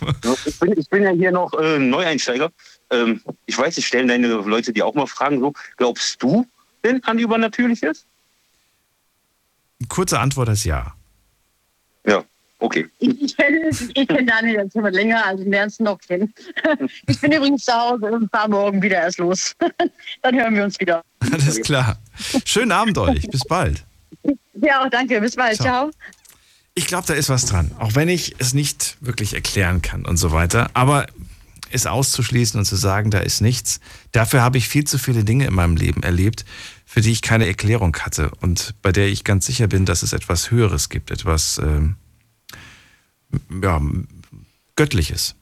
Ich 0.45 0.57
bin, 0.57 0.73
ich 0.79 0.89
bin 0.89 1.03
ja 1.03 1.11
hier 1.11 1.31
noch 1.31 1.53
äh, 1.53 1.77
Neueinsteiger. 1.77 2.49
Ähm, 2.89 3.21
ich 3.45 3.57
weiß, 3.57 3.77
ich 3.77 3.87
stellen 3.87 4.07
deine 4.07 4.27
Leute 4.27 4.71
dir 4.71 4.85
auch 4.85 4.93
mal 4.93 5.07
Fragen 5.07 5.39
so. 5.39 5.53
Glaubst 5.77 6.21
du 6.21 6.45
denn 6.83 7.03
an 7.03 7.19
Übernatürliches? 7.19 8.05
Kurze 9.89 10.19
Antwort 10.19 10.49
ist 10.49 10.63
ja. 10.63 10.93
Ja, 12.05 12.23
okay. 12.59 12.87
Ich, 12.99 13.21
ich 13.21 13.37
kenne 13.37 13.69
ich 13.69 14.07
kenn 14.07 14.25
Daniel 14.25 14.55
jetzt 14.55 14.73
schon 14.73 14.81
mal 14.81 14.93
länger, 14.93 15.25
als 15.25 15.39
ich 15.39 15.45
den 15.45 15.53
Ernst 15.53 15.79
noch 15.81 15.99
kenne. 15.99 16.29
Ich 17.07 17.19
bin 17.21 17.31
übrigens 17.31 17.65
zu 17.65 17.73
Hause 17.73 18.05
und 18.05 18.29
fahre 18.31 18.49
morgen 18.49 18.81
wieder 18.81 18.97
erst 18.97 19.19
los. 19.19 19.55
Dann 20.21 20.35
hören 20.35 20.55
wir 20.55 20.63
uns 20.63 20.79
wieder. 20.79 21.03
Alles 21.31 21.61
klar. 21.61 21.97
Schönen 22.45 22.71
Abend 22.71 22.97
euch. 22.97 23.27
Bis 23.29 23.41
bald. 23.41 23.83
Ja, 24.53 24.83
auch 24.83 24.89
danke. 24.89 25.19
Bis 25.19 25.35
bald. 25.35 25.57
Ciao. 25.57 25.89
Ciao. 25.89 25.91
Ich 26.73 26.85
glaube, 26.85 27.07
da 27.07 27.13
ist 27.13 27.29
was 27.29 27.45
dran. 27.45 27.71
Auch 27.79 27.95
wenn 27.95 28.07
ich 28.07 28.35
es 28.37 28.53
nicht 28.53 28.97
wirklich 29.01 29.33
erklären 29.33 29.81
kann 29.81 30.05
und 30.05 30.17
so 30.17 30.31
weiter. 30.31 30.69
Aber 30.73 31.07
es 31.71 31.85
auszuschließen 31.85 32.59
und 32.59 32.65
zu 32.65 32.75
sagen, 32.75 33.11
da 33.11 33.19
ist 33.19 33.41
nichts. 33.41 33.79
Dafür 34.11 34.41
habe 34.41 34.57
ich 34.57 34.67
viel 34.67 34.85
zu 34.85 34.97
viele 34.97 35.23
Dinge 35.23 35.45
in 35.45 35.53
meinem 35.53 35.75
Leben 35.75 36.03
erlebt, 36.03 36.45
für 36.85 37.01
die 37.01 37.11
ich 37.11 37.21
keine 37.21 37.47
Erklärung 37.47 37.95
hatte 37.97 38.31
und 38.41 38.75
bei 38.81 38.91
der 38.91 39.07
ich 39.07 39.23
ganz 39.23 39.45
sicher 39.45 39.67
bin, 39.67 39.85
dass 39.85 40.03
es 40.03 40.13
etwas 40.13 40.51
Höheres 40.51 40.89
gibt, 40.89 41.11
etwas 41.11 41.57
ähm, 41.59 41.95
ja, 43.61 43.81
Göttliches. 44.75 45.35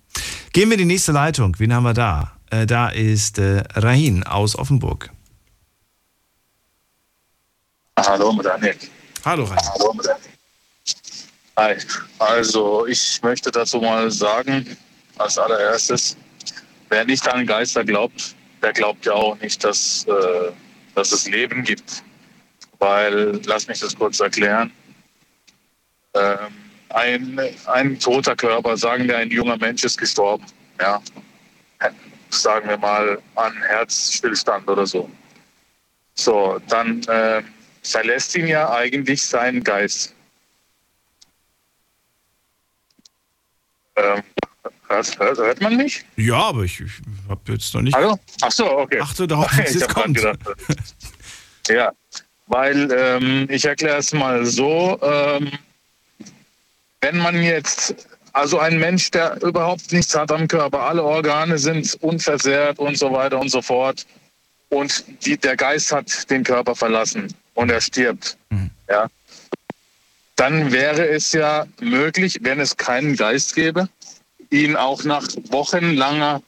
Gehen 0.53 0.69
wir 0.69 0.75
in 0.75 0.79
die 0.79 0.93
nächste 0.93 1.11
Leitung. 1.11 1.55
Wen 1.59 1.73
haben 1.73 1.83
wir 1.83 1.93
da? 1.93 2.37
Äh, 2.49 2.65
da 2.65 2.89
ist 2.89 3.37
äh, 3.37 3.63
Rahin 3.73 4.23
aus 4.23 4.55
Offenburg. 4.55 5.11
Hallo, 7.97 8.41
Daniel. 8.41 8.75
Hallo, 9.23 9.43
Rahin. 9.43 9.69
Hallo, 9.73 9.93
Daniel. 9.93 10.35
Hi. 11.57 11.75
Also, 12.19 12.85
ich 12.85 13.21
möchte 13.23 13.51
dazu 13.51 13.79
mal 13.79 14.11
sagen, 14.11 14.77
als 15.17 15.37
allererstes, 15.37 16.17
wer 16.89 17.05
nicht 17.05 17.27
an 17.27 17.45
Geister 17.45 17.83
glaubt, 17.83 18.35
der 18.61 18.73
glaubt 18.73 19.05
ja 19.05 19.13
auch 19.13 19.39
nicht, 19.39 19.63
dass, 19.63 20.05
äh, 20.07 20.51
dass 20.95 21.11
es 21.11 21.27
Leben 21.27 21.63
gibt. 21.63 22.03
Weil, 22.79 23.39
lass 23.45 23.67
mich 23.67 23.79
das 23.79 23.95
kurz 23.95 24.19
erklären. 24.19 24.71
Ähm, 26.13 26.53
ein, 26.89 27.39
ein 27.65 27.99
toter 27.99 28.35
Körper, 28.35 28.77
sagen 28.77 29.07
wir, 29.07 29.17
ein 29.17 29.31
junger 29.31 29.57
Mensch 29.57 29.83
ist 29.83 29.97
gestorben. 29.97 30.45
Ja. 30.79 31.01
Sagen 32.29 32.67
wir 32.67 32.77
mal 32.77 33.21
an 33.35 33.53
Herzstillstand 33.63 34.67
oder 34.67 34.85
so. 34.85 35.09
So, 36.15 36.59
dann 36.67 37.03
äh, 37.03 37.43
verlässt 37.83 38.35
ihn 38.35 38.47
ja 38.47 38.71
eigentlich 38.71 39.21
sein 39.21 39.63
Geist. 39.63 40.13
Ähm, 43.97 44.23
hört, 44.87 45.19
hört, 45.19 45.37
hört 45.37 45.61
man 45.61 45.77
mich? 45.77 46.03
Ja, 46.15 46.35
aber 46.37 46.63
ich, 46.63 46.79
ich 46.79 46.91
habe 47.29 47.53
jetzt 47.53 47.73
noch 47.73 47.81
nicht. 47.81 47.95
Hallo? 47.95 48.17
Ach 48.41 48.51
so, 48.51 48.69
okay. 48.77 48.99
Achte 49.01 49.27
darauf, 49.27 49.49
dass 49.55 49.75
Ich 49.75 49.81
es 49.81 49.87
kommt. 49.87 50.15
gedacht, 50.17 50.39
Ja, 51.69 51.91
weil 52.47 52.91
ähm, 52.91 53.47
ich 53.49 53.65
erkläre 53.65 53.97
es 53.97 54.13
mal 54.13 54.45
so, 54.45 54.99
ähm, 55.01 55.51
wenn 57.01 57.17
man 57.17 57.41
jetzt, 57.41 58.07
also 58.33 58.59
ein 58.59 58.77
Mensch, 58.79 59.09
der 59.11 59.41
überhaupt 59.41 59.91
nichts 59.91 60.15
hat 60.15 60.31
am 60.31 60.47
Körper, 60.47 60.81
alle 60.81 61.03
Organe 61.03 61.57
sind 61.57 61.95
unversehrt 62.01 62.77
und 62.79 62.97
so 62.97 63.11
weiter 63.11 63.39
und 63.39 63.49
so 63.49 63.61
fort 63.61 64.05
und 64.69 65.03
die, 65.25 65.37
der 65.37 65.55
Geist 65.55 65.91
hat 65.91 66.29
den 66.29 66.43
Körper 66.43 66.75
verlassen 66.75 67.33
und 67.55 67.71
er 67.71 67.81
stirbt, 67.81 68.37
ja, 68.89 69.07
dann 70.35 70.71
wäre 70.71 71.07
es 71.07 71.31
ja 71.31 71.65
möglich, 71.79 72.39
wenn 72.41 72.59
es 72.59 72.75
keinen 72.75 73.15
Geist 73.15 73.55
gäbe, 73.55 73.87
ihn 74.63 74.75
auch 74.75 75.03
nach 75.03 75.27
wochenlanger 75.49 76.41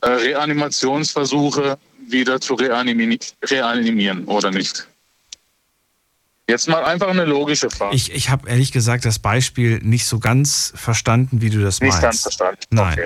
äh, 0.00 0.08
Reanimationsversuche 0.08 1.78
wieder 2.08 2.40
zu 2.40 2.54
reanimi 2.54 3.18
reanimieren 3.44 4.24
oder 4.24 4.50
nicht? 4.50 4.86
Jetzt 6.48 6.68
mal 6.68 6.84
einfach 6.84 7.08
eine 7.08 7.24
logische 7.24 7.70
Frage. 7.70 7.94
Ich, 7.94 8.12
ich 8.12 8.28
habe 8.28 8.48
ehrlich 8.48 8.72
gesagt 8.72 9.04
das 9.04 9.20
Beispiel 9.20 9.78
nicht 9.82 10.06
so 10.06 10.18
ganz 10.18 10.72
verstanden, 10.74 11.42
wie 11.42 11.50
du 11.50 11.62
das 11.62 11.80
Nicht 11.80 11.90
meinst. 11.90 12.02
ganz 12.02 12.22
verstanden. 12.22 12.60
Nein. 12.70 12.98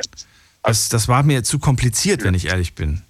Das, 0.62 0.88
das 0.88 1.08
war 1.08 1.22
mir 1.22 1.44
zu 1.44 1.58
kompliziert, 1.58 2.24
wenn 2.24 2.32
ich 2.32 2.46
ehrlich 2.46 2.74
bin. 2.74 3.02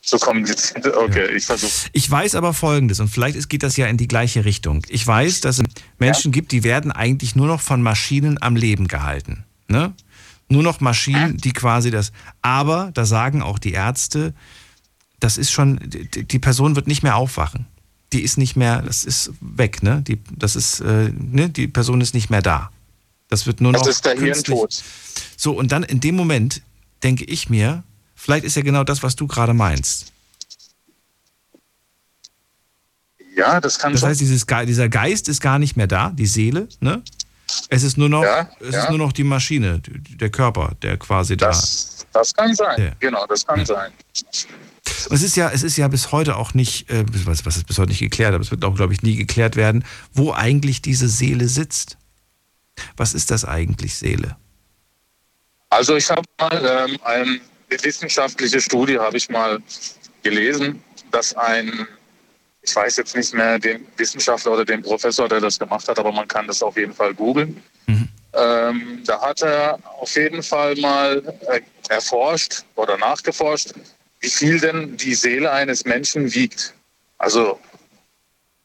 Zu 0.00 0.18
kompliziert. 0.18 0.86
Okay, 0.96 1.34
ich 1.34 1.44
versuche. 1.44 1.72
Ich 1.92 2.08
weiß 2.08 2.36
aber 2.36 2.54
Folgendes, 2.54 3.00
und 3.00 3.08
vielleicht 3.08 3.48
geht 3.48 3.64
das 3.64 3.76
ja 3.76 3.86
in 3.86 3.96
die 3.96 4.06
gleiche 4.06 4.44
Richtung. 4.44 4.82
Ich 4.88 5.04
weiß, 5.04 5.40
dass 5.40 5.58
es 5.58 5.64
Menschen 5.98 6.30
gibt, 6.30 6.52
die 6.52 6.62
werden 6.62 6.92
eigentlich 6.92 7.34
nur 7.34 7.48
noch 7.48 7.60
von 7.60 7.82
Maschinen 7.82 8.40
am 8.40 8.54
Leben 8.54 8.86
gehalten. 8.86 9.44
Ne? 9.66 9.92
Nur 10.48 10.62
noch 10.62 10.80
Maschinen, 10.80 11.36
die 11.38 11.52
quasi 11.52 11.90
das. 11.90 12.12
Aber 12.42 12.90
da 12.94 13.04
sagen 13.04 13.42
auch 13.42 13.58
die 13.58 13.72
Ärzte, 13.72 14.34
das 15.20 15.38
ist 15.38 15.50
schon, 15.50 15.80
die, 15.82 16.38
Person 16.38 16.76
wird 16.76 16.86
nicht 16.86 17.02
mehr 17.02 17.16
aufwachen. 17.16 17.66
Die 18.12 18.20
ist 18.20 18.36
nicht 18.36 18.54
mehr, 18.54 18.82
das 18.82 19.04
ist 19.04 19.32
weg, 19.40 19.82
ne? 19.82 20.02
Die, 20.02 20.20
das 20.36 20.54
ist, 20.54 20.80
äh, 20.80 21.10
ne? 21.14 21.48
Die 21.48 21.66
Person 21.66 22.00
ist 22.00 22.14
nicht 22.14 22.30
mehr 22.30 22.42
da. 22.42 22.70
Das 23.28 23.46
wird 23.46 23.60
nur 23.60 23.72
noch. 23.72 23.80
Das 23.80 23.96
ist 23.96 24.04
der 24.04 24.14
künstlich- 24.16 24.56
Hirntod. 24.58 24.82
So, 25.36 25.52
und 25.58 25.72
dann 25.72 25.82
in 25.82 26.00
dem 26.00 26.14
Moment 26.14 26.62
denke 27.02 27.24
ich 27.24 27.48
mir, 27.48 27.82
vielleicht 28.14 28.44
ist 28.44 28.54
ja 28.54 28.62
genau 28.62 28.84
das, 28.84 29.02
was 29.02 29.16
du 29.16 29.26
gerade 29.26 29.54
meinst. 29.54 30.12
Ja, 33.36 33.60
das 33.60 33.78
kann 33.78 33.92
Das 33.92 34.02
heißt, 34.02 34.20
dieses, 34.20 34.46
dieser 34.46 34.88
Geist 34.88 35.28
ist 35.28 35.40
gar 35.40 35.58
nicht 35.58 35.76
mehr 35.76 35.86
da, 35.86 36.10
die 36.10 36.26
Seele, 36.26 36.68
ne? 36.80 37.02
Es 37.68 37.82
ist 37.82 37.96
nur 37.96 38.08
noch, 38.08 38.22
Ja, 38.22 38.50
es 38.60 38.74
ja. 38.74 38.84
ist 38.84 38.88
nur 38.90 38.98
noch 38.98 39.12
die 39.12 39.24
Maschine, 39.24 39.80
der 39.84 40.30
Körper, 40.30 40.72
der 40.82 40.96
quasi 40.96 41.36
da. 41.36 41.48
Das 42.12 42.34
kann 42.34 42.54
sein. 42.54 42.80
Ja. 42.80 42.92
Genau, 43.00 43.26
das 43.26 43.46
kann 43.46 43.64
sein. 43.66 43.92
Und 45.08 45.16
es 45.16 45.22
ist 45.22 45.36
ja, 45.36 45.50
es 45.50 45.62
ist 45.62 45.76
ja 45.76 45.88
bis 45.88 46.12
heute 46.12 46.36
auch 46.36 46.54
nicht, 46.54 46.90
äh, 46.90 47.04
was, 47.24 47.44
was 47.44 47.56
ist 47.56 47.66
bis 47.66 47.78
heute 47.78 47.90
nicht 47.90 48.00
geklärt, 48.00 48.34
aber 48.34 48.42
es 48.42 48.50
wird 48.50 48.64
auch, 48.64 48.74
glaube 48.74 48.92
ich, 48.92 49.02
nie 49.02 49.16
geklärt 49.16 49.56
werden, 49.56 49.84
wo 50.12 50.32
eigentlich 50.32 50.82
diese 50.82 51.08
Seele 51.08 51.48
sitzt. 51.48 51.98
Was 52.96 53.14
ist 53.14 53.30
das 53.30 53.44
eigentlich, 53.44 53.94
Seele? 53.94 54.36
Also 55.70 55.96
ich 55.96 56.08
habe 56.10 56.22
mal 56.38 56.88
ähm, 56.88 56.98
eine 57.04 57.40
wissenschaftliche 57.82 58.60
Studie 58.60 58.98
habe 58.98 59.16
ich 59.16 59.28
mal 59.28 59.60
gelesen, 60.22 60.82
dass 61.10 61.34
ein, 61.34 61.86
ich 62.64 62.74
weiß 62.74 62.96
jetzt 62.96 63.14
nicht 63.14 63.34
mehr 63.34 63.58
den 63.58 63.86
Wissenschaftler 63.96 64.52
oder 64.52 64.64
den 64.64 64.82
Professor, 64.82 65.28
der 65.28 65.40
das 65.40 65.58
gemacht 65.58 65.86
hat, 65.88 65.98
aber 65.98 66.12
man 66.12 66.26
kann 66.26 66.46
das 66.46 66.62
auf 66.62 66.76
jeden 66.76 66.94
Fall 66.94 67.14
googeln. 67.14 67.62
Ähm, 68.36 69.02
da 69.06 69.20
hat 69.20 69.42
er 69.42 69.78
auf 70.00 70.14
jeden 70.16 70.42
Fall 70.42 70.74
mal 70.76 71.22
äh, 71.48 71.60
erforscht 71.88 72.64
oder 72.74 72.96
nachgeforscht, 72.98 73.72
wie 74.20 74.28
viel 74.28 74.58
denn 74.58 74.96
die 74.96 75.14
Seele 75.14 75.52
eines 75.52 75.84
Menschen 75.84 76.34
wiegt. 76.34 76.74
Also 77.18 77.60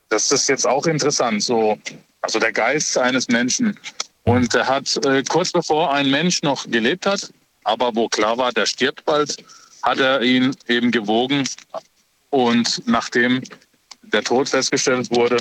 das 0.10 0.32
ist 0.32 0.50
jetzt 0.50 0.66
auch 0.66 0.88
interessant, 0.88 1.44
so 1.44 1.78
also 2.22 2.40
der 2.40 2.52
Geist 2.52 2.98
eines 2.98 3.28
Menschen. 3.28 3.78
Und 4.24 4.54
er 4.56 4.68
hat 4.68 5.06
äh, 5.06 5.24
kurz 5.24 5.52
bevor 5.52 5.94
ein 5.94 6.10
Mensch 6.10 6.42
noch 6.42 6.66
gelebt 6.70 7.06
hat, 7.06 7.32
aber 7.64 7.96
wo 7.96 8.10
klar 8.10 8.38
war, 8.38 8.52
der 8.52 8.66
stirbt 8.66 9.06
bald, 9.06 9.38
hat 9.84 10.00
er 10.00 10.22
ihn 10.22 10.56
eben 10.68 10.90
gewogen. 10.90 11.48
Und 12.32 12.82
nachdem 12.88 13.44
der 14.10 14.24
Tod 14.24 14.50
festgestellt 14.50 15.10
wurde, 15.12 15.38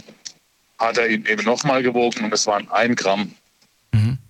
hat 0.79 0.99
er 0.99 1.09
ihn 1.09 1.25
eben 1.27 1.45
nochmal 1.45 1.83
gewogen 1.83 2.25
und 2.25 2.33
es 2.33 2.47
waren 2.47 2.69
ein 2.71 2.95
Gramm, 2.95 3.33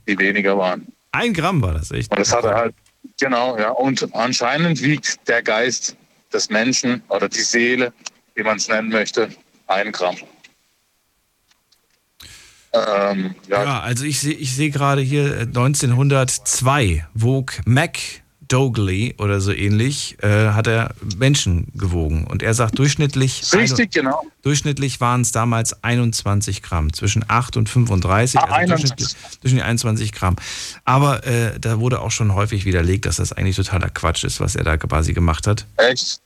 die 0.06 0.18
weniger 0.18 0.56
waren. 0.56 0.86
Ein 1.12 1.32
Gramm 1.32 1.62
war 1.62 1.74
das, 1.74 1.90
echt? 1.90 2.10
Und 2.10 2.18
das 2.18 2.32
hat 2.32 2.44
er 2.44 2.54
halt, 2.54 2.74
genau, 3.20 3.58
ja. 3.58 3.70
Und 3.70 4.14
anscheinend 4.14 4.82
wiegt 4.82 5.28
der 5.28 5.42
Geist 5.42 5.96
des 6.32 6.50
Menschen 6.50 7.02
oder 7.08 7.28
die 7.28 7.40
Seele, 7.40 7.92
wie 8.34 8.42
man 8.42 8.56
es 8.56 8.68
nennen 8.68 8.88
möchte, 8.88 9.28
ein 9.66 9.92
Gramm. 9.92 10.16
Ähm, 12.72 13.34
ja, 13.48 13.64
Ja, 13.64 13.80
also 13.80 14.04
ich 14.04 14.20
sehe 14.20 14.34
ich 14.34 14.54
sehe 14.54 14.70
gerade 14.70 15.00
hier 15.00 15.38
äh, 15.38 15.40
1902 15.42 17.06
wog 17.14 17.54
Mac 17.64 17.98
Dogley 18.48 19.14
oder 19.18 19.40
so 19.40 19.52
ähnlich, 19.52 20.16
äh, 20.22 20.50
hat 20.50 20.66
er 20.66 20.94
Menschen 21.16 21.68
gewogen. 21.74 22.26
Und 22.26 22.42
er 22.42 22.54
sagt 22.54 22.78
durchschnittlich. 22.78 23.42
Richtig, 23.52 23.92
genau. 23.92 24.22
Durchschnittlich 24.42 25.00
waren 25.00 25.20
es 25.20 25.32
damals 25.32 25.84
21 25.84 26.62
Gramm, 26.62 26.92
zwischen 26.92 27.24
8 27.28 27.56
und 27.56 27.68
35, 27.68 28.40
Ah, 28.40 28.44
also 28.44 28.54
21. 28.54 28.96
durchschnittlich, 28.96 29.40
durchschnittlich 29.40 29.64
21 29.64 30.12
Gramm. 30.12 30.36
Aber 30.84 31.26
äh, 31.26 31.58
da 31.60 31.78
wurde 31.78 32.00
auch 32.00 32.10
schon 32.10 32.34
häufig 32.34 32.64
widerlegt, 32.64 33.06
dass 33.06 33.16
das 33.16 33.32
eigentlich 33.32 33.56
totaler 33.56 33.90
Quatsch 33.90 34.24
ist, 34.24 34.40
was 34.40 34.56
er 34.56 34.64
da 34.64 34.76
quasi 34.76 35.12
gemacht 35.12 35.46
hat. 35.46 35.66
Echt? 35.76 36.20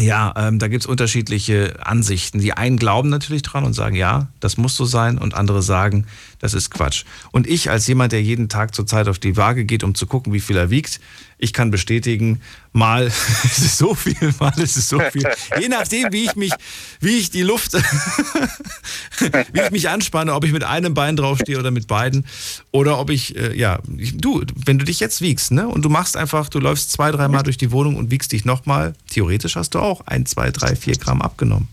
Ja, 0.00 0.32
ähm, 0.36 0.58
da 0.58 0.68
gibt 0.68 0.82
es 0.82 0.86
unterschiedliche 0.86 1.74
Ansichten. 1.84 2.40
Die 2.40 2.54
einen 2.54 2.78
glauben 2.78 3.10
natürlich 3.10 3.42
dran 3.42 3.64
und 3.64 3.74
sagen, 3.74 3.94
ja, 3.94 4.28
das 4.40 4.56
muss 4.56 4.76
so 4.76 4.86
sein, 4.86 5.18
und 5.18 5.34
andere 5.34 5.62
sagen, 5.62 6.06
das 6.38 6.54
ist 6.54 6.70
Quatsch. 6.70 7.04
Und 7.32 7.46
ich 7.46 7.70
als 7.70 7.86
jemand, 7.86 8.12
der 8.12 8.22
jeden 8.22 8.48
Tag 8.48 8.74
zur 8.74 8.86
Zeit 8.86 9.08
auf 9.08 9.18
die 9.18 9.36
Waage 9.36 9.64
geht, 9.66 9.84
um 9.84 9.94
zu 9.94 10.06
gucken, 10.06 10.32
wie 10.32 10.40
viel 10.40 10.56
er 10.56 10.70
wiegt, 10.70 11.00
ich 11.44 11.52
kann 11.52 11.70
bestätigen, 11.70 12.40
mal 12.72 13.06
ist 13.44 13.58
es 13.58 13.78
so 13.78 13.94
viel, 13.94 14.34
mal 14.40 14.58
ist 14.58 14.76
es 14.76 14.88
so 14.88 14.98
viel. 14.98 15.28
Je 15.60 15.68
nachdem, 15.68 16.12
wie 16.12 16.24
ich 16.24 16.34
mich, 16.34 16.52
wie 17.00 17.18
ich 17.18 17.30
die 17.30 17.42
Luft, 17.42 17.74
wie 19.52 19.60
ich 19.60 19.70
mich 19.70 19.88
anspanne, 19.88 20.34
ob 20.34 20.44
ich 20.44 20.52
mit 20.52 20.64
einem 20.64 20.94
Bein 20.94 21.16
draufstehe 21.16 21.58
oder 21.58 21.70
mit 21.70 21.86
beiden, 21.86 22.24
oder 22.72 22.98
ob 22.98 23.10
ich, 23.10 23.36
äh, 23.36 23.56
ja, 23.56 23.78
ich, 23.96 24.16
du, 24.16 24.42
wenn 24.64 24.78
du 24.78 24.84
dich 24.84 24.98
jetzt 24.98 25.20
wiegst, 25.20 25.52
ne, 25.52 25.68
und 25.68 25.84
du 25.84 25.88
machst 25.88 26.16
einfach, 26.16 26.48
du 26.48 26.58
läufst 26.58 26.90
zwei, 26.90 27.12
dreimal 27.12 27.42
durch 27.42 27.58
die 27.58 27.70
Wohnung 27.70 27.96
und 27.96 28.10
wiegst 28.10 28.32
dich 28.32 28.44
nochmal, 28.44 28.94
theoretisch 29.10 29.56
hast 29.56 29.74
du 29.74 29.78
auch 29.78 30.00
ein, 30.06 30.26
zwei, 30.26 30.50
drei, 30.50 30.74
vier 30.74 30.96
Gramm 30.96 31.22
abgenommen. 31.22 31.68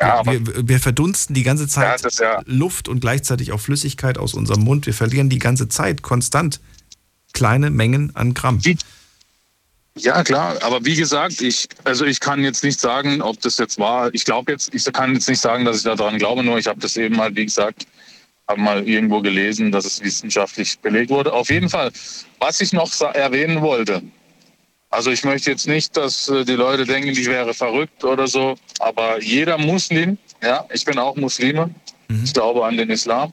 Ja, 0.00 0.24
wir, 0.26 0.68
wir, 0.68 0.80
verdunsten 0.80 1.34
die 1.34 1.44
ganze 1.44 1.68
Zeit 1.68 2.04
das 2.04 2.18
ja- 2.18 2.42
Luft 2.46 2.88
und 2.88 3.00
gleichzeitig 3.00 3.52
auch 3.52 3.60
Flüssigkeit 3.60 4.18
aus 4.18 4.34
unserem 4.34 4.62
Mund. 4.62 4.86
Wir 4.86 4.94
verlieren 4.94 5.28
die 5.28 5.38
ganze 5.38 5.68
Zeit 5.68 6.02
konstant 6.02 6.60
kleine 7.34 7.70
Mengen 7.70 8.10
an 8.14 8.32
Gramm. 8.32 8.60
Ja, 9.96 10.24
klar, 10.24 10.56
aber 10.62 10.84
wie 10.84 10.96
gesagt, 10.96 11.40
ich, 11.40 11.68
also 11.84 12.04
ich 12.04 12.18
kann 12.18 12.42
jetzt 12.42 12.64
nicht 12.64 12.80
sagen, 12.80 13.22
ob 13.22 13.40
das 13.42 13.58
jetzt 13.58 13.78
war. 13.78 14.12
Ich 14.12 14.24
glaube 14.24 14.50
jetzt, 14.50 14.74
ich 14.74 14.84
kann 14.92 15.14
jetzt 15.14 15.28
nicht 15.28 15.40
sagen, 15.40 15.64
dass 15.64 15.76
ich 15.76 15.82
daran 15.84 16.18
glaube, 16.18 16.42
nur 16.42 16.58
ich 16.58 16.66
habe 16.66 16.80
das 16.80 16.96
eben 16.96 17.14
mal, 17.14 17.34
wie 17.36 17.44
gesagt, 17.44 17.86
habe 18.48 18.60
mal 18.60 18.88
irgendwo 18.88 19.20
gelesen, 19.20 19.70
dass 19.70 19.84
es 19.84 20.02
wissenschaftlich 20.02 20.78
belegt 20.80 21.10
wurde. 21.10 21.32
Auf 21.32 21.48
jeden 21.48 21.68
Fall, 21.68 21.92
was 22.40 22.60
ich 22.60 22.72
noch 22.72 22.90
erwähnen 23.14 23.62
wollte, 23.62 24.02
also 24.90 25.10
ich 25.10 25.24
möchte 25.24 25.50
jetzt 25.50 25.66
nicht, 25.66 25.96
dass 25.96 26.28
äh, 26.28 26.44
die 26.44 26.52
Leute 26.52 26.84
denken, 26.84 27.08
ich 27.08 27.26
wäre 27.26 27.52
verrückt 27.52 28.04
oder 28.04 28.28
so, 28.28 28.56
aber 28.78 29.20
jeder 29.20 29.58
Muslim, 29.58 30.18
ja, 30.40 30.64
ich 30.72 30.84
bin 30.84 30.98
auch 30.98 31.16
Muslime, 31.16 31.74
ich 32.22 32.32
glaube 32.32 32.64
an 32.64 32.76
den 32.76 32.90
Islam, 32.90 33.32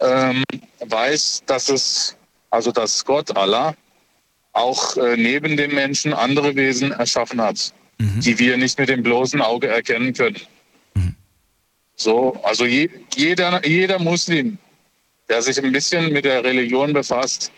ähm, 0.00 0.44
weiß, 0.80 1.44
dass 1.46 1.70
es, 1.70 2.16
also 2.50 2.72
dass 2.72 3.04
Gott, 3.04 3.36
Allah, 3.36 3.74
auch 4.52 4.96
äh, 4.96 5.16
neben 5.16 5.56
dem 5.56 5.74
Menschen 5.74 6.12
andere 6.14 6.54
Wesen 6.56 6.92
erschaffen 6.92 7.40
hat, 7.40 7.72
die 7.98 8.38
wir 8.38 8.56
nicht 8.56 8.78
mit 8.78 8.88
dem 8.88 9.02
bloßen 9.02 9.40
Auge 9.40 9.68
erkennen 9.68 10.12
können. 10.12 10.40
So, 11.96 12.38
also 12.42 12.66
je, 12.66 12.90
jeder, 13.14 13.66
jeder 13.66 13.98
Muslim, 13.98 14.58
der 15.30 15.40
sich 15.40 15.62
ein 15.62 15.72
bisschen 15.72 16.12
mit 16.12 16.26
der 16.26 16.44
Religion 16.44 16.92
befasst, 16.92 17.50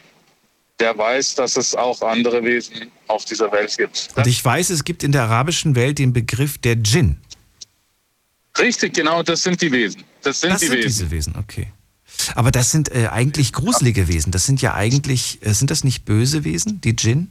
der 0.78 0.96
weiß, 0.96 1.34
dass 1.34 1.56
es 1.56 1.74
auch 1.74 2.00
andere 2.02 2.44
Wesen 2.44 2.90
auf 3.08 3.24
dieser 3.24 3.50
Welt 3.50 3.76
gibt. 3.76 4.10
Und 4.14 4.26
ich 4.28 4.44
weiß, 4.44 4.70
es 4.70 4.84
gibt 4.84 5.02
in 5.02 5.10
der 5.10 5.22
arabischen 5.24 5.74
Welt 5.74 5.98
den 5.98 6.12
Begriff 6.12 6.56
der 6.58 6.76
Djinn. 6.76 7.16
Richtig, 8.56 8.94
genau, 8.94 9.22
das 9.24 9.42
sind 9.42 9.60
die 9.60 9.72
Wesen. 9.72 10.04
Das 10.22 10.40
sind 10.40 10.52
Das 10.52 10.60
die 10.60 10.66
sind 10.66 10.78
Wesen. 10.78 10.88
diese 10.88 11.10
Wesen, 11.10 11.34
okay. 11.36 11.72
Aber 12.34 12.50
das 12.50 12.70
sind 12.70 12.94
äh, 12.94 13.08
eigentlich 13.08 13.52
gruselige 13.52 14.08
Wesen. 14.08 14.32
Das 14.32 14.44
sind 14.46 14.60
ja 14.62 14.74
eigentlich, 14.74 15.38
äh, 15.42 15.52
sind 15.52 15.70
das 15.70 15.84
nicht 15.84 16.04
böse 16.04 16.44
Wesen, 16.44 16.80
die 16.80 16.94
Djinn? 16.96 17.30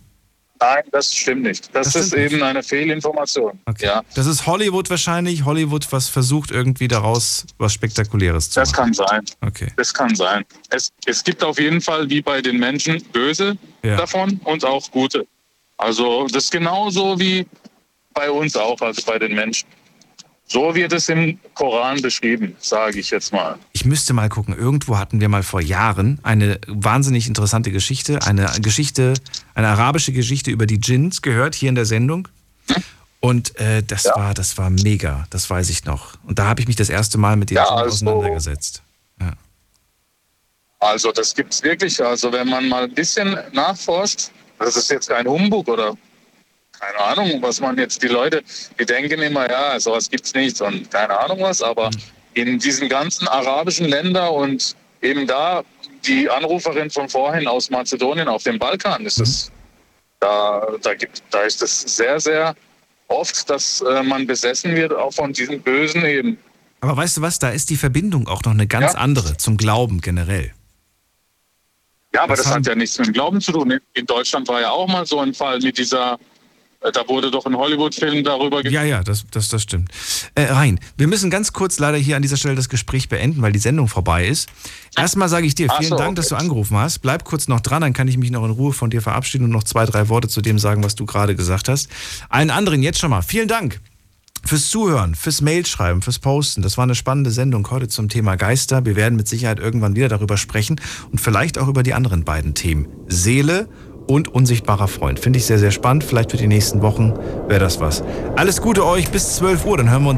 Nein, 0.59 0.83
das 0.91 1.13
stimmt 1.13 1.43
nicht. 1.43 1.69
Das, 1.75 1.93
Das 1.93 2.07
ist 2.07 2.13
eben 2.15 2.41
eine 2.41 2.63
Fehlinformation. 2.63 3.59
Ja, 3.79 4.01
Das 4.15 4.25
ist 4.25 4.47
Hollywood 4.47 4.89
wahrscheinlich. 4.89 5.45
Hollywood, 5.45 5.85
was 5.91 6.09
versucht 6.09 6.49
irgendwie 6.49 6.87
daraus 6.87 7.45
was 7.59 7.73
Spektakuläres 7.73 8.49
zu 8.49 8.59
das 8.59 8.71
machen. 8.71 8.85
kann 8.85 8.93
sein. 8.93 9.25
Okay. 9.41 9.67
Das 9.75 9.93
kann 9.93 10.15
sein. 10.15 10.45
Es, 10.71 10.91
es 11.05 11.23
gibt 11.23 11.43
auf 11.43 11.59
jeden 11.59 11.79
Fall, 11.79 12.09
wie 12.09 12.23
bei 12.23 12.41
den 12.41 12.57
Menschen, 12.57 13.03
böse 13.13 13.55
Ja. 13.83 13.97
davon 13.97 14.39
und 14.45 14.65
auch 14.65 14.89
gute. 14.89 15.27
Also 15.77 16.25
das 16.25 16.45
ist 16.45 16.51
genauso 16.51 17.19
wie 17.19 17.45
bei 18.15 18.31
uns 18.31 18.55
auch, 18.55 18.81
also 18.81 19.03
bei 19.05 19.19
den 19.19 19.35
Menschen. 19.35 19.67
So 20.49 20.73
wird 20.73 20.93
es 20.93 21.09
im 21.09 21.37
Koran 21.55 22.01
beschrieben, 22.01 22.55
sage 22.59 22.99
ich 22.99 23.09
jetzt 23.11 23.33
mal. 23.33 23.57
Ich 23.73 23.83
müsste 23.83 24.13
mal 24.13 24.29
gucken. 24.29 24.57
Irgendwo 24.57 24.97
hatten 24.97 25.19
wir 25.19 25.27
mal 25.27 25.43
vor 25.43 25.59
Jahren 25.61 26.19
eine 26.23 26.59
wahnsinnig 26.67 27.27
interessante 27.27 27.69
Geschichte, 27.71 28.21
eine 28.25 28.49
Geschichte, 28.61 29.13
eine 29.55 29.67
arabische 29.67 30.13
Geschichte 30.13 30.49
über 30.51 30.65
die 30.65 30.79
Djinns 30.79 31.21
gehört 31.21 31.53
hier 31.53 31.67
in 31.69 31.75
der 31.75 31.85
Sendung. 31.85 32.29
Und 33.19 33.59
äh, 33.59 33.83
das 33.83 34.05
war, 34.05 34.33
das 34.33 34.57
war 34.57 34.69
mega. 34.69 35.27
Das 35.31 35.49
weiß 35.49 35.69
ich 35.69 35.83
noch. 35.83 36.13
Und 36.23 36.39
da 36.39 36.45
habe 36.45 36.61
ich 36.61 36.67
mich 36.67 36.77
das 36.77 36.89
erste 36.89 37.17
Mal 37.17 37.35
mit 37.35 37.49
den 37.49 37.55
Ja, 37.55 37.65
also- 37.67 38.05
auseinandergesetzt. 38.05 38.83
Also 40.79 41.11
das 41.11 41.33
gibt 41.33 41.53
es 41.53 41.63
wirklich. 41.63 42.01
Also 42.03 42.31
wenn 42.31 42.47
man 42.47 42.69
mal 42.69 42.83
ein 42.83 42.93
bisschen 42.93 43.35
nachforscht, 43.51 44.29
das 44.59 44.77
ist 44.77 44.91
jetzt 44.91 45.09
kein 45.09 45.25
Humbug 45.27 45.67
oder 45.67 45.95
keine 46.79 46.99
Ahnung, 46.99 47.41
was 47.41 47.59
man 47.59 47.77
jetzt, 47.77 48.01
die 48.03 48.07
Leute, 48.07 48.43
die 48.79 48.85
denken 48.85 49.21
immer, 49.21 49.49
ja, 49.49 49.79
sowas 49.79 50.09
gibt's 50.09 50.33
nicht 50.33 50.59
und 50.61 50.89
keine 50.91 51.17
Ahnung 51.19 51.39
was, 51.41 51.61
aber 51.61 51.89
in 52.33 52.59
diesen 52.59 52.87
ganzen 52.89 53.27
arabischen 53.27 53.87
Ländern 53.87 54.29
und 54.29 54.75
eben 55.01 55.25
da 55.27 55.63
die 56.05 56.29
Anruferin 56.29 56.89
von 56.89 57.09
vorhin 57.09 57.47
aus 57.47 57.69
Mazedonien 57.69 58.27
auf 58.27 58.43
dem 58.43 58.59
Balkan 58.59 59.05
ist 59.05 59.19
es, 59.19 59.51
da, 60.19 60.67
da, 60.81 60.93
gibt, 60.93 61.21
da 61.31 61.41
ist 61.41 61.61
es 61.61 61.81
sehr, 61.81 62.19
sehr 62.19 62.55
oft, 63.07 63.49
dass 63.49 63.81
äh, 63.81 64.03
man 64.03 64.27
besessen 64.27 64.75
wird 64.75 64.93
auch 64.93 65.13
von 65.13 65.33
diesen 65.33 65.61
Bösen 65.61 66.03
eben. 66.05 66.37
Aber 66.81 66.95
weißt 66.97 67.17
du 67.17 67.21
was, 67.21 67.39
da 67.39 67.49
ist 67.49 67.69
die 67.71 67.75
Verbindung 67.75 68.27
auch 68.27 68.43
noch 68.43 68.51
eine 68.51 68.67
ganz 68.67 68.93
Ja. 68.93 68.99
andere 68.99 69.37
zum 69.37 69.57
Glauben 69.57 70.01
generell. 70.01 70.53
Ja, 72.13 72.23
aber 72.23 72.35
das 72.35 72.45
haben- 72.45 72.55
hat 72.57 72.67
ja 72.67 72.75
nichts 72.75 72.97
mit 72.97 73.07
dem 73.07 73.13
Glauben 73.13 73.41
zu 73.41 73.51
tun. 73.51 73.79
In 73.93 74.05
Deutschland 74.05 74.47
war 74.47 74.61
ja 74.61 74.71
auch 74.71 74.87
mal 74.87 75.05
so 75.05 75.19
ein 75.19 75.33
Fall 75.33 75.59
mit 75.59 75.77
dieser, 75.77 76.17
da 76.79 77.07
wurde 77.07 77.31
doch 77.31 77.45
ein 77.45 77.55
Hollywood-Film 77.55 78.23
darüber 78.23 78.65
Ja, 78.65 78.83
ja, 78.83 79.03
das, 79.03 79.25
das, 79.31 79.49
das 79.49 79.63
stimmt. 79.63 79.89
Äh, 80.35 80.43
Rein, 80.43 80.79
wir 80.95 81.07
müssen 81.07 81.29
ganz 81.29 81.53
kurz 81.53 81.79
leider 81.79 81.97
hier 81.97 82.15
an 82.15 82.21
dieser 82.21 82.37
Stelle 82.37 82.55
das 82.55 82.69
Gespräch 82.69 83.09
beenden, 83.09 83.41
weil 83.41 83.51
die 83.51 83.59
Sendung 83.59 83.87
vorbei 83.87 84.27
ist. 84.27 84.49
Erstmal 84.95 85.29
sage 85.29 85.47
ich 85.47 85.55
dir 85.55 85.69
vielen 85.77 85.89
so, 85.89 85.97
Dank, 85.97 86.09
okay. 86.09 86.15
dass 86.15 86.29
du 86.29 86.35
angerufen 86.35 86.77
hast. 86.77 86.99
Bleib 86.99 87.23
kurz 87.23 87.47
noch 87.47 87.59
dran, 87.59 87.81
dann 87.81 87.93
kann 87.93 88.07
ich 88.07 88.17
mich 88.17 88.31
noch 88.31 88.45
in 88.45 88.51
Ruhe 88.51 88.73
von 88.73 88.89
dir 88.89 89.01
verabschieden 89.01 89.45
und 89.45 89.51
noch 89.51 89.63
zwei, 89.63 89.85
drei 89.85 90.09
Worte 90.09 90.27
zu 90.27 90.41
dem 90.41 90.59
sagen, 90.59 90.83
was 90.83 90.95
du 90.95 91.05
gerade 91.05 91.35
gesagt 91.35 91.67
hast. 91.67 91.89
Allen 92.29 92.51
anderen 92.51 92.83
jetzt 92.83 92.99
schon 92.99 93.09
mal 93.09 93.21
vielen 93.21 93.47
Dank 93.47 93.79
fürs 94.47 94.69
Zuhören, 94.69 95.15
fürs 95.15 95.41
Mailschreiben, 95.41 96.01
fürs 96.01 96.19
Posten. 96.19 96.61
Das 96.61 96.77
war 96.77 96.83
eine 96.83 96.95
spannende 96.95 97.31
Sendung 97.31 97.69
heute 97.69 97.87
zum 97.87 98.07
Thema 98.07 98.35
Geister. 98.35 98.85
Wir 98.85 98.95
werden 98.95 99.15
mit 99.15 99.27
Sicherheit 99.27 99.59
irgendwann 99.59 99.95
wieder 99.95 100.07
darüber 100.07 100.37
sprechen 100.37 100.79
und 101.11 101.19
vielleicht 101.19 101.57
auch 101.57 101.67
über 101.67 101.83
die 101.83 101.93
anderen 101.93 102.23
beiden 102.23 102.53
Themen. 102.53 102.87
Seele 103.07 103.67
und 104.07 104.33
unsichtbarer 104.33 104.87
Freund. 104.87 105.19
Finde 105.19 105.37
ich 105.37 105.45
sehr, 105.45 105.59
sehr 105.59 105.71
spannend. 105.71 106.03
Vielleicht 106.03 106.31
für 106.31 106.37
die 106.37 106.47
nächsten 106.47 106.81
Wochen 106.81 107.13
wäre 107.47 107.59
das 107.59 107.79
was. 107.79 108.03
Alles 108.35 108.61
Gute 108.61 108.85
euch 108.85 109.09
bis 109.09 109.35
12 109.35 109.65
Uhr, 109.65 109.77
dann 109.77 109.91
hören 109.91 110.03
wir 110.03 110.09
uns 110.09 110.15